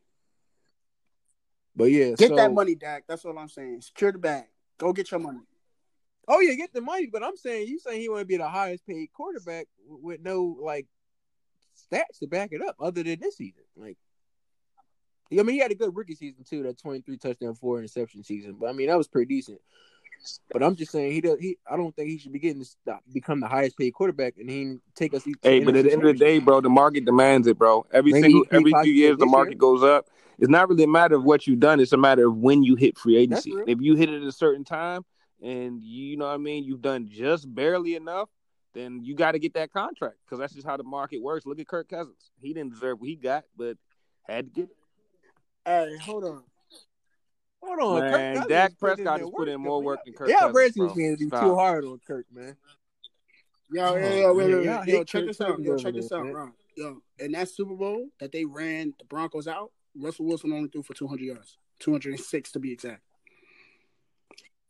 But 1.77 1.85
yeah, 1.85 2.15
Get 2.17 2.29
so, 2.29 2.37
that 2.37 2.53
money, 2.53 2.75
Dak. 2.75 3.05
That's 3.09 3.25
all 3.25 3.39
I'm 3.39 3.49
saying. 3.49 3.81
Secure 3.83 4.13
the 4.13 4.19
bag. 4.19 4.45
Go 4.79 4.93
get 4.93 5.11
your 5.11 5.21
money. 5.21 5.41
Oh 6.29 6.41
yeah, 6.41 6.55
get 6.55 6.73
the 6.73 6.81
money. 6.81 7.07
But 7.07 7.23
I'm 7.23 7.37
saying 7.37 7.69
you 7.69 7.79
saying 7.79 8.01
he 8.01 8.09
want 8.09 8.21
to 8.23 8.27
be 8.27 8.37
the 8.37 8.49
highest 8.49 8.87
paid 8.87 9.09
quarterback 9.13 9.67
with 9.87 10.21
no 10.21 10.57
like 10.61 10.87
stats 11.77 12.19
to 12.21 12.27
back 12.27 12.51
it 12.53 12.63
up, 12.63 12.77
other 12.81 13.03
than 13.03 13.21
this 13.21 13.37
season. 13.37 13.63
Like, 13.77 13.97
I 15.31 15.43
mean, 15.43 15.55
he 15.55 15.59
had 15.59 15.71
a 15.71 15.75
good 15.75 15.97
rookie 15.97 16.15
season 16.15 16.45
too, 16.45 16.63
that 16.65 16.79
23 16.79 17.17
touchdown, 17.17 17.55
four 17.55 17.79
interception 17.79 18.23
season. 18.23 18.57
But 18.61 18.69
I 18.69 18.73
mean, 18.73 18.89
that 18.89 18.99
was 18.99 19.09
pretty 19.09 19.35
decent. 19.35 19.61
But 20.53 20.63
I'm 20.63 20.77
just 20.77 20.93
saying 20.93 21.13
he 21.13 21.21
does. 21.21 21.39
He 21.41 21.59
I 21.69 21.77
don't 21.77 21.95
think 21.97 22.09
he 22.09 22.19
should 22.19 22.33
be 22.33 22.39
getting 22.39 22.63
to 22.63 22.69
stop, 22.69 23.03
become 23.13 23.41
the 23.41 23.49
highest 23.49 23.77
paid 23.77 23.93
quarterback, 23.93 24.35
and 24.39 24.49
he 24.49 24.77
take 24.95 25.15
us. 25.15 25.25
Hey, 25.43 25.59
but 25.61 25.75
at 25.75 25.85
the 25.85 25.93
end 25.93 26.05
of 26.05 26.07
the 26.07 26.25
day, 26.25 26.39
bro, 26.39 26.61
the 26.61 26.71
market 26.71 27.05
demands 27.05 27.49
it, 27.49 27.59
bro. 27.59 27.85
Every 27.93 28.13
Maybe 28.13 28.23
single 28.23 28.43
he- 28.43 28.49
he 28.51 28.57
every 28.57 28.73
few 28.85 28.93
years, 28.93 29.19
the 29.19 29.27
market 29.27 29.53
year. 29.53 29.59
goes 29.59 29.83
up. 29.83 30.11
It's 30.39 30.49
not 30.51 30.69
really 30.69 30.85
a 30.85 30.89
matter 30.89 31.17
of 31.17 31.25
what 31.25 31.47
you've 31.47 31.61
done; 31.61 31.81
it's 31.81 31.93
a 31.93 31.97
matter 31.97 32.29
of 32.29 32.37
when 32.37 32.63
you 32.63 32.77
hit 32.77 32.97
free 32.99 33.17
agency. 33.17 33.55
If 33.67 33.81
you 33.81 33.97
hit 33.97 34.11
it 34.11 34.23
at 34.23 34.29
a 34.29 34.33
certain 34.33 34.65
time, 34.65 35.05
and 35.43 35.83
you 35.83 36.17
know 36.17 36.27
what 36.27 36.35
I 36.35 36.39
mean, 36.39 36.63
you've 36.65 36.83
done 36.83 37.09
just 37.09 37.53
barely 37.53 37.97
enough, 37.97 38.29
then 38.75 39.01
you 39.03 39.15
got 39.15 39.33
to 39.33 39.39
get 39.39 39.55
that 39.55 39.73
contract 39.73 40.17
because 40.25 40.39
that's 40.39 40.55
just 40.55 40.67
how 40.67 40.77
the 40.77 40.85
market 40.85 41.23
works. 41.23 41.47
Look 41.47 41.59
at 41.59 41.69
Kirk 41.69 41.89
Cousins; 41.89 42.31
he 42.41 42.53
didn't 42.53 42.73
deserve 42.73 43.01
what 43.01 43.09
he 43.09 43.17
got, 43.17 43.45
but 43.57 43.77
had 44.23 44.47
to 44.47 44.51
get 44.51 44.71
it. 44.71 44.77
Hey, 45.65 45.97
hold 46.01 46.25
on. 46.25 46.45
Hold 47.63 47.79
on, 47.79 48.01
Man, 48.01 48.37
Kirk 48.37 48.49
Dak 48.49 48.73
Prescott 48.79 49.21
has 49.21 49.31
put 49.31 49.49
in 49.49 49.61
more 49.61 49.81
work 49.81 50.01
than 50.05 50.15
Kirk 50.15 50.29
Yeah, 50.29 50.51
Redskins 50.53 50.95
fans 50.95 51.19
be 51.19 51.31
too 51.31 51.55
hard 51.55 51.85
on 51.85 52.01
Kirk, 52.05 52.27
man. 52.33 52.57
Yo, 53.71 53.97
yo, 53.97 54.17
yo, 54.17 54.35
wait, 54.35 54.53
wait, 54.53 54.67
wait. 54.67 54.89
Yo, 54.89 55.05
check 55.05 55.25
this 55.27 55.41
out. 55.41 55.63
Yo, 55.63 55.77
check 55.77 55.95
this 55.95 56.11
out, 56.13 56.31
bro. 56.31 56.51
Yo, 56.77 56.99
in 57.19 57.33
that 57.33 57.49
Super 57.49 57.75
Bowl 57.75 58.09
that 58.19 58.33
they 58.33 58.45
ran 58.45 58.93
the 58.99 59.05
Broncos 59.05 59.47
out, 59.47 59.71
Russell 59.95 60.27
Wilson 60.27 60.53
only 60.53 60.69
threw 60.69 60.83
for 60.83 60.95
200 60.95 61.23
yards, 61.23 61.59
206 61.79 62.53
to 62.53 62.59
be 62.59 62.73
exact. 62.73 63.03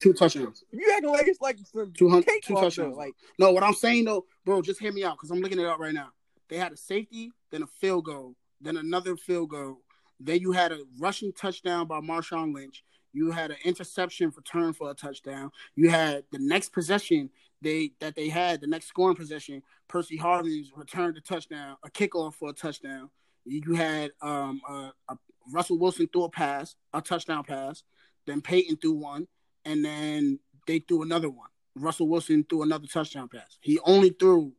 Two 0.02 0.12
touchdowns. 0.12 0.64
You 0.72 0.92
acting 0.96 1.10
like 1.10 1.28
it's 1.28 1.40
like 1.40 1.58
some 1.72 1.92
200 1.92 2.26
two 2.42 2.54
touchdowns. 2.54 2.76
though. 2.76 2.98
Like 2.98 3.14
No, 3.38 3.52
what 3.52 3.62
I'm 3.62 3.72
saying 3.72 4.04
though, 4.04 4.26
bro, 4.44 4.60
just 4.60 4.80
hear 4.80 4.92
me 4.92 5.04
out 5.04 5.16
because 5.16 5.30
I'm 5.30 5.40
looking 5.40 5.60
it 5.60 5.66
up 5.66 5.78
right 5.78 5.94
now. 5.94 6.08
They 6.48 6.56
had 6.56 6.72
a 6.72 6.76
safety, 6.76 7.30
then 7.52 7.62
a 7.62 7.68
field 7.68 8.06
goal, 8.06 8.34
then 8.60 8.76
another 8.76 9.16
field 9.16 9.50
goal. 9.50 9.78
Then 10.18 10.40
you 10.40 10.50
had 10.50 10.72
a 10.72 10.80
rushing 10.98 11.32
touchdown 11.32 11.86
by 11.86 12.00
Marshawn 12.00 12.52
Lynch. 12.52 12.82
You 13.12 13.30
had 13.30 13.52
an 13.52 13.58
interception 13.64 14.32
return 14.36 14.72
for 14.72 14.90
a 14.90 14.94
touchdown. 14.94 15.52
You 15.76 15.88
had 15.88 16.24
the 16.32 16.38
next 16.40 16.72
possession 16.72 17.30
they 17.60 17.92
that 18.00 18.16
they 18.16 18.28
had, 18.28 18.60
the 18.60 18.66
next 18.66 18.86
scoring 18.86 19.14
possession, 19.14 19.62
Percy 19.86 20.16
Harvin's 20.16 20.72
returned 20.74 21.16
a 21.16 21.20
touchdown, 21.20 21.76
a 21.84 21.90
kickoff 21.90 22.34
for 22.34 22.50
a 22.50 22.52
touchdown. 22.52 23.08
You 23.44 23.74
had 23.74 24.10
um 24.20 24.60
uh, 24.68 24.90
a 25.08 25.16
Russell 25.52 25.78
Wilson 25.78 26.08
threw 26.12 26.24
a 26.24 26.28
pass, 26.28 26.74
a 26.92 27.00
touchdown 27.00 27.44
pass. 27.44 27.84
Then 28.26 28.40
Peyton 28.40 28.76
threw 28.76 28.94
one, 28.94 29.26
and 29.64 29.84
then 29.84 30.38
they 30.66 30.78
threw 30.80 31.02
another 31.02 31.30
one. 31.30 31.48
Russell 31.74 32.08
Wilson 32.08 32.44
threw 32.48 32.62
another 32.62 32.86
touchdown 32.86 33.28
pass. 33.28 33.58
He 33.60 33.78
only 33.80 34.10
threw 34.10 34.52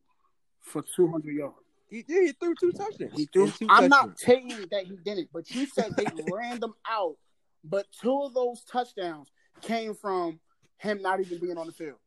for 0.61 0.81
200 0.81 1.31
yards. 1.31 1.55
he, 1.89 2.03
yeah, 2.07 2.21
he 2.21 2.31
threw 2.31 2.55
two 2.59 2.71
touchdowns. 2.71 3.13
He 3.15 3.25
threw. 3.31 3.51
Two 3.51 3.67
I'm 3.69 3.89
not 3.89 4.19
saying 4.19 4.67
that 4.71 4.85
he 4.85 4.97
didn't, 5.03 5.29
but 5.31 5.49
you 5.51 5.65
said 5.67 5.91
they 5.95 6.05
ran 6.31 6.59
them 6.59 6.73
out. 6.89 7.15
But 7.63 7.85
two 8.01 8.23
of 8.23 8.33
those 8.33 8.63
touchdowns 8.63 9.29
came 9.61 9.93
from 9.93 10.39
him 10.77 11.01
not 11.01 11.19
even 11.19 11.39
being 11.39 11.57
on 11.57 11.67
the 11.67 11.73
field. 11.73 11.97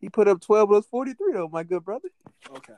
He 0.00 0.10
put 0.10 0.28
up 0.28 0.40
twelve 0.40 0.68
of 0.70 0.74
those 0.74 0.86
forty 0.86 1.14
three 1.14 1.32
though, 1.32 1.48
my 1.48 1.62
good 1.62 1.84
brother. 1.84 2.08
Okay. 2.56 2.72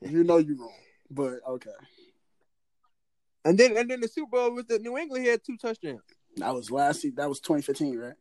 You 0.00 0.24
know 0.24 0.38
you're 0.38 0.56
wrong, 0.56 0.72
but 1.10 1.40
okay. 1.46 1.70
And 3.48 3.56
then 3.56 3.78
and 3.78 3.90
then 3.90 4.00
the 4.02 4.08
Super 4.08 4.32
Bowl 4.32 4.54
with 4.54 4.68
the 4.68 4.78
New 4.78 4.98
England 4.98 5.24
he 5.24 5.30
had 5.30 5.42
two 5.42 5.56
touchdowns. 5.56 6.02
That 6.36 6.54
was 6.54 6.70
last. 6.70 7.00
se- 7.00 7.12
That 7.16 7.30
was 7.30 7.40
2015, 7.40 7.96
right? 7.98 8.12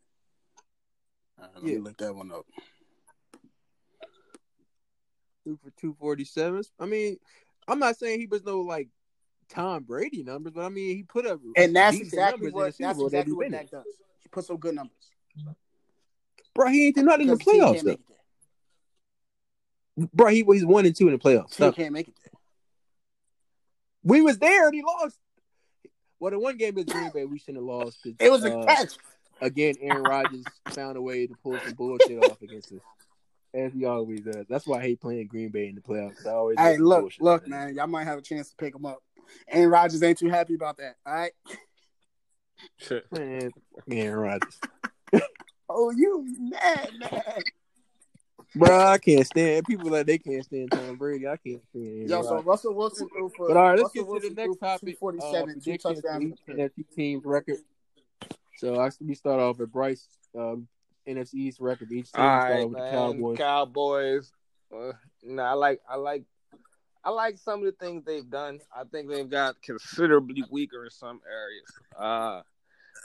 Right, 1.38 1.50
let 1.56 1.64
Yeah. 1.64 1.74
me 1.76 1.78
look 1.80 1.98
that 1.98 2.16
one 2.16 2.32
up. 2.32 2.46
Two 5.44 5.60
for 5.62 5.70
two 5.78 5.98
forty 6.00 6.24
sevens. 6.24 6.72
I 6.80 6.86
mean, 6.86 7.18
I'm 7.68 7.78
not 7.78 7.98
saying 7.98 8.22
he 8.22 8.26
was 8.28 8.46
no 8.46 8.62
like 8.62 8.88
Tom 9.50 9.84
Brady 9.84 10.24
numbers, 10.24 10.54
but 10.56 10.62
I 10.64 10.70
mean 10.70 10.96
he 10.96 11.04
put 11.04 11.26
up 11.28 11.42
And 11.58 11.76
that's 11.76 12.00
exactly 12.00 12.50
what 12.50 12.74
that's 12.78 12.78
that 12.78 13.02
exactly 13.04 13.32
he 13.32 13.36
what. 13.36 13.52
Dak 13.52 13.70
does. 13.70 13.84
He 14.20 14.30
puts 14.30 14.50
up 14.50 14.62
good 14.62 14.76
numbers. 14.76 14.96
Bro, 16.56 16.70
he 16.70 16.86
ain't 16.88 16.96
do 16.96 17.04
nothing 17.04 17.24
in 17.24 17.28
the 17.28 17.34
Because 17.36 17.46
the 17.46 17.52
team 17.52 17.62
playoffs 17.62 17.84
though. 17.84 17.90
make 17.92 18.00
it 18.00 18.06
there. 19.98 20.08
Bro, 20.14 20.28
he 20.30 20.44
was 20.44 20.64
one 20.64 20.86
and 20.86 20.96
two 20.96 21.08
in 21.08 21.12
the 21.14 21.20
playoffs. 21.20 21.54
Stop. 21.54 21.76
can't 21.76 21.92
make 21.92 22.08
it 22.08 22.14
there. 22.24 22.27
We 24.08 24.22
was 24.22 24.38
there 24.40 24.68
and 24.68 24.74
he 24.74 24.82
lost. 24.84 25.18
Well, 26.20 26.32
the 26.32 26.40
one 26.40 26.58
game 26.58 26.70
against 26.78 26.94
Green 26.94 27.12
Bay, 27.14 27.26
we 27.26 27.38
shouldn't 27.40 27.58
have 27.58 27.66
lost. 27.66 28.02
'cause, 28.02 28.14
It 28.20 28.32
was 28.32 28.44
a 28.46 28.54
uh, 28.58 28.66
catch. 28.66 28.94
again, 29.42 29.76
Aaron 29.82 30.04
Rodgers 30.04 30.46
found 30.74 30.98
a 30.98 31.02
way 31.02 31.28
to 31.28 31.36
pull 31.36 31.60
some 31.60 31.74
bullshit 31.74 32.18
off 32.18 32.42
against 32.42 32.72
us, 32.72 32.80
as 33.54 33.74
he 33.74 33.86
always 33.86 34.22
does. 34.22 34.46
That's 34.50 34.66
why 34.66 34.78
I 34.80 34.82
hate 34.82 35.02
playing 35.02 35.28
Green 35.28 35.50
Bay 35.50 35.68
in 35.68 35.76
the 35.76 35.82
playoffs. 35.82 36.26
I 36.26 36.32
always 36.32 36.58
Hey, 36.58 36.78
look, 36.78 37.02
bullshit, 37.02 37.22
look, 37.22 37.48
man. 37.48 37.76
Y'all 37.76 37.88
might 37.88 38.06
have 38.06 38.18
a 38.18 38.22
chance 38.22 38.50
to 38.50 38.56
pick 38.56 38.74
him 38.74 38.86
up. 38.86 39.00
Aaron 39.50 39.70
Rodgers 39.70 40.02
ain't 40.02 40.18
too 40.18 40.30
happy 40.30 40.56
about 40.56 40.78
that. 40.78 40.96
All 41.06 41.14
right. 41.14 41.34
Man, 43.12 43.52
Aaron 43.92 44.20
Rodgers, 44.20 44.60
Oh, 45.70 45.92
you 45.92 46.26
mad, 46.40 46.92
man? 46.98 47.44
Bro, 48.56 48.88
I 48.88 48.98
can't 48.98 49.26
stand 49.26 49.66
people 49.66 49.90
like 49.90 50.06
they 50.06 50.18
can't 50.18 50.44
stand 50.44 50.72
Tom 50.72 50.96
Brady. 50.96 51.28
I 51.28 51.38
can't 51.38 51.62
stand. 51.70 51.86
Aaron 51.86 52.10
Yo, 52.10 52.22
so 52.24 52.42
Russell 52.42 52.74
Wilson 52.74 53.08
threw 53.10 53.30
for. 53.36 53.48
But 53.50 53.58
all 53.58 53.64
right, 53.64 53.78
let's 53.80 53.96
Russell 53.96 54.14
get 54.14 54.22
to 54.24 54.30
the 54.30 54.36
next 54.36 54.46
threw 54.46 54.56
topic. 54.56 54.98
for 55.00 55.14
Uh, 55.22 55.46
two 55.64 55.78
touchdowns. 55.78 56.36
NFC 56.50 56.84
team's 56.96 57.26
record. 57.26 57.58
So 58.58 58.80
I 58.80 58.90
we 59.02 59.14
start 59.16 59.40
off 59.40 59.60
with 59.60 59.72
Bryce 59.72 60.08
um, 60.36 60.68
NFC 61.08 61.36
East 61.36 61.60
record. 61.60 61.92
Each 61.92 62.12
team 62.12 62.24
All 62.24 62.42
start 62.42 62.64
with 62.70 62.72
man. 62.72 62.84
the 62.84 62.92
Cowboys. 62.92 63.38
Cowboys. 63.38 64.32
Uh, 64.76 64.92
no, 65.24 65.44
I 65.44 65.54
like, 65.54 65.80
I 65.90 65.96
like, 65.96 66.24
I 67.04 67.10
like 67.12 67.38
some 67.38 67.60
of 67.60 67.66
the 67.66 67.72
things 67.86 68.04
they've 68.04 68.30
done. 68.30 68.60
I 68.76 68.84
think 68.84 69.10
they've 69.10 69.30
got 69.30 69.62
considerably 69.62 70.44
weaker 70.50 70.84
in 70.86 70.92
some 70.92 71.22
areas. 71.32 71.72
Uh, 71.98 72.42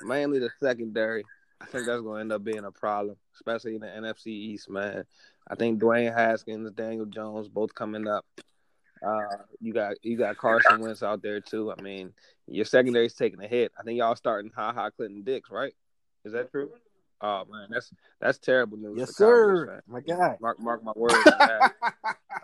mainly 0.04 0.38
the 0.40 0.50
secondary. 0.60 1.24
I 1.60 1.66
think 1.66 1.86
that's 1.86 2.00
going 2.02 2.16
to 2.16 2.20
end 2.22 2.32
up 2.32 2.42
being 2.42 2.64
a 2.64 2.72
problem, 2.72 3.16
especially 3.36 3.76
in 3.76 3.82
the 3.82 3.86
NFC 3.86 4.26
East, 4.28 4.68
man. 4.68 5.04
I 5.48 5.54
think 5.54 5.80
Dwayne 5.80 6.14
Haskins, 6.14 6.70
Daniel 6.72 7.06
Jones, 7.06 7.48
both 7.48 7.74
coming 7.74 8.06
up. 8.06 8.24
Uh, 9.04 9.36
you 9.60 9.72
got 9.72 9.94
you 10.02 10.16
got 10.16 10.36
Carson 10.36 10.80
Wentz 10.80 11.02
out 11.02 11.22
there 11.22 11.40
too. 11.40 11.72
I 11.76 11.82
mean, 11.82 12.12
your 12.46 12.64
secondary's 12.64 13.14
taking 13.14 13.42
a 13.42 13.48
hit. 13.48 13.72
I 13.78 13.82
think 13.82 13.98
y'all 13.98 14.14
starting 14.14 14.52
Ha 14.54 14.72
Ha 14.72 14.90
Clinton 14.90 15.22
Dix, 15.22 15.50
right? 15.50 15.74
Is 16.24 16.32
that 16.32 16.50
true? 16.52 16.70
Oh 17.20 17.44
man, 17.50 17.68
that's 17.70 17.90
that's 18.20 18.38
terrible 18.38 18.78
news. 18.78 18.96
Yes, 18.98 19.16
for 19.16 19.24
Cowboys 19.24 19.68
sir. 19.68 19.82
My 19.88 20.00
guy. 20.00 20.36
Mark 20.40 20.60
mark 20.60 20.82
my 20.84 20.92
words. 20.96 21.14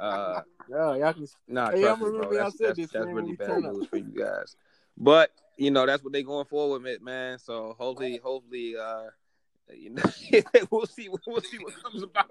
Uh, 0.01 0.43
Yeah, 0.71 0.95
y'all 0.95 1.13
can. 1.13 1.27
nah, 1.49 1.73
Hey, 1.73 1.81
trust 1.81 2.01
me, 2.03 2.11
bro. 2.11 2.33
That's, 2.33 2.57
that's, 2.57 2.79
that's 2.79 2.95
really 2.95 3.33
bad 3.33 3.47
turned 3.49 3.67
up. 3.67 3.73
news 3.73 3.87
for 3.89 3.97
you 3.97 4.13
guys. 4.17 4.55
But 4.97 5.33
you 5.57 5.73
know 5.73 5.87
that's 5.87 6.05
what 6.05 6.13
they're 6.13 6.23
going 6.23 6.45
forward 6.47 6.83
with, 6.83 7.03
man. 7.03 7.39
So 7.41 7.75
hopefully, 7.79 8.21
hopefully, 8.23 8.77
uh, 8.77 9.07
you 9.77 9.91
know, 9.91 10.03
we'll 10.71 10.87
see. 10.87 11.09
We'll 11.09 11.41
see 11.43 11.59
what 11.59 11.75
comes 11.83 12.03
about. 12.03 12.31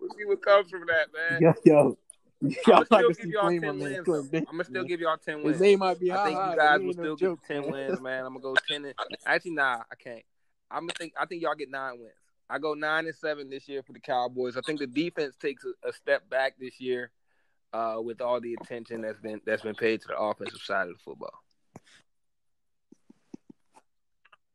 We'll 0.00 0.10
see 0.10 0.24
what 0.24 0.42
comes 0.42 0.70
from 0.70 0.86
that, 0.86 1.08
man. 1.12 1.42
Yo, 1.42 1.54
yo. 1.64 1.98
I'm 2.42 2.50
gonna 2.66 2.84
still 2.86 3.10
give 3.10 3.26
y'all 3.26 3.42
Flame, 3.42 3.60
ten 3.60 3.78
man. 3.78 3.92
wins. 3.92 4.04
Clinton 4.04 4.46
I'm 4.48 4.54
gonna 4.54 4.64
still 4.64 4.84
give 4.84 5.00
y'all 5.00 5.16
ten 5.16 5.36
His 5.38 5.44
wins. 5.44 5.60
name 5.60 5.78
might 5.78 6.00
be 6.00 6.10
I 6.10 6.24
think 6.24 6.36
high, 6.36 6.50
you 6.50 6.56
guys 6.56 6.80
will 6.80 6.92
still 6.92 7.16
joke, 7.16 7.40
get 7.46 7.62
ten 7.62 7.70
wins, 7.70 8.00
man. 8.02 8.24
I'm 8.24 8.32
gonna 8.32 8.40
go 8.40 8.54
ten. 8.68 8.84
And, 8.84 8.94
actually, 9.24 9.52
nah, 9.52 9.82
I 9.90 9.94
can't. 10.02 10.24
I'm 10.70 10.82
gonna 10.82 10.94
think. 10.98 11.12
I 11.20 11.26
think 11.26 11.42
y'all 11.42 11.54
get 11.54 11.70
nine 11.70 11.98
wins. 12.00 12.14
I 12.50 12.58
go 12.58 12.74
nine 12.74 13.06
and 13.06 13.14
seven 13.14 13.48
this 13.48 13.68
year 13.68 13.82
for 13.82 13.92
the 13.92 14.00
Cowboys. 14.00 14.56
I 14.56 14.60
think 14.62 14.80
the 14.80 14.86
defense 14.86 15.36
takes 15.36 15.64
a, 15.64 15.88
a 15.88 15.92
step 15.92 16.28
back 16.28 16.54
this 16.58 16.80
year, 16.80 17.10
uh, 17.72 17.96
with 18.02 18.20
all 18.20 18.40
the 18.40 18.54
attention 18.60 19.02
that's 19.02 19.20
been 19.20 19.40
that's 19.46 19.62
been 19.62 19.74
paid 19.74 20.00
to 20.02 20.08
the 20.08 20.16
offensive 20.16 20.60
side 20.60 20.88
of 20.88 20.94
the 20.94 21.02
football. 21.04 21.42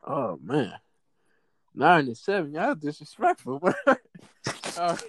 Oh 0.06 0.40
man, 0.42 0.74
nine 1.78 2.08
and 2.08 2.18
seven. 2.18 2.54
Y'all 2.54 2.76
disrespectful. 2.76 3.62
all 3.88 3.96
right, 4.78 5.04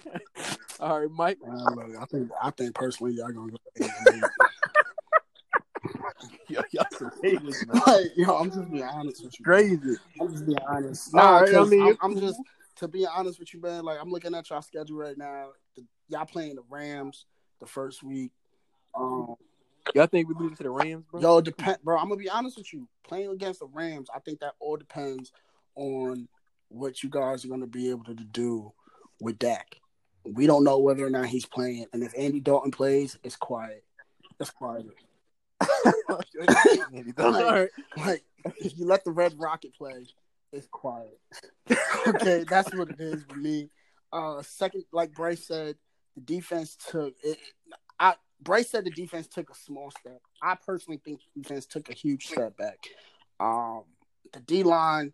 all 0.79 1.01
right, 1.01 1.11
Mike. 1.11 1.39
Uh, 1.47 1.71
look, 1.71 1.97
I 2.01 2.05
think 2.05 2.31
I 2.41 2.51
think 2.51 2.75
personally 2.75 3.15
y'all 3.15 3.33
gonna 3.33 3.51
go 3.51 3.59
eight 3.77 3.91
and 4.07 4.25
eight. 5.85 5.93
yo, 6.49 6.61
y'all 6.71 6.87
some 6.93 7.11
haters, 7.23 7.67
man. 7.67 7.81
like, 7.87 8.07
yo, 8.17 8.37
I'm 8.37 8.51
just 8.51 8.71
being 8.71 8.85
honest 8.85 9.25
with 9.25 9.39
you. 9.39 9.45
Crazy. 9.45 9.97
I'm 10.21 10.31
just 10.31 10.47
being 10.47 10.59
honest. 10.69 11.15
Nah, 11.15 11.39
right, 11.39 11.55
I 11.55 11.65
mean, 11.65 11.83
I'm, 11.83 11.97
I'm 12.03 12.21
just 12.21 12.41
to 12.77 12.89
be 12.89 13.07
honest 13.07 13.39
with 13.39 13.53
you, 13.55 13.61
man. 13.61 13.85
Like 13.85 13.99
I'm 14.01 14.11
looking 14.11 14.35
at 14.35 14.49
y'all 14.51 14.63
schedule 14.63 14.99
right 14.99 15.17
now. 15.17 15.49
The, 15.77 15.85
y'all 16.09 16.27
playing 16.27 16.57
the 16.57 16.65
Rams 16.69 17.27
the 17.61 17.67
first 17.67 18.03
week. 18.03 18.33
Um, 18.95 19.37
Y'all 19.95 20.07
think 20.07 20.29
we 20.29 20.35
lose 20.35 20.57
to 20.59 20.65
the 20.65 20.71
Rams, 20.71 21.05
bro? 21.11 21.21
yo, 21.21 21.41
depend, 21.41 21.79
bro. 21.83 21.97
I'm 21.97 22.09
gonna 22.09 22.17
be 22.17 22.29
honest 22.29 22.59
with 22.59 22.73
you. 22.75 22.87
Playing 23.05 23.31
against 23.31 23.61
the 23.61 23.67
Rams, 23.67 24.09
I 24.15 24.19
think 24.19 24.41
that 24.41 24.53
all 24.61 24.77
depends 24.77 25.33
on 25.77 26.29
what 26.69 27.03
you 27.03 27.11
guys 27.11 27.45
are 27.45 27.49
gonna 27.49 27.67
be 27.67 27.91
able 27.91 28.05
to 28.05 28.15
do 28.15 28.73
with 29.21 29.39
Dak. 29.39 29.77
We 30.25 30.47
don't 30.47 30.65
know 30.65 30.79
whether 30.79 31.07
or 31.07 31.11
not 31.11 31.27
he's 31.27 31.47
playing, 31.47 31.87
and 31.93 32.03
if 32.03 32.13
Andy 32.17 32.41
Dalton 32.41 32.71
plays, 32.71 33.19
it's 33.23 33.37
quiet. 33.37 33.85
It's 34.41 34.51
quiet. 34.51 34.87
Like 37.97 38.23
if 38.57 38.79
you 38.79 38.87
let 38.87 39.05
the 39.05 39.11
Red 39.11 39.35
Rocket 39.39 39.75
play, 39.75 40.07
it's 40.53 40.69
quiet. 40.71 41.19
okay, 42.07 42.45
that's 42.49 42.75
what 42.75 42.91
it 42.91 43.01
is 43.01 43.27
with 43.29 43.37
me. 43.37 43.69
Uh, 44.13 44.43
second, 44.43 44.85
like 44.93 45.13
Bryce 45.13 45.47
said, 45.47 45.77
the 46.15 46.21
defense 46.23 46.77
took 46.91 47.15
it. 47.23 47.39
I 47.99 48.15
Bryce 48.41 48.71
said 48.71 48.85
the 48.85 48.91
defense 48.91 49.27
took 49.27 49.51
a 49.51 49.55
small 49.55 49.91
step. 49.91 50.21
I 50.43 50.55
personally 50.55 51.01
think 51.05 51.21
the 51.35 51.43
defense 51.43 51.67
took 51.67 51.91
a 51.91 51.95
huge 51.95 52.27
step 52.29 52.57
back. 52.57 52.79
Um, 53.41 53.85
the 54.33 54.41
D 54.41 54.63
line, 54.63 55.13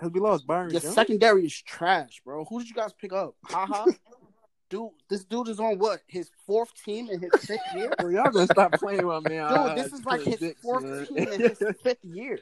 Because 0.00 0.14
we 0.14 0.20
lost 0.20 0.46
Byron 0.46 0.70
your 0.70 0.80
Jones. 0.80 0.94
secondary 0.94 1.44
is 1.44 1.62
trash, 1.62 2.22
bro. 2.24 2.46
Who 2.46 2.60
did 2.60 2.68
you 2.70 2.74
guys 2.74 2.94
pick 2.94 3.12
up? 3.12 3.34
Haha. 3.44 3.86
Dude, 4.70 4.90
this 5.08 5.24
dude 5.24 5.48
is 5.48 5.58
on 5.58 5.80
what 5.80 5.98
his 6.06 6.30
fourth 6.46 6.72
team 6.84 7.10
in 7.10 7.20
his 7.20 7.32
fifth 7.44 7.58
year. 7.74 7.90
Bro, 7.98 8.10
y'all 8.10 8.30
gonna 8.30 8.46
stop 8.46 8.70
playing 8.74 9.04
with 9.04 9.24
me. 9.24 9.36
Dude, 9.36 9.76
this 9.76 9.92
is 9.92 10.04
like 10.04 10.22
his 10.22 10.54
fourth 10.62 11.08
team 11.08 11.26
in 11.26 11.40
his 11.40 11.58
fifth 11.82 12.04
year. 12.04 12.38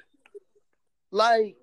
Like, 1.11 1.57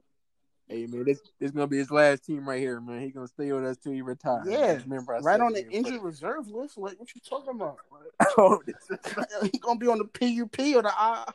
Hey 0.67 0.87
man, 0.87 1.03
this 1.05 1.21
this 1.39 1.51
gonna 1.51 1.67
be 1.67 1.77
his 1.77 1.91
last 1.91 2.25
team 2.25 2.49
right 2.49 2.59
here, 2.59 2.81
man. 2.81 2.99
He 3.01 3.11
gonna 3.11 3.27
stay 3.27 3.51
with 3.51 3.63
us 3.63 3.77
till 3.77 3.91
he 3.91 4.01
retires. 4.01 4.47
Yeah, 4.49 4.79
remember 4.87 5.13
I 5.13 5.19
right 5.19 5.39
on 5.39 5.53
the 5.53 5.63
in 5.67 5.71
injured 5.85 6.01
reserve 6.01 6.47
list. 6.47 6.79
Like, 6.79 6.99
what 6.99 7.13
you 7.13 7.21
talking 7.21 7.51
about? 7.53 7.77
oh, 8.39 8.59
is- 8.65 9.51
he 9.51 9.59
gonna 9.59 9.77
be 9.77 9.87
on 9.87 9.99
the 9.99 10.05
PUP 10.05 10.59
or 10.75 10.81
the 10.81 10.91
I. 10.91 11.25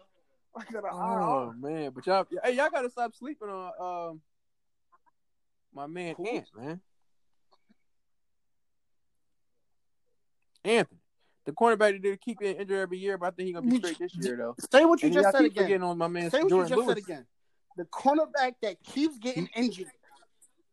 The 0.73 0.82
oh 0.93 1.51
IR. 1.51 1.53
man, 1.55 1.93
but 1.95 2.05
y'all, 2.09 2.27
hey, 2.43 2.57
y'all 2.57 2.70
gotta 2.70 2.91
stop 2.91 3.15
sleeping 3.15 3.49
on 3.49 4.11
um 4.11 4.20
my 5.74 5.86
man 5.86 6.14
Who? 6.16 6.26
Ant, 6.28 6.47
man. 6.56 6.80
Anthony, 10.64 11.01
the 11.47 11.52
cornerback 11.52 11.92
that 11.92 12.02
did 12.02 12.20
keep 12.20 12.38
getting 12.38 12.60
injured 12.60 12.78
every 12.80 12.98
year, 12.98 13.16
but 13.16 13.26
I 13.26 13.30
think 13.30 13.47
he's 13.47 13.55
gonna 13.55 13.70
be 13.70 13.78
straight 13.78 13.98
this 13.98 14.14
year 14.16 14.36
though. 14.36 14.55
Say 14.70 14.84
what 14.84 15.01
you 15.02 15.06
And 15.06 15.14
just 15.14 15.30
said 15.32 15.38
keep 15.42 15.52
again. 15.52 15.64
forgetting 15.64 15.82
on 15.82 15.97
my 15.98 16.09
man 16.09 16.30
Say 16.30 16.42
what 16.42 16.52
Jourdan 16.52 16.56
you 16.56 16.62
just 16.68 16.72
Lewis. 16.76 16.88
said 16.88 16.98
again. 16.98 17.26
The 17.76 17.84
cornerback 17.84 18.55
that 18.62 18.82
keeps 18.82 19.16
getting 19.18 19.48
injured, 19.56 19.86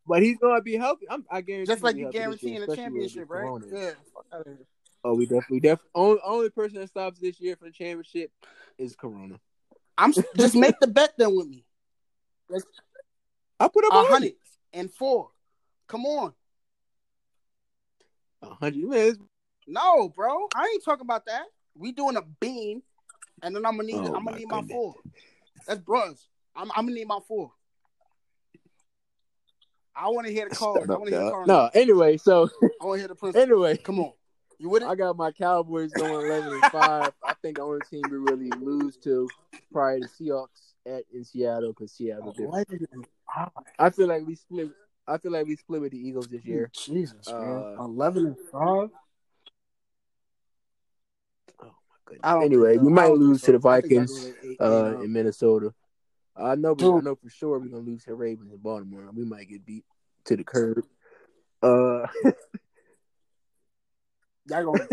But 0.06 0.24
he's 0.24 0.38
gonna 0.40 0.62
be 0.62 0.76
healthy. 0.76 1.06
I'm, 1.10 1.26
I 1.32 1.40
guarantee. 1.42 1.72
just 1.72 1.84
like 1.84 1.96
you 1.96 2.08
be 2.10 2.14
year, 2.18 2.24
guaranteeing 2.24 2.64
a 2.64 2.76
championship, 2.76 3.28
the 3.30 3.34
right? 3.34 3.42
corona. 3.44 3.66
Yeah. 3.72 3.92
Fuck 4.14 4.26
outta 4.34 4.44
here. 4.50 4.68
Oh, 5.06 5.14
we 5.14 5.26
definitely, 5.26 5.62
definitely. 5.62 5.90
Only, 5.96 6.20
only 6.26 6.50
person 6.50 6.80
that 6.82 6.90
stops 6.90 7.20
this 7.20 7.40
year 7.40 7.56
for 7.56 7.66
the 7.66 7.72
championship 7.72 8.30
is 8.78 8.96
Corona. 8.96 9.40
I'm 9.98 10.12
just 10.36 10.56
make 10.56 10.78
the 10.82 10.88
bet 10.88 11.14
then 11.18 11.34
with 11.36 11.48
me. 11.48 11.64
I 13.60 13.68
put 13.70 13.86
up 13.86 13.94
A 13.94 13.96
a 13.96 14.00
hundred 14.00 14.12
hundred. 14.12 14.34
And 14.74 14.92
four. 14.94 15.32
Come 15.88 16.06
on. 16.06 16.34
A 18.42 18.50
hundred. 18.56 18.84
Man, 18.90 19.00
it's- 19.00 19.18
No, 19.68 20.10
bro. 20.10 20.48
I 20.56 20.66
ain't 20.74 20.84
talking 20.84 21.06
about 21.06 21.26
that. 21.26 21.46
We 21.76 21.92
doing 21.92 22.18
a 22.18 22.22
bean, 22.22 22.82
and 23.44 23.56
then 23.56 23.66
I'm 23.66 23.78
gonna 23.78 23.88
need. 23.88 23.96
Oh, 23.96 24.16
I'm 24.16 24.26
gonna 24.26 24.38
need 24.38 24.48
my 24.48 24.62
four. 24.64 24.96
That's 25.68 25.80
bros. 25.80 26.28
I'm. 26.56 26.72
I'm 26.76 26.86
gonna 26.86 26.96
need 26.96 27.08
my 27.08 27.20
four. 27.28 27.52
I 29.96 30.10
want 30.10 30.28
to 30.28 30.34
hear 30.34 30.48
the 30.50 30.56
call. 30.56 30.78
I 30.78 30.86
want 30.94 31.06
to 31.06 31.12
hear 31.12 31.26
the 31.26 31.32
calls. 31.32 31.48
No, 31.48 31.70
anyway, 31.74 32.18
so 32.18 32.50
I 32.82 32.86
want 32.86 32.98
to 32.98 33.00
hear 33.00 33.08
the 33.08 33.16
principal. 33.16 33.42
anyway, 33.42 33.78
Come 33.78 34.00
on. 34.00 34.14
You 34.60 34.70
with 34.70 34.84
it? 34.84 34.88
I 34.88 34.96
got 34.96 35.18
my 35.18 35.32
Cowboys 35.32 35.92
going 35.94 36.12
eleven 36.26 36.54
and 36.54 36.64
five. 36.66 37.12
I 37.24 37.34
think 37.42 37.58
the 37.58 37.64
only 37.64 37.82
team 37.90 38.04
we 38.10 38.18
really 38.18 38.52
lose 38.52 38.98
to 38.98 39.28
prior 39.72 40.00
to 40.00 40.08
Seahawks 40.08 40.67
at 40.88 41.04
in 41.14 41.24
Seattle 41.24 41.74
because 41.74 41.92
Seattle. 41.92 42.32
different. 42.32 42.54
Eleven 42.54 42.88
and 42.92 43.08
five. 43.34 43.50
I 43.78 43.90
feel 43.90 44.08
like 44.08 44.26
we 44.26 44.36
split. 44.36 44.70
I 45.08 45.18
feel 45.18 45.32
like 45.32 45.46
we 45.46 45.56
split 45.56 45.82
with 45.82 45.92
the 45.92 46.00
Eagles 46.00 46.28
this 46.28 46.44
year. 46.46 46.72
Jesus, 46.74 47.28
man. 47.28 47.64
Uh, 47.78 47.84
Eleven 47.84 48.26
and 48.28 48.38
five. 48.52 48.90
Goodness. 52.06 52.22
I 52.24 52.34
don't 52.34 52.44
Anyway, 52.44 52.78
we 52.78 52.90
might 52.90 53.12
lose 53.14 53.42
to 53.44 53.52
the 53.52 53.58
I 53.58 53.82
think 53.82 53.94
I 53.94 54.06
go 54.06 54.06
Vikings 54.06 54.34
eight, 54.44 54.62
uh, 54.62 54.94
eight, 54.98 55.06
in 55.06 55.14
Minnesota. 55.14 55.74
I 56.36 56.56
know, 56.56 56.76
I 56.80 57.02
know 57.02 57.16
for 57.16 57.30
sure 57.30 57.60
we're 57.60 57.68
gonna 57.68 57.84
lose 57.84 58.04
to 58.06 58.14
Ravens 58.14 58.52
in 58.52 58.60
Baltimore. 58.60 59.10
We 59.14 59.26
might 59.26 59.50
get 59.50 59.66
beat 59.66 59.84
to 60.26 60.38
the 60.38 60.44
curb. 60.44 60.86
Uh, 61.62 62.06
Y'all 64.50 64.64
gonna. 64.64 64.88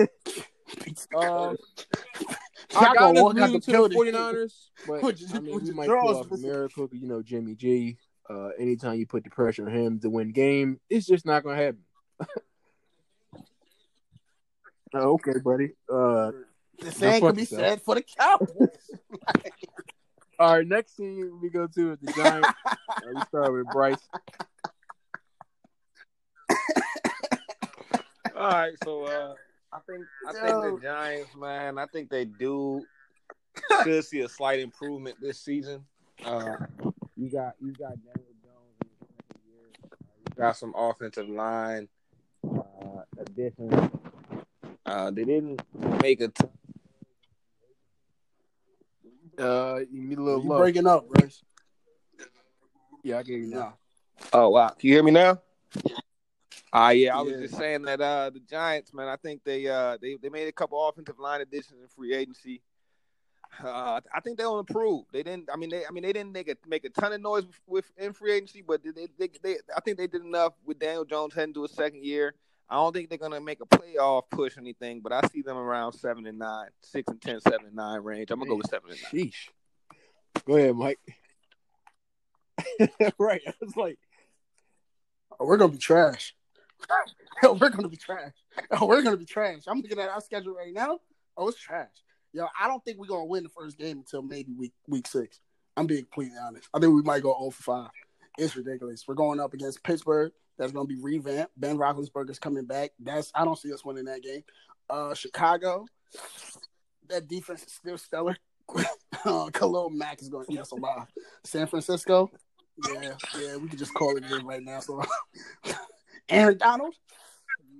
um, 1.16 1.56
I 2.76 2.84
got 2.84 2.96
gonna 2.98 3.18
us 3.18 3.22
walk 3.22 3.38
out 3.38 3.52
the 3.52 3.60
to 3.60 3.72
the 3.88 3.94
49ers, 3.94 4.52
but 4.86 5.02
With 5.02 5.20
your- 5.20 5.30
I 5.36 5.40
mean, 5.40 5.64
we 5.64 5.70
might 5.72 5.88
pull 5.88 6.16
off 6.16 6.26
a 6.26 6.28
bro. 6.28 6.38
miracle. 6.38 6.88
'cause, 6.88 6.98
You 6.98 7.08
know, 7.08 7.22
Jimmy 7.22 7.54
G. 7.54 7.96
Uh, 8.28 8.48
anytime 8.58 8.98
you 8.98 9.06
put 9.06 9.22
the 9.24 9.30
pressure 9.30 9.66
on 9.66 9.74
him 9.74 10.00
to 10.00 10.08
win 10.08 10.32
game, 10.32 10.80
it's 10.88 11.06
just 11.06 11.26
not 11.26 11.42
gonna 11.44 11.56
happen. 11.56 11.84
Oh, 14.94 15.12
okay, 15.14 15.38
buddy. 15.44 15.72
Uh, 15.92 16.32
The 16.78 16.86
Now 16.86 16.90
same 16.90 17.20
fuck 17.20 17.28
could 17.30 17.36
be 17.36 17.42
yourself. 17.42 17.60
said 17.60 17.82
for 17.82 17.94
the 17.96 18.02
Cowboys. 18.02 18.68
all 20.38 20.56
right, 20.56 20.66
next 20.66 20.94
team 20.96 21.38
we 21.42 21.50
go 21.50 21.66
to 21.66 21.92
is 21.92 21.98
the 22.00 22.12
Giants. 22.14 22.48
uh, 22.66 22.74
we 23.14 23.20
start 23.28 23.52
with 23.52 23.66
Bryce. 23.72 24.08
All 28.36 28.48
right, 28.50 28.72
so 28.82 29.04
uh, 29.04 29.34
I 29.74 29.80
think 29.88 30.06
I 30.28 30.32
think 30.32 30.46
the 30.46 30.78
Giants, 30.80 31.34
man, 31.36 31.78
I 31.78 31.86
think 31.86 32.08
they 32.08 32.24
do 32.24 32.84
should 33.82 34.04
see 34.04 34.20
a 34.20 34.28
slight 34.28 34.60
improvement 34.60 35.16
this 35.20 35.40
season. 35.40 35.84
Uh, 36.24 36.56
you 37.16 37.28
got 37.28 37.54
you 37.60 37.72
got 37.72 37.94
Daniel 38.04 38.34
Jones 38.40 38.76
in 38.80 38.88
his 38.88 39.08
second 39.18 39.40
year. 39.48 39.66
Uh, 39.82 39.96
you 40.28 40.36
got 40.36 40.56
some 40.56 40.72
offensive 40.76 41.28
line 41.28 41.88
uh, 42.48 43.02
additions. 43.18 43.90
Uh, 44.86 45.10
they 45.10 45.24
didn't 45.24 45.60
make 46.00 46.20
a. 46.20 46.30
Uh, 49.36 49.80
you 49.90 50.02
need 50.04 50.18
a 50.18 50.22
little 50.22 50.42
you 50.44 50.48
low. 50.48 50.58
breaking 50.58 50.86
up, 50.86 51.08
Bryce. 51.08 51.42
Yeah, 53.02 53.18
I 53.18 53.22
get 53.24 53.40
you 53.40 53.48
now. 53.48 53.74
Oh 54.32 54.50
wow, 54.50 54.68
can 54.68 54.88
you 54.88 54.94
hear 54.94 55.02
me 55.02 55.10
now? 55.10 55.40
Ah, 56.76 56.90
yeah, 56.90 57.16
I 57.16 57.22
was 57.22 57.32
Yeah. 57.34 57.40
just 57.42 57.56
saying 57.56 57.82
that 57.82 58.00
uh, 58.00 58.30
the 58.30 58.40
Giants, 58.40 58.92
man, 58.92 59.08
I 59.08 59.16
think 59.16 59.42
they 59.44 59.68
uh 59.68 59.96
they, 60.02 60.16
they 60.20 60.28
made 60.28 60.48
a 60.48 60.52
couple 60.52 60.86
offensive 60.88 61.18
line 61.20 61.40
additions 61.40 61.80
in 61.80 61.88
free 61.88 62.14
agency. 62.14 62.60
Uh, 63.62 64.00
I 64.12 64.18
think 64.20 64.36
they'll 64.36 64.58
improve. 64.58 65.04
They 65.12 65.22
didn't. 65.22 65.48
I 65.52 65.56
mean, 65.56 65.70
they. 65.70 65.86
I 65.86 65.92
mean, 65.92 66.02
they 66.02 66.12
didn't 66.12 66.32
make 66.32 66.48
a 66.48 66.56
make 66.66 66.84
a 66.84 66.88
ton 66.90 67.12
of 67.12 67.20
noise 67.20 67.44
with 67.68 67.84
in 67.96 68.12
free 68.12 68.32
agency, 68.32 68.62
but 68.66 68.82
they, 68.82 68.90
they, 68.90 69.06
they, 69.16 69.30
they 69.44 69.56
I 69.76 69.80
think 69.80 69.96
they 69.96 70.08
did 70.08 70.22
enough 70.22 70.54
with 70.66 70.80
Daniel 70.80 71.04
Jones 71.04 71.34
heading 71.34 71.54
to 71.54 71.64
a 71.64 71.68
second 71.68 72.04
year. 72.04 72.34
I 72.68 72.74
don't 72.74 72.92
think 72.92 73.08
they're 73.08 73.18
gonna 73.18 73.40
make 73.40 73.60
a 73.60 73.66
playoff 73.66 74.22
push 74.30 74.56
or 74.56 74.60
anything, 74.60 75.00
but 75.00 75.12
I 75.12 75.20
see 75.28 75.42
them 75.42 75.56
around 75.56 75.92
seven 75.92 76.26
and 76.26 76.40
nine, 76.40 76.70
six 76.82 77.06
and 77.08 77.22
ten, 77.22 77.40
seven 77.40 77.66
and 77.66 77.76
nine 77.76 78.00
range. 78.00 78.32
I'm 78.32 78.40
gonna 78.40 78.48
go 78.50 78.56
with 78.56 78.66
seven 78.68 78.90
and 78.90 78.98
nine. 79.00 79.12
Sheesh. 79.30 79.48
Go 80.44 80.56
ahead, 80.56 80.74
Mike. 80.74 80.98
right. 83.18 83.42
I 83.46 83.52
was 83.60 83.76
like, 83.76 83.98
Oh, 85.38 85.46
we're 85.46 85.58
gonna 85.58 85.72
be 85.72 85.78
trash. 85.78 86.34
Yo, 87.42 87.52
we're 87.54 87.70
gonna 87.70 87.88
be 87.88 87.96
trash. 87.96 88.32
Oh, 88.70 88.86
we're 88.86 89.02
gonna 89.02 89.16
be 89.16 89.24
trash. 89.24 89.62
I'm 89.66 89.80
looking 89.80 89.98
at 89.98 90.08
our 90.08 90.20
schedule 90.20 90.54
right 90.54 90.72
now. 90.72 90.98
Oh, 91.36 91.48
it's 91.48 91.58
trash. 91.58 91.90
Yo, 92.32 92.46
I 92.60 92.66
don't 92.66 92.84
think 92.84 92.98
we're 92.98 93.06
gonna 93.06 93.24
win 93.24 93.42
the 93.42 93.48
first 93.48 93.78
game 93.78 93.98
until 93.98 94.22
maybe 94.22 94.52
week 94.52 94.72
week 94.88 95.06
six. 95.06 95.40
I'm 95.76 95.86
being 95.86 96.04
completely 96.04 96.38
honest. 96.40 96.68
I 96.72 96.78
think 96.78 96.94
we 96.94 97.02
might 97.02 97.22
go 97.22 97.36
0 97.36 97.50
for 97.50 97.62
5. 97.62 97.90
It's 98.38 98.56
ridiculous. 98.56 99.04
We're 99.08 99.14
going 99.14 99.40
up 99.40 99.54
against 99.54 99.82
Pittsburgh. 99.82 100.32
That's 100.58 100.72
gonna 100.72 100.86
be 100.86 101.00
revamped. 101.00 101.52
Ben 101.56 101.78
Roethlisberger's 101.78 102.38
coming 102.38 102.64
back. 102.64 102.90
That's 103.00 103.30
I 103.34 103.44
don't 103.44 103.58
see 103.58 103.72
us 103.72 103.84
winning 103.84 104.04
that 104.04 104.22
game. 104.22 104.44
Uh, 104.88 105.14
Chicago, 105.14 105.86
that 107.08 107.28
defense 107.28 107.62
is 107.64 107.72
still 107.72 107.98
stellar. 107.98 108.36
uh, 109.24 109.50
Khalil 109.52 109.90
Mack 109.90 110.22
is 110.22 110.28
gonna 110.28 110.44
eat 110.48 110.60
us 110.60 110.70
alive. 110.70 111.06
San 111.44 111.66
Francisco, 111.66 112.30
yeah, 112.92 113.14
yeah, 113.38 113.56
we 113.56 113.68
could 113.68 113.78
just 113.78 113.94
call 113.94 114.16
it 114.16 114.24
in 114.24 114.46
right 114.46 114.62
now. 114.62 114.80
So, 114.80 115.02
Aaron 116.28 116.58
Donald, 116.58 116.94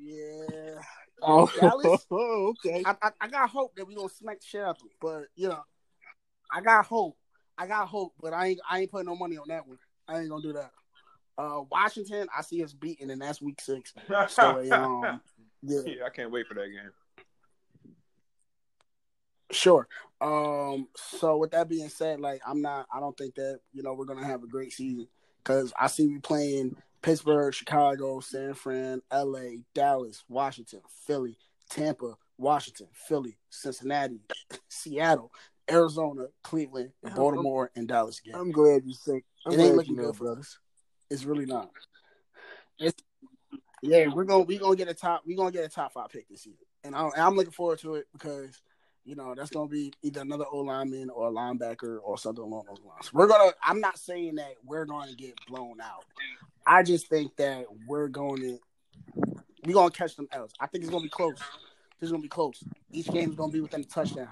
yeah. 0.03 0.75
oh, 1.23 1.51
Dallas? 1.59 2.07
okay. 2.13 2.83
I, 2.85 2.95
I, 3.03 3.11
I 3.23 3.29
got 3.29 3.51
hope 3.51 3.75
that 3.77 3.87
we 3.87 3.95
gonna 3.95 4.09
smack 4.09 4.41
the 4.41 4.47
shit 4.47 4.63
out 4.63 4.71
of 4.71 4.79
them, 4.79 4.89
but 5.01 5.25
you 5.37 5.49
know, 5.49 5.63
I 6.53 6.61
got 6.61 6.87
hope. 6.87 7.17
I 7.57 7.67
got 7.67 7.89
hope, 7.89 8.15
but 8.21 8.33
I 8.33 8.49
ain't 8.49 8.61
I 8.69 8.81
ain't 8.81 8.91
putting 8.91 9.07
no 9.07 9.17
money 9.17 9.37
on 9.37 9.49
that 9.49 9.67
one. 9.67 9.79
I 10.09 10.21
ain't 10.21 10.29
gonna 10.29 10.43
do 10.43 10.53
that. 10.55 10.71
Uh, 11.37 11.63
Washington, 11.71 12.29
I 12.37 12.43
see 12.43 12.63
us 12.63 12.73
beating, 12.73 13.11
and 13.11 13.21
that's 13.21 13.43
week 13.43 13.61
six. 13.61 13.93
So, 14.29 14.73
um, 14.73 15.21
yeah, 15.63 15.81
yeah, 15.87 16.05
I 16.07 16.11
can't 16.11 16.31
wait 16.31 16.47
for 16.47 16.55
that 16.55 16.67
game. 16.67 16.91
Sure. 19.51 19.87
Um. 20.21 20.89
So 20.97 21.37
with 21.39 21.53
that 21.53 21.69
being 21.69 21.89
said, 21.89 22.21
like 22.21 22.41
I'm 22.47 22.61
not. 22.61 22.87
I 22.93 23.01
don't 23.01 23.17
think 23.17 23.35
that 23.37 23.61
you 23.73 23.83
know 23.83 23.95
we're 23.95 24.05
gonna 24.05 24.27
have 24.27 24.43
a 24.43 24.49
great 24.49 24.73
season 24.73 25.09
because 25.43 25.73
I 25.79 25.87
see 25.87 26.07
we 26.07 26.19
playing 26.19 26.77
Pittsburgh, 27.05 27.53
Chicago, 27.53 28.21
San 28.21 28.55
Fran, 28.55 29.03
L.A., 29.11 29.63
Dallas, 29.75 30.25
Washington, 30.27 30.81
Philly, 31.07 31.37
Tampa, 31.69 32.15
Washington, 32.39 32.87
Philly, 32.95 33.37
Cincinnati, 33.51 34.23
Seattle, 34.71 35.31
Arizona, 35.71 36.29
Cleveland, 36.43 36.93
Baltimore, 37.15 37.71
and 37.77 37.87
Dallas 37.87 38.21
again. 38.21 38.41
I'm 38.41 38.51
glad 38.51 38.87
you 38.87 38.95
think. 38.95 39.25
I'm 39.45 39.53
it 39.53 39.61
ain't 39.61 39.69
you 39.69 39.77
looking 39.77 39.97
know, 39.97 40.05
good 40.05 40.17
for 40.17 40.39
us. 40.39 40.59
It's 41.11 41.25
really 41.25 41.45
not. 41.45 41.71
It's 42.79 43.03
yeah, 43.83 44.07
we're 44.07 44.25
gonna 44.25 44.45
we 44.45 44.57
gonna 44.57 44.75
get 44.75 44.89
a 44.89 44.95
top 44.95 45.25
we 45.27 45.37
gonna 45.37 45.53
get 45.53 45.65
a 45.65 45.69
top 45.69 45.93
five 45.93 46.09
pick 46.09 46.27
this 46.31 46.47
year, 46.47 46.57
and, 46.85 46.97
I, 46.97 47.03
and 47.03 47.21
I'm 47.21 47.37
looking 47.37 47.53
forward 47.53 47.81
to 47.81 47.97
it 47.97 48.07
because 48.15 48.63
you 49.05 49.15
know 49.15 49.35
that's 49.35 49.51
gonna 49.51 49.69
be 49.69 49.93
either 50.03 50.23
another 50.23 50.47
O 50.51 50.61
lineman 50.61 51.11
or 51.11 51.29
a 51.29 51.31
linebacker 51.31 51.99
or 52.03 52.17
something 52.17 52.43
along 52.43 52.65
those 52.67 52.81
lines. 52.83 53.13
We're 53.13 53.29
gonna. 53.29 53.53
I'm 53.63 53.81
not 53.81 53.99
saying 53.99 54.37
that 54.37 54.55
we're 54.65 54.87
going 54.87 55.11
to 55.11 55.15
get 55.15 55.35
blown 55.47 55.83
out. 55.83 56.07
I 56.67 56.83
just 56.83 57.09
think 57.09 57.37
that 57.37 57.67
we're 57.87 58.09
going 58.09 58.41
to 58.41 58.59
we're 59.65 59.75
gonna 59.75 59.91
catch 59.91 60.17
them 60.17 60.29
L's. 60.33 60.53
I 60.61 60.67
think 60.67 60.85
it's 60.85 60.91
gonna 60.91 61.03
be 61.03 61.09
close. 61.09 61.39
This 62.01 62.09
is 62.09 62.11
gonna 62.13 62.23
be 62.23 62.29
close. 62.29 62.63
Each 62.93 63.07
game 63.09 63.31
is 63.31 63.37
gonna 63.37 63.53
be 63.53 63.61
within 63.61 63.81
a 63.81 63.85
touchdown. 63.85 64.29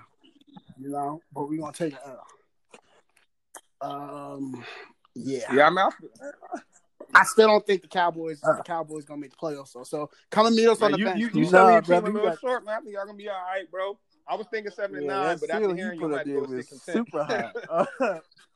You 0.79 0.91
know, 0.91 1.21
but 1.33 1.49
we're 1.49 1.61
gonna 1.61 1.73
take 1.73 1.95
an 1.95 1.99
L. 2.07 3.91
Um, 3.91 4.65
yeah. 5.15 5.53
Yeah, 5.53 5.67
I'm 5.67 5.79
out. 5.79 5.95
I 7.15 7.25
still 7.25 7.49
don't 7.49 7.67
think 7.67 7.83
the 7.83 7.89
Cowboys 7.89 8.41
the 8.41 8.63
Cowboys 8.65 9.05
gonna 9.05 9.21
make 9.21 9.31
the 9.31 9.37
playoffs. 9.37 9.69
So, 9.69 9.83
so 9.85 10.11
come 10.31 10.47
and 10.47 10.57
meet 10.57 10.67
us 10.69 10.81
on 10.83 10.93
the 10.93 10.99
you 10.99 11.05
bench. 11.07 11.19
you, 11.21 11.31
bro. 11.31 11.41
you 11.41 11.51
Nah, 11.51 11.51
tell 11.51 11.67
me 11.67 11.73
your 11.73 11.83
brother, 11.83 12.07
team 12.07 12.17
a 12.17 12.19
little 12.19 12.31
got- 12.31 12.41
short, 12.41 12.65
man. 12.65 12.75
I 12.79 12.81
think 12.81 12.95
y'all 12.95 13.07
gonna 13.07 13.19
be 13.19 13.29
all 13.29 13.35
right, 13.35 13.71
bro. 13.71 13.99
I 14.29 14.37
was 14.37 14.47
thinking 14.51 14.73
seven 14.73 14.97
and 14.99 15.07
nine, 15.09 15.37
but 15.39 15.49
seal 15.49 15.57
after 15.57 15.69
you 15.71 15.75
hearing 15.75 15.95
you, 16.01 16.07
put 16.07 16.11
might 16.13 16.21
up 16.21 16.27
go 16.27 16.33
there 16.33 16.41
was 16.57 16.69
six 16.69 16.73
and 16.73 16.83
ten. 16.83 16.95
super 16.95 17.25
high. 17.25 18.19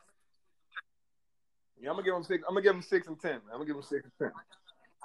Yeah, 1.86 1.92
I'm 1.92 1.96
gonna 1.98 2.06
give 2.06 2.16
him 2.16 2.24
six. 2.24 2.44
I'm 2.48 2.54
gonna 2.54 2.62
give 2.64 2.74
him 2.74 2.82
six 2.82 3.06
and 3.06 3.20
ten. 3.20 3.34
I'm 3.34 3.52
gonna 3.52 3.64
give 3.64 3.76
him 3.76 3.82
six 3.82 4.02
and 4.02 4.12
ten. 4.18 4.32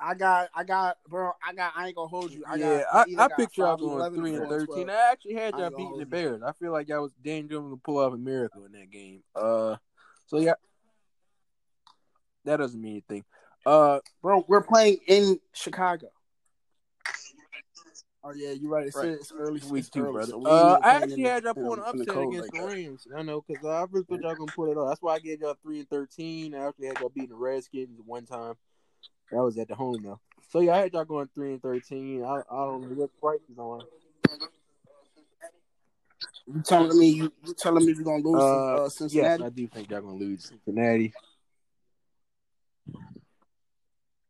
I 0.01 0.15
got, 0.15 0.49
I 0.55 0.63
got, 0.63 0.97
bro. 1.07 1.31
I 1.47 1.53
got. 1.53 1.73
I 1.75 1.85
ain't 1.85 1.95
gonna 1.95 2.07
hold 2.07 2.31
you. 2.31 2.43
I 2.47 2.55
yeah, 2.55 2.81
got, 2.91 3.07
I, 3.07 3.11
either 3.11 3.21
I 3.21 3.27
got 3.27 3.37
picked 3.37 3.57
y'all 3.57 3.77
five 3.77 3.81
and 3.81 3.99
going 3.99 4.15
three 4.15 4.33
and 4.33 4.49
thirteen. 4.49 4.87
12. 4.87 4.89
I 4.89 5.11
actually 5.11 5.33
had 5.35 5.53
y'all 5.59 5.69
beating 5.69 5.77
the 5.77 5.89
hold 5.89 5.99
you. 5.99 6.05
Bears. 6.07 6.41
I 6.41 6.53
feel 6.53 6.71
like 6.71 6.87
y'all 6.87 7.03
was 7.03 7.11
Dan 7.23 7.47
Jones 7.47 7.71
to 7.71 7.77
pull 7.77 7.99
off 7.99 8.13
a 8.13 8.17
miracle 8.17 8.65
in 8.65 8.71
that 8.71 8.89
game. 8.89 9.21
Uh, 9.35 9.75
so 10.25 10.39
yeah, 10.39 10.53
that 12.45 12.57
doesn't 12.57 12.81
mean 12.81 12.93
anything. 12.93 13.25
Uh, 13.63 13.99
bro. 14.23 14.43
We're 14.47 14.63
playing 14.63 14.97
in 15.05 15.39
Chicago. 15.53 16.07
Oh 18.23 18.33
yeah, 18.35 18.51
you're 18.51 18.69
right. 18.69 18.85
It's, 18.85 18.95
Right. 18.95 19.07
it's 19.09 19.31
early. 19.31 19.59
week 19.71 19.79
It's 19.79 19.89
two, 19.89 20.03
early, 20.03 20.13
brother. 20.13 20.31
so 20.33 20.45
Uh, 20.45 20.77
I 20.83 20.95
actually 20.97 21.23
had 21.23 21.43
y'all 21.43 21.53
the- 21.55 21.59
in 21.61 21.65
pulling 21.65 21.79
the- 21.79 21.85
an 21.89 21.91
in 21.93 21.97
the 21.97 22.03
upset 22.11 22.23
against 22.27 22.53
like 22.53 22.61
the. 22.61 22.67
Rams. 22.67 23.07
I 23.15 23.21
know 23.23 23.41
because 23.47 23.65
I 23.65 23.85
really 23.89 24.05
thought 24.05 24.21
y'all 24.21 24.35
gonna 24.35 24.51
pull 24.55 24.71
it 24.71 24.77
off. 24.77 24.89
That's 24.89 25.01
why 25.01 25.15
I 25.15 25.19
gave 25.19 25.41
y'all 25.41 25.55
three 25.63 25.79
and 25.79 25.89
thirteen. 25.89 26.53
I 26.53 26.67
actually 26.67 26.87
had 26.87 26.99
y'all 26.99 27.09
beating 27.09 27.29
the 27.29 27.35
Redskins 27.35 27.99
one 28.05 28.25
time. 28.27 28.55
That 29.31 29.41
was 29.43 29.57
at 29.57 29.69
the 29.69 29.75
home 29.75 30.03
though. 30.03 30.19
So 30.49 30.59
yeah, 30.59 30.75
I 30.75 30.77
had 30.79 30.93
y'all 30.93 31.05
going 31.05 31.29
three 31.33 31.53
and 31.53 31.61
thirteen. 31.61 32.23
I, 32.23 32.41
I 32.49 32.65
don't 32.65 32.81
know 32.89 32.95
what 32.95 33.09
Bryce 33.19 33.39
is 33.51 33.57
on. 33.57 33.81
You 36.45 36.61
telling 36.63 36.99
me 36.99 37.07
you, 37.09 37.31
you 37.45 37.53
telling 37.55 37.85
me 37.85 37.93
we're 37.93 38.03
gonna 38.03 38.23
lose 38.23 38.35
Uh, 38.43 38.75
to 38.75 38.81
uh, 38.81 38.83
Yes, 38.83 38.93
Cincinnati? 38.93 39.43
I 39.43 39.49
do 39.49 39.67
think 39.67 39.89
y'all 39.89 40.01
gonna 40.01 40.13
lose 40.15 40.47
Cincinnati. 40.47 41.13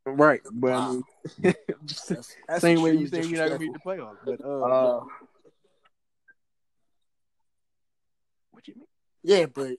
Right, 0.05 0.41
but 0.51 0.71
I 0.73 0.91
mean, 0.91 1.03
That's, 1.81 2.07
that's 2.47 2.61
same 2.61 2.81
way 2.81 2.95
you 2.95 3.07
saying 3.07 3.29
you're 3.29 3.39
not 3.39 3.49
gonna 3.49 3.59
meet 3.59 3.73
the 3.73 3.79
playoffs. 3.79 4.17
But 4.25 4.43
uh, 4.43 4.61
Uh, 4.61 5.03
what 8.51 8.67
you 8.67 8.75
mean? 8.75 8.85
yeah, 9.23 9.45
but 9.45 9.77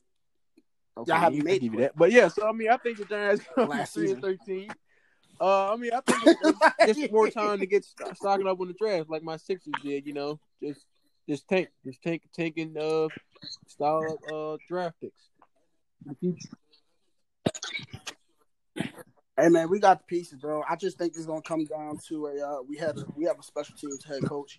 Okay, 0.96 1.10
Y'all 1.10 1.20
haven't 1.20 1.42
made 1.42 1.60
give 1.62 1.72
you 1.72 1.80
that. 1.80 1.96
But 1.96 2.12
yeah, 2.12 2.28
so 2.28 2.46
I 2.46 2.52
mean, 2.52 2.68
I 2.68 2.76
think 2.76 2.98
the 2.98 3.04
Giants 3.08 3.44
Last 3.56 3.94
three 3.94 4.10
and 4.10 4.20
thirteen. 4.20 4.70
Uh, 5.40 5.72
I 5.72 5.76
mean, 5.76 5.90
I 5.92 6.00
think 6.00 6.18
it's, 6.22 7.00
it's 7.00 7.12
more 7.12 7.28
time 7.28 7.58
to 7.60 7.66
get 7.66 7.84
st- 7.84 8.16
stocking 8.16 8.46
up 8.46 8.60
on 8.60 8.68
the 8.68 8.74
draft, 8.74 9.10
like 9.10 9.22
my 9.22 9.36
Sixers 9.36 9.72
did. 9.82 10.06
You 10.06 10.12
know, 10.12 10.40
just 10.62 10.86
just 11.28 11.48
tank, 11.48 11.68
just 11.84 12.02
tank, 12.02 12.22
taking 12.32 12.76
uh 12.78 13.08
style 13.66 14.18
uh 14.30 14.58
draft 14.68 14.96
picks. 15.00 15.30
Hey 19.42 19.48
man, 19.48 19.68
we 19.68 19.80
got 19.80 19.98
the 19.98 20.04
pieces, 20.04 20.38
bro. 20.38 20.62
I 20.70 20.76
just 20.76 20.98
think 20.98 21.14
it's 21.16 21.26
gonna 21.26 21.42
come 21.42 21.64
down 21.64 21.98
to 22.06 22.26
a 22.28 22.40
uh, 22.46 22.62
we 22.62 22.76
had 22.76 22.96
a 22.96 23.04
we 23.16 23.24
have 23.24 23.40
a 23.40 23.42
special 23.42 23.74
teams 23.74 24.04
head 24.04 24.22
coach. 24.24 24.56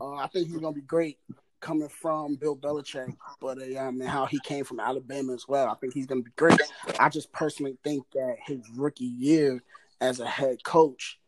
Uh, 0.00 0.14
I 0.14 0.26
think 0.28 0.48
he's 0.48 0.56
gonna 0.56 0.72
be 0.72 0.80
great 0.80 1.18
coming 1.60 1.90
from 1.90 2.36
Bill 2.36 2.56
Belichick, 2.56 3.14
but 3.42 3.58
uh, 3.58 3.78
um, 3.78 4.00
and 4.00 4.08
how 4.08 4.24
he 4.24 4.40
came 4.40 4.64
from 4.64 4.80
Alabama 4.80 5.34
as 5.34 5.46
well. 5.46 5.68
I 5.68 5.74
think 5.74 5.92
he's 5.92 6.06
gonna 6.06 6.22
be 6.22 6.30
great. 6.36 6.58
I 6.98 7.10
just 7.10 7.30
personally 7.30 7.76
think 7.84 8.06
that 8.14 8.36
his 8.46 8.60
rookie 8.74 9.04
year 9.04 9.62
as 10.00 10.18
a 10.20 10.26
head 10.26 10.64
coach 10.64 11.20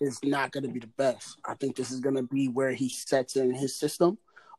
is 0.00 0.20
not 0.22 0.52
gonna 0.52 0.68
be 0.68 0.78
the 0.78 0.86
best. 0.86 1.38
I 1.44 1.54
think 1.54 1.74
this 1.74 1.90
is 1.90 1.98
gonna 1.98 2.22
be 2.22 2.46
where 2.46 2.70
he 2.70 2.88
sets 2.88 3.34
in 3.34 3.52
his 3.52 3.74
system. 3.74 4.16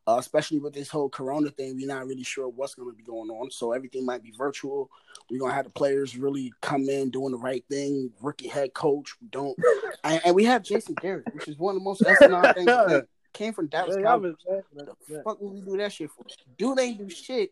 Uh, 0.10 0.18
especially 0.18 0.57
with 0.57 0.73
this 0.73 0.90
whole 0.90 1.07
Corona 1.10 1.52
thing, 1.52 1.76
we're 1.76 1.86
not 1.88 2.07
really 2.07 2.23
sure 2.23 2.48
what's 2.49 2.73
going 2.73 2.90
to 2.90 2.95
be 2.98 3.03
going 3.03 3.30
on. 3.30 3.52
So 3.52 3.73
everything 3.73 4.06
might 4.06 4.23
be 4.23 4.31
virtual. 4.36 4.90
We're 5.30 5.40
gonna 5.40 5.53
have 5.53 5.65
the 5.65 5.69
players 5.72 6.18
really 6.18 6.52
come 6.61 6.90
in 6.90 7.11
doing 7.11 7.31
the 7.31 7.38
right 7.38 7.64
thing. 7.69 8.10
Rookie 8.19 8.48
head 8.48 8.73
coach, 8.73 9.15
we 9.22 9.27
don't, 9.27 9.56
and, 10.03 10.19
and 10.26 10.36
we 10.36 10.45
have 10.45 10.64
Jason 10.64 10.95
Garrett, 10.99 11.31
which 11.34 11.48
is 11.48 11.60
one 11.60 11.76
of 11.76 11.81
the 11.81 11.84
most 11.84 12.02
asinine 12.02 12.53
things. 12.56 12.65
that 12.65 13.06
Came 13.34 13.53
from 13.53 13.68
Dallas 13.68 13.95
Yeah, 13.95 14.02
y'all 14.02 14.14
Cowboys. 14.14 14.36
was 14.48 14.64
laughing 14.80 14.95
The 15.07 15.22
fuck 15.23 15.40
would 15.40 15.53
we 15.53 15.61
do 15.61 15.77
that 15.77 15.94
shit 15.94 16.10
for? 16.10 16.26
Dude 16.57 16.80
ain't 16.80 16.98
do 16.98 17.07
shit 17.10 17.52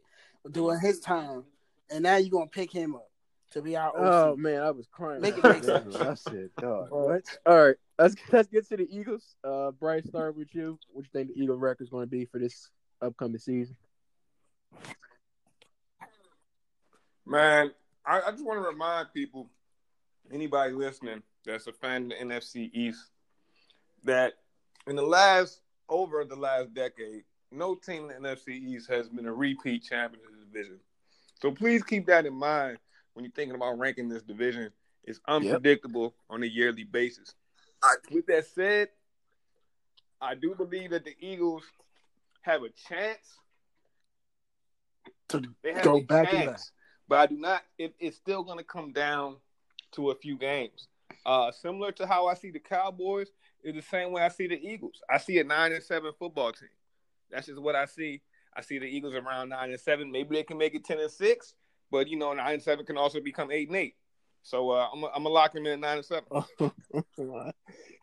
during 0.50 0.80
his 0.80 1.00
time, 1.00 1.44
and 1.92 2.02
now 2.02 2.16
you're 2.18 2.32
gonna 2.32 2.48
pick 2.48 2.72
him 2.72 2.96
up 2.96 3.08
to 3.52 3.62
be 3.62 3.78
our 3.78 3.94
Oh 3.96 4.36
man, 4.36 4.64
I 4.64 4.72
was 4.72 4.88
crying. 4.92 5.22
Make 5.22 5.38
it 5.38 5.44
make 5.44 5.64
sense. 5.64 5.94
that. 6.26 6.50
I 6.58 6.62
"Dog, 6.62 6.88
what?" 6.90 7.24
All 7.46 7.66
right, 7.68 7.76
let's 7.98 8.16
let's 8.32 8.48
get 8.48 8.68
to 8.70 8.78
the 8.78 8.88
Eagles. 8.90 9.36
Uh, 9.44 9.72
Bryce, 9.72 10.08
start 10.08 10.36
with 10.36 10.54
you. 10.54 10.78
What 10.92 11.06
you 11.06 11.10
think 11.12 11.34
the 11.34 11.42
Eagle 11.42 11.58
record 11.58 11.84
is 11.84 11.90
going 11.90 12.06
to 12.06 12.10
be 12.10 12.26
for 12.26 12.40
this 12.40 12.70
upcoming 13.02 13.40
season? 13.40 13.76
Man, 17.26 17.72
I, 18.06 18.22
I 18.22 18.32
just 18.32 18.46
want 18.46 18.62
to 18.62 18.68
remind 18.68 19.14
people, 19.14 19.50
anybody 20.32 20.74
listening 20.74 21.24
that's 21.46 21.68
a 21.68 21.74
fan 21.74 22.04
of 22.04 22.10
the 22.10 22.16
NFC 22.16 22.70
East, 22.74 23.04
that 24.04 24.34
in 24.88 24.96
the 24.96 25.02
last 25.02 25.62
over 25.90 26.24
the 26.24 26.36
last 26.36 26.74
decade, 26.74 27.24
no 27.52 27.76
team 27.76 28.10
in 28.10 28.22
the 28.22 28.30
NFC 28.30 28.50
East 28.50 28.90
has 28.90 29.10
been 29.10 29.26
a 29.26 29.34
repeat 29.34 29.84
champion 29.84 30.22
of 30.26 30.32
the 30.40 30.46
division. 30.46 30.80
So 31.42 31.52
please 31.52 31.84
keep 31.84 32.08
that 32.08 32.26
in 32.26 32.34
mind 32.34 32.78
when 33.14 33.24
you're 33.24 33.32
thinking 33.32 33.56
about 33.56 33.78
ranking 33.78 34.10
this 34.10 34.24
division. 34.24 34.72
It's 35.04 35.20
unpredictable 35.28 36.16
on 36.30 36.44
a 36.44 36.46
yearly 36.48 36.84
basis. 36.84 37.34
With 38.12 38.26
that 38.28 38.46
said, 38.48 38.90
I 40.22 40.36
do 40.36 40.56
believe 40.56 40.92
that 40.92 41.06
the 41.06 41.16
Eagles 41.20 41.64
have 42.42 42.64
a 42.64 42.70
chance. 42.70 43.40
To 45.30 45.44
They 45.64 45.74
have 45.74 45.84
go 45.84 45.98
a 45.98 46.02
back 46.02 46.32
chance, 46.32 46.72
but 47.08 47.20
I 47.20 47.26
do 47.28 47.38
not. 47.38 47.64
It, 47.78 47.94
it's 48.00 48.18
still 48.18 48.44
going 48.44 48.58
to 48.58 48.64
come 48.64 48.94
down 48.94 49.36
to 49.94 50.12
a 50.12 50.16
few 50.16 50.38
games. 50.38 50.88
Uh, 51.26 51.52
similar 51.52 51.92
to 51.94 52.08
how 52.08 52.28
I 52.28 52.34
see 52.34 52.52
the 52.52 52.60
Cowboys, 52.60 53.28
is 53.64 53.76
the 53.76 53.82
same 53.82 54.12
way 54.12 54.22
I 54.22 54.30
see 54.30 54.48
the 54.48 54.60
Eagles. 54.60 55.02
I 55.10 55.18
see 55.18 55.40
a 55.40 55.44
nine 55.44 55.74
and 55.74 55.84
seven 55.84 56.12
football 56.18 56.54
team. 56.54 56.70
That's 57.30 57.48
just 57.48 57.60
what 57.60 57.76
I 57.76 57.86
see. 57.86 58.22
I 58.56 58.62
see 58.62 58.80
the 58.80 58.86
Eagles 58.86 59.14
around 59.14 59.50
nine 59.50 59.72
and 59.72 59.80
seven. 59.80 60.12
Maybe 60.12 60.36
they 60.36 60.44
can 60.44 60.58
make 60.58 60.74
it 60.74 60.86
ten 60.86 61.00
and 61.00 61.12
six, 61.12 61.54
but 61.92 62.08
you 62.08 62.18
know, 62.18 62.34
nine 62.34 62.56
and 62.56 62.64
seven 62.64 62.86
can 62.86 62.98
also 62.98 63.20
become 63.20 63.52
eight 63.52 63.68
and 63.68 63.78
eight. 63.78 63.96
So 64.42 64.72
uh, 64.72 64.88
I'm 64.94 65.04
I'm 65.04 65.24
gonna 65.24 65.30
lock 65.30 65.54
them 65.54 65.66
in 65.66 65.74
at 65.74 65.80
nine 65.80 65.98
and 65.98 66.06
seven. 66.06 67.04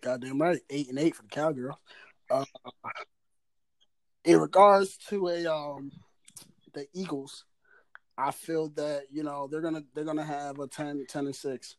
Goddamn 0.02 0.40
right, 0.40 0.60
eight 0.70 0.88
and 0.88 0.98
eight 0.98 1.16
for 1.16 1.22
the 1.22 1.28
Cowgirls. 1.28 1.76
Uh, 2.30 2.44
in 4.24 4.38
regards 4.38 4.96
to 5.08 5.28
a 5.28 5.46
um 5.46 5.90
the 6.72 6.86
Eagles, 6.92 7.44
I 8.16 8.30
feel 8.30 8.68
that 8.70 9.04
you 9.10 9.22
know 9.22 9.48
they're 9.50 9.60
gonna 9.60 9.84
they're 9.94 10.04
gonna 10.04 10.24
have 10.24 10.58
a 10.58 10.66
10, 10.66 11.06
10 11.08 11.26
and 11.26 11.36
six. 11.36 11.76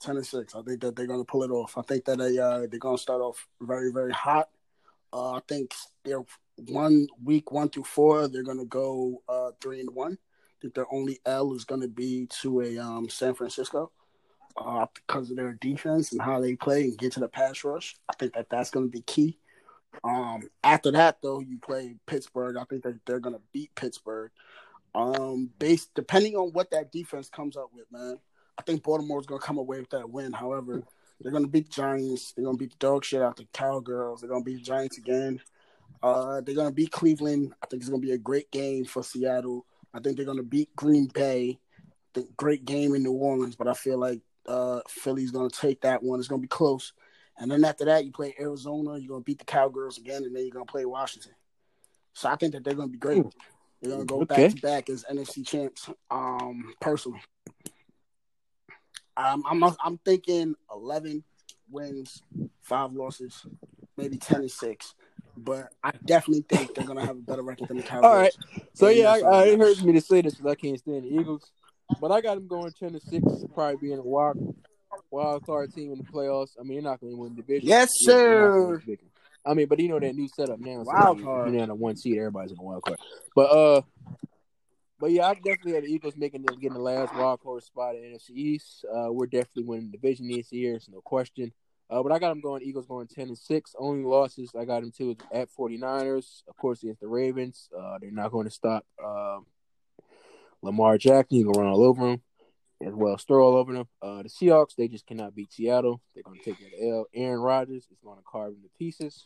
10 0.00 0.16
and 0.16 0.26
6. 0.26 0.54
I 0.54 0.62
think 0.62 0.80
that 0.80 0.96
they're 0.96 1.06
going 1.06 1.20
to 1.20 1.24
pull 1.24 1.44
it 1.44 1.50
off. 1.50 1.78
I 1.78 1.82
think 1.82 2.04
that 2.06 2.18
they 2.18 2.36
uh, 2.38 2.66
they're 2.68 2.80
going 2.80 2.96
to 2.96 3.02
start 3.02 3.22
off 3.22 3.46
very 3.60 3.92
very 3.92 4.12
hot. 4.12 4.48
Uh, 5.12 5.32
I 5.32 5.40
think 5.48 5.72
they're 6.04 6.24
one 6.56 7.06
week 7.22 7.52
1 7.52 7.70
through 7.70 7.84
4 7.84 8.28
they're 8.28 8.42
going 8.42 8.58
to 8.58 8.64
go 8.64 9.22
uh, 9.28 9.50
3 9.60 9.80
and 9.80 9.94
1. 9.94 10.12
I 10.12 10.16
think 10.60 10.74
their 10.74 10.92
only 10.92 11.20
L 11.24 11.54
is 11.54 11.64
going 11.64 11.80
to 11.80 11.88
be 11.88 12.26
to 12.42 12.62
a 12.62 12.78
um, 12.78 13.08
San 13.08 13.34
Francisco 13.34 13.92
uh, 14.56 14.86
because 14.94 15.30
of 15.30 15.36
their 15.36 15.52
defense 15.54 16.12
and 16.12 16.20
how 16.20 16.40
they 16.40 16.56
play 16.56 16.84
and 16.84 16.98
get 16.98 17.12
to 17.12 17.20
the 17.20 17.28
pass 17.28 17.64
rush. 17.64 17.96
I 18.08 18.14
think 18.14 18.34
that 18.34 18.48
that's 18.50 18.70
going 18.70 18.86
to 18.86 18.92
be 18.92 19.02
key. 19.02 19.38
Um, 20.02 20.48
after 20.62 20.90
that, 20.92 21.18
though, 21.22 21.40
you 21.40 21.58
play 21.58 21.96
Pittsburgh. 22.06 22.56
I 22.56 22.64
think 22.64 22.82
that 22.82 22.98
they're 23.06 23.20
going 23.20 23.36
to 23.36 23.42
beat 23.52 23.74
Pittsburgh. 23.74 24.30
Um, 24.94 25.50
based 25.58 25.90
depending 25.94 26.36
on 26.36 26.52
what 26.52 26.70
that 26.70 26.92
defense 26.92 27.28
comes 27.28 27.56
up 27.56 27.70
with, 27.74 27.90
man. 27.90 28.18
I 28.56 28.62
think 28.62 28.84
Baltimore's 28.84 29.26
going 29.26 29.40
to 29.40 29.46
come 29.46 29.58
away 29.58 29.80
with 29.80 29.90
that 29.90 30.08
win. 30.08 30.32
However, 30.32 30.82
they're 31.20 31.32
going 31.32 31.44
to 31.44 31.50
beat 31.50 31.66
the 31.66 31.72
Giants. 31.72 32.32
They're 32.32 32.44
going 32.44 32.56
to 32.56 32.62
beat 32.62 32.70
the 32.70 32.86
dog 32.86 33.04
shit 33.04 33.20
out 33.20 33.36
the 33.36 33.46
Cowgirls. 33.52 34.20
They're 34.20 34.30
going 34.30 34.44
to 34.44 34.50
beat 34.50 34.58
the 34.58 34.64
Giants 34.64 34.98
again. 34.98 35.40
Uh, 36.04 36.42
they're 36.42 36.54
gonna 36.54 36.70
beat 36.70 36.90
Cleveland. 36.90 37.54
I 37.62 37.66
think 37.66 37.80
it's 37.80 37.88
gonna 37.88 38.02
be 38.02 38.12
a 38.12 38.18
great 38.18 38.50
game 38.50 38.84
for 38.84 39.02
Seattle. 39.02 39.64
I 39.94 40.00
think 40.00 40.16
they're 40.16 40.26
gonna 40.26 40.42
beat 40.42 40.74
Green 40.76 41.06
Bay. 41.06 41.58
The 42.12 42.28
great 42.36 42.66
game 42.66 42.94
in 42.94 43.02
New 43.02 43.12
Orleans, 43.12 43.56
but 43.56 43.68
I 43.68 43.72
feel 43.72 43.98
like 43.98 44.20
uh, 44.46 44.80
Philly's 44.88 45.30
gonna 45.30 45.50
take 45.50 45.80
that 45.82 46.02
one. 46.02 46.18
It's 46.18 46.28
gonna 46.28 46.42
be 46.42 46.48
close. 46.48 46.92
And 47.38 47.50
then 47.50 47.64
after 47.64 47.84
that, 47.86 48.04
you 48.04 48.12
play 48.12 48.34
Arizona. 48.38 48.96
You're 48.98 49.08
gonna 49.08 49.20
beat 49.24 49.38
the 49.38 49.44
Cowgirls 49.44 49.98
again, 49.98 50.24
and 50.24 50.34
then 50.34 50.44
you're 50.44 50.52
gonna 50.52 50.64
play 50.66 50.84
Washington. 50.84 51.32
So 52.12 52.28
I 52.28 52.36
think 52.36 52.52
that 52.52 52.62
they're 52.64 52.74
gonna 52.74 52.88
be 52.88 52.98
great. 52.98 53.24
They're 53.80 53.90
gonna 53.90 54.04
go 54.04 54.20
Okay. 54.20 54.42
back 54.44 54.50
to 54.50 54.56
back 54.60 54.88
as 54.90 55.04
NFC 55.10 55.44
champs. 55.46 55.88
Um, 56.10 56.74
personally, 56.80 57.20
um, 59.16 59.42
I'm 59.46 59.62
I'm 59.82 59.98
thinking 59.98 60.54
11 60.72 61.24
wins, 61.70 62.22
five 62.62 62.92
losses, 62.92 63.44
maybe 63.96 64.16
10 64.16 64.40
and 64.42 64.50
six. 64.50 64.94
But 65.36 65.72
I 65.82 65.90
definitely 66.04 66.44
think 66.48 66.74
they're 66.74 66.84
gonna 66.84 67.04
have 67.04 67.16
a 67.16 67.20
better 67.20 67.42
record 67.42 67.68
than 67.68 67.76
the 67.78 67.82
Cowboys. 67.82 68.04
All 68.04 68.16
right. 68.16 68.34
So 68.74 68.88
yeah, 68.88 69.10
I, 69.10 69.18
I, 69.18 69.44
it 69.46 69.58
hurts 69.58 69.82
me 69.82 69.92
to 69.94 70.00
say 70.00 70.20
this 70.22 70.34
because 70.36 70.50
I 70.52 70.54
can't 70.54 70.78
stand 70.78 71.04
the 71.04 71.08
Eagles, 71.14 71.50
but 72.00 72.10
I 72.12 72.20
got 72.20 72.34
them 72.36 72.46
going 72.48 72.72
ten 72.72 72.92
to 72.92 73.00
six, 73.00 73.24
probably 73.54 73.76
being 73.76 73.98
a 73.98 74.02
wild 74.02 74.54
wild 75.10 75.44
card 75.44 75.72
team 75.72 75.92
in 75.92 75.98
the 75.98 76.04
playoffs. 76.04 76.50
I 76.58 76.62
mean, 76.62 76.82
they're 76.82 76.90
not 76.90 77.00
going 77.00 77.12
to 77.12 77.16
win 77.18 77.34
the 77.34 77.42
division. 77.42 77.68
Yes, 77.68 77.90
Yeah, 78.00 78.14
they're 78.14 78.34
not 78.34 78.40
gonna 78.40 78.52
sir. 78.52 78.66
win 78.66 78.72
the 78.74 78.78
division. 78.80 79.06
I 79.46 79.54
mean, 79.54 79.66
but 79.68 79.78
you 79.78 79.88
know 79.88 80.00
that 80.00 80.14
new 80.14 80.28
setup 80.28 80.58
now. 80.58 80.82
So 80.84 80.90
Wild 80.92 81.22
card. 81.22 81.52
You 81.52 81.58
know, 81.58 81.66
the 81.66 81.74
one 81.74 81.96
seed, 81.96 82.16
everybody's 82.18 82.52
in 82.52 82.58
a 82.58 82.62
wild 82.62 82.82
card. 82.82 82.98
But 83.34 83.42
uh, 83.50 83.82
but 84.98 85.10
yeah, 85.10 85.26
I 85.28 85.34
definitely 85.34 85.72
had 85.74 85.84
the 85.84 85.88
Eagles 85.92 86.14
making 86.16 86.42
them 86.42 86.54
getting 86.56 86.74
the 86.74 86.80
last 86.82 87.14
wild 87.14 87.40
card 87.40 87.62
spot 87.62 87.94
in 87.96 88.02
the 88.02 88.08
NFC 88.16 88.30
East. 88.30 88.84
Uh, 88.90 89.12
we're 89.12 89.26
definitely 89.26 89.64
winning 89.64 89.90
the 89.90 89.98
division 89.98 90.28
this 90.28 90.50
year. 90.52 90.76
It's 90.76 90.88
no 90.88 91.00
question. 91.00 91.52
Uh, 91.90 92.02
but 92.02 92.12
I 92.12 92.18
got 92.18 92.30
them 92.30 92.40
going. 92.40 92.62
Eagles 92.62 92.86
going 92.86 93.06
ten 93.06 93.28
and 93.28 93.36
six. 93.36 93.74
Only 93.78 94.04
losses 94.04 94.50
I 94.58 94.64
got 94.64 94.80
them 94.80 94.92
to 94.96 95.10
is 95.10 95.16
at 95.30 95.48
49ers. 95.58 96.42
Of 96.48 96.56
course, 96.56 96.82
against 96.82 97.00
the 97.02 97.08
Ravens. 97.08 97.68
Uh, 97.78 97.98
they're 98.00 98.10
not 98.10 98.30
going 98.32 98.46
to 98.46 98.50
stop 98.50 98.86
um, 99.04 99.44
Lamar 100.64 100.98
Jackson. 100.98 101.36
He's 101.36 101.44
gonna 101.44 101.58
run 101.58 101.72
all 101.72 101.84
over 101.84 102.10
him, 102.10 102.22
as 102.84 102.94
well 102.94 103.16
throw 103.16 103.46
all 103.46 103.56
over 103.56 103.72
them. 103.72 103.88
Uh, 104.02 104.22
the 104.22 104.28
Seahawks 104.28 104.74
they 104.76 104.88
just 104.88 105.06
cannot 105.06 105.34
beat 105.34 105.52
Seattle. 105.52 106.00
They're 106.14 106.24
going 106.24 106.38
to 106.38 106.44
take 106.44 106.58
that 106.58 106.84
L. 106.84 107.06
Aaron 107.14 107.40
Rodgers 107.40 107.86
is 107.90 107.98
going 108.02 108.18
to 108.18 108.24
carve 108.24 108.52
them 108.52 108.62
to 108.62 108.68
pieces. 108.78 109.24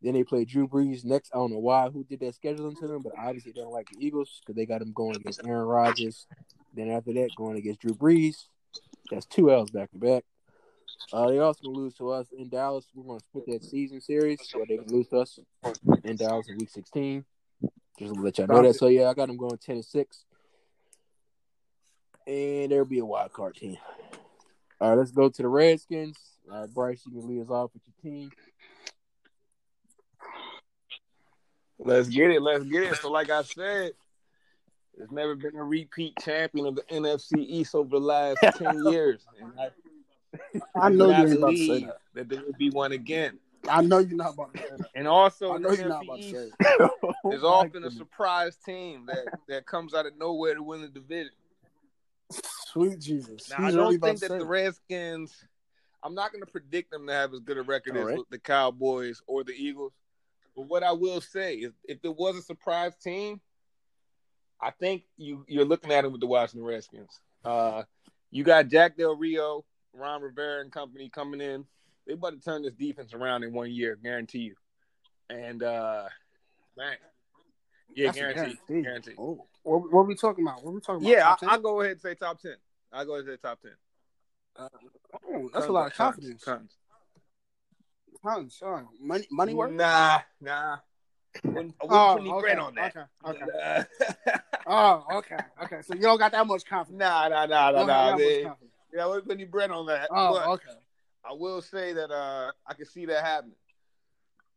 Then 0.00 0.14
they 0.14 0.22
play 0.22 0.44
Drew 0.44 0.68
Brees 0.68 1.04
next. 1.04 1.32
I 1.34 1.38
don't 1.38 1.52
know 1.52 1.58
why 1.58 1.88
who 1.90 2.04
did 2.04 2.20
that 2.20 2.36
scheduling 2.40 2.78
to 2.78 2.86
them, 2.86 3.02
but 3.02 3.12
obviously 3.18 3.52
they 3.52 3.60
don't 3.60 3.72
like 3.72 3.88
the 3.90 4.04
Eagles 4.04 4.40
because 4.40 4.56
they 4.56 4.64
got 4.64 4.78
them 4.78 4.92
going 4.92 5.16
against 5.16 5.44
Aaron 5.44 5.66
Rodgers. 5.66 6.26
Then 6.74 6.90
after 6.90 7.12
that, 7.14 7.30
going 7.36 7.56
against 7.56 7.80
Drew 7.80 7.94
Brees. 7.94 8.46
That's 9.10 9.26
two 9.26 9.50
L's 9.50 9.70
back 9.70 9.90
to 9.90 9.98
back. 9.98 10.24
Uh, 11.12 11.28
they 11.28 11.38
also 11.38 11.68
lose 11.68 11.94
to 11.94 12.10
us 12.10 12.26
in 12.36 12.48
Dallas. 12.48 12.84
We're 12.94 13.04
gonna 13.04 13.20
split 13.20 13.46
that 13.46 13.64
season 13.64 14.00
series, 14.00 14.38
or 14.54 14.66
they 14.66 14.78
lose 14.86 15.08
to 15.08 15.18
us 15.18 15.38
in 16.04 16.16
Dallas 16.16 16.48
in 16.48 16.58
Week 16.58 16.68
16. 16.68 17.24
Just 17.98 18.14
to 18.14 18.20
let 18.20 18.38
y'all 18.38 18.46
know 18.46 18.62
that. 18.62 18.74
So 18.74 18.88
yeah, 18.88 19.08
I 19.08 19.14
got 19.14 19.26
them 19.26 19.36
going 19.36 19.58
ten 19.58 19.76
and 19.76 19.84
six, 19.84 20.24
and 22.28 22.70
there'll 22.70 22.84
be 22.84 22.98
a 22.98 23.04
wild 23.04 23.32
card 23.32 23.56
team. 23.56 23.78
All 24.80 24.90
right, 24.90 24.98
let's 24.98 25.10
go 25.10 25.28
to 25.28 25.42
the 25.42 25.48
Redskins. 25.48 26.16
All 26.52 26.60
right, 26.60 26.72
Bryce, 26.72 27.02
you 27.06 27.12
can 27.12 27.28
lead 27.28 27.42
us 27.42 27.50
off 27.50 27.70
with 27.72 27.82
your 27.86 28.12
team. 28.12 28.30
Let's 31.78 32.08
get 32.08 32.30
it. 32.30 32.42
Let's 32.42 32.64
get 32.64 32.82
it. 32.84 32.96
So, 32.96 33.10
like 33.10 33.30
I 33.30 33.42
said, 33.42 33.92
there's 34.96 35.10
never 35.10 35.34
been 35.36 35.56
a 35.56 35.64
repeat 35.64 36.14
champion 36.20 36.66
of 36.66 36.74
the 36.76 36.82
NFC 36.82 37.38
East 37.38 37.74
over 37.74 37.88
the 37.88 37.98
last 38.04 38.38
10 38.56 38.84
years. 38.86 39.24
And 39.40 39.52
I, 39.58 40.86
I 40.86 40.88
know 40.90 41.10
I 41.10 41.22
you 41.22 41.28
ain't 41.28 41.38
about 41.38 41.50
to 41.50 41.56
say 41.56 41.66
believe 41.66 41.86
that. 41.86 41.98
that 42.14 42.28
there 42.28 42.44
will 42.44 42.52
be 42.58 42.70
one 42.70 42.92
again. 42.92 43.38
I 43.68 43.82
know 43.82 43.98
you're 43.98 44.16
not 44.16 44.34
about 44.34 44.54
to 44.54 44.60
say 44.60 44.68
that. 44.76 44.88
And 44.94 45.08
also, 45.08 45.52
I 45.52 45.54
the 45.54 45.60
know 45.60 45.70
you're 45.72 45.88
not 45.88 46.02
NFC 46.02 46.04
about 46.04 46.16
to 46.16 46.22
say 46.22 46.46
East 46.46 46.54
that. 46.58 46.90
is 47.32 47.42
oh 47.44 47.48
often 47.48 47.84
a 47.84 47.90
surprise 47.90 48.56
team 48.64 49.06
that, 49.06 49.38
that 49.48 49.66
comes 49.66 49.94
out 49.94 50.06
of 50.06 50.16
nowhere 50.18 50.54
to 50.54 50.62
win 50.62 50.82
the 50.82 50.88
division. 50.88 51.32
Sweet 52.30 52.98
Jesus. 53.00 53.50
Now, 53.50 53.66
I 53.66 53.70
don't 53.70 53.98
think 53.98 54.20
that 54.20 54.28
the. 54.28 54.44
Redskins. 54.44 55.34
I'm 56.02 56.14
not 56.14 56.32
going 56.32 56.44
to 56.44 56.50
predict 56.50 56.92
them 56.92 57.06
to 57.08 57.12
have 57.12 57.34
as 57.34 57.40
good 57.40 57.58
a 57.58 57.62
record 57.62 57.96
All 57.96 58.02
as 58.08 58.16
right. 58.16 58.24
the 58.30 58.38
Cowboys 58.38 59.20
or 59.26 59.42
the 59.42 59.52
Eagles. 59.52 59.92
But 60.54 60.68
what 60.68 60.82
I 60.82 60.92
will 60.92 61.20
say 61.20 61.56
is, 61.56 61.72
if 61.84 62.00
there 62.02 62.12
was 62.12 62.36
a 62.36 62.42
surprise 62.42 62.94
team, 63.02 63.40
I 64.60 64.70
think 64.70 65.04
you 65.16 65.44
you're 65.48 65.64
looking 65.64 65.92
at 65.92 66.04
it 66.04 66.12
with 66.12 66.20
the 66.20 66.26
Washington 66.26 66.64
Redskins. 66.64 67.20
Uh, 67.44 67.82
you 68.30 68.44
got 68.44 68.68
Jack 68.68 68.96
Del 68.96 69.16
Rio, 69.16 69.64
Ron 69.92 70.22
Rivera, 70.22 70.60
and 70.60 70.72
company 70.72 71.08
coming 71.08 71.40
in. 71.40 71.64
They 72.06 72.14
about 72.14 72.34
to 72.34 72.40
turn 72.40 72.62
this 72.62 72.74
defense 72.74 73.12
around 73.12 73.44
in 73.44 73.52
one 73.52 73.70
year, 73.70 73.96
guarantee 74.02 74.38
you. 74.38 74.54
And 75.30 75.62
uh, 75.62 76.04
man, 76.76 76.96
yeah, 77.94 78.12
guarantee. 78.12 78.58
guarantee. 78.68 79.14
Oh, 79.18 79.46
what, 79.68 79.92
what 79.92 80.00
are 80.00 80.04
we 80.04 80.14
talking 80.14 80.44
about? 80.46 80.64
What 80.64 80.70
are 80.70 80.74
we 80.74 80.80
talking 80.80 81.06
about? 81.06 81.10
Yeah, 81.16 81.48
I, 81.48 81.54
I'll 81.54 81.60
go 81.60 81.80
ahead 81.80 81.92
and 81.92 82.00
say 82.00 82.14
top 82.14 82.40
ten. 82.40 82.56
I'll 82.92 83.04
go 83.04 83.14
ahead 83.14 83.26
and 83.28 83.34
say 83.34 83.48
top 83.48 83.60
ten. 83.60 83.72
Oh, 85.28 85.50
that's 85.52 85.66
a 85.66 85.72
lot 85.72 85.86
of 85.88 85.94
confidence. 85.94 86.42
tons. 86.42 86.72
Tons, 88.22 88.56
sorry. 88.58 88.84
Money, 89.00 89.26
money 89.30 89.54
work. 89.54 89.72
Nah, 89.72 90.20
nah. 90.40 90.78
Wouldn't, 91.44 91.74
I 91.80 91.84
wouldn't 91.84 91.92
Oh, 91.92 92.12
put 92.14 92.20
any 92.20 92.30
okay, 92.30 92.40
bread 92.40 92.58
on 92.58 92.74
that. 92.74 92.96
Okay, 93.24 93.40
okay. 93.40 93.84
Oh, 94.66 95.04
okay, 95.18 95.36
okay. 95.62 95.82
So 95.82 95.94
you 95.94 96.00
don't 96.02 96.18
got 96.18 96.32
that 96.32 96.46
much 96.46 96.64
confidence. 96.66 96.98
nah, 96.98 97.28
nah, 97.28 97.46
nah, 97.46 97.70
nah, 97.70 97.84
nah. 97.86 98.16
man. 98.16 98.54
Yeah, 98.92 99.04
I 99.04 99.06
wouldn't 99.06 99.26
put 99.26 99.34
any 99.36 99.44
bread 99.44 99.70
on 99.70 99.86
that. 99.86 100.08
Oh, 100.10 100.34
but 100.34 100.48
okay. 100.48 100.78
I 101.24 101.32
will 101.32 101.62
say 101.62 101.92
that 101.92 102.10
uh, 102.10 102.50
I 102.66 102.74
can 102.74 102.86
see 102.86 103.06
that 103.06 103.24
happening. 103.24 103.56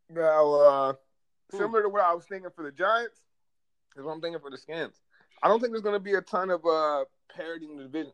Now, 0.09 0.53
uh, 0.53 0.93
Hmm. 1.51 1.57
similar 1.57 1.83
to 1.83 1.89
what 1.89 2.01
I 2.01 2.13
was 2.13 2.25
thinking 2.25 2.49
for 2.55 2.63
the 2.63 2.71
Giants, 2.71 3.19
is 3.97 4.03
what 4.03 4.11
I'm 4.13 4.21
thinking 4.21 4.39
for 4.41 4.49
the 4.49 4.57
Skins. 4.57 5.01
I 5.43 5.47
don't 5.47 5.59
think 5.59 5.71
there's 5.73 5.81
going 5.83 5.95
to 5.95 5.99
be 5.99 6.13
a 6.13 6.21
ton 6.21 6.49
of 6.49 6.65
uh, 6.65 7.05
parity 7.35 7.65
in 7.69 7.77
the 7.77 7.83
division. 7.83 8.13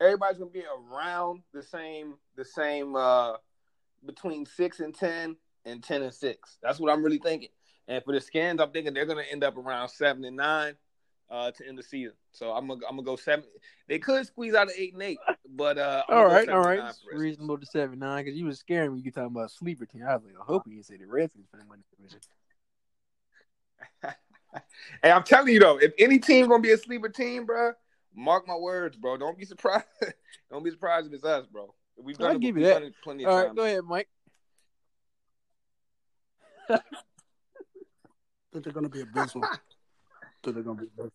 Everybody's 0.00 0.38
going 0.38 0.50
to 0.52 0.58
be 0.58 0.64
around 0.64 1.42
the 1.52 1.62
same, 1.62 2.14
the 2.36 2.44
same 2.44 2.94
uh, 2.94 3.34
between 4.06 4.46
six 4.46 4.80
and 4.80 4.94
ten 4.94 5.36
and 5.64 5.82
ten 5.82 6.02
and 6.02 6.14
six. 6.14 6.58
That's 6.62 6.78
what 6.78 6.92
I'm 6.92 7.02
really 7.02 7.18
thinking. 7.18 7.48
And 7.88 8.04
for 8.04 8.12
the 8.12 8.20
Skins, 8.20 8.60
I'm 8.60 8.70
thinking 8.70 8.94
they're 8.94 9.06
going 9.06 9.24
to 9.24 9.32
end 9.32 9.42
up 9.42 9.56
around 9.56 9.88
seven 9.88 10.24
and 10.24 10.36
nine 10.36 10.74
uh, 11.30 11.50
to 11.52 11.66
end 11.66 11.78
the 11.78 11.82
season. 11.82 12.14
So 12.32 12.52
I'm 12.52 12.68
gonna, 12.68 12.80
I'm 12.88 12.96
gonna 12.96 13.02
go 13.04 13.16
seven. 13.16 13.44
They 13.88 13.98
could 13.98 14.26
squeeze 14.26 14.54
out 14.54 14.68
an 14.68 14.74
eight 14.76 14.92
and 14.94 15.02
eight, 15.02 15.18
but 15.48 15.78
uh, 15.78 16.02
All 16.08 16.26
right, 16.26 16.48
all 16.48 16.60
right. 16.60 16.78
nine 16.78 16.88
It's 16.90 16.98
for 17.00 17.04
the 17.10 17.16
Redskins. 17.16 17.20
reasonable 17.20 17.58
to 17.58 17.66
seven 17.66 17.98
nine 17.98 18.24
because 18.24 18.38
you 18.38 18.46
was 18.46 18.58
scaring 18.58 18.94
me. 18.94 19.00
You 19.00 19.10
talking 19.10 19.34
about 19.34 19.50
sleeper 19.50 19.84
team. 19.86 20.04
I 20.08 20.14
was 20.14 20.24
like, 20.24 20.34
I 20.40 20.44
hope 20.44 20.66
you 20.66 20.74
didn't 20.74 20.86
say 20.86 20.96
the 20.96 21.06
Redskins 21.06 21.46
for 21.50 21.56
the 21.56 21.64
the 21.64 21.96
division. 21.96 22.20
Hey, 25.02 25.10
I'm 25.10 25.22
telling 25.22 25.52
you 25.52 25.60
though, 25.60 25.78
if 25.78 25.92
any 25.98 26.18
team 26.18 26.48
gonna 26.48 26.62
be 26.62 26.72
a 26.72 26.78
sleeper 26.78 27.08
team, 27.08 27.44
bro, 27.44 27.72
mark 28.14 28.48
my 28.48 28.56
words, 28.56 28.96
bro. 28.96 29.16
Don't 29.16 29.38
be 29.38 29.44
surprised. 29.44 29.84
Don't 30.50 30.64
be 30.64 30.70
surprised 30.70 31.06
if 31.06 31.12
it's 31.12 31.24
us, 31.24 31.46
bro. 31.46 31.74
We've 31.96 32.16
done 32.16 32.30
I'll 32.30 32.36
it. 32.36 32.40
give 32.40 32.56
you 32.56 32.62
we've 32.62 32.72
that. 32.72 32.80
done 32.80 32.84
it 32.84 32.94
plenty 33.02 33.24
of 33.24 33.30
All 33.30 33.36
right, 33.36 33.46
times. 33.46 33.56
go 33.56 33.64
ahead, 33.64 33.84
Mike. 33.84 34.08
think 38.52 38.64
they're 38.64 38.72
gonna 38.72 38.88
be 38.88 39.02
abysmal. 39.02 39.44
think 40.42 40.54
they're 40.54 40.62
gonna 40.62 40.80
be 40.80 40.86
abysmal. 40.86 41.12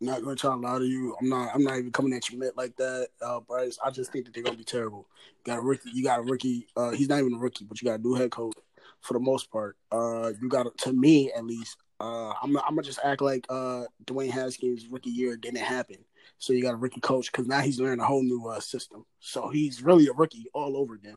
Not 0.00 0.22
gonna 0.22 0.36
try 0.36 0.50
to 0.50 0.56
lie 0.56 0.78
to 0.78 0.84
you. 0.84 1.16
I'm 1.20 1.28
not. 1.28 1.54
I'm 1.54 1.62
not 1.62 1.78
even 1.78 1.92
coming 1.92 2.12
at 2.14 2.28
you 2.30 2.38
Mitt, 2.38 2.56
like 2.56 2.76
that, 2.76 3.08
uh, 3.22 3.40
Bryce. 3.40 3.78
I 3.84 3.90
just 3.90 4.12
think 4.12 4.24
that 4.24 4.34
they're 4.34 4.42
gonna 4.42 4.56
be 4.56 4.64
terrible. 4.64 5.06
You 5.38 5.52
got 5.52 5.58
a 5.58 5.62
rookie. 5.62 5.90
You 5.92 6.02
got 6.02 6.20
a 6.20 6.22
rookie. 6.22 6.66
Uh, 6.76 6.90
he's 6.90 7.08
not 7.08 7.18
even 7.18 7.34
a 7.34 7.38
rookie, 7.38 7.64
but 7.64 7.80
you 7.80 7.88
got 7.88 8.00
a 8.00 8.02
new 8.02 8.14
head 8.14 8.30
coach 8.30 8.54
for 9.00 9.14
the 9.14 9.20
most 9.20 9.50
part. 9.50 9.76
Uh, 9.90 10.32
you 10.40 10.48
got 10.48 10.66
to 10.78 10.92
me 10.92 11.32
at 11.32 11.44
least. 11.44 11.76
Uh, 12.00 12.32
I'm. 12.42 12.56
I'm 12.56 12.74
gonna 12.74 12.82
just 12.82 13.00
act 13.04 13.20
like 13.20 13.46
uh, 13.50 13.84
Dwayne 14.06 14.30
Haskins' 14.30 14.86
rookie 14.88 15.10
year 15.10 15.36
didn't 15.36 15.60
happen. 15.60 15.98
So 16.38 16.54
you 16.54 16.62
got 16.62 16.72
a 16.72 16.78
rookie 16.78 17.00
coach 17.00 17.30
because 17.30 17.46
now 17.46 17.60
he's 17.60 17.78
learning 17.78 18.00
a 18.00 18.06
whole 18.06 18.22
new 18.22 18.46
uh, 18.48 18.60
system. 18.60 19.04
So 19.18 19.50
he's 19.50 19.82
really 19.82 20.06
a 20.08 20.12
rookie 20.12 20.46
all 20.54 20.78
over 20.78 20.94
again. 20.94 21.16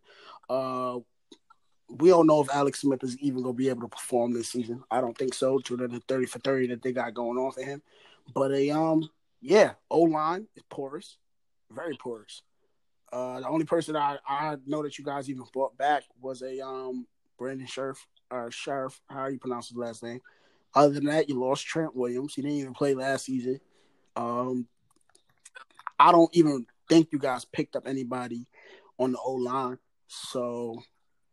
Uh, 0.49 0.99
we 1.89 2.09
don't 2.09 2.27
know 2.27 2.41
if 2.41 2.49
Alex 2.53 2.81
Smith 2.81 3.03
is 3.03 3.17
even 3.19 3.43
to 3.43 3.53
be 3.53 3.69
able 3.69 3.83
to 3.83 3.87
perform 3.87 4.33
this 4.33 4.49
season. 4.49 4.83
I 4.91 4.99
don't 4.99 5.17
think 5.17 5.33
so. 5.33 5.59
Due 5.59 5.77
to 5.77 5.87
the 5.87 6.01
thirty 6.01 6.25
for 6.25 6.39
thirty 6.39 6.67
that 6.67 6.81
they 6.81 6.91
got 6.91 7.13
going 7.13 7.37
on 7.37 7.51
for 7.53 7.61
him, 7.61 7.81
but 8.33 8.51
a 8.51 8.71
um 8.71 9.09
yeah, 9.41 9.73
O 9.89 10.01
line 10.01 10.47
is 10.55 10.63
porous, 10.69 11.17
very 11.71 11.97
porous. 11.97 12.41
Uh, 13.11 13.39
the 13.39 13.47
only 13.47 13.65
person 13.65 13.95
I 13.95 14.17
I 14.27 14.57
know 14.65 14.83
that 14.83 14.97
you 14.97 15.05
guys 15.05 15.29
even 15.29 15.45
brought 15.53 15.77
back 15.77 16.03
was 16.19 16.41
a 16.41 16.59
um 16.65 17.07
Brandon 17.37 17.67
Scherff 17.67 17.97
or 18.31 18.51
Sheriff, 18.51 18.99
how 19.09 19.27
you 19.27 19.39
pronounce 19.39 19.69
his 19.69 19.77
last 19.77 20.03
name. 20.03 20.19
Other 20.75 20.93
than 20.93 21.05
that, 21.05 21.29
you 21.29 21.39
lost 21.39 21.65
Trent 21.65 21.95
Williams. 21.95 22.33
He 22.33 22.41
didn't 22.41 22.57
even 22.57 22.73
play 22.73 22.93
last 22.95 23.25
season. 23.25 23.59
Um, 24.15 24.67
I 25.99 26.11
don't 26.11 26.35
even 26.35 26.65
think 26.89 27.09
you 27.11 27.19
guys 27.19 27.45
picked 27.45 27.75
up 27.75 27.87
anybody 27.87 28.47
on 28.99 29.11
the 29.11 29.19
O 29.19 29.33
line. 29.33 29.77
So 30.07 30.81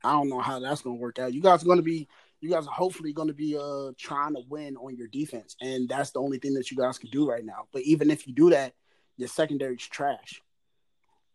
I 0.04 0.12
don't 0.12 0.28
know 0.28 0.40
how 0.40 0.60
that's 0.60 0.82
gonna 0.82 0.96
work 0.96 1.18
out. 1.18 1.34
You 1.34 1.42
guys 1.42 1.62
are 1.62 1.66
gonna 1.66 1.82
be 1.82 2.08
you 2.40 2.50
guys 2.50 2.66
are 2.66 2.72
hopefully 2.72 3.12
gonna 3.12 3.32
be 3.32 3.56
uh 3.56 3.92
trying 3.98 4.34
to 4.34 4.42
win 4.48 4.76
on 4.76 4.96
your 4.96 5.08
defense, 5.08 5.56
and 5.60 5.88
that's 5.88 6.10
the 6.10 6.20
only 6.20 6.38
thing 6.38 6.54
that 6.54 6.70
you 6.70 6.76
guys 6.76 6.98
can 6.98 7.10
do 7.10 7.28
right 7.28 7.44
now. 7.44 7.66
But 7.72 7.82
even 7.82 8.10
if 8.10 8.26
you 8.26 8.32
do 8.32 8.50
that, 8.50 8.74
your 9.16 9.28
secondary's 9.28 9.86
trash. 9.86 10.40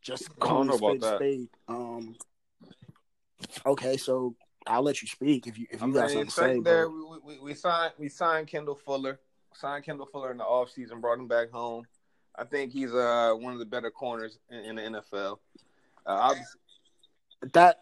Just 0.01 0.29
I 0.41 0.47
don't 0.47 0.67
know 0.67 0.73
a 0.73 0.77
spade 0.77 0.97
about 0.97 1.01
that. 1.01 1.17
spade. 1.17 1.47
Um 1.67 2.15
okay, 3.65 3.97
so 3.97 4.35
I'll 4.67 4.81
let 4.83 5.01
you 5.01 5.07
speak 5.07 5.47
if 5.47 5.57
you 5.57 5.67
if 5.69 5.81
you 5.81 5.87
I 5.87 5.91
got 5.91 6.13
mean, 6.13 6.29
something 6.29 6.63
to 6.63 6.69
say. 6.69 6.85
But 6.85 6.89
we, 6.89 7.35
we, 7.35 7.39
we 7.39 7.53
signed 7.53 7.93
we 7.97 8.09
signed 8.09 8.47
Kendall 8.47 8.75
Fuller, 8.75 9.19
signed 9.53 9.83
Kendall 9.83 10.07
Fuller 10.07 10.31
in 10.31 10.37
the 10.37 10.43
offseason, 10.43 11.01
brought 11.01 11.19
him 11.19 11.27
back 11.27 11.51
home. 11.51 11.85
I 12.35 12.43
think 12.43 12.71
he's 12.71 12.93
uh 12.93 13.33
one 13.37 13.53
of 13.53 13.59
the 13.59 13.65
better 13.65 13.91
corners 13.91 14.39
in, 14.49 14.57
in 14.57 14.75
the 14.75 14.81
NFL. 14.81 15.37
Uh, 16.05 16.35
that 17.53 17.79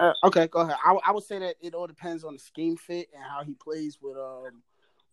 uh, 0.00 0.12
okay, 0.24 0.48
go 0.48 0.60
ahead. 0.60 0.76
I, 0.84 0.96
I 1.06 1.12
would 1.12 1.24
say 1.24 1.38
that 1.38 1.56
it 1.60 1.74
all 1.74 1.86
depends 1.86 2.24
on 2.24 2.32
the 2.34 2.38
scheme 2.38 2.76
fit 2.76 3.08
and 3.14 3.22
how 3.22 3.44
he 3.44 3.54
plays 3.54 3.98
with 4.02 4.16
um 4.16 4.62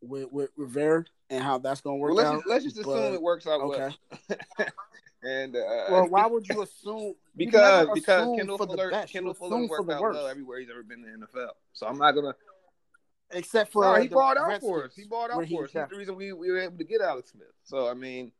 with 0.01 0.31
with 0.31 0.49
Rivera 0.57 1.05
and 1.29 1.43
how 1.43 1.59
that's 1.59 1.81
gonna 1.81 1.97
work 1.97 2.15
well, 2.15 2.17
let's 2.17 2.27
out. 2.29 2.35
just, 2.37 2.47
let's 2.47 2.63
just 2.63 2.77
assume 2.79 2.93
but- 2.93 3.13
it 3.13 3.21
works 3.21 3.47
out 3.47 3.61
okay. 3.61 3.95
well. 4.29 4.67
and 5.23 5.55
uh, 5.55 5.59
Well, 5.89 6.07
why 6.09 6.25
would 6.25 6.47
you 6.47 6.61
assume? 6.61 7.15
because 7.35 7.61
never 7.85 7.93
because 7.93 8.21
assume 8.23 8.37
Kendall 8.37 8.57
Fuller. 8.57 9.05
Kendall 9.07 9.33
Fuller 9.33 9.67
worked 9.67 9.89
out 9.91 10.01
well 10.01 10.27
everywhere 10.27 10.59
he's 10.59 10.69
ever 10.69 10.83
been 10.83 11.03
in 11.05 11.19
the 11.21 11.27
NFL. 11.27 11.49
So 11.73 11.87
I'm 11.87 11.97
not 11.97 12.11
gonna. 12.13 12.33
Except 13.33 13.71
for 13.71 13.83
No, 13.83 13.91
uh, 13.93 14.01
he 14.01 14.07
the 14.07 14.15
bought 14.15 14.37
out 14.37 14.59
for 14.59 14.85
us. 14.85 14.95
He 14.95 15.05
bought 15.05 15.31
out 15.31 15.47
for 15.47 15.63
us. 15.65 15.71
Kept- 15.71 15.91
the 15.91 15.97
reason 15.97 16.15
we, 16.15 16.33
we 16.33 16.51
were 16.51 16.59
able 16.59 16.77
to 16.77 16.83
get 16.83 16.99
Alex 17.01 17.31
Smith. 17.31 17.47
So 17.63 17.87
I 17.89 17.93
mean, 17.93 18.31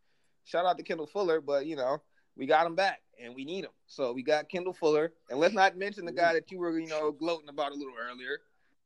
shout 0.43 0.65
out 0.65 0.77
to 0.77 0.83
Kendall 0.83 1.07
Fuller, 1.07 1.39
but 1.39 1.65
you 1.65 1.75
know 1.75 2.01
we 2.35 2.45
got 2.45 2.65
him 2.65 2.75
back 2.75 3.01
and 3.21 3.33
we 3.35 3.45
need 3.45 3.63
him. 3.63 3.71
So 3.87 4.11
we 4.11 4.23
got 4.23 4.49
Kendall 4.49 4.73
Fuller, 4.73 5.13
and 5.29 5.39
let's 5.39 5.53
not 5.53 5.77
mention 5.77 6.05
the 6.05 6.11
guy 6.11 6.33
that 6.33 6.51
you 6.51 6.59
were 6.59 6.77
you 6.77 6.87
know 6.87 7.11
gloating 7.11 7.49
about 7.49 7.71
a 7.71 7.75
little 7.75 7.93
earlier. 8.09 8.39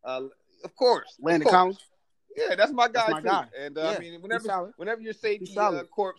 Uh, 0.04 0.28
of 0.64 0.76
course, 0.76 1.16
Landon. 1.20 1.50
Collins. 1.50 1.80
Yeah, 2.36 2.56
that's 2.56 2.74
my 2.74 2.88
guy 2.88 3.06
That's 3.08 3.12
my 3.12 3.20
too. 3.22 3.28
guy. 3.28 3.46
And 3.58 3.78
uh, 3.78 3.82
Yeah, 3.82 3.90
I 3.92 4.00
mean, 4.00 4.22
whenever 4.22 4.74
whenever 4.78 5.02
your 5.02 5.14
safety 5.14 5.56
uh, 5.58 5.84
corps 5.84 6.16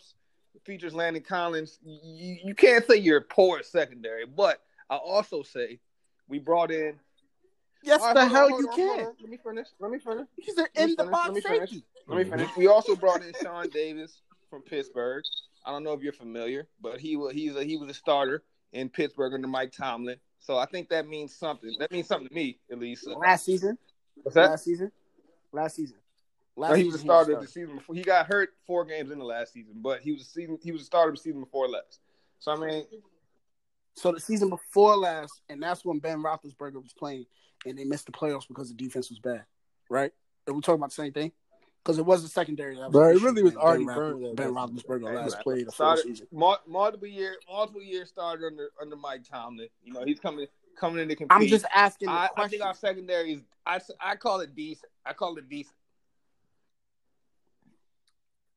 features 0.64 0.94
Landon 0.94 1.22
Collins, 1.22 1.78
you, 1.84 2.38
you 2.44 2.54
can't 2.54 2.86
say 2.86 2.96
you're 2.96 3.20
poor 3.20 3.58
at 3.58 3.66
secondary. 3.66 4.26
But 4.26 4.60
I 4.90 4.96
also 4.96 5.42
say 5.42 5.80
we 6.28 6.38
brought 6.38 6.70
in. 6.70 6.94
Yes, 7.82 8.00
right, 8.00 8.14
the 8.14 8.20
on, 8.22 8.30
hell 8.30 8.48
you 8.48 8.68
on, 8.68 8.76
can. 8.76 9.12
Let 9.20 9.30
me 9.30 9.38
finish. 9.42 9.68
Let 9.78 9.90
me 9.90 9.98
finish. 9.98 10.26
He's 10.36 10.56
an 10.56 10.66
in 10.74 10.94
the 10.96 11.04
box 11.04 11.28
let 11.28 11.34
me 11.34 11.40
finish. 11.40 11.70
safety. 11.70 11.84
Let 12.08 12.18
me 12.18 12.24
finish. 12.24 12.50
We 12.56 12.66
also 12.66 12.96
brought 12.96 13.22
in 13.22 13.32
Sean 13.42 13.68
Davis 13.68 14.20
from 14.50 14.62
Pittsburgh. 14.62 15.22
I 15.64 15.70
don't 15.70 15.82
know 15.82 15.92
if 15.92 16.02
you're 16.02 16.12
familiar, 16.12 16.68
but 16.80 17.00
he 17.00 17.16
was 17.16 17.32
he's 17.32 17.54
a, 17.56 17.64
he 17.64 17.76
was 17.76 17.90
a 17.90 17.94
starter 17.94 18.44
in 18.72 18.88
Pittsburgh 18.88 19.34
under 19.34 19.48
Mike 19.48 19.72
Tomlin. 19.72 20.16
So 20.38 20.58
I 20.58 20.66
think 20.66 20.88
that 20.90 21.08
means 21.08 21.34
something. 21.34 21.74
That 21.78 21.90
means 21.90 22.06
something 22.06 22.28
to 22.28 22.34
me, 22.34 22.58
at 22.70 22.78
least. 22.78 23.06
Last 23.06 23.44
season. 23.44 23.76
What's 24.22 24.34
that? 24.34 24.50
Last 24.50 24.64
season. 24.64 24.92
Last 25.52 25.76
season. 25.76 25.96
Last 26.56 26.70
No, 26.70 26.76
he 26.76 26.84
was 26.84 26.94
a 26.94 26.98
starter 26.98 27.38
the 27.38 27.46
season 27.46 27.76
before. 27.76 27.94
He 27.94 28.02
got 28.02 28.26
hurt 28.26 28.50
four 28.66 28.84
games 28.86 29.10
in 29.10 29.18
the 29.18 29.24
last 29.24 29.52
season, 29.52 29.74
but 29.76 30.00
he 30.00 30.12
was 30.12 30.22
a 30.22 30.24
season. 30.24 30.58
He 30.62 30.72
was 30.72 30.82
a 30.82 30.84
starter 30.86 31.12
the 31.12 31.18
season 31.18 31.40
before 31.40 31.68
last. 31.68 32.00
So 32.38 32.52
I 32.52 32.56
mean, 32.56 32.84
So 33.94 34.12
the 34.12 34.20
season 34.20 34.48
before 34.48 34.96
last, 34.96 35.42
and 35.50 35.62
that's 35.62 35.84
when 35.84 35.98
Ben 35.98 36.22
Roethlisberger 36.22 36.82
was 36.82 36.94
playing, 36.98 37.26
and 37.66 37.78
they 37.78 37.84
missed 37.84 38.06
the 38.06 38.12
playoffs 38.12 38.48
because 38.48 38.68
the 38.68 38.74
defense 38.74 39.10
was 39.10 39.18
bad, 39.18 39.44
right? 39.90 40.12
Are 40.48 40.54
we 40.54 40.60
talking 40.62 40.80
about 40.80 40.90
the 40.90 40.94
same 40.94 41.12
thing? 41.12 41.32
Because 41.84 41.98
it 41.98 42.06
was 42.06 42.22
the 42.22 42.28
secondary. 42.28 42.74
That 42.76 42.90
was 42.90 42.92
Bro, 42.92 43.10
it 43.10 43.22
really 43.22 43.42
was 43.42 43.54
already 43.54 43.84
ben, 43.84 43.96
that 43.96 44.36
Ben 44.36 44.54
Roethlisberger 44.54 45.14
last 45.14 45.40
played 45.40 45.66
the 45.66 45.72
full 45.72 45.94
started- 45.96 46.04
season. 46.04 46.26
multiple 46.32 47.06
year, 47.06 47.36
multiple 47.50 47.82
year 47.82 48.06
started 48.06 48.46
under 48.46 48.70
under 48.80 48.96
Mike 48.96 49.24
Tomlin. 49.28 49.68
You 49.84 49.92
know, 49.92 50.04
he's 50.04 50.20
coming 50.20 50.46
coming 50.76 51.02
in 51.02 51.08
to 51.08 51.16
compete. 51.16 51.36
I'm 51.36 51.46
just 51.46 51.66
asking 51.74 52.08
I, 52.08 52.28
I 52.36 52.48
think 52.48 52.62
our 52.62 52.74
secondary 52.74 53.34
is. 53.34 53.42
I, 53.66 53.80
I 54.00 54.16
call 54.16 54.40
it 54.40 54.54
decent. 54.54 54.90
I 55.04 55.12
call 55.12 55.36
it 55.36 55.48
decent. 55.48 55.74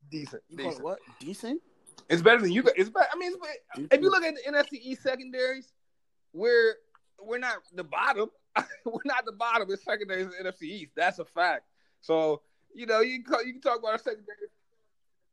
Decent. 0.10 0.44
you 0.50 0.58
decent. 0.58 0.84
what? 0.84 1.00
Decent? 1.20 1.62
It's 2.10 2.22
better 2.22 2.42
than 2.42 2.52
you 2.52 2.64
guys. 2.64 2.74
It's 2.76 2.90
better. 2.90 3.08
I 3.14 3.18
mean, 3.18 3.34
it's 3.34 3.94
if 3.94 4.02
you 4.02 4.10
look 4.10 4.24
at 4.24 4.36
the 4.36 4.52
NFC 4.52 4.80
East 4.82 5.04
secondaries, 5.04 5.72
we're 6.34 6.76
we're 7.22 7.38
not 7.38 7.58
the 7.74 7.84
bottom. 7.84 8.30
we're 8.86 9.00
not 9.06 9.26
the 9.26 9.32
bottom 9.32 9.70
in 9.70 9.78
secondaries 9.78 10.28
in 10.28 10.46
NFC 10.46 10.64
East. 10.64 10.92
That's 10.96 11.20
a 11.20 11.26
fact. 11.26 11.64
So 12.02 12.42
you 12.74 12.86
know 12.86 13.02
you 13.02 13.22
can 13.22 13.32
call, 13.32 13.46
you 13.46 13.54
can 13.54 13.62
talk 13.62 13.80
about 13.80 13.92
our 13.92 13.98
secondary. 13.98 14.38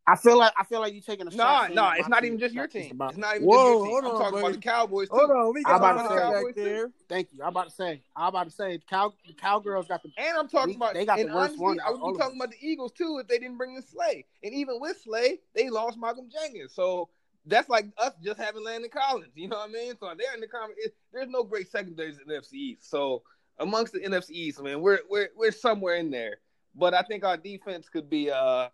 I 0.08 0.14
feel 0.14 0.38
like 0.38 0.52
I 0.56 0.62
feel 0.64 0.80
like 0.80 0.92
you're 0.92 1.02
taking 1.02 1.26
a 1.26 1.30
No, 1.30 1.36
shot. 1.36 1.62
saying 1.64 1.74
no, 1.74 1.90
it's 1.96 2.08
not 2.08 2.20
team 2.22 2.26
even 2.28 2.38
just 2.38 2.54
your 2.54 2.66
is 2.66 2.72
the 2.72 2.80
team. 2.82 3.02
It's 3.02 3.16
not 3.18 3.34
even 3.36 3.46
Whoa, 3.48 3.54
just 3.56 3.64
your 3.66 3.74
team. 3.74 3.90
hold 3.90 4.04
I'm 4.04 4.10
on, 4.10 4.20
talking 4.20 4.38
about 4.38 4.52
the 4.52 4.58
Cowboys 4.60 5.08
too. 5.08 5.16
Hold 5.16 5.30
on, 5.32 5.54
we 5.54 5.62
got 5.64 5.76
about 5.76 5.96
my 5.96 6.02
to 6.02 6.08
man 6.08 6.18
say- 6.32 6.44
back 6.44 6.54
there. 6.54 6.90
Thank 7.08 7.28
you. 7.32 7.42
I'm 7.42 7.48
about 7.48 7.68
to 7.68 7.74
say. 7.74 8.02
I'm 8.14 8.28
about 8.28 8.44
to 8.44 8.50
say. 8.52 8.76
The 8.76 8.82
cow, 8.88 9.12
the 9.26 9.32
cowgirls 9.32 9.88
got 9.88 10.02
the. 10.04 10.10
And 10.16 10.38
I'm 10.38 10.48
talking 10.48 10.70
We- 10.70 10.76
about 10.76 10.94
they 10.94 11.04
got 11.06 11.16
the 11.16 11.22
and 11.26 11.34
worst 11.34 11.40
honestly, 11.58 11.64
one 11.64 11.80
I 11.80 11.86
out 11.88 12.00
would 12.00 12.12
be 12.12 12.18
talking 12.18 12.36
about 12.38 12.50
the 12.52 12.56
Eagles 12.66 12.92
too 12.92 13.18
if 13.20 13.26
they 13.26 13.38
didn't 13.38 13.56
bring 13.56 13.74
in 13.74 13.82
Slay. 13.82 14.24
And 14.44 14.54
even 14.54 14.78
with 14.80 14.96
Slay, 15.02 15.40
they 15.54 15.70
lost 15.70 15.98
Malcolm 15.98 16.28
Jenkins. 16.32 16.72
So 16.72 17.08
that's 17.44 17.68
like 17.68 17.86
us 17.98 18.12
just 18.22 18.38
having 18.40 18.62
Landon 18.64 18.90
Collins. 18.90 19.32
You 19.34 19.48
know 19.48 19.56
what 19.58 19.70
I 19.70 19.72
mean? 19.72 19.94
So 19.98 20.06
they're 20.16 20.34
in 20.34 20.40
the 20.40 20.46
comment. 20.46 20.78
There's 21.12 21.28
no 21.28 21.42
great 21.42 21.68
secondaries 21.70 22.18
in 22.18 22.28
the 22.28 22.34
NFC 22.34 22.52
East. 22.54 22.90
So 22.90 23.22
amongst 23.58 23.92
the 23.92 24.00
NFC 24.00 24.30
East, 24.30 24.62
man, 24.62 24.80
we're 24.80 25.00
we're 25.10 25.30
we're 25.36 25.50
somewhere 25.50 25.96
in 25.96 26.10
there. 26.12 26.36
But 26.76 26.94
I 26.94 27.02
think 27.02 27.24
our 27.24 27.36
defense 27.36 27.88
could 27.88 28.08
be. 28.08 28.30
uh 28.30 28.68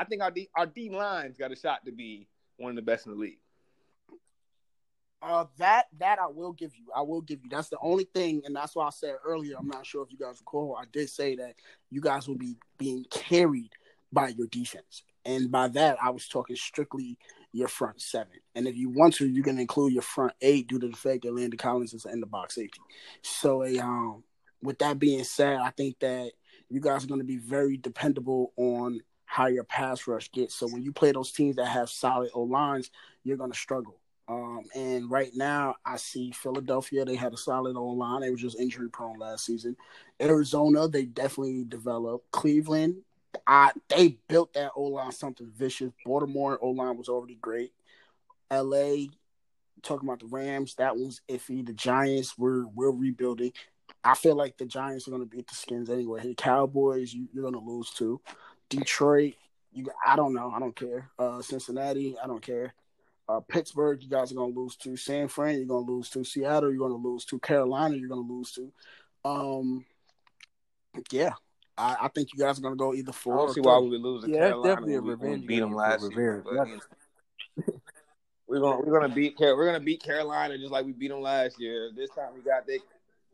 I 0.00 0.04
think 0.04 0.22
our 0.22 0.30
D, 0.30 0.48
our 0.56 0.64
D 0.64 0.88
lines 0.88 1.36
got 1.36 1.52
a 1.52 1.56
shot 1.56 1.84
to 1.84 1.92
be 1.92 2.26
one 2.56 2.70
of 2.70 2.76
the 2.76 2.82
best 2.82 3.04
in 3.04 3.12
the 3.12 3.18
league. 3.18 3.38
Uh, 5.22 5.44
that 5.58 5.84
that 5.98 6.18
I 6.18 6.26
will 6.28 6.52
give 6.52 6.74
you. 6.74 6.86
I 6.96 7.02
will 7.02 7.20
give 7.20 7.40
you. 7.42 7.50
That's 7.50 7.68
the 7.68 7.76
only 7.82 8.04
thing, 8.14 8.40
and 8.46 8.56
that's 8.56 8.74
why 8.74 8.86
I 8.86 8.90
said 8.90 9.16
earlier. 9.22 9.56
I'm 9.58 9.68
not 9.68 9.84
sure 9.84 10.02
if 10.02 10.10
you 10.10 10.16
guys 10.16 10.38
recall. 10.40 10.78
I 10.80 10.84
did 10.90 11.10
say 11.10 11.36
that 11.36 11.56
you 11.90 12.00
guys 12.00 12.26
will 12.26 12.38
be 12.38 12.56
being 12.78 13.04
carried 13.10 13.72
by 14.10 14.28
your 14.28 14.46
defense, 14.46 15.02
and 15.26 15.52
by 15.52 15.68
that 15.68 15.98
I 16.02 16.08
was 16.08 16.26
talking 16.26 16.56
strictly 16.56 17.18
your 17.52 17.68
front 17.68 18.00
seven. 18.00 18.40
And 18.54 18.66
if 18.66 18.76
you 18.76 18.88
want 18.88 19.12
to, 19.16 19.28
you 19.28 19.42
can 19.42 19.58
include 19.58 19.92
your 19.92 20.02
front 20.02 20.32
eight 20.40 20.68
due 20.68 20.78
to 20.78 20.88
the 20.88 20.96
fact 20.96 21.24
that 21.24 21.34
Landon 21.34 21.58
Collins 21.58 21.92
is 21.92 22.06
in 22.06 22.20
the 22.20 22.26
box 22.26 22.54
safety. 22.54 22.80
So, 23.20 23.66
um, 23.80 24.24
with 24.62 24.78
that 24.78 24.98
being 24.98 25.24
said, 25.24 25.58
I 25.58 25.70
think 25.70 25.98
that 26.00 26.32
you 26.70 26.80
guys 26.80 27.04
are 27.04 27.08
going 27.08 27.20
to 27.20 27.26
be 27.26 27.36
very 27.36 27.76
dependable 27.76 28.54
on 28.56 29.02
how 29.30 29.46
your 29.46 29.62
pass 29.62 30.08
rush 30.08 30.28
gets. 30.32 30.56
So 30.56 30.66
when 30.66 30.82
you 30.82 30.90
play 30.90 31.12
those 31.12 31.30
teams 31.30 31.54
that 31.54 31.66
have 31.66 31.88
solid 31.88 32.32
O 32.34 32.42
lines, 32.42 32.90
you're 33.22 33.36
going 33.36 33.52
to 33.52 33.56
struggle. 33.56 33.94
Um, 34.26 34.64
and 34.74 35.08
right 35.08 35.30
now, 35.36 35.76
I 35.86 35.98
see 35.98 36.32
Philadelphia. 36.32 37.04
They 37.04 37.14
had 37.14 37.32
a 37.32 37.36
solid 37.36 37.76
O 37.76 37.84
line. 37.90 38.22
They 38.22 38.30
were 38.30 38.36
just 38.36 38.58
injury 38.58 38.90
prone 38.90 39.20
last 39.20 39.46
season. 39.46 39.76
Arizona, 40.20 40.88
they 40.88 41.04
definitely 41.04 41.62
developed. 41.62 42.28
Cleveland, 42.32 43.02
I 43.46 43.70
they 43.86 44.18
built 44.26 44.52
that 44.54 44.72
O 44.74 44.82
line 44.82 45.12
something 45.12 45.48
vicious. 45.56 45.92
Baltimore 46.04 46.58
O 46.60 46.70
line 46.70 46.98
was 46.98 47.08
already 47.08 47.36
great. 47.36 47.72
LA, 48.50 49.06
talking 49.84 50.08
about 50.08 50.18
the 50.18 50.26
Rams, 50.26 50.74
that 50.74 50.96
one's 50.96 51.20
iffy. 51.28 51.64
The 51.64 51.72
Giants, 51.72 52.36
we're 52.36 52.66
we're 52.66 52.90
rebuilding. 52.90 53.52
I 54.02 54.14
feel 54.14 54.34
like 54.34 54.56
the 54.56 54.66
Giants 54.66 55.06
are 55.06 55.12
going 55.12 55.22
to 55.22 55.28
beat 55.28 55.46
the 55.46 55.54
Skins 55.54 55.90
anyway. 55.90 56.22
The 56.22 56.34
Cowboys, 56.34 57.12
you, 57.12 57.28
you're 57.32 57.48
going 57.48 57.54
to 57.54 57.60
lose 57.60 57.90
to. 57.98 58.20
Detroit, 58.70 59.34
you 59.72 59.86
I 60.06 60.16
don't 60.16 60.32
know. 60.32 60.50
I 60.50 60.58
don't 60.58 60.74
care. 60.74 61.10
Uh, 61.18 61.42
Cincinnati, 61.42 62.16
I 62.22 62.26
don't 62.26 62.42
care. 62.42 62.72
Uh, 63.28 63.40
Pittsburgh, 63.40 64.02
you 64.02 64.08
guys 64.08 64.32
are 64.32 64.34
going 64.34 64.52
to 64.54 64.58
lose 64.60 64.74
to. 64.76 64.96
San 64.96 65.28
Fran, 65.28 65.56
you're 65.58 65.66
going 65.66 65.86
to 65.86 65.92
lose 65.92 66.08
to. 66.10 66.24
Seattle, 66.24 66.70
you're 66.70 66.78
going 66.88 66.90
to 67.00 67.08
lose 67.08 67.24
to. 67.26 67.38
Carolina, 67.38 67.94
you're 67.96 68.08
going 68.08 68.26
to 68.26 68.32
lose 68.32 68.50
to. 68.52 68.72
Um, 69.24 69.84
yeah, 71.12 71.34
I, 71.78 71.96
I 72.02 72.08
think 72.08 72.30
you 72.32 72.38
guys 72.38 72.58
are 72.58 72.62
going 72.62 72.74
to 72.74 72.78
go 72.78 72.94
either 72.94 73.10
I 73.10 73.12
four. 73.12 73.36
don't 73.36 73.50
or 73.50 73.52
see 73.54 73.60
why 73.60 73.78
we 73.78 73.90
would 73.90 74.00
lose 74.00 74.24
to 74.24 74.30
Yeah, 74.30 74.38
Carolina. 74.48 74.74
definitely 74.74 74.94
a 74.94 75.00
when 75.02 75.04
we- 75.04 75.10
when 75.14 75.18
we 75.20 75.26
revenge 75.34 75.46
beat 75.46 75.60
them 75.60 75.74
last 75.74 76.00
year. 76.02 76.10
Rivera. 76.10 76.42
But, 76.42 76.68
you 76.68 76.80
know, 77.66 77.80
we're 78.48 78.60
gonna 78.60 78.80
we're 78.80 79.00
gonna 79.00 79.14
beat 79.14 79.36
we're 79.38 79.66
gonna 79.66 79.78
beat 79.78 80.02
Carolina 80.02 80.58
just 80.58 80.72
like 80.72 80.84
we 80.84 80.92
beat 80.92 81.08
them 81.08 81.20
last 81.20 81.60
year. 81.60 81.90
This 81.94 82.10
time 82.10 82.30
we 82.34 82.40
got 82.40 82.66
they 82.66 82.80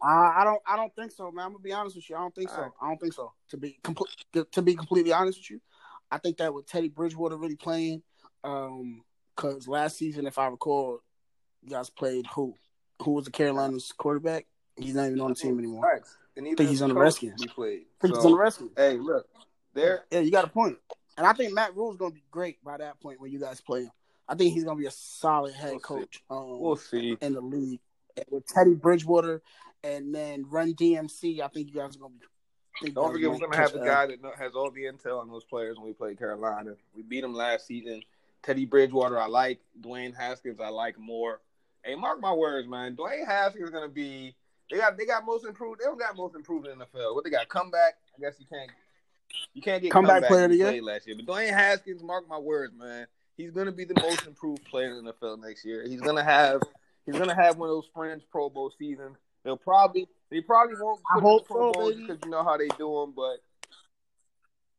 Uh, 0.02 0.08
I 0.08 0.42
don't. 0.44 0.60
I 0.66 0.76
don't 0.76 0.94
think 0.94 1.12
so, 1.12 1.30
man. 1.30 1.46
I'm 1.46 1.52
gonna 1.52 1.62
be 1.62 1.72
honest 1.72 1.96
with 1.96 2.08
you. 2.10 2.16
I 2.16 2.20
don't 2.20 2.34
think 2.34 2.50
so. 2.50 2.56
Alright. 2.56 2.72
I 2.80 2.88
don't 2.88 3.00
think 3.00 3.14
so. 3.14 3.32
To 3.50 3.56
be 3.56 3.78
complete, 3.82 4.10
to 4.52 4.62
be 4.62 4.74
completely 4.74 5.12
honest 5.12 5.38
with 5.38 5.50
you, 5.50 5.60
I 6.10 6.18
think 6.18 6.36
that 6.38 6.52
with 6.52 6.66
Teddy 6.66 6.88
Bridgewater 6.88 7.36
really 7.36 7.56
playing, 7.56 8.02
um, 8.44 9.02
because 9.34 9.66
last 9.66 9.96
season, 9.96 10.26
if 10.26 10.38
I 10.38 10.46
recall, 10.48 11.00
you 11.62 11.70
guys 11.70 11.90
played 11.90 12.26
who? 12.34 12.54
Who 13.02 13.12
was 13.12 13.26
the 13.26 13.30
Carolina's 13.30 13.92
quarterback? 13.96 14.46
He's 14.76 14.94
not 14.94 15.06
even 15.06 15.20
on 15.20 15.30
the 15.30 15.34
team 15.34 15.58
anymore. 15.58 16.02
And 16.36 16.46
even 16.46 16.56
think 16.56 16.70
he's 16.70 16.82
on 16.82 16.90
the 16.90 16.94
Redskins. 16.94 17.40
We 17.40 17.48
played. 17.48 17.80
I 17.80 18.02
think 18.02 18.16
he's 18.16 18.24
on 18.24 18.32
the 18.32 18.38
Redskins. 18.38 18.70
Hey, 18.76 18.98
look, 18.98 19.26
they're 19.74 20.04
Yeah, 20.10 20.20
you 20.20 20.30
got 20.30 20.44
a 20.44 20.48
point. 20.48 20.78
And 21.16 21.26
I 21.26 21.32
think 21.32 21.54
Matt 21.54 21.74
Rhule's 21.74 21.96
gonna 21.96 22.14
be 22.14 22.24
great 22.30 22.62
by 22.62 22.76
that 22.76 23.00
point 23.00 23.20
when 23.20 23.32
you 23.32 23.40
guys 23.40 23.60
play 23.60 23.84
him. 23.84 23.92
I 24.28 24.34
think 24.34 24.52
he's 24.52 24.64
gonna 24.64 24.78
be 24.78 24.86
a 24.86 24.90
solid 24.90 25.54
head 25.54 25.70
We'll 25.70 25.80
see. 25.80 25.84
coach. 25.84 26.22
Um, 26.28 26.60
we'll 26.60 26.76
see. 26.76 27.16
in 27.20 27.32
the 27.32 27.40
league 27.40 27.80
and 28.16 28.26
with 28.30 28.46
Teddy 28.46 28.74
Bridgewater 28.74 29.42
and 29.84 30.14
then 30.14 30.44
Run 30.48 30.74
CMC. 30.74 31.40
I 31.40 31.48
think 31.48 31.68
you 31.68 31.74
guys 31.74 31.96
are 31.96 32.00
gonna 32.00 32.14
be. 32.14 32.24
I 32.24 32.78
think 32.80 32.88
you 32.90 32.94
Don't 32.94 33.12
forget, 33.12 33.30
we're 33.30 33.38
gonna 33.38 33.56
have 33.56 33.72
the 33.72 33.78
guy 33.78 34.06
that 34.06 34.18
has 34.38 34.54
all 34.54 34.70
the 34.70 34.84
intel 34.84 35.20
on 35.20 35.28
those 35.28 35.44
players 35.44 35.76
when 35.76 35.86
we 35.86 35.92
play 35.92 36.14
Carolina. 36.14 36.74
We 36.94 37.02
beat 37.02 37.22
them 37.22 37.34
last 37.34 37.66
season. 37.66 38.02
Teddy 38.42 38.64
Bridgewater, 38.64 39.18
I 39.18 39.26
like. 39.26 39.60
Dwayne 39.80 40.14
Haskins, 40.14 40.60
I 40.60 40.68
like 40.68 40.98
more. 40.98 41.40
Hey, 41.84 41.94
mark 41.94 42.20
my 42.20 42.32
words, 42.32 42.68
man. 42.68 42.96
Dwayne 42.96 43.26
Haskins 43.26 43.64
is 43.64 43.70
gonna 43.70 43.88
be. 43.88 44.34
They 44.70 44.78
got 44.78 44.96
they 44.96 45.06
got 45.06 45.24
most 45.24 45.46
improved. 45.46 45.80
They 45.80 45.84
don't 45.84 45.98
got 45.98 46.16
most 46.16 46.34
improved 46.34 46.66
in 46.66 46.78
the 46.78 46.84
NFL. 46.84 47.14
What 47.14 47.24
they 47.24 47.30
got? 47.30 47.48
Comeback. 47.48 47.94
I 48.16 48.20
guess 48.20 48.34
you 48.38 48.46
can't. 48.46 48.70
You 49.54 49.62
can't 49.62 49.82
get 49.82 49.90
Comeback 49.90 50.22
comeback, 50.22 50.30
player 50.30 50.44
of 50.44 50.50
the 50.50 50.56
year? 50.56 50.82
last 50.82 51.06
year. 51.06 51.16
But 51.16 51.26
Dwayne 51.26 51.50
Haskins, 51.50 52.02
mark 52.02 52.28
my 52.28 52.38
words, 52.38 52.74
man. 52.76 53.06
He's 53.36 53.50
gonna 53.50 53.72
be 53.72 53.84
the 53.84 54.00
most 54.00 54.26
improved 54.26 54.64
player 54.64 54.96
in 54.98 55.04
the 55.04 55.12
NFL 55.12 55.42
next 55.42 55.64
year. 55.64 55.86
He's 55.86 56.00
gonna 56.00 56.24
have. 56.24 56.62
He's 57.04 57.16
gonna 57.16 57.34
have 57.34 57.56
one 57.56 57.68
of 57.68 57.76
those 57.76 57.88
fringe 57.94 58.22
Pro 58.30 58.50
Bowl 58.50 58.72
seasons. 58.78 59.16
He'll 59.46 59.56
probably 59.56 60.08
He 60.30 60.40
probably 60.40 60.76
won't. 60.78 61.00
I 61.10 61.14
put 61.14 61.22
hope 61.22 61.50
him 61.50 61.56
in 61.56 61.66
the 61.66 61.72
Pro 61.72 61.72
so, 61.72 61.80
Bowl 61.80 61.94
because 61.94 62.18
you 62.24 62.30
know 62.30 62.44
how 62.44 62.56
they 62.56 62.68
do 62.76 63.02
him, 63.02 63.12
but 63.16 63.36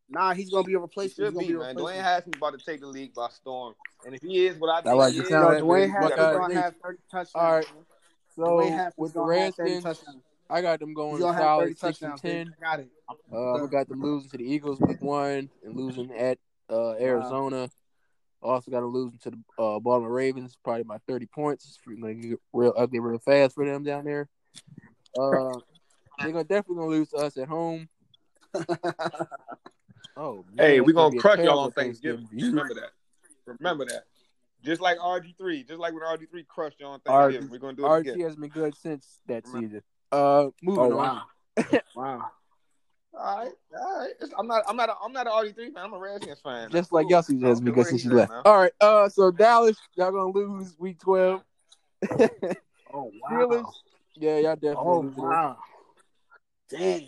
Nah, 0.10 0.34
he's 0.34 0.50
gonna 0.50 0.64
be 0.64 0.74
a 0.74 0.78
he 0.78 0.82
replacement. 0.82 1.34
should 1.34 1.42
He's 1.42 1.48
be, 1.50 1.54
gonna 1.54 1.74
man. 1.74 1.76
Dwayne. 1.76 2.02
Haskins 2.02 2.36
about 2.38 2.58
to 2.58 2.66
take 2.66 2.80
the 2.80 2.88
league 2.88 3.14
by 3.14 3.28
storm, 3.30 3.76
and 4.06 4.16
if 4.16 4.22
he 4.22 4.46
is 4.46 4.58
what 4.58 4.70
I 4.70 4.82
think 4.82 4.96
like 4.96 5.14
he 5.14 5.20
is, 5.20 5.30
No, 5.30 5.42
sound 5.42 5.58
of 5.58 5.64
Dwayne. 5.64 5.92
Haskins 5.92 6.18
gonna 6.18 6.62
have 6.62 6.76
30 6.82 6.98
touchdowns. 7.12 7.32
All 7.36 7.52
right. 7.56 7.68
So 8.36 8.44
Dwayne 8.44 8.72
Haskins 8.72 8.94
with 8.98 9.14
the 9.14 9.20
gonna 9.20 9.40
have 9.40 9.56
30 9.56 9.70
Redskins, 9.72 9.84
touchdowns. 9.84 10.24
I 10.50 10.62
got 10.62 10.80
them 10.80 10.94
going 10.94 11.20
gonna 11.20 11.34
30 11.34 11.44
solid 11.44 11.80
six 11.80 12.02
and 12.02 12.18
ten. 12.22 12.54
I 12.58 12.64
got 12.64 12.80
it. 12.80 12.90
Uh, 13.10 13.60
we 13.62 13.68
got 13.68 13.90
them 13.90 14.02
losing 14.02 14.30
to 14.30 14.38
the 14.38 14.46
Eagles 14.46 14.80
week 14.80 15.02
one 15.02 15.50
and 15.64 15.76
losing 15.76 16.12
at 16.12 16.38
uh, 16.70 16.92
Arizona. 16.94 17.70
Also 18.42 18.72
got 18.72 18.82
them 18.82 18.94
losing 18.94 19.20
to 19.20 19.32
the 19.32 19.38
uh, 19.62 19.80
Baltimore 19.80 20.12
Ravens, 20.12 20.56
probably 20.64 20.84
by 20.84 21.00
thirty 21.00 21.26
points. 21.26 21.66
It's 21.66 22.00
gonna 22.00 22.14
get 22.14 22.40
real 22.54 22.74
ugly 22.78 23.00
real 23.00 23.20
fast 23.20 23.56
for 23.56 23.66
them 23.66 23.84
down 23.84 24.06
there. 24.06 24.30
Uh, 25.18 25.60
they're 26.20 26.32
gonna 26.32 26.44
definitely 26.44 26.76
gonna 26.76 26.88
lose 26.88 27.10
to 27.10 27.18
us 27.18 27.38
at 27.38 27.48
home. 27.48 27.88
Oh, 30.20 30.44
man, 30.52 30.66
hey, 30.66 30.78
it's 30.80 30.88
we 30.88 30.94
gonna 30.94 31.12
be 31.12 31.18
a 31.18 31.22
crush 31.22 31.38
y'all 31.38 31.60
on 31.60 31.72
Thanksgiving. 31.74 32.26
for 32.26 32.34
you. 32.34 32.48
Remember 32.50 32.74
that. 32.74 32.90
Remember 33.46 33.86
that. 33.86 34.06
Just 34.64 34.82
like 34.82 34.98
RG 34.98 35.38
three, 35.38 35.64
just 35.64 35.80
like 35.80 35.94
when 35.94 36.02
RG 36.02 36.28
three 36.32 36.44
crushed 36.44 36.80
y'all 36.80 36.94
on 36.94 37.00
RG 37.02 37.04
Thanksgiving, 37.06 37.50
we're 37.52 37.60
gonna 37.60 37.74
do 37.78 37.86
it 37.86 37.90
RG 37.90 38.00
again. 38.00 38.20
has 38.22 38.36
been 38.36 38.50
good 38.50 38.76
since 38.76 39.20
that 39.28 39.46
season. 39.46 39.84
Uh, 40.12 40.48
moving 40.64 40.92
Oh 40.92 40.98
on. 40.98 40.98
wow, 40.98 41.24
wow. 41.96 42.32
All 43.14 43.38
right, 43.38 43.52
all 43.80 44.00
right. 44.00 44.10
It's- 44.10 44.34
I'm 44.40 44.48
not, 44.48 44.64
I'm 44.68 44.76
not, 44.76 44.90
a, 44.90 44.96
I'm 45.04 45.14
not 45.14 45.28
an 45.28 45.34
RG 45.34 45.54
three 45.54 45.70
fan. 45.72 45.84
I'm 45.86 45.94
a 45.94 46.00
Redskins 46.00 46.40
fan. 46.40 46.72
Just 46.72 46.92
like 46.92 47.08
y'all 47.12 47.22
season 47.22 47.46
I 47.46 47.50
has 47.50 47.62
been 47.62 47.76
good 47.76 47.86
since 47.86 48.02
he's 48.02 48.12
you 48.12 48.18
left. 48.18 48.32
now. 48.32 48.42
All 48.44 48.58
right. 48.58 48.74
Uh, 48.82 49.08
so 49.08 49.30
Dallas, 49.30 49.78
y'all 49.96 50.12
gonna 50.12 50.32
lose 50.32 50.76
week 50.80 51.00
twelve. 51.00 51.44
Oh 52.12 53.12
Steelers, 53.30 53.62
wow. 53.62 53.74
Yeah, 54.20 54.38
y'all 54.38 54.56
definitely 54.56 54.76
Oh 54.78 55.00
losing. 55.02 55.24
wow. 55.24 55.58
Dang. 56.70 57.08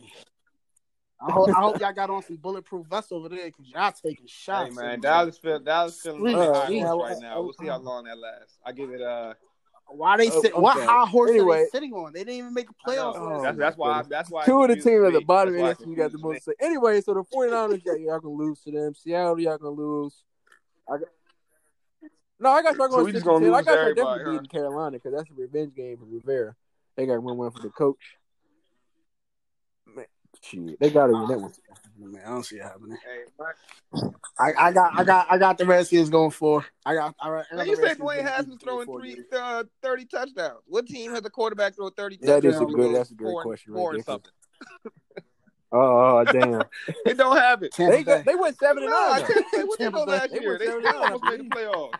I 1.21 1.31
hope, 1.31 1.49
I 1.49 1.61
hope 1.61 1.79
y'all 1.79 1.93
got 1.93 2.09
on 2.09 2.23
some 2.23 2.37
bulletproof 2.37 2.87
vests 2.87 3.11
over 3.11 3.29
there 3.29 3.45
because 3.45 3.67
y'all 3.67 3.91
taking 3.91 4.25
shots. 4.27 4.69
Hey 4.69 4.75
man, 4.75 4.99
Dallas 5.01 5.37
feel 5.37 5.59
Dallas 5.59 5.99
feeling 6.01 6.21
Sweet. 6.21 6.33
like 6.33 6.49
Uh, 6.49 6.53
high 6.53 6.71
yeah, 6.71 6.87
horse 6.87 7.11
right 7.11 7.21
now. 7.21 7.41
We'll 7.41 7.53
see 7.53 7.67
how 7.67 7.77
long 7.77 8.05
that 8.05 8.17
lasts. 8.17 8.57
I 8.65 8.71
give 8.71 8.91
it 8.91 9.01
uh. 9.01 9.33
Why 9.91 10.17
they 10.17 10.29
Oh, 10.29 10.41
sit? 10.41 10.55
What 10.57 10.77
high 10.77 11.05
horse 11.07 11.31
are 11.31 11.45
they 11.45 11.65
sitting 11.65 11.93
on? 11.93 12.13
They 12.13 12.19
didn't 12.19 12.35
even 12.35 12.53
make 12.53 12.67
a 12.69 12.73
I 12.89 12.95
know. 12.95 13.11
playoff. 13.11 13.15
Oh, 13.17 13.41
that's 13.43 13.57
that's 13.57 13.77
why 13.77 13.97
goodness. 13.97 14.09
that's 14.09 14.29
why 14.29 14.45
Two 14.45 14.63
of 14.63 14.69
the 14.69 14.75
teams 14.75 15.03
at 15.03 15.13
the 15.13 15.21
bottom 15.21 15.53
That's 15.57 15.79
of 15.79 15.85
why 15.85 15.91
you 15.91 15.97
got 15.97 16.11
the 16.11 16.17
most 16.19 16.45
say. 16.45 16.51
Anyway, 16.61 17.01
so 17.01 17.13
the 17.15 17.23
49ers, 17.23 17.81
yeah, 17.83 17.93
y'all 17.93 18.19
gonna 18.19 18.35
lose 18.35 18.61
to 18.61 18.71
them. 18.71 18.93
Seattle, 18.93 19.39
y'all 19.39 19.57
gonna 19.57 19.71
lose. 19.75 20.23
I 20.87 20.97
got, 20.97 21.07
no, 22.39 22.49
I 22.51 22.61
got 22.61 22.77
y'all 22.77 22.87
So 22.87 22.95
going 22.95 23.05
we 23.05 23.11
six 23.11 23.23
just 23.23 23.25
gonna 23.25 23.45
ten. 23.45 23.53
I 23.53 23.61
got 23.63 23.81
y'all 23.81 23.89
definitely 23.89 24.23
huh? 24.25 24.31
beating 24.31 24.45
Carolina 24.45 24.91
because 24.91 25.13
that's 25.13 25.29
a 25.29 25.33
revenge 25.33 25.75
game 25.75 25.97
for 25.97 26.05
Rivera. 26.05 26.55
They 26.95 27.05
got 27.05 27.21
one 27.23 27.37
win 27.37 27.51
for 27.51 27.59
the 27.59 27.69
coach. 27.69 27.97
Man, 29.85 30.05
shit, 30.43 30.79
they 30.79 30.89
got 30.89 31.07
to 31.07 31.13
win 31.13 31.27
that 31.27 31.39
one. 31.39 31.53
Man, 31.97 32.21
I 32.25 32.29
don't 32.29 32.43
see 32.43 32.57
it 32.57 32.63
happening. 32.63 32.97
Hey, 33.03 34.03
I, 34.39 34.53
I 34.57 34.71
got, 34.71 34.93
I 34.97 35.03
got, 35.03 35.27
I 35.31 35.37
got 35.37 35.57
the 35.57 35.65
Redskins 35.65 36.09
going 36.09 36.31
for. 36.31 36.65
I 36.85 36.93
got. 36.95 37.15
all 37.19 37.31
right. 37.31 37.45
got- 37.49 37.51
I 37.51 37.55
got 37.55 37.57
Man, 37.57 37.65
the 37.65 37.71
you 37.71 37.75
said 37.77 37.83
Redskins 37.83 38.09
Dwayne 38.09 38.13
beating 38.15 38.25
Haskins 38.27 38.61
throwing 38.63 38.85
four 38.85 39.01
three, 39.01 39.17
uh, 39.33 39.63
30 39.81 40.05
touchdowns. 40.05 40.59
What 40.67 40.85
team 40.87 41.11
has 41.11 41.25
a 41.25 41.29
quarterback 41.29 41.75
throw 41.75 41.89
30 41.89 42.17
touchdowns? 42.17 42.41
That 42.43 42.47
is 42.47 42.55
a 42.55 42.59
touchdowns? 42.59 42.75
good. 42.75 42.95
That's 42.95 43.11
a 43.11 43.15
great 43.15 43.31
Four 43.33 43.43
question 43.43 43.73
four 43.73 43.89
right 43.91 43.95
and 43.95 44.05
there. 44.05 44.13
something. 44.13 44.31
Oh 45.71 46.25
damn, 46.25 46.63
They 47.05 47.13
don't 47.13 47.37
have 47.37 47.61
it. 47.61 47.75
They 47.77 48.01
got, 48.01 48.25
they 48.25 48.33
went 48.33 48.57
seven 48.57 48.81
and 48.81 48.91
Nah, 48.91 49.17
nine. 49.19 49.27
Tampa 49.27 49.43
Bay, 49.51 49.63
what 49.65 49.77
they 49.77 49.85
Tampa 49.85 49.97
go 49.99 50.05
Bay. 50.07 50.11
last 50.13 50.31
They 50.31 50.39
year? 50.39 50.49
went 50.49 50.59
They 50.61 50.65
seven 50.65 50.83
and 50.85 50.93
nine, 50.95 51.03
almost 51.03 51.23
made 51.25 51.39
the 51.41 51.43
playoffs. 51.43 51.99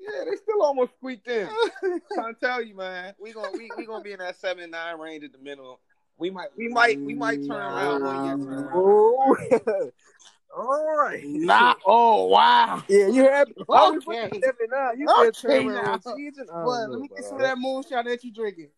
Yeah, 0.00 0.24
they 0.30 0.36
still 0.36 0.62
almost 0.62 0.92
squeaked 0.98 1.28
in. 1.28 1.48
trying 2.14 2.34
to 2.34 2.40
tell 2.40 2.62
you, 2.62 2.76
man, 2.76 3.14
we 3.18 3.32
gonna 3.32 3.50
we, 3.56 3.72
we 3.76 3.86
gonna 3.86 4.02
be 4.02 4.12
in 4.12 4.18
that 4.18 4.36
seven 4.36 4.70
nine 4.70 4.98
range 4.98 5.24
at 5.24 5.32
the 5.32 5.38
minimum. 5.38 5.76
We 6.18 6.30
might 6.30 6.48
we 6.56 6.68
might 6.68 6.98
we 7.04 7.14
might 7.14 7.46
turn 7.46 7.60
around 7.62 8.02
one 8.02 8.24
year. 8.24 8.36
Turn 8.36 8.64
around. 8.64 8.70
Oh, 8.74 9.90
all 10.56 10.96
right. 10.96 11.22
Nah. 11.24 11.74
Oh 11.86 12.26
wow. 12.26 12.82
Yeah, 12.88 13.08
you 13.08 13.24
happy? 13.24 13.54
Oh, 13.68 13.92
we 13.92 14.00
put 14.00 14.16
Okay. 14.16 14.30
the 14.30 14.40
seven 14.40 14.66
nine. 14.70 14.98
You 14.98 15.06
Okay, 15.08 15.24
said 15.24 15.36
turn 15.36 15.66
around 15.66 15.74
now. 15.74 15.90
one 15.92 16.02
season. 16.16 16.46
I 16.50 16.54
don't 16.54 16.64
What? 16.66 16.86
know 16.86 16.92
Let 16.92 17.00
me 17.00 17.06
about 17.06 17.16
get 17.16 17.24
some 17.24 17.34
all 17.34 17.40
of 17.40 17.46
that 17.48 17.58
moonshine 17.58 18.04
that 18.04 18.24
you 18.24 18.32
drinking. 18.32 18.68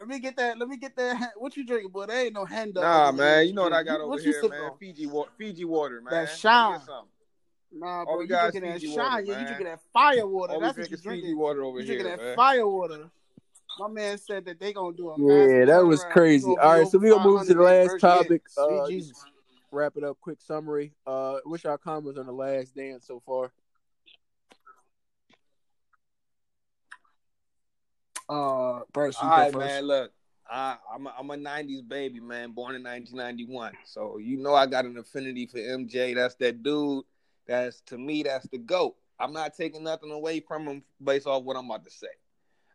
Let 0.00 0.08
me 0.08 0.18
get 0.18 0.36
that. 0.36 0.58
Let 0.58 0.68
me 0.68 0.76
get 0.76 0.96
that. 0.96 1.32
What 1.36 1.56
you 1.56 1.64
drinking, 1.64 1.90
boy? 1.90 2.06
There 2.06 2.24
ain't 2.26 2.34
no 2.34 2.44
hand 2.44 2.76
up. 2.76 2.82
Nah, 2.82 3.12
man, 3.12 3.46
you 3.46 3.54
know 3.54 3.62
what 3.62 3.72
I 3.72 3.82
got 3.82 4.00
over 4.00 4.10
What 4.10 4.18
you 4.24 4.32
here, 4.32 4.40
sipping 4.42 4.58
man. 4.58 4.70
on? 4.72 4.78
Fiji 4.78 5.06
water, 5.06 5.30
Fiji 5.38 5.64
water, 5.64 6.00
man. 6.02 6.10
That 6.12 6.20
Let 6.20 6.30
me 6.32 6.38
shine. 6.38 6.80
Get 7.74 7.80
some. 7.80 7.88
Nah, 7.88 8.04
bro, 8.04 8.20
you 8.20 8.28
drinking 8.28 8.62
that 8.62 8.80
Fiji 8.80 8.94
shine. 8.94 9.26
yeah, 9.26 9.38
you 9.38 9.44
drinking 9.46 9.66
that 9.66 9.80
fire 9.92 10.26
water. 10.26 10.54
All 10.54 10.60
That's 10.60 10.78
what 10.78 10.90
you 10.90 10.94
is 10.96 11.02
drinking. 11.02 11.36
water 11.36 11.62
over 11.64 11.80
You 11.80 11.86
here, 11.86 11.98
drinking 11.98 12.16
that 12.16 12.24
man. 12.24 12.36
fire 12.36 12.66
water. 12.66 13.10
My 13.78 13.88
man 13.88 14.18
said 14.18 14.44
that 14.44 14.60
they 14.60 14.72
gonna 14.72 14.96
do 14.96 15.10
a 15.10 15.18
Yeah, 15.18 15.64
that 15.66 15.84
was 15.84 16.04
crazy. 16.04 16.46
All 16.46 16.54
right, 16.56 16.86
so 16.86 16.96
over 16.96 17.04
we 17.04 17.10
gonna 17.10 17.24
move 17.24 17.46
to 17.46 17.54
the 17.54 17.62
last 17.62 18.00
topic. 18.00 18.42
Uh, 18.56 18.86
Jesus. 18.88 19.24
wrap 19.72 19.96
it 19.96 20.04
up. 20.04 20.16
Quick 20.20 20.40
summary. 20.40 20.92
Uh, 21.06 21.38
what's 21.44 21.64
your 21.64 21.76
comments 21.78 22.18
on 22.18 22.26
the 22.26 22.32
last 22.32 22.74
dance 22.74 23.06
so 23.06 23.20
far? 23.26 23.50
Uh, 28.28 28.80
Burst, 28.92 29.20
you 29.20 29.28
All 29.28 29.34
go 29.34 29.42
right, 29.42 29.52
first. 29.52 29.66
man. 29.66 29.86
Look, 29.86 30.12
I, 30.48 30.76
I'm 30.94 31.06
a, 31.06 31.14
I'm 31.18 31.30
a 31.30 31.36
'90s 31.36 31.86
baby, 31.86 32.20
man. 32.20 32.52
Born 32.52 32.74
in 32.74 32.82
1991, 32.82 33.72
so 33.84 34.18
you 34.18 34.36
know 34.38 34.54
I 34.54 34.66
got 34.66 34.84
an 34.84 34.96
affinity 34.96 35.46
for 35.46 35.58
MJ. 35.58 36.14
That's 36.14 36.34
that 36.36 36.62
dude. 36.62 37.04
That's 37.46 37.80
to 37.82 37.98
me, 37.98 38.22
that's 38.22 38.48
the 38.48 38.58
goat. 38.58 38.96
I'm 39.18 39.32
not 39.32 39.54
taking 39.56 39.84
nothing 39.84 40.10
away 40.10 40.40
from 40.40 40.66
him 40.66 40.82
based 41.02 41.26
off 41.26 41.44
what 41.44 41.56
I'm 41.56 41.66
about 41.66 41.84
to 41.84 41.90
say. 41.90 42.08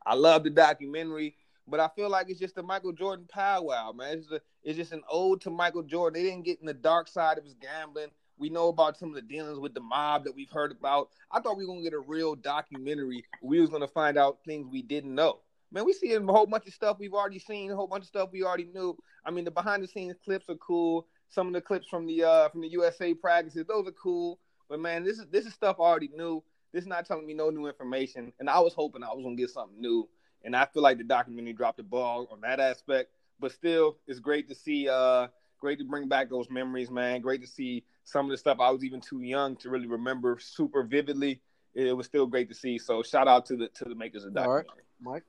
I 0.05 0.15
love 0.15 0.43
the 0.43 0.49
documentary, 0.49 1.35
but 1.67 1.79
I 1.79 1.89
feel 1.95 2.09
like 2.09 2.29
it's 2.29 2.39
just 2.39 2.57
a 2.57 2.63
Michael 2.63 2.93
Jordan 2.93 3.27
powwow, 3.29 3.91
man. 3.91 4.19
It's, 4.19 4.31
a, 4.31 4.41
it's 4.63 4.77
just 4.77 4.93
an 4.93 5.03
ode 5.09 5.41
to 5.41 5.49
Michael 5.49 5.83
Jordan. 5.83 6.21
They 6.21 6.29
didn't 6.29 6.45
get 6.45 6.59
in 6.59 6.65
the 6.65 6.73
dark 6.73 7.07
side 7.07 7.37
of 7.37 7.43
his 7.43 7.55
gambling. 7.55 8.09
We 8.37 8.49
know 8.49 8.69
about 8.69 8.97
some 8.97 9.09
of 9.09 9.15
the 9.15 9.21
dealings 9.21 9.59
with 9.59 9.73
the 9.73 9.81
mob 9.81 10.23
that 10.23 10.33
we've 10.33 10.49
heard 10.49 10.71
about. 10.71 11.09
I 11.29 11.41
thought 11.41 11.57
we 11.57 11.65
were 11.65 11.73
gonna 11.73 11.83
get 11.83 11.93
a 11.93 11.99
real 11.99 12.35
documentary. 12.35 13.25
We 13.41 13.59
was 13.59 13.69
gonna 13.69 13.87
find 13.87 14.17
out 14.17 14.39
things 14.45 14.67
we 14.71 14.81
didn't 14.81 15.13
know. 15.13 15.39
Man, 15.71 15.85
we 15.85 15.93
see 15.93 16.13
a 16.13 16.21
whole 16.21 16.47
bunch 16.47 16.65
of 16.65 16.73
stuff 16.73 16.97
we've 16.99 17.13
already 17.13 17.37
seen, 17.37 17.69
a 17.69 17.75
whole 17.75 17.85
bunch 17.85 18.03
of 18.03 18.07
stuff 18.07 18.29
we 18.31 18.43
already 18.43 18.69
knew. 18.73 18.97
I 19.25 19.31
mean, 19.31 19.43
the 19.43 19.51
behind 19.51 19.83
the 19.83 19.87
scenes 19.87 20.15
clips 20.23 20.49
are 20.49 20.55
cool. 20.55 21.05
Some 21.27 21.47
of 21.47 21.53
the 21.53 21.61
clips 21.61 21.87
from 21.87 22.07
the 22.07 22.23
uh 22.23 22.49
from 22.49 22.61
the 22.61 22.69
USA 22.69 23.13
practices, 23.13 23.65
those 23.67 23.87
are 23.87 23.91
cool. 23.91 24.39
But 24.69 24.79
man, 24.79 25.03
this 25.03 25.17
is 25.17 25.25
this 25.27 25.45
is 25.45 25.53
stuff 25.53 25.77
I 25.79 25.83
already 25.83 26.09
knew. 26.15 26.43
This 26.71 26.83
is 26.83 26.87
not 26.87 27.05
telling 27.05 27.25
me 27.25 27.33
no 27.33 27.49
new 27.49 27.67
information. 27.67 28.31
And 28.39 28.49
I 28.49 28.59
was 28.59 28.73
hoping 28.73 29.03
I 29.03 29.07
was 29.07 29.23
gonna 29.23 29.35
get 29.35 29.49
something 29.49 29.81
new. 29.81 30.07
And 30.45 30.55
I 30.55 30.65
feel 30.65 30.83
like 30.83 30.97
the 30.97 31.03
documentary 31.03 31.53
dropped 31.53 31.77
the 31.77 31.83
ball 31.83 32.27
on 32.31 32.39
that 32.41 32.59
aspect. 32.59 33.11
But 33.39 33.51
still, 33.51 33.97
it's 34.07 34.19
great 34.19 34.47
to 34.49 34.55
see 34.55 34.87
uh 34.87 35.27
great 35.59 35.79
to 35.79 35.85
bring 35.85 36.07
back 36.07 36.29
those 36.29 36.49
memories, 36.49 36.91
man. 36.91 37.21
Great 37.21 37.41
to 37.41 37.47
see 37.47 37.83
some 38.03 38.25
of 38.25 38.31
the 38.31 38.37
stuff 38.37 38.59
I 38.59 38.69
was 38.69 38.83
even 38.83 39.01
too 39.01 39.21
young 39.21 39.55
to 39.57 39.69
really 39.69 39.87
remember 39.87 40.37
super 40.39 40.83
vividly. 40.83 41.41
It 41.73 41.95
was 41.95 42.05
still 42.05 42.27
great 42.27 42.49
to 42.49 42.55
see. 42.55 42.77
So 42.77 43.01
shout 43.01 43.27
out 43.27 43.47
to 43.47 43.57
the 43.57 43.69
to 43.69 43.85
the 43.85 43.95
makers 43.95 44.23
of 44.23 44.33
the 44.33 44.41
All 44.41 44.49
right. 44.49 44.65
documentary. 44.65 44.85
Mike. 45.01 45.23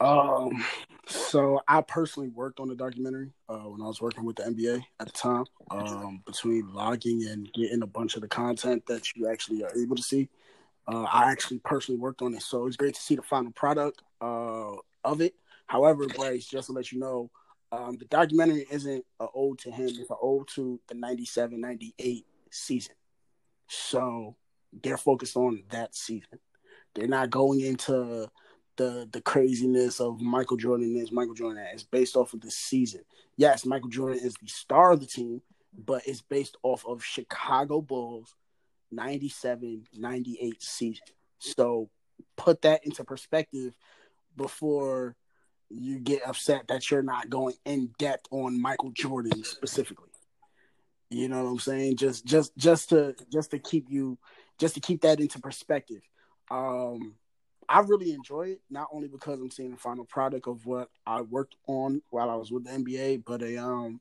Um, 0.00 0.64
so 1.08 1.60
I 1.66 1.80
personally 1.80 2.28
worked 2.28 2.60
on 2.60 2.68
the 2.68 2.74
documentary 2.74 3.32
uh, 3.48 3.60
when 3.60 3.80
I 3.80 3.86
was 3.86 4.00
working 4.00 4.24
with 4.24 4.36
the 4.36 4.42
NBA 4.42 4.82
at 5.00 5.06
the 5.06 5.12
time. 5.12 5.44
Um, 5.70 6.22
between 6.26 6.72
logging 6.72 7.26
and 7.26 7.50
getting 7.52 7.82
a 7.82 7.86
bunch 7.86 8.14
of 8.14 8.22
the 8.22 8.28
content 8.28 8.84
that 8.86 9.14
you 9.16 9.28
actually 9.28 9.64
are 9.64 9.74
able 9.76 9.96
to 9.96 10.02
see, 10.02 10.28
uh, 10.86 11.04
I 11.04 11.30
actually 11.30 11.60
personally 11.60 11.98
worked 11.98 12.22
on 12.22 12.34
it. 12.34 12.42
So 12.42 12.66
it's 12.66 12.76
great 12.76 12.94
to 12.94 13.00
see 13.00 13.16
the 13.16 13.22
final 13.22 13.52
product 13.52 14.02
uh, 14.20 14.74
of 15.04 15.20
it. 15.20 15.34
However, 15.66 16.06
Bryce, 16.06 16.46
just 16.46 16.66
to 16.66 16.72
let 16.72 16.92
you 16.92 16.98
know, 16.98 17.30
um, 17.72 17.96
the 17.98 18.06
documentary 18.06 18.66
isn't 18.70 19.04
an 19.20 19.28
ode 19.34 19.58
to 19.60 19.70
him; 19.70 19.88
it's 19.88 20.10
an 20.10 20.16
ode 20.22 20.48
to 20.48 20.80
the 20.88 20.94
97-98 20.94 22.24
season. 22.50 22.94
So 23.66 24.36
they're 24.82 24.96
focused 24.96 25.36
on 25.36 25.64
that 25.70 25.94
season. 25.94 26.38
They're 26.94 27.06
not 27.06 27.30
going 27.30 27.60
into 27.60 28.28
the 28.78 29.06
the 29.12 29.20
craziness 29.20 30.00
of 30.00 30.20
Michael 30.22 30.56
Jordan 30.56 30.96
is 30.96 31.12
Michael 31.12 31.34
Jordan. 31.34 31.66
It's 31.72 31.82
based 31.82 32.16
off 32.16 32.32
of 32.32 32.40
the 32.40 32.50
season. 32.50 33.02
Yes, 33.36 33.66
Michael 33.66 33.90
Jordan 33.90 34.20
is 34.22 34.34
the 34.40 34.48
star 34.48 34.92
of 34.92 35.00
the 35.00 35.06
team, 35.06 35.42
but 35.76 36.02
it's 36.06 36.22
based 36.22 36.56
off 36.62 36.86
of 36.86 37.04
Chicago 37.04 37.82
Bulls 37.82 38.34
97-98 38.94 40.62
season. 40.62 41.04
So 41.38 41.90
put 42.36 42.62
that 42.62 42.84
into 42.84 43.04
perspective 43.04 43.76
before 44.36 45.16
you 45.68 45.98
get 45.98 46.26
upset 46.26 46.68
that 46.68 46.90
you're 46.90 47.02
not 47.02 47.28
going 47.28 47.54
in 47.66 47.90
depth 47.98 48.26
on 48.30 48.60
Michael 48.60 48.92
Jordan 48.92 49.44
specifically. 49.44 50.08
You 51.10 51.28
know 51.28 51.44
what 51.44 51.50
I'm 51.50 51.58
saying? 51.58 51.96
Just 51.96 52.24
just 52.24 52.56
just 52.56 52.90
to 52.90 53.14
just 53.32 53.50
to 53.50 53.58
keep 53.58 53.86
you 53.90 54.18
just 54.58 54.74
to 54.74 54.80
keep 54.80 55.02
that 55.02 55.20
into 55.20 55.40
perspective. 55.40 56.02
Um 56.50 57.16
I 57.68 57.80
really 57.80 58.12
enjoy 58.12 58.48
it, 58.48 58.60
not 58.70 58.88
only 58.92 59.08
because 59.08 59.40
I'm 59.40 59.50
seeing 59.50 59.72
the 59.72 59.76
final 59.76 60.04
product 60.04 60.48
of 60.48 60.64
what 60.64 60.88
I 61.06 61.20
worked 61.20 61.56
on 61.66 62.02
while 62.10 62.30
I 62.30 62.34
was 62.34 62.50
with 62.50 62.64
the 62.64 62.70
NBA, 62.70 63.24
but 63.24 63.42
a 63.42 63.56
um 63.58 64.00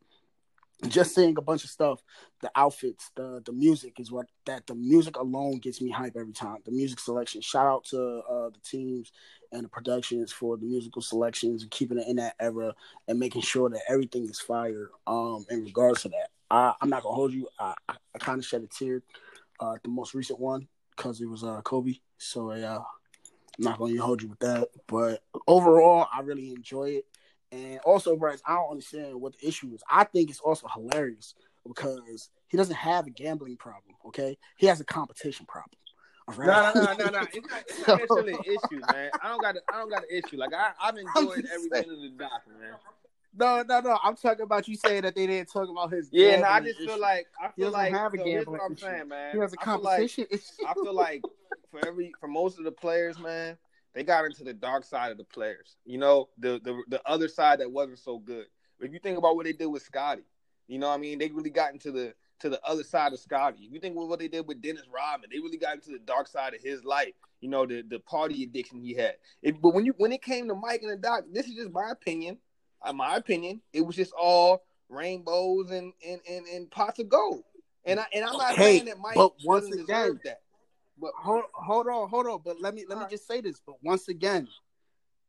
just 0.87 1.15
seeing 1.15 1.35
a 1.37 1.41
bunch 1.41 1.63
of 1.63 1.69
stuff. 1.69 2.03
The 2.41 2.51
outfits, 2.55 3.11
the 3.15 3.41
the 3.45 3.51
music 3.51 3.99
is 3.99 4.11
what 4.11 4.27
that 4.45 4.67
the 4.67 4.75
music 4.75 5.17
alone 5.17 5.57
gets 5.57 5.81
me 5.81 5.89
hype 5.89 6.15
every 6.15 6.33
time. 6.33 6.57
The 6.65 6.71
music 6.71 6.99
selection. 6.99 7.41
Shout 7.41 7.65
out 7.65 7.83
to 7.85 8.21
uh, 8.29 8.49
the 8.49 8.59
teams 8.63 9.11
and 9.51 9.63
the 9.63 9.69
productions 9.69 10.31
for 10.31 10.55
the 10.55 10.65
musical 10.65 11.01
selections 11.01 11.63
and 11.63 11.71
keeping 11.71 11.97
it 11.97 12.07
in 12.07 12.17
that 12.17 12.35
era 12.39 12.75
and 13.07 13.19
making 13.19 13.41
sure 13.41 13.69
that 13.69 13.81
everything 13.89 14.25
is 14.29 14.39
fire. 14.39 14.91
Um, 15.07 15.45
in 15.49 15.63
regards 15.63 16.03
to 16.03 16.09
that, 16.09 16.29
I, 16.51 16.73
I'm 16.81 16.89
not 16.89 17.03
gonna 17.03 17.15
hold 17.15 17.33
you. 17.33 17.47
I 17.59 17.73
I, 17.89 17.95
I 18.15 18.17
kind 18.19 18.39
of 18.39 18.45
shed 18.45 18.61
a 18.61 18.67
tear 18.67 19.01
uh, 19.59 19.75
the 19.83 19.89
most 19.89 20.13
recent 20.13 20.39
one 20.39 20.67
because 20.95 21.21
it 21.21 21.27
was 21.27 21.43
uh 21.43 21.61
Kobe. 21.61 21.95
So 22.19 22.53
yeah, 22.53 22.79
I'm 23.57 23.65
not 23.65 23.79
gonna 23.79 24.01
hold 24.01 24.21
you 24.21 24.29
with 24.29 24.39
that. 24.39 24.69
But 24.87 25.23
overall, 25.47 26.07
I 26.13 26.21
really 26.21 26.51
enjoy 26.51 26.89
it. 26.91 27.05
And 27.51 27.79
also, 27.79 28.15
Bryce, 28.15 28.41
I 28.45 28.55
don't 28.55 28.71
understand 28.71 29.19
what 29.19 29.37
the 29.37 29.47
issue 29.47 29.73
is. 29.73 29.81
I 29.89 30.03
think 30.03 30.29
it's 30.29 30.39
also 30.39 30.67
hilarious 30.67 31.33
because 31.65 32.29
he 32.47 32.57
doesn't 32.57 32.75
have 32.75 33.07
a 33.07 33.09
gambling 33.09 33.57
problem. 33.57 33.95
Okay, 34.07 34.37
he 34.57 34.67
has 34.67 34.79
a 34.79 34.85
competition 34.85 35.45
problem. 35.45 35.77
No, 36.39 36.73
no, 36.73 36.83
no, 36.83 36.93
no, 36.93 37.09
no. 37.09 37.27
It's 37.33 37.49
not, 37.49 37.63
it's 37.67 37.87
not 37.87 37.99
necessarily 37.99 38.33
an 38.33 38.43
issue, 38.43 38.81
man. 38.91 39.11
I 39.23 39.29
don't 39.29 39.41
got, 39.41 39.55
a, 39.55 39.61
I 39.71 39.77
don't 39.77 39.89
got 39.89 40.03
an 40.03 40.09
issue. 40.11 40.37
Like 40.37 40.53
I, 40.53 40.71
I've 40.81 40.97
enjoyed 40.97 41.45
every 41.53 41.69
minute 41.69 41.89
of 41.89 42.01
the 42.01 42.11
doc, 42.17 42.41
man. 42.59 42.75
No, 43.37 43.63
no, 43.67 43.79
no. 43.81 43.99
I'm 44.03 44.15
talking 44.15 44.43
about 44.43 44.67
you 44.67 44.75
saying 44.75 45.03
that 45.03 45.15
they 45.15 45.27
didn't 45.27 45.51
talk 45.51 45.69
about 45.69 45.91
his. 45.91 46.09
Yeah, 46.11 46.39
no, 46.39 46.47
I 46.47 46.59
just 46.61 46.79
feel 46.79 46.99
like, 46.99 47.27
I 47.41 47.49
feel 47.49 47.71
like, 47.71 47.93
have 47.93 48.13
a 48.13 48.17
so 48.17 48.23
here's 48.23 48.45
what 48.47 48.61
I'm 48.65 48.73
issue. 48.73 48.85
saying, 48.85 49.07
man. 49.07 49.33
he 49.33 49.39
has 49.39 49.53
a 49.53 49.61
I 49.61 49.63
feel 49.65 49.83
like, 49.83 49.99
competition. 49.99 50.25
I 50.67 50.73
feel 50.73 50.93
like 50.93 51.21
for 51.69 51.85
every, 51.87 52.11
for 52.19 52.27
most 52.27 52.57
of 52.57 52.65
the 52.65 52.71
players, 52.71 53.19
man, 53.19 53.57
they 53.93 54.03
got 54.03 54.25
into 54.25 54.43
the 54.43 54.53
dark 54.53 54.83
side 54.83 55.11
of 55.11 55.17
the 55.17 55.23
players. 55.23 55.75
You 55.85 55.97
know, 55.99 56.29
the 56.37 56.59
the 56.63 56.81
the 56.87 57.01
other 57.05 57.27
side 57.27 57.59
that 57.59 57.71
wasn't 57.71 57.99
so 57.99 58.17
good. 58.17 58.45
If 58.79 58.91
you 58.91 58.99
think 58.99 59.17
about 59.17 59.35
what 59.35 59.45
they 59.45 59.53
did 59.53 59.67
with 59.67 59.83
Scottie, 59.83 60.25
you 60.67 60.79
know, 60.79 60.87
what 60.87 60.95
I 60.95 60.97
mean, 60.97 61.19
they 61.19 61.29
really 61.29 61.49
got 61.49 61.73
into 61.73 61.91
the 61.91 62.13
to 62.39 62.49
the 62.49 62.63
other 62.63 62.83
side 62.83 63.13
of 63.13 63.19
Scottie. 63.19 63.65
If 63.65 63.73
you 63.73 63.79
think 63.79 63.97
of 63.97 64.07
what 64.07 64.19
they 64.19 64.27
did 64.27 64.47
with 64.47 64.61
Dennis 64.61 64.83
Rodman, 64.93 65.29
they 65.31 65.39
really 65.39 65.57
got 65.57 65.75
into 65.75 65.91
the 65.91 65.99
dark 65.99 66.27
side 66.27 66.53
of 66.53 66.61
his 66.61 66.83
life. 66.83 67.13
You 67.41 67.49
know, 67.49 67.65
the 67.65 67.83
the 67.87 67.99
party 67.99 68.43
addiction 68.43 68.81
he 68.81 68.93
had. 68.93 69.15
It, 69.41 69.61
but 69.61 69.73
when 69.73 69.85
you 69.85 69.93
when 69.97 70.11
it 70.11 70.21
came 70.21 70.47
to 70.47 70.55
Mike 70.55 70.81
and 70.81 70.91
the 70.91 70.97
Doc, 70.97 71.25
this 71.31 71.47
is 71.47 71.55
just 71.55 71.71
my 71.71 71.91
opinion. 71.91 72.37
Uh, 72.81 72.93
my 72.93 73.15
opinion, 73.15 73.61
it 73.73 73.81
was 73.81 73.95
just 73.95 74.13
all 74.13 74.63
rainbows 74.89 75.71
and 75.71 75.93
and 76.05 76.21
and, 76.29 76.45
and 76.47 76.71
pots 76.71 76.99
of 76.99 77.09
gold. 77.09 77.43
And 77.85 77.99
I 77.99 78.05
and 78.13 78.23
I'm 78.25 78.37
not 78.37 78.53
Okay, 78.53 78.73
saying 78.73 78.85
that 78.85 78.99
Mike 78.99 79.15
but 79.15 79.33
once 79.43 79.65
doesn't 79.69 79.83
again- 79.83 80.01
deserve 80.05 80.19
that. 80.25 80.41
But 80.99 81.11
hold, 81.15 81.43
hold 81.53 81.87
on, 81.87 82.09
hold 82.09 82.25
on. 82.25 82.41
But 82.43 82.59
let 82.59 82.73
me 82.73 82.85
let 82.89 82.97
me 82.97 83.05
just 83.09 83.27
say 83.27 83.39
this. 83.41 83.61
But 83.65 83.75
once 83.83 84.07
again, 84.07 84.47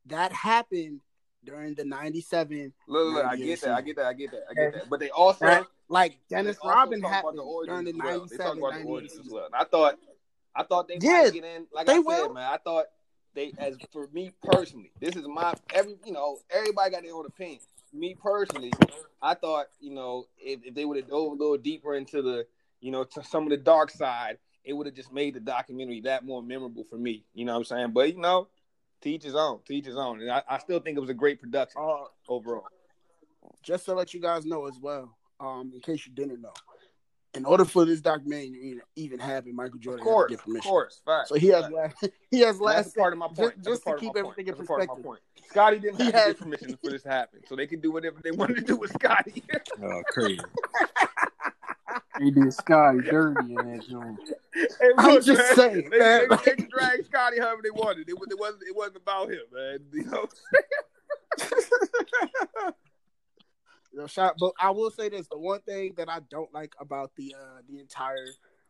that 0.07 0.31
happened 0.31 1.01
during 1.43 1.75
the 1.75 1.85
'97. 1.85 2.73
Look, 2.87 3.13
look, 3.13 3.23
I 3.23 3.29
98 3.35 3.45
get 3.45 3.61
that, 3.61 3.71
I 3.75 3.81
get 3.81 3.95
that, 3.97 4.05
I 4.07 4.13
get 4.13 4.31
that, 4.31 4.43
I 4.49 4.53
get 4.55 4.73
that. 4.73 4.89
But 4.89 4.99
they 4.99 5.09
also 5.11 5.45
Right? 5.45 5.65
Like 5.89 6.17
Dennis 6.29 6.57
also 6.57 6.69
Rodman 6.75 7.01
happened 7.03 7.37
the 7.37 7.63
during 7.67 7.85
the 7.85 7.91
as 7.91 7.97
well. 7.97 8.25
They 8.27 8.37
talk 8.37 8.55
97, 8.55 8.57
about 8.57 8.73
the 8.73 8.83
origins 8.89 9.19
as 9.19 9.27
well. 9.31 9.45
And 9.45 9.55
I 9.55 9.63
thought, 9.63 9.99
I 10.55 10.63
thought 10.63 10.87
they 10.87 10.97
Yeah, 10.99 11.23
might 11.23 11.33
get 11.33 11.43
in. 11.43 11.67
Like 11.71 11.85
they 11.87 11.95
I 11.95 11.99
will. 11.99 12.25
said, 12.27 12.33
man, 12.33 12.51
I 12.51 12.57
thought 12.57 12.85
they, 13.39 13.53
as 13.57 13.77
for 13.93 14.09
me 14.11 14.31
personally, 14.43 14.91
this 14.99 15.15
is 15.15 15.25
my 15.27 15.53
every, 15.73 15.95
you 16.05 16.11
know, 16.11 16.39
everybody 16.51 16.91
got 16.91 17.03
their 17.03 17.15
own 17.15 17.25
opinion. 17.25 17.61
Me 17.93 18.15
personally, 18.21 18.71
I 19.21 19.33
thought, 19.33 19.67
you 19.79 19.93
know, 19.93 20.25
if, 20.37 20.59
if 20.63 20.75
they 20.75 20.83
would 20.85 20.97
have 20.97 21.07
dove 21.07 21.31
a 21.31 21.35
little 21.35 21.57
deeper 21.57 21.95
into 21.95 22.21
the, 22.21 22.45
you 22.81 22.91
know, 22.91 23.03
to 23.05 23.23
some 23.23 23.43
of 23.43 23.49
the 23.49 23.57
dark 23.57 23.91
side, 23.91 24.37
it 24.65 24.73
would 24.73 24.85
have 24.87 24.95
just 24.95 25.13
made 25.13 25.33
the 25.33 25.39
documentary 25.39 26.01
that 26.01 26.25
more 26.25 26.43
memorable 26.43 26.83
for 26.89 26.97
me. 26.97 27.23
You 27.33 27.45
know 27.45 27.53
what 27.53 27.59
I'm 27.59 27.65
saying? 27.65 27.91
But 27.93 28.13
you 28.13 28.19
know, 28.19 28.49
to 29.01 29.09
each 29.09 29.23
his 29.23 29.35
own, 29.35 29.59
to 29.65 29.73
each 29.73 29.85
his 29.85 29.95
own. 29.95 30.21
And 30.21 30.29
I, 30.29 30.43
I 30.47 30.57
still 30.59 30.79
think 30.79 30.97
it 30.97 31.01
was 31.01 31.09
a 31.09 31.13
great 31.13 31.39
production 31.39 31.81
Uh, 31.81 32.05
overall. 32.27 32.67
just 33.63 33.85
to 33.85 33.93
let 33.93 34.13
you 34.13 34.19
guys 34.19 34.45
know 34.45 34.67
as 34.67 34.77
well, 34.81 35.15
um, 35.39 35.71
in 35.73 35.79
case 35.79 36.05
you 36.05 36.11
didn't 36.13 36.41
know, 36.41 36.53
in 37.35 37.45
order 37.45 37.63
for 37.65 37.85
this 37.85 38.01
documentary 38.01 38.49
to 38.49 38.57
even- 38.59 38.81
even 38.95 39.19
happen, 39.19 39.55
Michael 39.55 39.75
Of 39.75 39.81
Jordan 39.81 40.03
course, 40.03 40.23
had 40.23 40.29
to 40.29 40.35
get 40.37 40.45
permission. 40.45 40.67
of 40.67 40.71
course, 40.71 41.01
facts. 41.05 41.29
So 41.29 41.35
he 41.35 41.47
has 41.49 41.63
facts. 41.65 41.73
last, 42.01 42.09
he 42.31 42.39
has 42.41 42.59
last 42.61 42.75
that's 42.85 42.95
part 42.95 43.13
of 43.13 43.19
my 43.19 43.27
say- 43.27 43.33
point. 43.43 43.55
Just, 43.57 43.67
just 43.67 43.83
to 43.85 43.95
keep 43.97 44.09
everything 44.17 44.23
point. 44.23 44.37
in 44.39 44.45
That's 44.47 44.59
a 44.61 44.63
part 44.65 44.81
of 44.81 44.87
my 44.87 44.93
perspective. 44.95 45.05
point. 45.05 45.21
Scottie 45.49 45.79
didn't 45.79 45.97
He 45.97 46.03
have 46.05 46.13
had- 46.13 46.23
to 46.25 46.33
get 46.33 46.39
permission 46.39 46.77
for 46.83 46.91
this 46.91 47.03
to 47.03 47.09
happen, 47.09 47.39
so 47.47 47.55
they 47.55 47.67
could 47.67 47.81
do 47.81 47.91
whatever 47.91 48.19
they 48.23 48.31
wanted 48.31 48.55
to 48.57 48.61
do 48.61 48.75
with 48.77 48.91
Scottie. 48.93 49.43
Oh, 49.81 50.01
crazy. 50.09 50.41
he 52.19 52.31
did 52.31 52.53
Sky 52.53 52.95
dirty 53.09 53.49
in 53.49 53.55
that 53.55 53.87
joint. 53.89 54.19
Hey, 54.53 54.67
I'm 54.97 55.21
just 55.21 55.27
man, 55.39 55.55
saying, 55.55 55.89
they, 55.89 55.97
man. 55.99 56.27
they, 56.29 56.35
they 56.35 56.55
could 56.55 56.69
drag 56.69 57.05
Scottie 57.05 57.39
however 57.39 57.61
they 57.63 57.69
wanted. 57.71 58.09
It, 58.09 58.19
was- 58.19 58.29
it 58.29 58.37
wasn't. 58.37 58.63
It 58.67 58.75
wasn't 58.75 58.97
about 58.97 59.29
him, 59.31 59.39
man. 59.53 59.79
You 59.93 60.03
know. 60.05 60.27
You 63.91 63.99
know, 63.99 64.07
shout, 64.07 64.35
but 64.39 64.53
I 64.59 64.69
will 64.71 64.91
say 64.91 65.09
this: 65.09 65.27
the 65.27 65.37
one 65.37 65.61
thing 65.61 65.93
that 65.97 66.09
I 66.09 66.19
don't 66.29 66.53
like 66.53 66.73
about 66.79 67.11
the 67.15 67.35
uh, 67.37 67.61
the 67.67 67.79
entire 67.79 68.27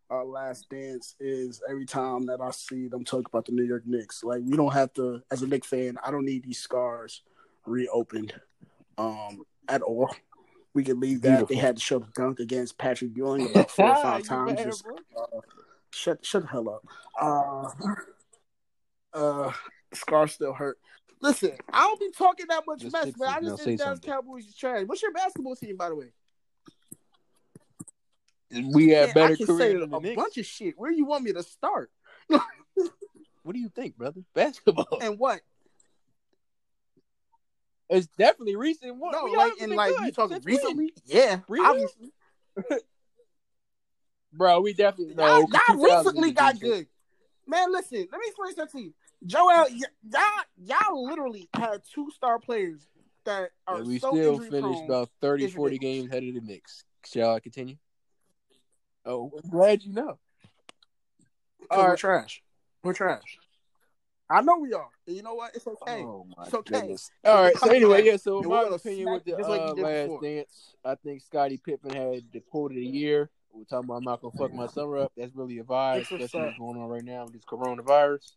uh, 0.10 0.24
Last 0.24 0.70
Dance 0.70 1.16
is 1.20 1.62
every 1.70 1.86
time 1.86 2.26
that 2.28 2.41
I 2.41 2.52
see 2.52 2.88
them 2.88 3.04
talk 3.04 3.28
about 3.28 3.46
the 3.46 3.52
New 3.52 3.64
York 3.64 3.84
Knicks, 3.86 4.24
like 4.24 4.41
we 4.44 4.56
don't 4.56 4.74
have 4.74 4.94
to. 4.94 5.22
As 5.30 5.41
a 5.41 5.48
Knicks 5.48 5.68
fan, 5.68 5.98
I 6.04 6.12
don't 6.12 6.26
need 6.26 6.44
these 6.44 6.60
scars 6.60 7.22
reopened 7.66 8.34
um, 8.98 9.44
at 9.68 9.82
all. 9.82 10.10
We 10.74 10.84
could 10.84 11.00
leave 11.00 11.22
that. 11.22 11.48
They 11.48 11.56
had 11.56 11.78
to 11.78 11.82
show 11.82 12.00
the 12.00 12.08
dunk 12.16 12.40
against 12.40 12.78
Patrick 12.78 13.12
Ewing 13.16 13.50
about 13.50 13.72
four 13.72 13.90
or 13.90 13.96
five 14.02 14.24
times. 14.24 14.54
mad, 14.54 14.66
Just, 14.66 14.86
uh, 15.18 15.40
shut 15.91 16.26
shut 16.26 16.44
the 16.44 16.48
hell 16.48 16.70
up. 16.70 16.84
Uh, 17.20 17.90
uh, 19.14 19.52
scars 19.94 20.34
still 20.34 20.54
hurt. 20.54 20.80
Listen, 21.22 21.52
I 21.72 21.82
don't 21.82 22.00
be 22.00 22.12
talking 22.12 22.46
that 22.50 22.64
much 22.66 22.80
Just 22.82 22.94
mess, 22.94 23.12
man. 23.18 23.30
I 23.30 23.41
just 23.41 23.64
think 23.64 23.80
Dallas. 23.80 24.00
Cowboys 24.00 24.46
is 24.46 24.56
trash. 24.56 24.84
What's 24.86 25.02
your 25.02 25.12
basketball 25.12 25.56
team, 25.56 25.76
by 25.76 25.90
the 25.90 25.96
way? 25.96 26.14
We 28.52 28.88
Man, 28.88 29.14
better 29.14 29.34
I 29.34 29.36
can 29.36 29.46
say 29.46 29.54
career 29.54 29.80
than 29.82 29.90
the 29.91 29.98
a 29.98 30.02
Knicks. 30.02 30.16
bunch 30.16 30.38
of 30.38 30.46
shit. 30.46 30.74
Where 30.78 30.91
you 30.91 31.06
want 31.06 31.24
me 31.24 31.34
to 31.34 31.44
start? 31.44 31.91
What 33.44 33.54
do 33.54 33.60
you 33.60 33.70
think, 33.70 33.98
brother? 33.98 34.22
Basketball. 34.34 35.00
And 35.02 35.18
what? 35.18 35.41
It's 37.90 38.08
definitely 38.08 38.56
recent. 38.56 38.96
One. 38.98 39.12
No, 39.12 39.26
we 39.26 39.36
like 39.36 39.54
and 39.62 39.72
like 39.72 39.96
good 39.96 40.06
you 40.06 40.12
talking 40.12 40.36
since 40.36 40.46
when? 40.46 40.54
recently? 40.56 40.94
Yeah, 41.06 41.40
Really? 41.48 41.66
obviously. 41.66 42.12
bro. 44.34 44.62
We 44.62 44.74
definitely 44.74 45.16
no. 45.16 45.26
y'all 45.26 45.48
2000 45.48 45.80
recently 45.82 46.32
got 46.32 46.60
good. 46.60 46.88
Man, 47.48 47.72
listen, 47.72 48.08
let 48.12 48.20
me 48.20 48.28
explain 48.28 48.54
something 48.56 48.82
to 48.82 48.86
you. 48.88 48.94
Joel, 49.26 49.66
y- 49.70 49.80
y'all, 50.10 50.44
y'all 50.64 51.06
literally 51.06 51.50
had 51.54 51.82
two 51.94 52.10
star 52.12 52.40
players 52.40 52.82
that 53.26 53.52
are 53.68 53.78
And 53.78 53.88
we 53.88 54.00
so 54.00 54.12
still 54.12 54.40
finished 54.40 54.84
about 54.86 55.10
30, 55.22 55.48
40 55.48 55.78
games 55.78 56.10
ahead 56.10 56.24
of 56.24 56.34
the 56.34 56.41
Knicks. 56.41 56.84
Shall 57.06 57.36
I 57.36 57.40
continue? 57.40 57.76
Oh, 59.06 59.32
I'm 59.44 59.50
glad 59.50 59.84
you 59.84 59.94
know. 59.94 60.18
All 61.70 61.88
we're 61.88 61.96
trash. 61.96 62.41
We're 62.84 62.94
trash. 62.94 63.40
I 64.30 64.41
know 64.41 64.60
we 64.60 64.74
are. 64.74 64.90
And 65.08 65.16
you 65.16 65.24
know 65.24 65.34
what? 65.34 65.56
It's 65.56 65.66
okay. 65.66 66.04
Oh 66.04 66.26
my 66.38 66.46
It's 66.46 66.54
okay. 66.54 66.82
goodness. 66.82 67.12
All 67.26 67.41
right. 67.41 67.58
So 67.58 67.70
anyway, 67.70 68.06
yeah. 68.06 68.18
So 68.18 68.41
in 68.41 68.50
my 68.50 68.64
opinion, 68.64 69.12
with 69.12 69.26
the 69.26 69.38
uh, 69.38 69.74
last 69.74 69.76
before. 69.76 70.22
dance, 70.22 70.76
I 70.86 70.96
think 70.96 71.22
Scottie 71.22 71.58
Pippen 71.64 71.91
had 71.91 72.24
the 72.32 72.40
quote 72.40 72.72
of 72.72 72.76
the 72.76 72.86
year. 72.86 73.30
We're 73.52 73.64
talking 73.64 73.86
about 73.86 73.98
I'm 73.98 74.04
not 74.04 74.22
gonna 74.22 74.38
fuck 74.38 74.54
my 74.54 74.68
summer 74.68 74.98
up. 74.98 75.12
That's 75.18 75.36
really 75.36 75.58
a 75.58 75.64
vibe, 75.64 75.96
That's 75.96 76.12
what's 76.12 76.34
what's 76.34 76.58
going 76.58 76.80
on 76.80 76.88
right 76.88 77.04
now 77.04 77.26
with 77.26 77.34
this 77.34 77.46
coronavirus. 77.46 78.32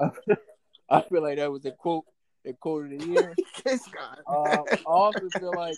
I 0.00 1.02
feel 1.02 1.22
like 1.22 1.38
that 1.38 1.50
was 1.50 1.62
the 1.62 1.72
quote, 1.72 2.04
the 2.44 2.52
quote 2.54 2.92
of 2.92 2.98
the 2.98 3.06
year. 3.06 3.34
this 3.64 3.86
guy. 3.88 4.16
Um, 4.26 4.64
I 4.70 4.82
also 4.86 5.28
feel 5.38 5.52
like 5.54 5.76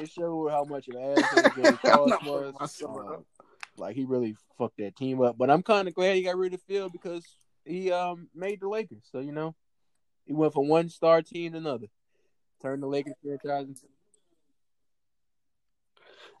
it 0.00 0.10
showed 0.10 0.50
how 0.50 0.64
much 0.64 0.88
of 0.88 0.96
an 0.96 1.18
asshole 1.18 1.50
Jerry 1.56 1.76
Krause 1.84 2.12
was. 2.24 2.82
Um, 2.82 3.24
like 3.76 3.96
he 3.96 4.04
really 4.04 4.36
fucked 4.58 4.78
that 4.78 4.96
team 4.96 5.20
up. 5.20 5.36
But 5.38 5.50
I'm 5.50 5.62
kind 5.62 5.88
of 5.88 5.94
glad 5.94 6.16
he 6.16 6.22
got 6.22 6.36
rid 6.36 6.54
of 6.54 6.62
Phil 6.62 6.88
because 6.88 7.24
he 7.64 7.92
um 7.92 8.28
made 8.34 8.60
the 8.60 8.68
Lakers. 8.68 9.04
So 9.10 9.20
you 9.20 9.32
know, 9.32 9.54
he 10.24 10.32
went 10.32 10.52
from 10.52 10.68
one 10.68 10.88
star 10.88 11.22
team 11.22 11.52
to 11.52 11.58
another. 11.58 11.86
Turned 12.60 12.82
the 12.82 12.86
Lakers 12.86 13.14
franchise 13.22 13.68
into 13.68 13.86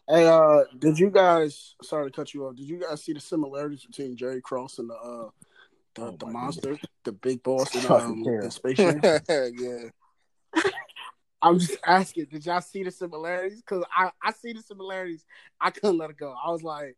Hey, 0.08 0.26
uh, 0.26 0.64
did 0.78 0.98
you 0.98 1.10
guys? 1.10 1.76
Sorry 1.82 2.10
to 2.10 2.14
cut 2.14 2.34
you 2.34 2.46
off. 2.46 2.56
Did 2.56 2.68
you 2.68 2.80
guys 2.80 3.04
see 3.04 3.12
the 3.12 3.20
similarities 3.20 3.84
between 3.84 4.16
Jerry 4.16 4.40
Krause 4.40 4.80
and 4.80 4.90
the 4.90 4.94
uh, 4.94 5.30
the, 5.94 6.02
Oh, 6.02 6.16
the 6.18 6.26
monster, 6.26 6.78
the 7.04 7.12
big 7.12 7.42
boss 7.42 7.74
in, 7.74 7.90
um, 7.90 8.24
terrible. 8.24 8.44
in 8.44 8.50
Space 8.50 8.76
Jam? 8.76 9.00
yeah. 9.28 9.88
I'm 11.42 11.58
just 11.58 11.76
asking. 11.84 12.26
Did 12.26 12.46
y'all 12.46 12.60
see 12.60 12.84
the 12.84 12.90
similarities? 12.90 13.60
Because 13.60 13.84
I 13.96 14.10
I 14.22 14.32
see 14.32 14.52
the 14.52 14.62
similarities. 14.62 15.24
I 15.60 15.70
couldn't 15.70 15.98
let 15.98 16.10
it 16.10 16.16
go. 16.16 16.34
I 16.44 16.50
was 16.50 16.62
like, 16.62 16.96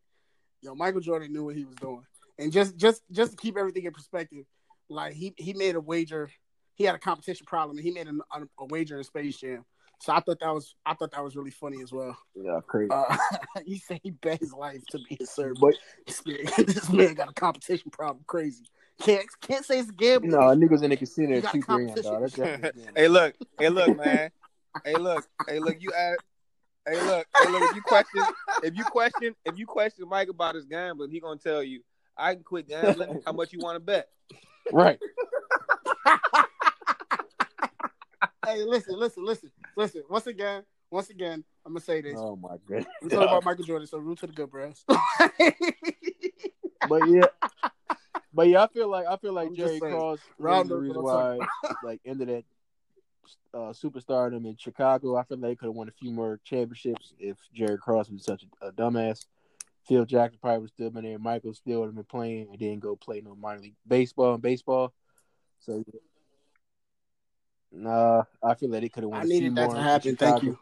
yo, 0.61 0.75
Michael 0.75 1.01
Jordan 1.01 1.33
knew 1.33 1.45
what 1.45 1.55
he 1.55 1.65
was 1.65 1.75
doing, 1.75 2.03
and 2.37 2.51
just 2.51 2.77
just 2.77 3.01
just 3.11 3.31
to 3.31 3.37
keep 3.37 3.57
everything 3.57 3.85
in 3.85 3.91
perspective, 3.91 4.45
like 4.87 5.13
he 5.13 5.33
he 5.37 5.53
made 5.53 5.75
a 5.75 5.81
wager. 5.81 6.29
He 6.75 6.83
had 6.83 6.93
a 6.93 6.99
competition 6.99 7.45
problem, 7.45 7.77
and 7.77 7.85
he 7.85 7.91
made 7.91 8.07
a, 8.07 8.11
a, 8.37 8.43
a 8.59 8.65
wager 8.65 8.97
in 8.97 9.03
Space 9.03 9.37
Jam. 9.37 9.65
So 10.01 10.13
I 10.13 10.19
thought 10.19 10.39
that 10.41 10.53
was 10.53 10.75
I 10.85 10.93
thought 10.93 11.11
that 11.11 11.23
was 11.23 11.35
really 11.35 11.51
funny 11.51 11.81
as 11.81 11.91
well. 11.91 12.17
yeah, 12.35 12.59
crazy. 12.67 12.91
Uh, 12.91 13.17
he 13.65 13.79
said 13.79 13.99
he 14.03 14.11
bet 14.11 14.39
his 14.39 14.53
life 14.53 14.83
to 14.91 14.99
be 15.09 15.17
a 15.21 15.25
servant. 15.25 15.59
But 15.59 15.75
This 16.05 16.25
man, 16.25 16.65
this 16.67 16.89
man 16.91 17.13
got 17.13 17.29
a 17.29 17.33
competition 17.33 17.89
problem. 17.91 18.23
Crazy. 18.27 18.65
Can't 19.01 19.25
can't 19.41 19.65
say 19.65 19.79
it's 19.79 19.91
gambling. 19.91 20.31
no, 20.31 20.39
niggas 20.39 20.83
in 20.83 20.89
the 20.89 20.97
casino 20.97 21.31
You 21.31 21.37
are 21.39 21.41
got 21.41 21.51
two 21.51 21.59
grand, 21.61 21.87
competition. 21.87 22.11
dog. 22.11 22.21
That's 22.21 22.33
definitely 22.33 22.83
hey, 22.95 23.07
look, 23.07 23.35
hey, 23.59 23.69
look, 23.69 23.97
man. 23.97 24.31
hey, 24.83 24.97
look, 24.97 25.27
hey, 25.47 25.59
look. 25.59 25.81
You 25.81 25.91
add, 25.91 26.17
Hey, 26.87 27.01
look, 27.01 27.25
hey, 27.35 27.49
look. 27.49 27.63
If 27.63 27.75
you 27.75 27.81
question, 27.81 28.23
if 28.63 28.77
you 28.77 28.83
question, 28.85 29.35
if 29.43 29.57
you 29.57 29.65
question 29.65 30.07
Mike 30.07 30.29
about 30.29 30.53
his 30.55 30.65
gambling, 30.65 31.09
he 31.09 31.19
gonna 31.19 31.39
tell 31.39 31.63
you, 31.63 31.81
"I 32.15 32.35
can 32.35 32.43
quit 32.43 32.67
gambling. 32.67 33.21
How 33.25 33.31
much 33.31 33.51
you 33.53 33.59
want 33.59 33.75
to 33.75 33.79
bet?" 33.79 34.07
Right. 34.71 34.99
hey, 38.45 38.63
listen, 38.63 38.99
listen, 38.99 39.25
listen, 39.25 39.51
listen. 39.75 40.03
Once 40.09 40.27
again, 40.27 40.63
once 40.91 41.09
again, 41.09 41.43
I'm 41.65 41.73
gonna 41.73 41.81
say 41.81 42.01
this. 42.01 42.17
Oh 42.17 42.35
my 42.35 42.57
goodness. 42.67 42.85
We're 43.01 43.09
talking 43.09 43.27
about 43.27 43.43
Michael 43.45 43.65
Jordan, 43.65 43.87
so 43.87 43.97
root 43.97 44.19
to 44.19 44.27
the 44.27 44.33
good 44.33 44.51
brass. 44.51 44.85
But 46.87 47.07
yeah. 47.09 47.25
But 48.35 48.49
yeah, 48.49 48.63
I 48.63 48.67
feel 48.67 48.89
like 48.89 49.07
I 49.07 49.15
feel 49.15 49.31
like 49.31 49.47
I'm 49.47 49.55
Jerry. 49.55 49.79
Krause 49.79 50.19
was 50.37 50.67
the 50.67 50.75
reason 50.75 51.01
why 51.01 51.39
like 51.83 52.01
ended 52.05 52.27
that 52.27 52.43
uh, 53.53 53.71
superstardom 53.71 54.45
in 54.45 54.57
Chicago. 54.57 55.15
I 55.15 55.23
feel 55.23 55.37
like 55.37 55.51
they 55.51 55.55
could 55.55 55.67
have 55.67 55.75
won 55.75 55.87
a 55.87 55.93
few 55.93 56.11
more 56.11 56.41
championships 56.43 57.13
if 57.17 57.37
Jerry 57.53 57.77
Krause 57.77 58.11
was 58.11 58.25
such 58.25 58.43
a, 58.61 58.67
a 58.67 58.71
dumbass. 58.73 59.25
Phil 59.87 60.03
Jackson 60.03 60.39
probably 60.41 60.59
would 60.61 60.71
still 60.71 60.89
been 60.89 61.05
there. 61.05 61.17
Michael 61.17 61.53
still 61.53 61.79
would 61.79 61.87
have 61.87 61.95
been 61.95 62.03
playing 62.03 62.47
and 62.49 62.59
didn't 62.59 62.81
go 62.81 62.97
play 62.97 63.21
no 63.21 63.35
minor 63.35 63.61
league 63.61 63.75
baseball 63.87 64.33
and 64.33 64.43
baseball. 64.43 64.93
So 65.61 65.81
yeah. 65.87 65.99
Nah, 67.71 68.23
I 68.43 68.55
feel 68.55 68.69
like 68.69 68.81
they 68.81 68.89
could 68.89 69.03
have 69.03 69.11
won. 69.11 69.21
I 69.21 69.23
a 69.23 69.27
few 69.27 69.39
needed 69.39 69.55
that 69.55 69.65
more 69.65 69.75
to 69.75 69.81
happen. 69.81 70.15
Thank 70.17 70.43
you. 70.43 70.59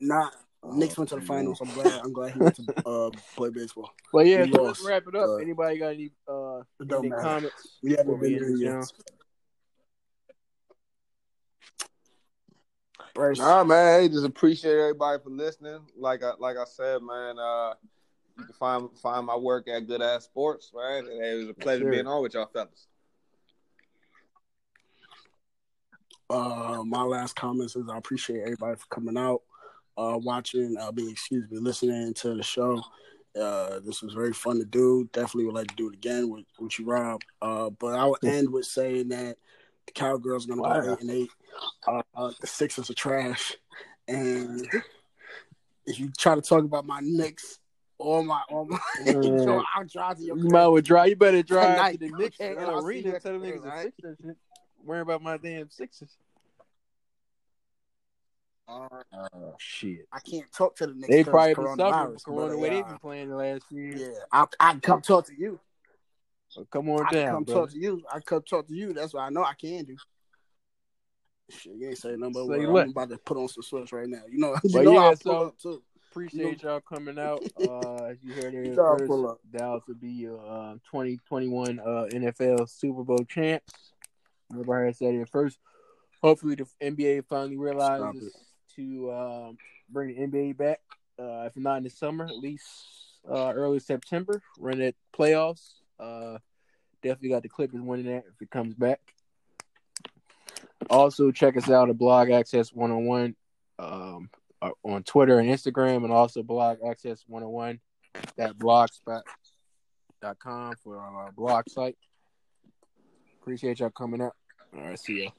Nah, 0.00 0.30
Knicks 0.72 0.96
went 0.96 1.08
to 1.10 1.16
the 1.16 1.20
man. 1.20 1.26
finals. 1.26 1.60
I'm 1.60 1.72
glad. 1.72 2.00
I'm 2.02 2.12
glad 2.12 2.32
he 2.32 2.38
went 2.40 2.56
to 2.56 2.86
uh, 2.86 3.10
play 3.36 3.50
baseball. 3.50 3.90
But 4.12 4.26
yeah, 4.26 4.44
so 4.50 4.62
let's 4.62 4.84
wrap 4.84 5.04
it 5.06 5.14
up. 5.14 5.28
uh, 5.28 5.36
Anybody 5.36 5.78
got 5.78 5.88
any 5.94 6.10
uh 6.26 6.60
any 6.98 7.10
comments? 7.10 7.78
We 7.82 7.92
haven't 7.92 8.20
been 8.20 8.34
end 8.34 8.42
there 8.42 8.50
yet. 8.50 8.70
down? 8.70 8.86
Bryce, 13.14 13.38
Nah, 13.38 13.64
man. 13.64 14.00
Hey, 14.02 14.08
just 14.08 14.24
appreciate 14.24 14.78
everybody 14.78 15.22
for 15.22 15.30
listening. 15.30 15.80
Like 15.96 16.22
I 16.22 16.32
like 16.38 16.56
I 16.56 16.64
said, 16.64 17.02
man. 17.02 17.38
Uh, 17.38 17.74
you 18.36 18.44
can 18.44 18.54
find 18.54 18.88
find 19.00 19.26
my 19.26 19.36
work 19.36 19.68
at 19.68 19.86
Good 19.86 20.02
Ass 20.02 20.24
Sports, 20.24 20.70
right? 20.72 21.02
And 21.04 21.24
it 21.24 21.34
was 21.36 21.48
a 21.48 21.54
pleasure 21.54 21.84
sir. 21.84 21.90
being 21.90 22.06
on 22.06 22.22
with 22.22 22.34
y'all 22.34 22.46
fellas. 22.52 22.86
uh, 26.30 26.82
my 26.84 27.02
last 27.02 27.34
comments 27.34 27.74
is 27.74 27.88
I 27.88 27.96
appreciate 27.96 28.42
everybody 28.42 28.76
for 28.76 28.86
coming 28.86 29.16
out, 29.16 29.42
uh, 29.98 30.16
watching, 30.16 30.76
uh, 30.80 30.92
being 30.92 31.10
excuse 31.10 31.50
me, 31.50 31.58
listening 31.58 32.14
to 32.14 32.34
the 32.34 32.42
show. 32.42 32.80
Uh, 33.38 33.80
this 33.84 34.00
was 34.02 34.14
very 34.14 34.32
fun 34.32 34.58
to 34.58 34.64
do. 34.64 35.08
Definitely 35.12 35.44
would 35.46 35.54
like 35.54 35.68
to 35.68 35.76
do 35.76 35.88
it 35.88 35.94
again 35.94 36.30
with, 36.30 36.44
with 36.58 36.78
you, 36.78 36.86
Rob. 36.86 37.20
Uh, 37.42 37.68
but 37.70 37.94
I 37.94 38.04
will 38.06 38.18
end 38.24 38.50
with 38.50 38.64
saying 38.64 39.08
that 39.08 39.36
the 39.86 39.92
Cowgirls 39.92 40.44
are 40.44 40.48
going 40.54 40.58
to 40.58 40.62
Wow. 40.62 40.80
go 40.80 40.92
eight 40.94 41.00
and 41.00 41.10
eight. 41.10 41.30
Uh, 41.86 42.02
uh, 42.16 42.32
the 42.40 42.46
Sixers 42.46 42.90
are 42.90 42.94
trash, 42.94 43.54
and 44.06 44.66
if 45.86 45.98
you 45.98 46.10
try 46.16 46.34
to 46.34 46.40
talk 46.40 46.64
about 46.64 46.86
my 46.86 47.00
Knicks 47.02 47.58
or 47.98 48.22
my 48.24 48.40
or 48.48 48.66
my, 48.66 48.78
Yeah. 49.04 49.60
I'll 49.76 49.84
drive 49.84 50.16
to 50.18 50.22
your 50.24 50.36
You 50.38 50.44
might 50.44 50.68
well 50.68 50.80
drive. 50.80 51.08
You 51.08 51.16
better 51.16 51.42
drive 51.42 51.76
Tonight, 51.76 51.92
to 51.92 51.98
the 51.98 52.16
Knicks 52.18 52.36
and 52.40 52.58
I'll 52.60 52.84
arena 52.84 53.08
you 53.08 53.14
and 53.14 53.22
tell 53.22 53.32
them 53.32 53.42
there, 53.42 53.58
niggas 53.58 53.62
the? 53.62 53.82
Sixers. 53.82 54.16
shit. 54.24 54.36
Worry 54.84 55.00
about 55.00 55.22
my 55.22 55.36
damn 55.36 55.68
Sixers. 55.70 56.16
Uh, 58.68 58.88
Oh 59.34 59.54
shit! 59.58 60.06
I 60.12 60.20
can't 60.20 60.50
talk 60.52 60.76
to 60.76 60.86
the 60.86 60.94
Knicks. 60.94 61.08
They 61.08 61.24
'cause 61.24 61.30
probably 61.30 61.54
been 61.54 61.64
suffering 61.76 61.78
coronavirus, 61.78 62.22
from 62.22 62.34
Corona 62.34 62.46
but, 62.46 62.50
the 62.52 62.58
way 62.58 62.68
uh, 62.68 62.72
they've 62.74 62.86
been 62.88 62.98
playing 62.98 63.28
the 63.30 63.36
last 63.36 63.62
few 63.68 63.82
years. 63.82 64.00
Yeah, 64.00 64.24
I 64.32 64.46
I 64.60 64.74
come 64.76 65.00
talk 65.02 65.26
to 65.26 65.32
you. 65.38 65.58
So 66.48 66.64
come 66.70 66.88
on 66.90 66.98
down. 66.98 67.06
I 67.06 67.12
down, 67.12 67.32
come 67.34 67.44
brother. 67.44 67.60
talk 67.60 67.70
to 67.70 67.78
you. 67.78 68.02
I 68.12 68.20
come 68.20 68.42
talk 68.42 68.66
to 68.68 68.74
you. 68.74 68.92
That's 68.92 69.14
what 69.14 69.20
I 69.22 69.30
know 69.30 69.42
I 69.44 69.54
can 69.54 69.84
do. 69.84 69.96
Shit, 71.50 71.72
you 71.76 71.88
ain't 71.88 71.98
saying 71.98 72.20
nothing 72.20 72.34
Say 72.34 72.40
what. 72.66 72.68
what? 72.72 72.82
I'm 72.84 72.90
about 72.90 73.08
to 73.10 73.18
put 73.18 73.36
on 73.38 73.48
some 73.48 73.62
sweats 73.62 73.92
right 73.92 74.08
now. 74.08 74.22
You 74.30 74.38
know, 74.38 74.54
you 74.64 74.70
But 74.72 74.84
know 74.84 74.92
yeah, 74.92 74.98
I'll 75.00 75.16
pull 75.16 75.32
so- 75.32 75.46
up 75.46 75.58
too. 75.58 75.82
Appreciate 76.10 76.62
y'all 76.62 76.80
coming 76.80 77.18
out. 77.18 77.42
Uh, 77.60 78.04
as 78.06 78.16
you 78.22 78.32
heard 78.32 78.54
it 78.54 78.74
know 78.76 78.82
I'll 78.82 78.96
first, 78.98 79.08
pull 79.08 79.28
up. 79.28 79.38
Dallas 79.50 79.82
will 79.86 79.94
be 79.96 80.08
your 80.10 80.38
uh, 80.40 80.72
2021 80.90 81.78
uh, 81.80 81.84
NFL 82.12 82.68
Super 82.68 83.04
Bowl 83.04 83.18
champs. 83.28 83.92
Everybody 84.50 84.92
said 84.94 85.14
it 85.14 85.28
first. 85.28 85.58
Hopefully, 86.22 86.54
the 86.56 86.66
NBA 86.82 87.26
finally 87.28 87.56
Stop 87.56 87.64
realizes 87.64 88.34
to 88.78 89.12
um, 89.12 89.58
bring 89.90 90.14
the 90.14 90.26
NBA 90.26 90.56
back. 90.56 90.80
Uh, 91.18 91.46
if 91.46 91.56
not 91.56 91.78
in 91.78 91.84
the 91.84 91.90
summer, 91.90 92.24
at 92.24 92.38
least 92.38 92.64
uh, 93.28 93.52
early 93.54 93.80
September. 93.80 94.40
Run 94.58 94.80
at 94.80 94.94
playoffs. 95.16 95.72
Uh, 95.98 96.38
definitely 97.02 97.30
got 97.30 97.42
the 97.42 97.48
Clippers 97.48 97.80
winning 97.80 98.06
that 98.06 98.24
if 98.32 98.40
it 98.40 98.50
comes 98.50 98.74
back. 98.74 99.00
Also, 100.90 101.32
check 101.32 101.56
us 101.56 101.68
out 101.68 101.90
at 101.90 101.98
Blog 101.98 102.30
Access 102.30 102.70
1on1 102.70 103.34
um, 103.80 104.30
uh, 104.62 104.70
on 104.84 105.02
Twitter 105.02 105.40
and 105.40 105.48
Instagram, 105.48 106.04
and 106.04 106.12
also 106.12 106.42
Blog 106.44 106.78
Access 106.88 107.24
1on1 107.28 107.80
at 108.38 108.56
blogspot.com 108.56 109.22
for 110.82 110.98
our 110.98 111.32
blog 111.32 111.68
site. 111.68 111.98
Appreciate 113.40 113.80
y'all 113.80 113.90
coming 113.90 114.22
out. 114.22 114.36
All 114.76 114.84
right, 114.84 114.98
see 114.98 115.24
ya. 115.24 115.30